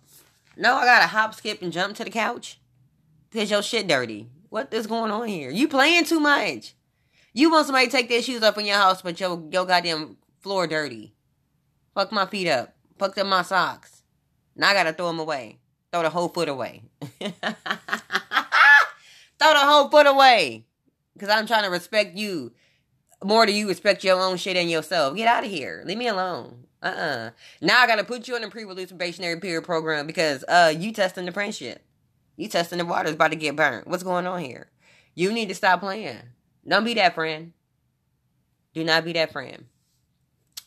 No, 0.58 0.74
I 0.74 0.84
gotta 0.84 1.06
hop, 1.06 1.34
skip, 1.34 1.62
and 1.62 1.72
jump 1.72 1.96
to 1.96 2.04
the 2.04 2.10
couch. 2.10 2.60
Cause 3.32 3.50
your 3.50 3.62
shit 3.62 3.88
dirty. 3.88 4.28
What 4.50 4.74
is 4.74 4.86
going 4.86 5.10
on 5.10 5.28
here? 5.28 5.48
You 5.48 5.66
playing 5.66 6.04
too 6.04 6.20
much. 6.20 6.74
You 7.32 7.50
want 7.50 7.64
somebody 7.64 7.86
to 7.86 7.90
take 7.90 8.10
their 8.10 8.20
shoes 8.20 8.42
off 8.42 8.58
in 8.58 8.66
your 8.66 8.76
house, 8.76 9.00
but 9.00 9.18
your 9.18 9.42
your 9.50 9.64
goddamn 9.64 10.18
floor 10.40 10.66
dirty. 10.66 11.14
Fuck 11.94 12.12
my 12.12 12.26
feet 12.26 12.48
up. 12.48 12.74
Fucked 13.00 13.16
up 13.16 13.26
my 13.26 13.40
socks. 13.40 14.02
Now 14.54 14.68
I 14.68 14.74
gotta 14.74 14.92
throw 14.92 15.06
them 15.06 15.20
away. 15.20 15.58
Throw 15.90 16.02
the 16.02 16.10
whole 16.10 16.28
foot 16.28 16.50
away. 16.50 16.82
throw 17.00 17.30
the 17.30 17.40
whole 19.40 19.88
foot 19.88 20.06
away. 20.06 20.66
Because 21.14 21.30
I'm 21.30 21.46
trying 21.46 21.64
to 21.64 21.70
respect 21.70 22.14
you 22.14 22.52
more 23.24 23.46
than 23.46 23.54
you 23.54 23.66
respect 23.66 24.04
your 24.04 24.20
own 24.20 24.36
shit 24.36 24.58
and 24.58 24.70
yourself. 24.70 25.16
Get 25.16 25.28
out 25.28 25.44
of 25.44 25.50
here. 25.50 25.82
Leave 25.86 25.96
me 25.96 26.08
alone. 26.08 26.66
Uh-uh. 26.82 27.30
Now 27.62 27.80
I 27.80 27.86
gotta 27.86 28.04
put 28.04 28.28
you 28.28 28.36
in 28.36 28.44
a 28.44 28.50
pre-release 28.50 28.88
probationary 28.88 29.40
period 29.40 29.64
program 29.64 30.06
because 30.06 30.44
uh 30.46 30.70
you 30.76 30.92
testing 30.92 31.24
the 31.24 31.32
friendship. 31.32 31.82
You 32.36 32.48
testing 32.48 32.76
the 32.76 32.84
water's 32.84 33.14
about 33.14 33.30
to 33.30 33.36
get 33.36 33.56
burnt. 33.56 33.88
What's 33.88 34.02
going 34.02 34.26
on 34.26 34.40
here? 34.40 34.70
You 35.14 35.32
need 35.32 35.48
to 35.48 35.54
stop 35.54 35.80
playing. 35.80 36.18
Don't 36.68 36.84
be 36.84 36.92
that 36.94 37.14
friend. 37.14 37.54
Do 38.74 38.84
not 38.84 39.06
be 39.06 39.14
that 39.14 39.32
friend. 39.32 39.64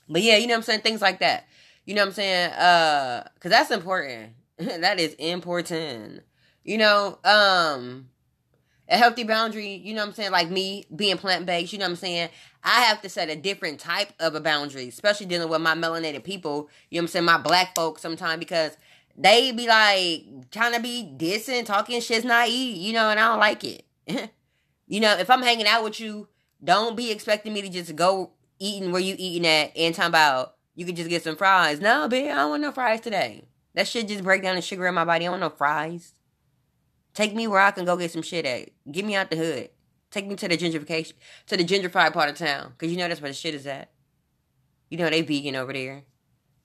But 0.10 0.24
yeah, 0.24 0.38
you 0.38 0.48
know 0.48 0.54
what 0.54 0.58
I'm 0.58 0.64
saying? 0.64 0.82
Things 0.82 1.02
like 1.02 1.20
that. 1.20 1.46
You 1.86 1.96
know 1.96 2.02
what 2.02 2.08
I'm 2.10 2.14
saying? 2.14 2.52
Uh, 2.52 3.28
cause 3.40 3.52
that's 3.52 3.72
important. 3.72 4.34
that 4.58 5.00
is 5.00 5.14
important. 5.16 6.24
You 6.64 6.78
know, 6.78 7.20
um, 7.26 8.10
a 8.88 8.98
healthy 8.98 9.24
boundary, 9.24 9.76
you 9.76 9.94
know 9.94 10.02
what 10.02 10.10
I'm 10.10 10.14
saying? 10.14 10.32
Like 10.32 10.50
me 10.50 10.86
being 10.96 11.18
plant 11.18 11.46
based, 11.46 11.74
you 11.74 11.80
know 11.80 11.86
what 11.86 11.92
I'm 11.92 11.96
saying? 11.98 12.30
I 12.64 12.82
have 12.84 13.02
to 13.02 13.10
set 13.10 13.30
a 13.30 13.36
different 13.36 13.80
type 13.80 14.14
of 14.20 14.36
a 14.36 14.40
boundary, 14.40 14.88
especially 14.88 15.26
dealing 15.26 15.50
with 15.50 15.62
my 15.62 15.76
melanated 15.76 16.24
people, 16.24 16.70
you 16.90 17.00
know 17.00 17.04
what 17.04 17.10
I'm 17.10 17.12
saying? 17.12 17.26
My 17.26 17.38
black 17.38 17.76
folks 17.76 18.02
sometimes 18.02 18.40
because 18.40 18.78
they 19.18 19.52
be 19.52 19.68
like 19.68 20.52
trying 20.52 20.74
to 20.74 20.82
be 20.82 21.14
dissing, 21.18 21.66
talking 21.66 22.00
shit's 22.02 22.26
naive, 22.26 22.78
you 22.78 22.94
know, 22.94 23.10
and 23.10 23.20
I 23.20 23.30
don't 23.30 23.40
like 23.40 23.64
it. 23.64 23.86
you 24.88 25.00
know, 25.00 25.18
if 25.18 25.30
I'm 25.30 25.42
hanging 25.42 25.68
out 25.68 25.84
with 25.84 26.00
you, 26.00 26.28
don't 26.64 26.96
be 26.96 27.12
expecting 27.12 27.54
me 27.54 27.62
to 27.62 27.70
just 27.70 27.96
go 27.96 28.32
eating 28.60 28.92
where 28.92 29.02
you 29.02 29.16
eating 29.18 29.46
at 29.46 29.76
and 29.76 29.94
talking 29.94 30.10
about 30.10 30.56
you 30.76 30.86
could 30.86 30.96
just 30.96 31.10
get 31.10 31.24
some 31.24 31.36
fries. 31.36 31.80
No, 31.80 32.08
bitch, 32.10 32.32
I 32.32 32.36
don't 32.36 32.50
want 32.52 32.62
no 32.62 32.72
fries 32.72 33.02
today. 33.02 33.46
That 33.76 33.88
shit 33.88 34.08
just 34.08 34.24
break 34.24 34.44
down 34.44 34.56
the 34.56 34.62
sugar 34.62 34.88
in 34.88 34.94
my 34.94 35.06
body. 35.06 35.26
I 35.26 35.32
don't 35.32 35.40
want 35.40 35.54
no 35.54 35.58
fries. 35.58 36.14
Take 37.14 37.36
me 37.36 37.48
where 37.48 37.60
I 37.60 37.72
can 37.72 37.86
go 37.86 37.98
get 37.98 38.12
some 38.12 38.22
shit 38.22 38.46
at. 38.46 38.70
Get 38.92 39.06
me 39.06 39.16
out 39.16 39.30
the 39.30 39.38
hood. 39.38 39.70
Take 40.10 40.28
me 40.28 40.36
to 40.36 40.48
the 40.48 40.58
gentrification, 40.58 41.14
to 41.48 41.58
the 41.58 41.64
gentrified 41.66 42.14
part 42.14 42.30
of 42.30 42.38
town. 42.38 42.74
Cause 42.78 42.92
you 42.92 42.98
know 42.98 43.08
that's 43.08 43.22
where 43.22 43.32
the 43.32 43.36
shit 43.36 43.56
is 43.56 43.66
at. 43.66 43.92
You 44.90 44.98
know 44.98 45.10
they 45.10 45.22
vegan 45.22 45.56
over 45.56 45.74
there. 45.74 46.04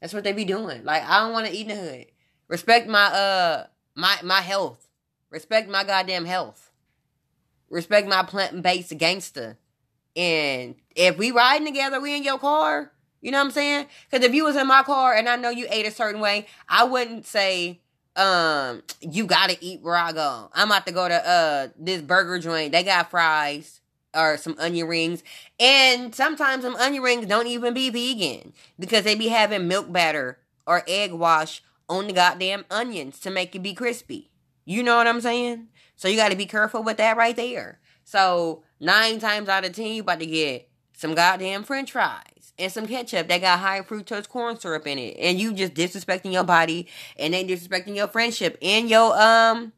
That's 0.00 0.12
what 0.12 0.24
they 0.24 0.32
be 0.32 0.44
doing. 0.44 0.84
Like 0.84 1.02
I 1.02 1.20
don't 1.20 1.32
want 1.32 1.46
to 1.46 1.52
eat 1.52 1.68
in 1.70 1.76
the 1.76 1.82
hood. 1.82 2.06
Respect 2.48 2.88
my 2.88 3.06
uh 3.06 3.66
my 3.94 4.18
my 4.22 4.40
health. 4.40 4.86
Respect 5.30 5.68
my 5.68 5.84
goddamn 5.84 6.24
health. 6.24 6.70
Respect 7.70 8.08
my 8.08 8.22
plant 8.22 8.62
based 8.62 8.96
gangster. 8.96 9.58
And 10.16 10.74
if 10.94 11.16
we 11.16 11.30
riding 11.30 11.66
together, 11.66 12.00
we 12.00 12.16
in 12.16 12.24
your 12.24 12.38
car. 12.38 12.92
You 13.20 13.30
know 13.32 13.38
what 13.38 13.46
I'm 13.46 13.50
saying? 13.50 13.86
Because 14.10 14.24
if 14.24 14.34
you 14.34 14.44
was 14.44 14.56
in 14.56 14.66
my 14.66 14.82
car 14.82 15.14
and 15.14 15.28
I 15.28 15.36
know 15.36 15.50
you 15.50 15.66
ate 15.70 15.86
a 15.86 15.90
certain 15.90 16.20
way, 16.20 16.46
I 16.68 16.84
wouldn't 16.84 17.26
say, 17.26 17.80
um, 18.16 18.82
you 19.00 19.26
gotta 19.26 19.56
eat 19.60 19.80
where 19.82 19.96
I 19.96 20.12
go. 20.12 20.50
I'm 20.52 20.68
about 20.68 20.86
to 20.86 20.92
go 20.92 21.08
to 21.08 21.28
uh 21.28 21.68
this 21.78 22.02
burger 22.02 22.38
joint. 22.38 22.72
They 22.72 22.82
got 22.82 23.10
fries 23.10 23.80
or 24.14 24.36
some 24.36 24.56
onion 24.58 24.88
rings. 24.88 25.22
And 25.60 26.14
sometimes 26.14 26.64
some 26.64 26.76
onion 26.76 27.02
rings 27.02 27.26
don't 27.26 27.46
even 27.46 27.74
be 27.74 27.90
vegan 27.90 28.52
because 28.78 29.04
they 29.04 29.14
be 29.14 29.28
having 29.28 29.68
milk 29.68 29.92
batter 29.92 30.38
or 30.66 30.82
egg 30.88 31.12
wash 31.12 31.62
on 31.88 32.06
the 32.06 32.12
goddamn 32.12 32.64
onions 32.70 33.18
to 33.20 33.30
make 33.30 33.54
it 33.54 33.62
be 33.62 33.74
crispy. 33.74 34.30
You 34.64 34.82
know 34.82 34.96
what 34.96 35.06
I'm 35.06 35.20
saying? 35.20 35.68
So 35.96 36.08
you 36.08 36.16
got 36.16 36.30
to 36.30 36.36
be 36.36 36.46
careful 36.46 36.82
with 36.82 36.98
that 36.98 37.16
right 37.16 37.34
there. 37.34 37.80
So 38.04 38.62
nine 38.80 39.18
times 39.18 39.48
out 39.48 39.64
of 39.64 39.72
ten, 39.72 39.88
you 39.88 40.02
about 40.02 40.20
to 40.20 40.26
get 40.26 40.67
some 40.98 41.14
goddamn 41.14 41.62
French 41.62 41.92
fries 41.92 42.52
and 42.58 42.72
some 42.72 42.88
ketchup 42.88 43.28
that 43.28 43.40
got 43.40 43.60
high 43.60 43.80
fructose 43.82 44.28
corn 44.28 44.58
syrup 44.58 44.84
in 44.84 44.98
it, 44.98 45.16
and 45.16 45.38
you 45.38 45.52
just 45.52 45.74
disrespecting 45.74 46.32
your 46.32 46.42
body 46.42 46.88
and 47.16 47.32
they 47.32 47.44
disrespecting 47.44 47.94
your 47.94 48.08
friendship 48.08 48.58
and 48.60 48.90
your 48.90 49.16
um 49.16 49.72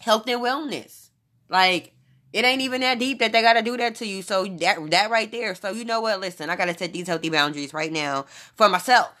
health 0.00 0.26
and 0.26 0.40
wellness. 0.40 1.10
Like 1.48 1.92
it 2.32 2.44
ain't 2.44 2.62
even 2.62 2.80
that 2.80 2.98
deep 2.98 3.20
that 3.20 3.30
they 3.30 3.42
gotta 3.42 3.62
do 3.62 3.76
that 3.76 3.94
to 3.96 4.06
you. 4.06 4.22
So 4.22 4.44
that 4.44 4.90
that 4.90 5.08
right 5.08 5.30
there. 5.30 5.54
So 5.54 5.70
you 5.70 5.84
know 5.84 6.00
what? 6.00 6.18
Listen, 6.18 6.50
I 6.50 6.56
gotta 6.56 6.76
set 6.76 6.92
these 6.92 7.06
healthy 7.06 7.30
boundaries 7.30 7.72
right 7.72 7.92
now 7.92 8.26
for 8.56 8.68
myself 8.68 9.12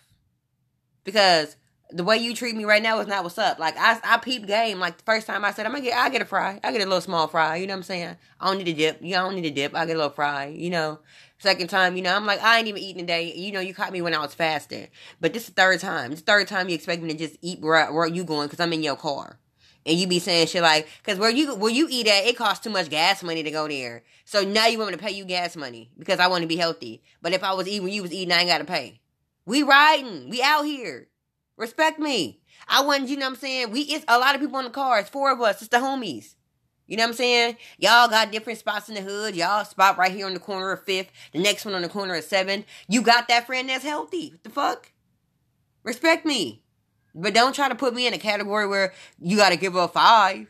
because 1.04 1.54
the 1.92 2.04
way 2.04 2.16
you 2.16 2.34
treat 2.34 2.56
me 2.56 2.64
right 2.64 2.82
now 2.82 3.00
is 3.00 3.06
not 3.06 3.24
what's 3.24 3.38
up. 3.38 3.58
Like 3.58 3.76
I, 3.78 3.98
I 4.04 4.16
peep 4.18 4.46
game. 4.46 4.78
Like 4.78 4.98
the 4.98 5.04
first 5.04 5.26
time 5.26 5.44
I 5.44 5.52
said 5.52 5.66
I'm 5.66 5.72
gonna 5.72 5.84
get, 5.84 5.96
I 5.96 6.08
get 6.08 6.22
a 6.22 6.24
fry. 6.24 6.60
I 6.62 6.72
get 6.72 6.80
a 6.80 6.84
little 6.84 7.00
small 7.00 7.28
fry. 7.28 7.56
You 7.56 7.66
know 7.66 7.74
what 7.74 7.78
I'm 7.78 7.82
saying? 7.84 8.16
I 8.40 8.46
don't 8.46 8.58
need 8.58 8.68
a 8.68 8.74
dip. 8.74 9.02
You 9.02 9.14
don't 9.14 9.34
need 9.34 9.46
a 9.46 9.50
dip. 9.50 9.74
I 9.74 9.86
get 9.86 9.96
a 9.96 9.98
little 9.98 10.12
fry. 10.12 10.46
You 10.46 10.70
know. 10.70 10.98
Second 11.38 11.68
time, 11.68 11.96
you 11.96 12.02
know, 12.02 12.14
I'm 12.14 12.26
like, 12.26 12.42
I 12.42 12.58
ain't 12.58 12.68
even 12.68 12.82
eating 12.82 13.00
today. 13.00 13.32
You 13.34 13.50
know, 13.50 13.60
you 13.60 13.72
caught 13.72 13.92
me 13.92 14.02
when 14.02 14.14
I 14.14 14.18
was 14.18 14.34
fasting. 14.34 14.88
But 15.22 15.32
this 15.32 15.44
is 15.44 15.48
the 15.48 15.54
third 15.54 15.80
time. 15.80 16.10
The 16.10 16.18
third 16.18 16.48
time 16.48 16.68
you 16.68 16.74
expect 16.74 17.00
me 17.00 17.10
to 17.12 17.18
just 17.18 17.38
eat 17.40 17.62
where, 17.62 17.90
where 17.90 18.06
you 18.06 18.24
going 18.24 18.46
because 18.46 18.60
I'm 18.60 18.74
in 18.74 18.82
your 18.82 18.96
car. 18.96 19.38
And 19.86 19.98
you 19.98 20.06
be 20.06 20.18
saying 20.18 20.48
shit 20.48 20.60
like, 20.60 20.86
because 21.02 21.18
where 21.18 21.30
you 21.30 21.54
where 21.54 21.72
you 21.72 21.88
eat 21.90 22.06
at, 22.06 22.26
it 22.26 22.36
costs 22.36 22.62
too 22.62 22.68
much 22.68 22.90
gas 22.90 23.22
money 23.22 23.42
to 23.42 23.50
go 23.50 23.66
there. 23.66 24.02
So 24.26 24.44
now 24.44 24.66
you 24.66 24.78
want 24.78 24.90
me 24.90 24.98
to 24.98 25.02
pay 25.02 25.12
you 25.12 25.24
gas 25.24 25.56
money 25.56 25.90
because 25.98 26.20
I 26.20 26.26
want 26.26 26.42
to 26.42 26.46
be 26.46 26.56
healthy. 26.56 27.02
But 27.22 27.32
if 27.32 27.42
I 27.42 27.54
was 27.54 27.66
eating 27.66 27.88
you 27.88 28.02
was 28.02 28.12
eating, 28.12 28.32
I 28.32 28.40
ain't 28.40 28.48
got 28.48 28.58
to 28.58 28.64
pay. 28.64 29.00
We 29.46 29.62
riding. 29.62 30.28
We 30.28 30.42
out 30.42 30.66
here. 30.66 31.08
Respect 31.60 31.98
me. 31.98 32.40
I 32.68 32.82
wasn't, 32.82 33.10
you 33.10 33.18
know 33.18 33.26
what 33.26 33.34
I'm 33.34 33.36
saying? 33.36 33.70
We 33.70 33.82
it's 33.82 34.06
a 34.08 34.18
lot 34.18 34.34
of 34.34 34.40
people 34.40 34.58
in 34.60 34.64
the 34.64 34.70
car. 34.70 34.98
It's 34.98 35.10
four 35.10 35.30
of 35.30 35.42
us. 35.42 35.60
It's 35.60 35.68
the 35.68 35.76
homies. 35.76 36.34
You 36.86 36.96
know 36.96 37.02
what 37.02 37.10
I'm 37.10 37.16
saying? 37.16 37.56
Y'all 37.78 38.08
got 38.08 38.32
different 38.32 38.58
spots 38.58 38.88
in 38.88 38.94
the 38.94 39.02
hood. 39.02 39.36
Y'all 39.36 39.66
spot 39.66 39.98
right 39.98 40.10
here 40.10 40.24
on 40.24 40.32
the 40.32 40.40
corner 40.40 40.72
of 40.72 40.82
fifth. 40.84 41.10
The 41.32 41.38
next 41.38 41.66
one 41.66 41.74
on 41.74 41.82
the 41.82 41.90
corner 41.90 42.14
of 42.14 42.24
seven. 42.24 42.64
You 42.88 43.02
got 43.02 43.28
that 43.28 43.46
friend 43.46 43.68
that's 43.68 43.84
healthy. 43.84 44.30
What 44.30 44.42
the 44.42 44.48
fuck? 44.48 44.90
Respect 45.82 46.24
me. 46.24 46.62
But 47.14 47.34
don't 47.34 47.54
try 47.54 47.68
to 47.68 47.74
put 47.74 47.92
me 47.92 48.06
in 48.06 48.14
a 48.14 48.18
category 48.18 48.66
where 48.66 48.94
you 49.18 49.36
gotta 49.36 49.56
give 49.56 49.76
up 49.76 49.92
five. 49.92 50.46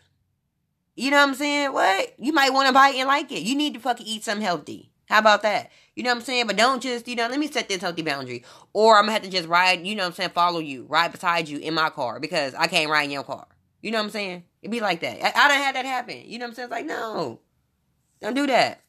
You 0.95 1.11
know 1.11 1.17
what 1.17 1.31
I'm 1.31 1.35
saying? 1.35 1.73
What? 1.73 2.15
You 2.21 2.33
might 2.33 2.53
want 2.53 2.69
to 2.69 2.73
bite 2.73 2.95
and 2.95 3.09
like 3.09 3.33
it. 3.33 3.43
You 3.43 3.57
need 3.57 3.75
to 3.75 3.81
fucking 3.81 4.07
eat 4.07 4.23
something 4.23 4.47
healthy. 4.47 4.93
How 5.09 5.19
about 5.19 5.43
that? 5.43 5.73
You 5.97 6.05
know 6.05 6.11
what 6.11 6.19
I'm 6.19 6.25
saying? 6.25 6.47
But 6.47 6.57
don't 6.57 6.83
just, 6.83 7.09
you 7.09 7.17
know, 7.17 7.29
let 7.29 7.39
me 7.39 7.49
set 7.49 7.69
this 7.69 7.83
healthy 7.83 8.03
boundary. 8.03 8.45
Or 8.73 8.97
I'm 8.97 9.03
gonna 9.03 9.13
have 9.13 9.23
to 9.23 9.31
just 9.31 9.49
ride, 9.49 9.87
you 9.87 9.95
know 9.95 10.05
what 10.05 10.11
I'm 10.11 10.15
saying, 10.15 10.31
follow 10.31 10.61
you, 10.61 10.87
ride 10.89 11.13
beside 11.13 11.49
you 11.49 11.59
in 11.59 11.75
my 11.75 11.91
car 11.91 12.21
because 12.21 12.55
I 12.55 12.67
can't 12.67 12.91
ride 12.91 13.05
in 13.05 13.11
your 13.11 13.25
car. 13.25 13.47
You 13.83 13.91
know 13.91 13.99
what 13.99 14.05
I'm 14.05 14.11
saying? 14.11 14.45
It'd 14.63 14.71
be 14.71 14.81
like 14.81 15.01
that. 15.01 15.25
I, 15.25 15.45
I 15.45 15.49
done 15.49 15.59
had 15.59 15.75
that 15.75 15.85
happen. 15.85 16.23
You 16.25 16.39
know 16.39 16.45
what 16.45 16.51
I'm 16.51 16.55
saying? 16.55 16.67
It's 16.67 16.73
like, 16.73 16.87
no. 16.87 17.41
Don't 18.21 18.35
do 18.35 18.47
that. 18.47 18.83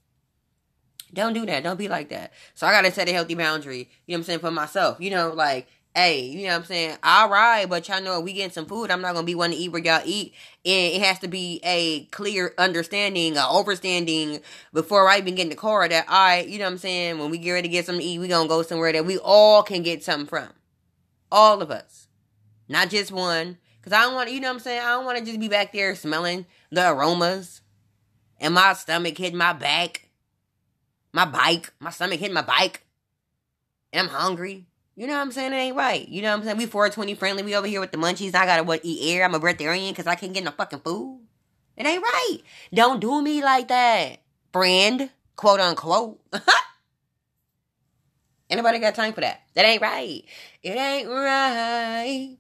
Don't 1.14 1.34
do 1.34 1.46
that. 1.46 1.64
Don't 1.64 1.78
be 1.78 1.88
like 1.90 2.10
that. 2.10 2.34
So 2.54 2.68
I 2.68 2.72
gotta 2.72 2.92
set 2.92 3.10
a 3.10 3.14
healthy 3.14 3.36
boundary, 3.36 3.90
you 4.06 4.14
know 4.14 4.18
what 4.18 4.18
I'm 4.20 4.24
saying, 4.24 4.40
for 4.40 4.52
myself. 4.52 4.98
You 5.00 5.12
know, 5.12 5.34
like, 5.34 5.68
hey, 5.96 6.22
you 6.22 6.44
know 6.44 6.54
what 6.54 6.60
I'm 6.60 6.66
saying? 6.66 6.98
All 7.04 7.30
right, 7.30 7.66
but 7.70 7.88
y'all 7.88 8.02
know 8.02 8.20
we 8.20 8.34
getting 8.34 8.52
some 8.52 8.66
food, 8.66 8.92
I'm 8.92 9.02
not 9.02 9.14
gonna 9.14 9.26
be 9.26 9.36
one 9.36 9.52
to 9.52 9.56
eat 9.56 9.72
where 9.72 9.82
y'all 9.82 10.02
eat. 10.06 10.34
And 10.66 10.94
it 10.94 11.02
has 11.02 11.20
to 11.20 11.28
be 11.28 11.60
a 11.64 12.06
clear 12.06 12.54
understanding, 12.58 13.38
a 13.38 13.42
overstanding 13.42 14.42
before 14.74 15.08
I 15.08 15.18
even 15.18 15.36
get 15.36 15.44
in 15.44 15.50
the 15.50 15.56
car 15.56 15.88
that 15.88 16.08
all 16.08 16.14
right, 16.14 16.48
you 16.48 16.60
know 16.60 16.66
what 16.66 16.72
I'm 16.72 16.78
saying, 16.78 17.20
when 17.20 17.30
we 17.30 17.38
get 17.38 17.52
ready 17.52 17.68
to 17.68 17.72
get 17.72 17.86
something 17.86 18.02
to 18.02 18.08
eat, 18.08 18.20
we 18.20 18.28
gonna 18.28 18.48
go 18.48 18.62
somewhere 18.62 18.94
that 18.94 19.06
we 19.06 19.18
all 19.18 19.64
can 19.64 19.84
get 19.84 20.04
something 20.04 20.28
from. 20.28 20.50
All 21.32 21.62
of 21.62 21.72
us. 21.72 22.08
Not 22.68 22.90
just 22.90 23.12
one. 23.12 23.58
Cause 23.82 23.94
I 23.94 24.02
don't 24.02 24.14
want, 24.14 24.32
you 24.32 24.40
know 24.40 24.50
what 24.50 24.56
I'm 24.56 24.60
saying? 24.60 24.82
I 24.82 24.90
don't 24.90 25.06
want 25.06 25.18
to 25.18 25.26
just 25.26 25.40
be 25.40 25.48
back 25.48 25.74
there 25.74 25.96
smelling 25.96 26.46
the 26.70 26.92
aromas 26.92 27.62
and 28.42 28.56
my 28.56 28.74
stomach 28.74 29.18
hitting 29.18 29.38
my 29.38 29.54
back, 29.54 30.10
my 31.14 31.26
bike, 31.26 31.72
my 31.80 31.92
stomach 31.92 32.20
hitting 32.20 32.34
my 32.34 32.42
bike, 32.42 32.84
and 33.94 34.08
I'm 34.08 34.14
hungry. 34.14 34.68
You 35.02 35.08
know 35.08 35.16
what 35.16 35.22
I'm 35.22 35.32
saying? 35.32 35.52
It 35.52 35.56
ain't 35.56 35.76
right. 35.76 36.08
You 36.08 36.22
know 36.22 36.30
what 36.30 36.42
I'm 36.42 36.44
saying? 36.44 36.58
We 36.58 36.68
420 36.68 37.16
friendly. 37.16 37.42
We 37.42 37.56
over 37.56 37.66
here 37.66 37.80
with 37.80 37.92
the 37.92 37.98
munchies. 37.98 38.36
I 38.36 38.46
gotta 38.46 38.62
what 38.62 38.82
eat 38.84 39.12
air. 39.12 39.26
I'm 39.26 39.34
a 39.34 39.40
breatharian 39.40 39.90
because 39.90 40.06
I 40.06 40.14
can't 40.14 40.32
get 40.32 40.44
no 40.44 40.52
fucking 40.52 40.82
food. 40.82 41.22
It 41.76 41.88
ain't 41.88 42.04
right. 42.04 42.38
Don't 42.72 43.00
do 43.00 43.20
me 43.20 43.44
like 43.44 43.70
that, 43.70 44.22
friend. 44.54 45.10
Quote 45.36 45.60
unquote. 45.60 46.22
Anybody 48.52 48.78
got 48.78 48.94
time 48.94 49.14
for 49.14 49.22
that? 49.22 49.42
That 49.56 49.66
ain't 49.66 49.82
right. 49.82 50.24
It 50.62 50.78
ain't 50.78 51.10
right. 51.10 52.38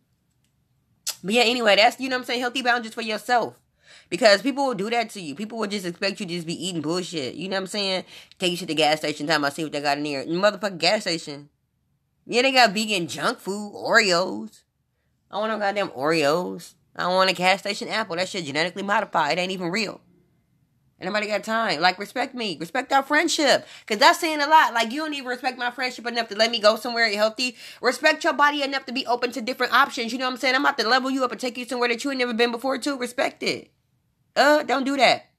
But 1.24 1.34
yeah, 1.34 1.42
anyway, 1.42 1.78
that's 1.78 2.00
you 2.00 2.10
know 2.10 2.18
what 2.18 2.22
I'm 2.22 2.26
saying, 2.28 2.42
healthy 2.42 2.62
boundaries 2.62 2.94
for 2.94 3.02
yourself. 3.02 3.60
Because 4.12 4.44
people 4.44 4.68
will 4.68 4.76
do 4.76 4.92
that 4.92 5.10
to 5.10 5.20
you. 5.20 5.34
People 5.34 5.58
will 5.58 5.68
just 5.68 5.88
expect 5.88 6.20
you 6.20 6.28
to 6.28 6.36
just 6.36 6.46
be 6.46 6.68
eating 6.68 6.84
bullshit. 6.84 7.34
You 7.34 7.50
know 7.50 7.56
what 7.56 7.62
I'm 7.62 7.68
saying? 7.68 8.04
Take 8.38 8.52
you 8.52 8.58
to 8.58 8.66
the 8.68 8.76
gas 8.76 9.00
station 9.00 9.26
time 9.26 9.44
I 9.44 9.50
see 9.50 9.64
what 9.64 9.72
they 9.72 9.82
got 9.82 9.98
in 9.98 10.04
there. 10.04 10.26
Motherfucking 10.26 10.78
gas 10.78 11.02
station. 11.02 11.50
Yeah, 12.26 12.44
they 12.44 12.52
got 12.52 12.72
vegan 12.72 13.08
junk 13.08 13.40
food, 13.40 13.74
Oreos. 13.74 14.62
I 15.30 15.38
want 15.38 15.52
no 15.52 15.60
goddamn 15.60 15.90
Oreos. 15.90 16.76
I 16.96 17.08
want 17.08 17.30
a 17.30 17.34
gas 17.34 17.60
station 17.60 17.88
apple. 17.88 18.16
That 18.16 18.30
shit 18.30 18.46
genetically 18.46 18.84
modified. 18.84 19.38
It 19.38 19.42
ain't 19.42 19.52
even 19.52 19.70
real. 19.70 20.02
Anybody 21.00 21.26
got 21.28 21.44
time? 21.44 21.82
Like, 21.82 21.98
respect 21.98 22.36
me. 22.36 22.58
Respect 22.60 22.94
our 22.94 23.02
friendship. 23.02 23.66
Because 23.80 24.00
that's 24.00 24.20
saying 24.20 24.40
a 24.40 24.48
lot. 24.48 24.76
Like, 24.76 24.92
you 24.92 25.00
don't 25.00 25.14
even 25.16 25.28
respect 25.28 25.58
my 25.58 25.72
friendship 25.72 26.06
enough 26.06 26.28
to 26.30 26.36
let 26.36 26.52
me 26.52 26.60
go 26.60 26.76
somewhere 26.76 27.10
healthy. 27.10 27.56
Respect 27.82 28.24
your 28.24 28.34
body 28.34 28.62
enough 28.62 28.86
to 28.86 28.94
be 28.94 29.08
open 29.08 29.32
to 29.32 29.42
different 29.42 29.74
options. 29.74 30.12
You 30.14 30.20
know 30.20 30.26
what 30.26 30.34
I'm 30.34 30.38
saying? 30.38 30.54
I'm 30.54 30.62
about 30.62 30.78
to 30.78 30.88
level 30.88 31.10
you 31.10 31.24
up 31.26 31.32
and 31.32 31.42
take 31.42 31.58
you 31.58 31.66
somewhere 31.66 31.90
that 31.90 32.04
you 32.04 32.12
ain't 32.12 32.20
never 32.20 32.36
been 32.36 32.52
before, 32.52 32.78
too. 32.78 33.00
Respect 33.00 33.42
it. 33.42 33.72
Uh, 34.36 34.62
don't 34.62 34.84
do 34.84 34.96
that. 34.98 35.31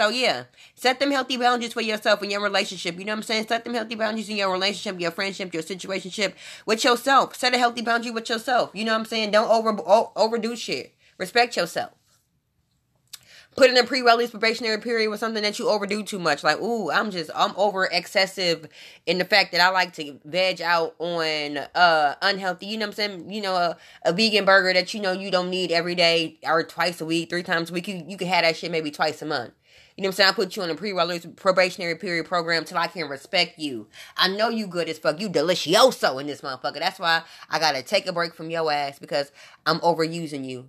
So, 0.00 0.08
yeah. 0.08 0.44
Set 0.76 0.98
them 0.98 1.10
healthy 1.10 1.36
boundaries 1.36 1.74
for 1.74 1.82
yourself 1.82 2.22
in 2.22 2.30
your 2.30 2.40
relationship. 2.42 2.98
You 2.98 3.04
know 3.04 3.12
what 3.12 3.18
I'm 3.18 3.22
saying? 3.22 3.48
Set 3.48 3.64
them 3.64 3.74
healthy 3.74 3.96
boundaries 3.96 4.30
in 4.30 4.36
your 4.36 4.50
relationship, 4.50 4.98
your 4.98 5.10
friendship, 5.10 5.52
your 5.52 5.62
situationship 5.62 6.32
with 6.64 6.82
yourself. 6.84 7.36
Set 7.36 7.52
a 7.52 7.58
healthy 7.58 7.82
boundary 7.82 8.10
with 8.10 8.30
yourself. 8.30 8.70
You 8.72 8.86
know 8.86 8.92
what 8.92 9.00
I'm 9.00 9.04
saying? 9.04 9.32
Don't 9.32 9.50
over 9.50 9.76
overdo 10.16 10.56
shit. 10.56 10.94
Respect 11.18 11.54
yourself 11.54 11.90
put 13.56 13.70
in 13.70 13.76
a 13.76 13.84
pre-release 13.84 14.30
probationary 14.30 14.80
period 14.80 15.10
with 15.10 15.20
something 15.20 15.42
that 15.42 15.58
you 15.58 15.68
overdo 15.68 16.02
too 16.02 16.18
much. 16.18 16.44
Like, 16.44 16.58
ooh, 16.60 16.90
I'm 16.90 17.10
just 17.10 17.30
I'm 17.34 17.52
over 17.56 17.84
excessive 17.86 18.68
in 19.06 19.18
the 19.18 19.24
fact 19.24 19.52
that 19.52 19.60
I 19.60 19.70
like 19.70 19.92
to 19.94 20.18
veg 20.24 20.62
out 20.62 20.94
on 20.98 21.58
uh 21.74 22.14
unhealthy, 22.22 22.66
you 22.66 22.78
know 22.78 22.86
what 22.86 22.98
I'm 22.98 23.10
saying? 23.10 23.32
You 23.32 23.42
know, 23.42 23.56
a, 23.56 23.76
a 24.04 24.12
vegan 24.12 24.44
burger 24.44 24.72
that 24.72 24.94
you 24.94 25.00
know 25.00 25.12
you 25.12 25.30
don't 25.30 25.50
need 25.50 25.72
every 25.72 25.94
day 25.94 26.38
or 26.44 26.62
twice 26.62 27.00
a 27.00 27.04
week, 27.04 27.30
three 27.30 27.42
times 27.42 27.70
a 27.70 27.72
week. 27.74 27.88
You 27.88 28.02
you 28.06 28.16
can 28.16 28.28
have 28.28 28.44
that 28.44 28.56
shit 28.56 28.70
maybe 28.70 28.90
twice 28.90 29.20
a 29.22 29.26
month. 29.26 29.52
You 29.96 30.02
know 30.02 30.08
what 30.08 30.12
I'm 30.12 30.16
saying? 30.16 30.30
I 30.30 30.32
put 30.32 30.56
you 30.56 30.62
on 30.62 30.70
a 30.70 30.74
pre-release 30.74 31.26
probationary 31.36 31.96
period 31.96 32.26
program 32.26 32.64
till 32.64 32.78
I 32.78 32.86
can 32.86 33.08
respect 33.08 33.58
you. 33.58 33.88
I 34.16 34.28
know 34.28 34.48
you 34.48 34.66
good 34.66 34.88
as 34.88 34.98
fuck. 34.98 35.20
You 35.20 35.28
delicioso 35.28 36.20
in 36.20 36.26
this 36.26 36.40
motherfucker. 36.40 36.78
That's 36.78 36.98
why 36.98 37.22
I 37.50 37.58
gotta 37.58 37.82
take 37.82 38.06
a 38.06 38.12
break 38.12 38.34
from 38.34 38.50
your 38.50 38.70
ass 38.72 38.98
because 38.98 39.32
I'm 39.66 39.80
overusing 39.80 40.44
you. 40.44 40.68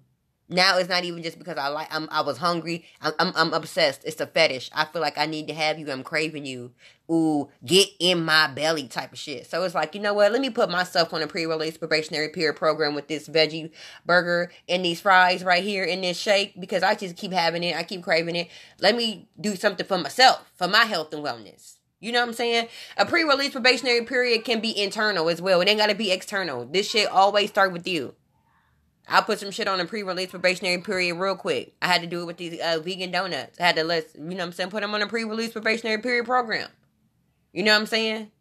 Now 0.49 0.77
it's 0.77 0.89
not 0.89 1.05
even 1.05 1.23
just 1.23 1.39
because 1.39 1.57
I 1.57 1.69
like 1.69 1.87
I'm 1.91 2.09
I 2.11 2.21
was 2.21 2.37
hungry. 2.37 2.85
I'm, 3.01 3.13
I'm 3.19 3.33
I'm 3.35 3.53
obsessed. 3.53 4.03
It's 4.03 4.19
a 4.19 4.27
fetish. 4.27 4.69
I 4.73 4.83
feel 4.83 5.01
like 5.01 5.17
I 5.17 5.25
need 5.25 5.47
to 5.47 5.53
have 5.53 5.79
you. 5.79 5.89
I'm 5.89 6.03
craving 6.03 6.45
you. 6.45 6.73
Ooh, 7.11 7.49
get 7.65 7.89
in 7.99 8.23
my 8.23 8.47
belly 8.47 8.87
type 8.87 9.11
of 9.11 9.19
shit. 9.19 9.45
So 9.45 9.63
it's 9.63 9.75
like, 9.75 9.93
you 9.93 9.99
know 10.01 10.13
what? 10.13 10.31
Let 10.31 10.39
me 10.39 10.49
put 10.49 10.69
myself 10.69 11.13
on 11.13 11.21
a 11.21 11.27
pre-release 11.27 11.77
probationary 11.77 12.29
period 12.29 12.55
program 12.55 12.95
with 12.95 13.09
this 13.09 13.27
veggie 13.27 13.71
burger 14.05 14.49
and 14.69 14.85
these 14.85 15.01
fries 15.01 15.43
right 15.43 15.63
here 15.63 15.83
in 15.83 15.99
this 16.01 16.17
shake 16.17 16.59
because 16.59 16.83
I 16.83 16.95
just 16.95 17.17
keep 17.17 17.33
having 17.33 17.63
it. 17.63 17.75
I 17.75 17.83
keep 17.83 18.01
craving 18.01 18.37
it. 18.37 18.47
Let 18.79 18.95
me 18.95 19.27
do 19.39 19.57
something 19.57 19.85
for 19.85 19.97
myself, 19.97 20.49
for 20.55 20.69
my 20.69 20.85
health 20.85 21.13
and 21.13 21.23
wellness. 21.23 21.75
You 21.99 22.13
know 22.13 22.21
what 22.21 22.29
I'm 22.29 22.33
saying? 22.33 22.67
A 22.97 23.05
pre-release 23.05 23.51
probationary 23.51 24.05
period 24.05 24.45
can 24.45 24.61
be 24.61 24.77
internal 24.81 25.27
as 25.27 25.41
well. 25.41 25.59
It 25.59 25.67
ain't 25.67 25.79
gotta 25.79 25.95
be 25.95 26.11
external. 26.11 26.65
This 26.65 26.89
shit 26.89 27.09
always 27.09 27.49
start 27.49 27.73
with 27.73 27.87
you. 27.87 28.15
I 29.07 29.19
put 29.19 29.39
some 29.39 29.51
shit 29.51 29.67
on 29.67 29.81
a 29.81 29.85
pre-release 29.85 30.29
probationary 30.29 30.81
period 30.81 31.15
real 31.15 31.35
quick. 31.35 31.73
I 31.81 31.87
had 31.87 32.01
to 32.01 32.07
do 32.07 32.21
it 32.21 32.25
with 32.25 32.37
these 32.37 32.59
uh, 32.59 32.79
vegan 32.81 33.11
donuts. 33.11 33.59
I 33.59 33.65
had 33.65 33.75
to 33.75 33.83
let 33.83 34.15
you 34.15 34.21
know 34.21 34.37
what 34.37 34.43
I'm 34.43 34.51
saying, 34.53 34.69
put 34.69 34.81
them 34.81 34.95
on 34.95 35.01
a 35.01 35.07
pre-release 35.07 35.51
probationary 35.51 36.01
period 36.01 36.25
program. 36.25 36.69
You 37.53 37.63
know 37.63 37.73
what 37.73 37.81
I'm 37.81 37.85
saying? 37.85 38.31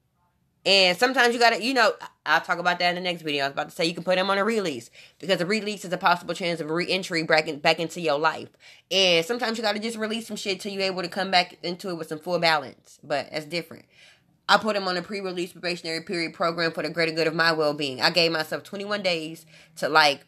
And 0.66 0.96
sometimes 0.96 1.32
you 1.32 1.40
gotta, 1.40 1.62
you 1.62 1.72
know, 1.72 1.92
I'll 2.26 2.42
talk 2.42 2.58
about 2.58 2.78
that 2.80 2.90
in 2.90 2.94
the 2.96 3.00
next 3.00 3.22
video. 3.22 3.44
I 3.44 3.48
was 3.48 3.52
about 3.54 3.70
to 3.70 3.74
say 3.74 3.86
you 3.86 3.94
can 3.94 4.04
put 4.04 4.16
them 4.16 4.28
on 4.28 4.36
a 4.36 4.44
release 4.44 4.90
because 5.18 5.40
a 5.40 5.46
release 5.46 5.86
is 5.86 5.92
a 5.92 5.96
possible 5.96 6.34
chance 6.34 6.60
of 6.60 6.70
re-entry 6.70 7.22
back, 7.22 7.48
in, 7.48 7.60
back 7.60 7.80
into 7.80 8.00
your 8.00 8.18
life. 8.18 8.50
And 8.90 9.24
sometimes 9.24 9.56
you 9.56 9.64
gotta 9.64 9.78
just 9.78 9.96
release 9.96 10.26
some 10.26 10.36
shit 10.36 10.60
till 10.60 10.72
you're 10.72 10.82
able 10.82 11.02
to 11.02 11.08
come 11.08 11.30
back 11.30 11.56
into 11.62 11.88
it 11.88 11.96
with 11.96 12.08
some 12.08 12.18
full 12.18 12.38
balance. 12.38 12.98
But 13.02 13.30
that's 13.32 13.46
different. 13.46 13.86
I 14.50 14.58
put 14.58 14.76
him 14.76 14.86
on 14.86 14.96
a 14.96 15.02
pre-release 15.02 15.52
probationary 15.52 16.02
period 16.02 16.34
program 16.34 16.72
for 16.72 16.82
the 16.82 16.90
greater 16.90 17.12
good 17.12 17.26
of 17.26 17.34
my 17.34 17.52
well-being. 17.52 18.02
I 18.02 18.10
gave 18.10 18.32
myself 18.32 18.62
21 18.62 19.02
days 19.02 19.46
to 19.76 19.88
like 19.88 20.26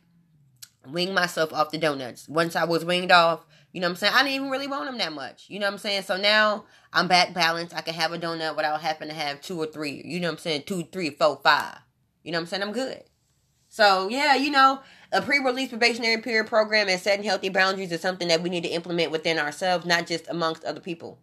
wing 0.88 1.12
myself 1.12 1.52
off 1.52 1.72
the 1.72 1.78
donuts. 1.78 2.28
Once 2.28 2.56
I 2.56 2.64
was 2.64 2.84
winged 2.84 3.12
off, 3.12 3.44
you 3.72 3.80
know 3.80 3.86
what 3.86 3.92
I'm 3.92 3.96
saying? 3.96 4.12
I 4.14 4.18
didn't 4.22 4.34
even 4.34 4.50
really 4.50 4.66
want 4.66 4.86
them 4.86 4.98
that 4.98 5.12
much. 5.12 5.46
You 5.48 5.58
know 5.58 5.66
what 5.66 5.72
I'm 5.72 5.78
saying? 5.78 6.02
So 6.02 6.16
now 6.16 6.64
I'm 6.92 7.08
back 7.08 7.32
balanced. 7.32 7.74
I 7.74 7.80
can 7.80 7.94
have 7.94 8.12
a 8.12 8.18
donut 8.18 8.54
without 8.54 8.80
having 8.82 9.08
to 9.08 9.14
have 9.14 9.40
two 9.40 9.60
or 9.60 9.66
three. 9.66 10.02
You 10.04 10.20
know 10.20 10.28
what 10.28 10.34
I'm 10.34 10.38
saying? 10.38 10.64
Two, 10.66 10.84
three, 10.84 11.10
four, 11.10 11.40
five. 11.42 11.78
You 12.22 12.32
know 12.32 12.38
what 12.38 12.42
I'm 12.42 12.46
saying? 12.48 12.62
I'm 12.62 12.72
good. 12.72 13.02
So 13.68 14.08
yeah, 14.08 14.34
you 14.34 14.50
know, 14.50 14.80
a 15.10 15.22
pre-release 15.22 15.70
probationary 15.70 16.20
period 16.20 16.46
program 16.46 16.88
and 16.88 17.00
setting 17.00 17.24
healthy 17.24 17.48
boundaries 17.48 17.90
is 17.90 18.02
something 18.02 18.28
that 18.28 18.42
we 18.42 18.50
need 18.50 18.64
to 18.64 18.68
implement 18.68 19.10
within 19.10 19.38
ourselves, 19.38 19.86
not 19.86 20.06
just 20.06 20.28
amongst 20.28 20.64
other 20.64 20.80
people. 20.80 21.18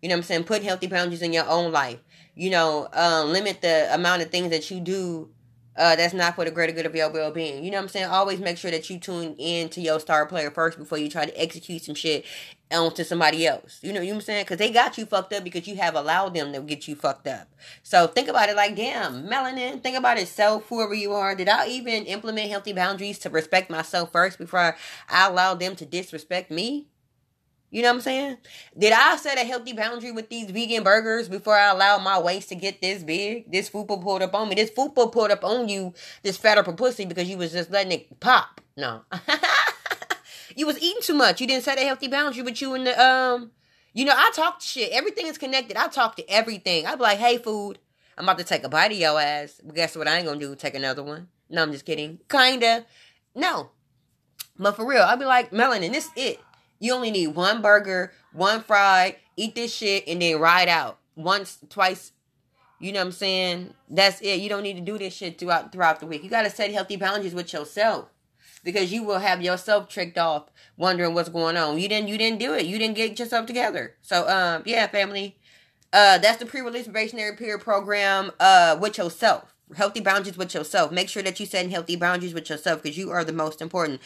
You 0.00 0.08
know 0.08 0.14
what 0.14 0.20
I'm 0.20 0.24
saying? 0.24 0.44
Put 0.44 0.62
healthy 0.62 0.86
boundaries 0.86 1.20
in 1.20 1.34
your 1.34 1.46
own 1.46 1.72
life. 1.72 1.98
You 2.34 2.48
know, 2.48 2.88
um, 2.94 3.32
limit 3.32 3.60
the 3.60 3.94
amount 3.94 4.22
of 4.22 4.30
things 4.30 4.50
that 4.50 4.70
you 4.70 4.80
do 4.80 5.30
uh, 5.76 5.96
that's 5.96 6.14
not 6.14 6.34
for 6.34 6.44
the 6.44 6.50
greater 6.50 6.72
good 6.72 6.86
of 6.86 6.94
your 6.94 7.10
well 7.10 7.30
being. 7.30 7.64
You 7.64 7.70
know 7.70 7.78
what 7.78 7.84
I'm 7.84 7.88
saying? 7.88 8.06
Always 8.06 8.38
make 8.38 8.58
sure 8.58 8.70
that 8.70 8.88
you 8.88 8.98
tune 8.98 9.34
in 9.38 9.68
to 9.70 9.80
your 9.80 9.98
star 10.00 10.26
player 10.26 10.50
first 10.50 10.78
before 10.78 10.98
you 10.98 11.08
try 11.08 11.26
to 11.26 11.40
execute 11.40 11.82
some 11.82 11.94
shit 11.94 12.24
onto 12.70 13.04
somebody 13.04 13.46
else. 13.46 13.78
You 13.82 13.92
know, 13.92 14.00
you 14.00 14.08
know 14.08 14.14
what 14.14 14.22
I'm 14.22 14.26
saying? 14.26 14.44
Because 14.44 14.58
they 14.58 14.70
got 14.70 14.98
you 14.98 15.06
fucked 15.06 15.32
up 15.32 15.44
because 15.44 15.66
you 15.66 15.76
have 15.76 15.94
allowed 15.94 16.34
them 16.34 16.52
to 16.52 16.60
get 16.60 16.86
you 16.86 16.94
fucked 16.94 17.26
up. 17.26 17.48
So 17.82 18.06
think 18.06 18.28
about 18.28 18.48
it 18.48 18.56
like, 18.56 18.76
damn, 18.76 19.26
melanin, 19.26 19.82
think 19.82 19.96
about 19.96 20.18
it 20.18 20.28
self, 20.28 20.68
whoever 20.68 20.94
you 20.94 21.12
are. 21.12 21.34
Did 21.34 21.48
I 21.48 21.68
even 21.68 22.04
implement 22.04 22.50
healthy 22.50 22.72
boundaries 22.72 23.18
to 23.20 23.30
respect 23.30 23.70
myself 23.70 24.12
first 24.12 24.38
before 24.38 24.76
I 25.08 25.26
allow 25.28 25.54
them 25.54 25.76
to 25.76 25.84
disrespect 25.86 26.50
me? 26.50 26.86
You 27.74 27.82
know 27.82 27.88
what 27.88 27.96
I'm 27.96 28.00
saying? 28.02 28.36
Did 28.78 28.92
I 28.92 29.16
set 29.16 29.36
a 29.36 29.40
healthy 29.40 29.72
boundary 29.72 30.12
with 30.12 30.28
these 30.28 30.48
vegan 30.48 30.84
burgers 30.84 31.28
before 31.28 31.56
I 31.56 31.72
allowed 31.72 32.04
my 32.04 32.20
waist 32.20 32.50
to 32.50 32.54
get 32.54 32.80
this 32.80 33.02
big? 33.02 33.50
This 33.50 33.68
fupa 33.68 34.00
pulled 34.00 34.22
up 34.22 34.32
on 34.32 34.48
me. 34.48 34.54
This 34.54 34.70
fupa 34.70 35.10
pulled 35.10 35.32
up 35.32 35.42
on 35.42 35.68
you, 35.68 35.92
this 36.22 36.36
fat 36.36 36.56
up 36.56 36.76
pussy, 36.76 37.04
because 37.04 37.28
you 37.28 37.36
was 37.36 37.50
just 37.50 37.72
letting 37.72 37.90
it 37.90 38.20
pop. 38.20 38.60
No. 38.76 39.02
you 40.56 40.68
was 40.68 40.80
eating 40.80 41.02
too 41.02 41.14
much. 41.14 41.40
You 41.40 41.48
didn't 41.48 41.64
set 41.64 41.76
a 41.76 41.80
healthy 41.80 42.06
boundary 42.06 42.44
with 42.44 42.62
you 42.62 42.74
and 42.74 42.86
the 42.86 43.04
um 43.04 43.50
you 43.92 44.04
know, 44.04 44.14
I 44.16 44.30
talk 44.32 44.60
shit. 44.60 44.92
Everything 44.92 45.26
is 45.26 45.36
connected. 45.36 45.76
I 45.76 45.88
talk 45.88 46.14
to 46.14 46.30
everything. 46.30 46.86
I'd 46.86 46.98
be 46.98 47.02
like, 47.02 47.18
hey 47.18 47.38
food, 47.38 47.80
I'm 48.16 48.24
about 48.24 48.38
to 48.38 48.44
take 48.44 48.62
a 48.62 48.68
bite 48.68 48.92
of 48.92 48.98
your 48.98 49.20
ass. 49.20 49.60
But 49.64 49.74
guess 49.74 49.96
what 49.96 50.06
I 50.06 50.18
ain't 50.18 50.26
gonna 50.26 50.38
do? 50.38 50.54
Take 50.54 50.76
another 50.76 51.02
one. 51.02 51.26
No, 51.50 51.64
I'm 51.64 51.72
just 51.72 51.84
kidding. 51.84 52.20
Kinda. 52.28 52.86
No. 53.34 53.70
But 54.56 54.76
for 54.76 54.86
real, 54.86 55.02
I'll 55.02 55.16
be 55.16 55.24
like, 55.24 55.50
melanin, 55.50 55.90
this 55.90 56.10
it. 56.14 56.38
You 56.80 56.92
only 56.92 57.10
need 57.10 57.28
one 57.28 57.62
burger, 57.62 58.12
one 58.32 58.62
fry, 58.62 59.16
eat 59.36 59.54
this 59.54 59.74
shit, 59.74 60.04
and 60.06 60.20
then 60.20 60.38
ride 60.38 60.68
out 60.68 60.98
once, 61.16 61.58
twice. 61.68 62.12
You 62.80 62.92
know 62.92 63.00
what 63.00 63.06
I'm 63.06 63.12
saying? 63.12 63.74
That's 63.88 64.20
it. 64.20 64.40
You 64.40 64.48
don't 64.48 64.62
need 64.62 64.76
to 64.76 64.82
do 64.82 64.98
this 64.98 65.14
shit 65.14 65.38
throughout 65.38 65.72
throughout 65.72 66.00
the 66.00 66.06
week. 66.06 66.22
You 66.22 66.30
gotta 66.30 66.50
set 66.50 66.70
healthy 66.72 66.96
boundaries 66.96 67.34
with 67.34 67.52
yourself. 67.52 68.10
Because 68.62 68.92
you 68.92 69.02
will 69.02 69.18
have 69.18 69.42
yourself 69.42 69.88
tricked 69.88 70.16
off 70.16 70.44
wondering 70.76 71.14
what's 71.14 71.28
going 71.28 71.56
on. 71.56 71.78
You 71.78 71.88
didn't 71.88 72.08
you 72.08 72.18
didn't 72.18 72.40
do 72.40 72.54
it. 72.54 72.66
You 72.66 72.78
didn't 72.78 72.96
get 72.96 73.18
yourself 73.18 73.46
together. 73.46 73.94
So 74.02 74.28
um 74.28 74.62
yeah, 74.66 74.86
family. 74.86 75.36
Uh 75.92 76.18
that's 76.18 76.38
the 76.38 76.46
pre-release 76.46 76.84
probationary 76.84 77.36
period 77.36 77.60
program 77.60 78.32
uh 78.40 78.76
with 78.80 78.98
yourself 78.98 79.54
healthy 79.76 80.00
boundaries 80.00 80.36
with 80.36 80.54
yourself. 80.54 80.92
Make 80.92 81.08
sure 81.08 81.22
that 81.22 81.40
you 81.40 81.46
set 81.46 81.70
healthy 81.70 81.96
boundaries 81.96 82.34
with 82.34 82.50
yourself 82.50 82.82
because 82.82 82.98
you 82.98 83.10
are 83.10 83.24
the 83.24 83.32
most 83.32 83.62
important 83.62 84.00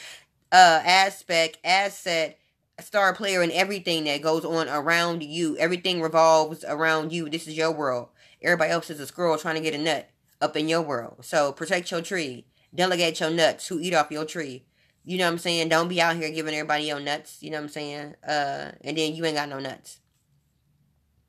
uh 0.53 0.83
aspect, 0.85 1.59
asset 1.65 2.39
star 2.81 3.15
player 3.15 3.43
in 3.43 3.51
everything 3.53 4.05
that 4.05 4.23
goes 4.23 4.45
on 4.45 4.69
around 4.69 5.23
you. 5.23 5.57
Everything 5.59 6.01
revolves 6.01 6.65
around 6.67 7.13
you. 7.13 7.29
This 7.29 7.47
is 7.47 7.57
your 7.57 7.73
world. 7.73 8.09
Everybody 8.43 8.71
else 8.71 8.91
is 8.91 9.01
a 9.01 9.07
squirrel 9.07 9.39
trying 9.39 9.57
to 9.57 9.61
get 9.61 9.75
a 9.75 9.79
nut 9.79 10.11
up 10.41 10.57
in 10.57 10.69
your 10.69 10.83
world. 10.83 11.25
So 11.25 11.53
protect 11.53 11.91
your 11.91 12.03
tree. 12.03 12.47
Delegate 12.75 13.21
your 13.21 13.31
nuts 13.31 13.69
who 13.69 13.81
eat 13.81 13.95
off 13.95 14.11
your 14.11 14.25
tree. 14.25 14.65
You 15.05 15.19
know 15.19 15.25
what 15.25 15.33
I'm 15.33 15.39
saying? 15.39 15.69
Don't 15.71 15.89
be 15.89 16.01
out 16.01 16.17
here 16.17 16.31
giving 16.31 16.55
everybody 16.55 16.85
your 16.85 17.01
nuts. 17.01 17.39
You 17.41 17.51
know 17.51 17.57
what 17.57 17.65
I'm 17.65 17.69
saying? 17.71 18.15
Uh, 18.27 18.73
and 18.83 18.97
then 18.97 19.15
you 19.15 19.25
ain't 19.25 19.37
got 19.37 19.49
no 19.49 19.59
nuts. 19.59 20.01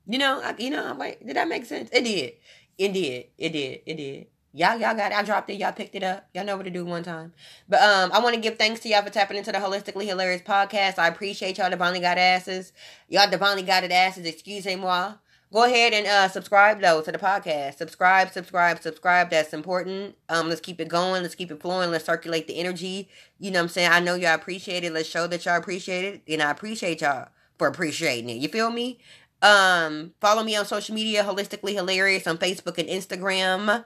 You 0.05 0.17
know, 0.17 0.41
I, 0.43 0.55
you 0.57 0.69
know, 0.69 0.95
wait, 0.99 1.25
did 1.25 1.35
that 1.35 1.47
make 1.47 1.65
sense? 1.65 1.89
It 1.93 2.03
did. 2.03 2.33
It 2.77 2.93
did. 2.93 3.25
It 3.37 3.49
did. 3.49 3.81
It 3.85 3.95
did. 3.95 4.27
Y'all, 4.53 4.79
y'all 4.79 4.95
got 4.95 5.11
it. 5.11 5.17
I 5.17 5.23
dropped 5.23 5.49
it. 5.49 5.59
Y'all 5.59 5.71
picked 5.71 5.95
it 5.95 6.03
up. 6.03 6.27
Y'all 6.33 6.43
know 6.43 6.57
what 6.57 6.63
to 6.63 6.71
do 6.71 6.83
one 6.83 7.03
time. 7.03 7.33
But 7.67 7.81
um, 7.81 8.11
I 8.11 8.19
want 8.19 8.33
to 8.35 8.41
give 8.41 8.57
thanks 8.57 8.79
to 8.81 8.89
y'all 8.89 9.03
for 9.03 9.11
tapping 9.11 9.37
into 9.37 9.51
the 9.51 9.59
Holistically 9.59 10.07
Hilarious 10.07 10.41
podcast. 10.41 10.97
I 10.97 11.07
appreciate 11.07 11.57
y'all 11.59 11.69
divinely 11.69 11.99
got 11.99 12.17
asses. 12.17 12.73
Y'all 13.07 13.29
divinely 13.29 13.61
got 13.61 13.83
it 13.83 13.91
asses. 13.91 14.25
Excusez-moi. 14.25 15.13
Go 15.51 15.63
ahead 15.63 15.93
and 15.93 16.05
uh 16.05 16.27
subscribe 16.27 16.79
though 16.79 17.01
to 17.01 17.11
the 17.11 17.17
podcast. 17.17 17.77
Subscribe, 17.77 18.31
subscribe, 18.31 18.79
subscribe. 18.81 19.31
That's 19.31 19.51
important. 19.51 20.15
Um, 20.29 20.47
let's 20.47 20.61
keep 20.61 20.79
it 20.79 20.87
going. 20.87 21.23
Let's 21.23 21.33
keep 21.33 21.51
it 21.51 21.59
flowing. 21.59 21.89
Let's 21.89 22.05
circulate 22.05 22.45
the 22.45 22.59
energy. 22.59 23.09
You 23.39 23.49
know 23.49 23.59
what 23.59 23.63
I'm 23.63 23.69
saying? 23.69 23.91
I 23.91 23.99
know 23.99 24.13
y'all 24.13 24.35
appreciate 24.35 24.83
it. 24.83 24.93
Let's 24.93 25.09
show 25.09 25.25
that 25.25 25.45
y'all 25.45 25.57
appreciate 25.57 26.05
it. 26.05 26.21
And 26.31 26.43
I 26.43 26.51
appreciate 26.51 27.01
y'all 27.01 27.29
for 27.57 27.67
appreciating 27.67 28.29
it. 28.29 28.37
You 28.37 28.47
feel 28.47 28.69
me? 28.69 28.99
Um, 29.41 30.13
follow 30.19 30.43
me 30.43 30.55
on 30.55 30.65
social 30.65 30.93
media, 30.93 31.23
holistically 31.23 31.73
hilarious 31.73 32.27
on 32.27 32.37
Facebook 32.37 32.77
and 32.77 32.87
Instagram. 32.89 33.85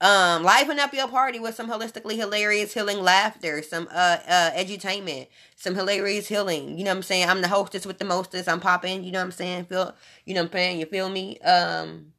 Um, 0.00 0.44
liven 0.44 0.78
up 0.78 0.94
your 0.94 1.08
party 1.08 1.40
with 1.40 1.56
some 1.56 1.68
holistically 1.68 2.16
hilarious 2.16 2.72
healing 2.72 3.02
laughter, 3.02 3.62
some 3.62 3.88
uh 3.90 4.18
uh 4.28 4.50
edutainment, 4.52 5.26
some 5.56 5.74
hilarious 5.74 6.28
healing. 6.28 6.78
You 6.78 6.84
know 6.84 6.92
what 6.92 6.98
I'm 6.98 7.02
saying? 7.02 7.28
I'm 7.28 7.40
the 7.40 7.48
hostess 7.48 7.84
with 7.84 7.98
the 7.98 8.04
mostest. 8.04 8.48
I'm 8.48 8.60
popping, 8.60 9.02
you 9.02 9.10
know 9.10 9.18
what 9.18 9.24
I'm 9.24 9.32
saying? 9.32 9.64
Feel 9.64 9.94
you 10.24 10.34
know 10.34 10.42
what 10.42 10.50
I'm 10.50 10.52
saying? 10.52 10.80
You 10.80 10.86
feel 10.86 11.08
me? 11.08 11.40
Um 11.40 12.12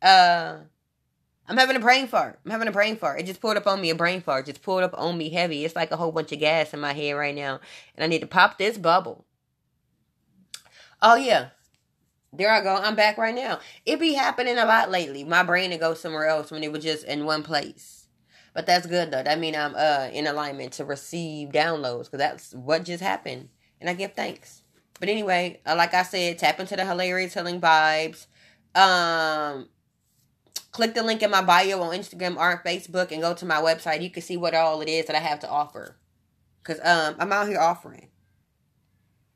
uh 0.00 0.60
I'm 1.46 1.56
having 1.56 1.76
a 1.76 1.80
brain 1.80 2.06
fart. 2.06 2.38
I'm 2.44 2.50
having 2.52 2.68
a 2.68 2.72
brain 2.72 2.96
fart. 2.96 3.20
It 3.20 3.26
just 3.26 3.40
pulled 3.40 3.56
up 3.56 3.66
on 3.66 3.80
me, 3.80 3.90
a 3.90 3.94
brain 3.94 4.22
fart. 4.22 4.46
Just 4.46 4.62
pulled 4.62 4.84
up 4.84 4.94
on 4.96 5.18
me 5.18 5.30
heavy. 5.30 5.64
It's 5.64 5.76
like 5.76 5.90
a 5.90 5.96
whole 5.96 6.12
bunch 6.12 6.32
of 6.32 6.38
gas 6.38 6.72
in 6.72 6.80
my 6.80 6.92
head 6.94 7.12
right 7.12 7.34
now. 7.34 7.60
And 7.94 8.04
I 8.04 8.06
need 8.06 8.20
to 8.20 8.26
pop 8.26 8.56
this 8.56 8.78
bubble. 8.78 9.26
Oh 11.02 11.16
yeah. 11.16 11.48
There 12.32 12.50
I 12.50 12.62
go. 12.62 12.76
I'm 12.76 12.94
back 12.94 13.18
right 13.18 13.34
now. 13.34 13.58
It 13.84 13.98
be 13.98 14.14
happening 14.14 14.56
a 14.56 14.64
lot 14.64 14.90
lately. 14.90 15.24
My 15.24 15.42
brain 15.42 15.70
to 15.70 15.78
go 15.78 15.94
somewhere 15.94 16.26
else 16.26 16.50
when 16.50 16.62
it 16.62 16.70
was 16.72 16.84
just 16.84 17.04
in 17.04 17.24
one 17.24 17.42
place. 17.42 18.06
But 18.54 18.66
that's 18.66 18.86
good 18.86 19.10
though. 19.10 19.22
That 19.22 19.38
mean 19.40 19.56
I'm 19.56 19.74
uh 19.74 20.08
in 20.12 20.26
alignment 20.26 20.72
to 20.74 20.84
receive 20.84 21.50
downloads 21.50 22.04
because 22.04 22.18
that's 22.18 22.54
what 22.54 22.84
just 22.84 23.02
happened, 23.02 23.48
and 23.80 23.90
I 23.90 23.94
give 23.94 24.14
thanks. 24.14 24.62
But 25.00 25.08
anyway, 25.08 25.60
uh, 25.66 25.76
like 25.76 25.94
I 25.94 26.02
said, 26.02 26.38
tap 26.38 26.60
into 26.60 26.76
the 26.76 26.84
hilarious 26.84 27.34
healing 27.34 27.60
vibes. 27.60 28.26
Um, 28.74 29.68
click 30.72 30.94
the 30.94 31.02
link 31.02 31.22
in 31.22 31.30
my 31.30 31.42
bio 31.42 31.82
on 31.82 31.96
Instagram 31.96 32.36
or 32.36 32.62
Facebook 32.64 33.12
and 33.12 33.22
go 33.22 33.34
to 33.34 33.46
my 33.46 33.56
website. 33.56 34.02
You 34.02 34.10
can 34.10 34.22
see 34.22 34.36
what 34.36 34.54
all 34.54 34.80
it 34.82 34.88
is 34.88 35.06
that 35.06 35.16
I 35.16 35.20
have 35.20 35.40
to 35.40 35.48
offer. 35.50 35.96
Cause 36.64 36.80
um 36.84 37.16
I'm 37.18 37.32
out 37.32 37.48
here 37.48 37.60
offering. 37.60 38.09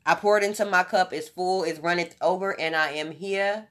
I 0.06 0.14
poured 0.14 0.42
into 0.42 0.64
my 0.64 0.82
cup, 0.82 1.12
it's 1.12 1.28
full, 1.28 1.64
it's 1.64 1.80
running 1.80 2.10
over, 2.20 2.58
and 2.58 2.76
I 2.76 2.90
am 2.90 3.12
here 3.12 3.68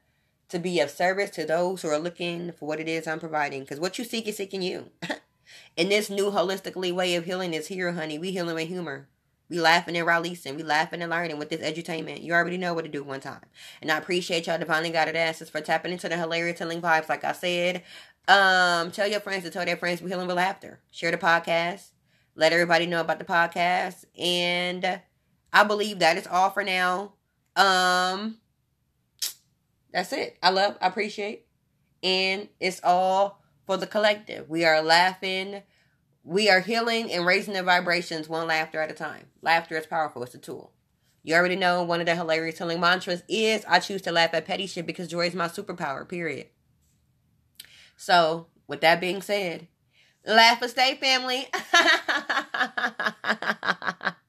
to 0.50 0.60
be 0.60 0.80
of 0.80 0.90
service 0.90 1.30
to 1.32 1.46
those 1.46 1.82
who 1.82 1.90
are 1.90 2.00
looking 2.00 2.52
for 2.52 2.68
what 2.68 2.80
it 2.80 2.88
is 2.88 3.08
I'm 3.08 3.20
providing. 3.20 3.62
Because 3.62 3.80
what 3.80 3.98
you 3.98 4.06
seek 4.06 4.28
is 4.28 4.38
seeking 4.38 4.62
you. 4.62 4.90
and 5.78 5.92
this 5.92 6.10
new 6.10 6.32
holistically 6.32 6.94
way 6.94 7.16
of 7.16 7.26
healing 7.26 7.54
is 7.54 7.68
here, 7.68 7.92
honey. 7.92 8.18
We 8.18 8.32
healing 8.32 8.56
with 8.56 8.68
humor. 8.68 9.08
We 9.50 9.60
laughing 9.60 9.96
and 9.98 10.08
releasing. 10.08 10.56
We 10.56 10.64
laughing 10.64 11.02
and 11.02 11.12
learning 11.12 11.38
with 11.38 11.50
this 11.50 11.62
edutainment. 11.62 12.24
You 12.24 12.34
already 12.34 12.58
know 12.58 12.74
what 12.74 12.86
to 12.86 12.90
do 12.90 13.04
one 13.04 13.20
time. 13.20 13.46
And 13.82 13.92
I 13.92 13.98
appreciate 13.98 14.48
y'all 14.48 14.58
divinely 14.58 14.90
guided 14.90 15.16
asses 15.16 15.50
for 15.50 15.62
tapping 15.62 15.92
into 15.92 16.10
the 16.10 16.18
hilarious 16.18 16.60
healing 16.60 16.82
vibes, 16.82 17.10
like 17.10 17.24
I 17.24 17.34
said. 17.34 17.84
Um, 18.28 18.92
tell 18.92 19.08
your 19.08 19.20
friends 19.20 19.44
to 19.44 19.50
tell 19.50 19.66
their 19.66 19.78
friends 19.78 20.02
we 20.02 20.10
healing 20.10 20.28
with 20.28 20.38
laughter. 20.38 20.80
Share 20.92 21.12
the 21.12 21.18
podcast. 21.18 21.90
Let 22.36 22.54
everybody 22.54 22.88
know 22.88 23.02
about 23.02 23.20
the 23.20 23.26
podcast. 23.26 24.06
And 24.18 25.02
I 25.54 25.64
believe 25.64 26.00
that 26.00 26.18
is 26.18 26.28
all 26.28 26.50
for 26.50 26.64
now. 26.64 27.14
Um 27.56 28.38
that's 29.94 30.12
it. 30.12 30.38
I 30.42 30.50
love, 30.50 30.76
I 30.82 30.88
appreciate. 30.88 31.46
And 32.02 32.50
it's 32.60 32.82
all 32.84 33.40
for 33.66 33.78
the 33.78 33.88
collective. 33.88 34.50
We 34.50 34.66
are 34.66 34.82
laughing, 34.82 35.62
we 36.24 36.50
are 36.50 36.62
healing 36.62 37.12
and 37.12 37.26
raising 37.26 37.54
the 37.54 37.64
vibrations 37.64 38.28
one 38.28 38.48
laughter 38.48 38.82
at 38.82 38.92
a 38.92 38.96
time. 38.96 39.28
Laughter 39.42 39.78
is 39.78 39.86
powerful, 39.86 40.24
it's 40.24 40.34
a 40.34 40.40
tool. 40.40 40.74
You 41.22 41.36
already 41.36 41.56
know 41.56 41.84
one 41.84 42.02
of 42.02 42.06
the 42.06 42.16
hilarious 42.16 42.58
healing 42.58 42.82
mantras 42.82 43.24
is 43.30 43.64
I 43.66 43.80
choose 43.80 44.02
to 44.02 44.12
laugh 44.12 44.34
at 44.34 44.46
petty 44.46 44.68
shit 44.68 44.86
because 44.86 45.08
joy 45.08 45.28
is 45.28 45.36
my 45.36 45.48
superpower, 45.48 46.08
period. 46.10 46.48
So, 47.96 48.48
with 48.68 48.82
that 48.82 49.00
being 49.00 49.22
said, 49.22 49.68
laugh 50.26 50.62
and 50.62 50.72
stay, 50.72 50.96
family. 50.96 51.48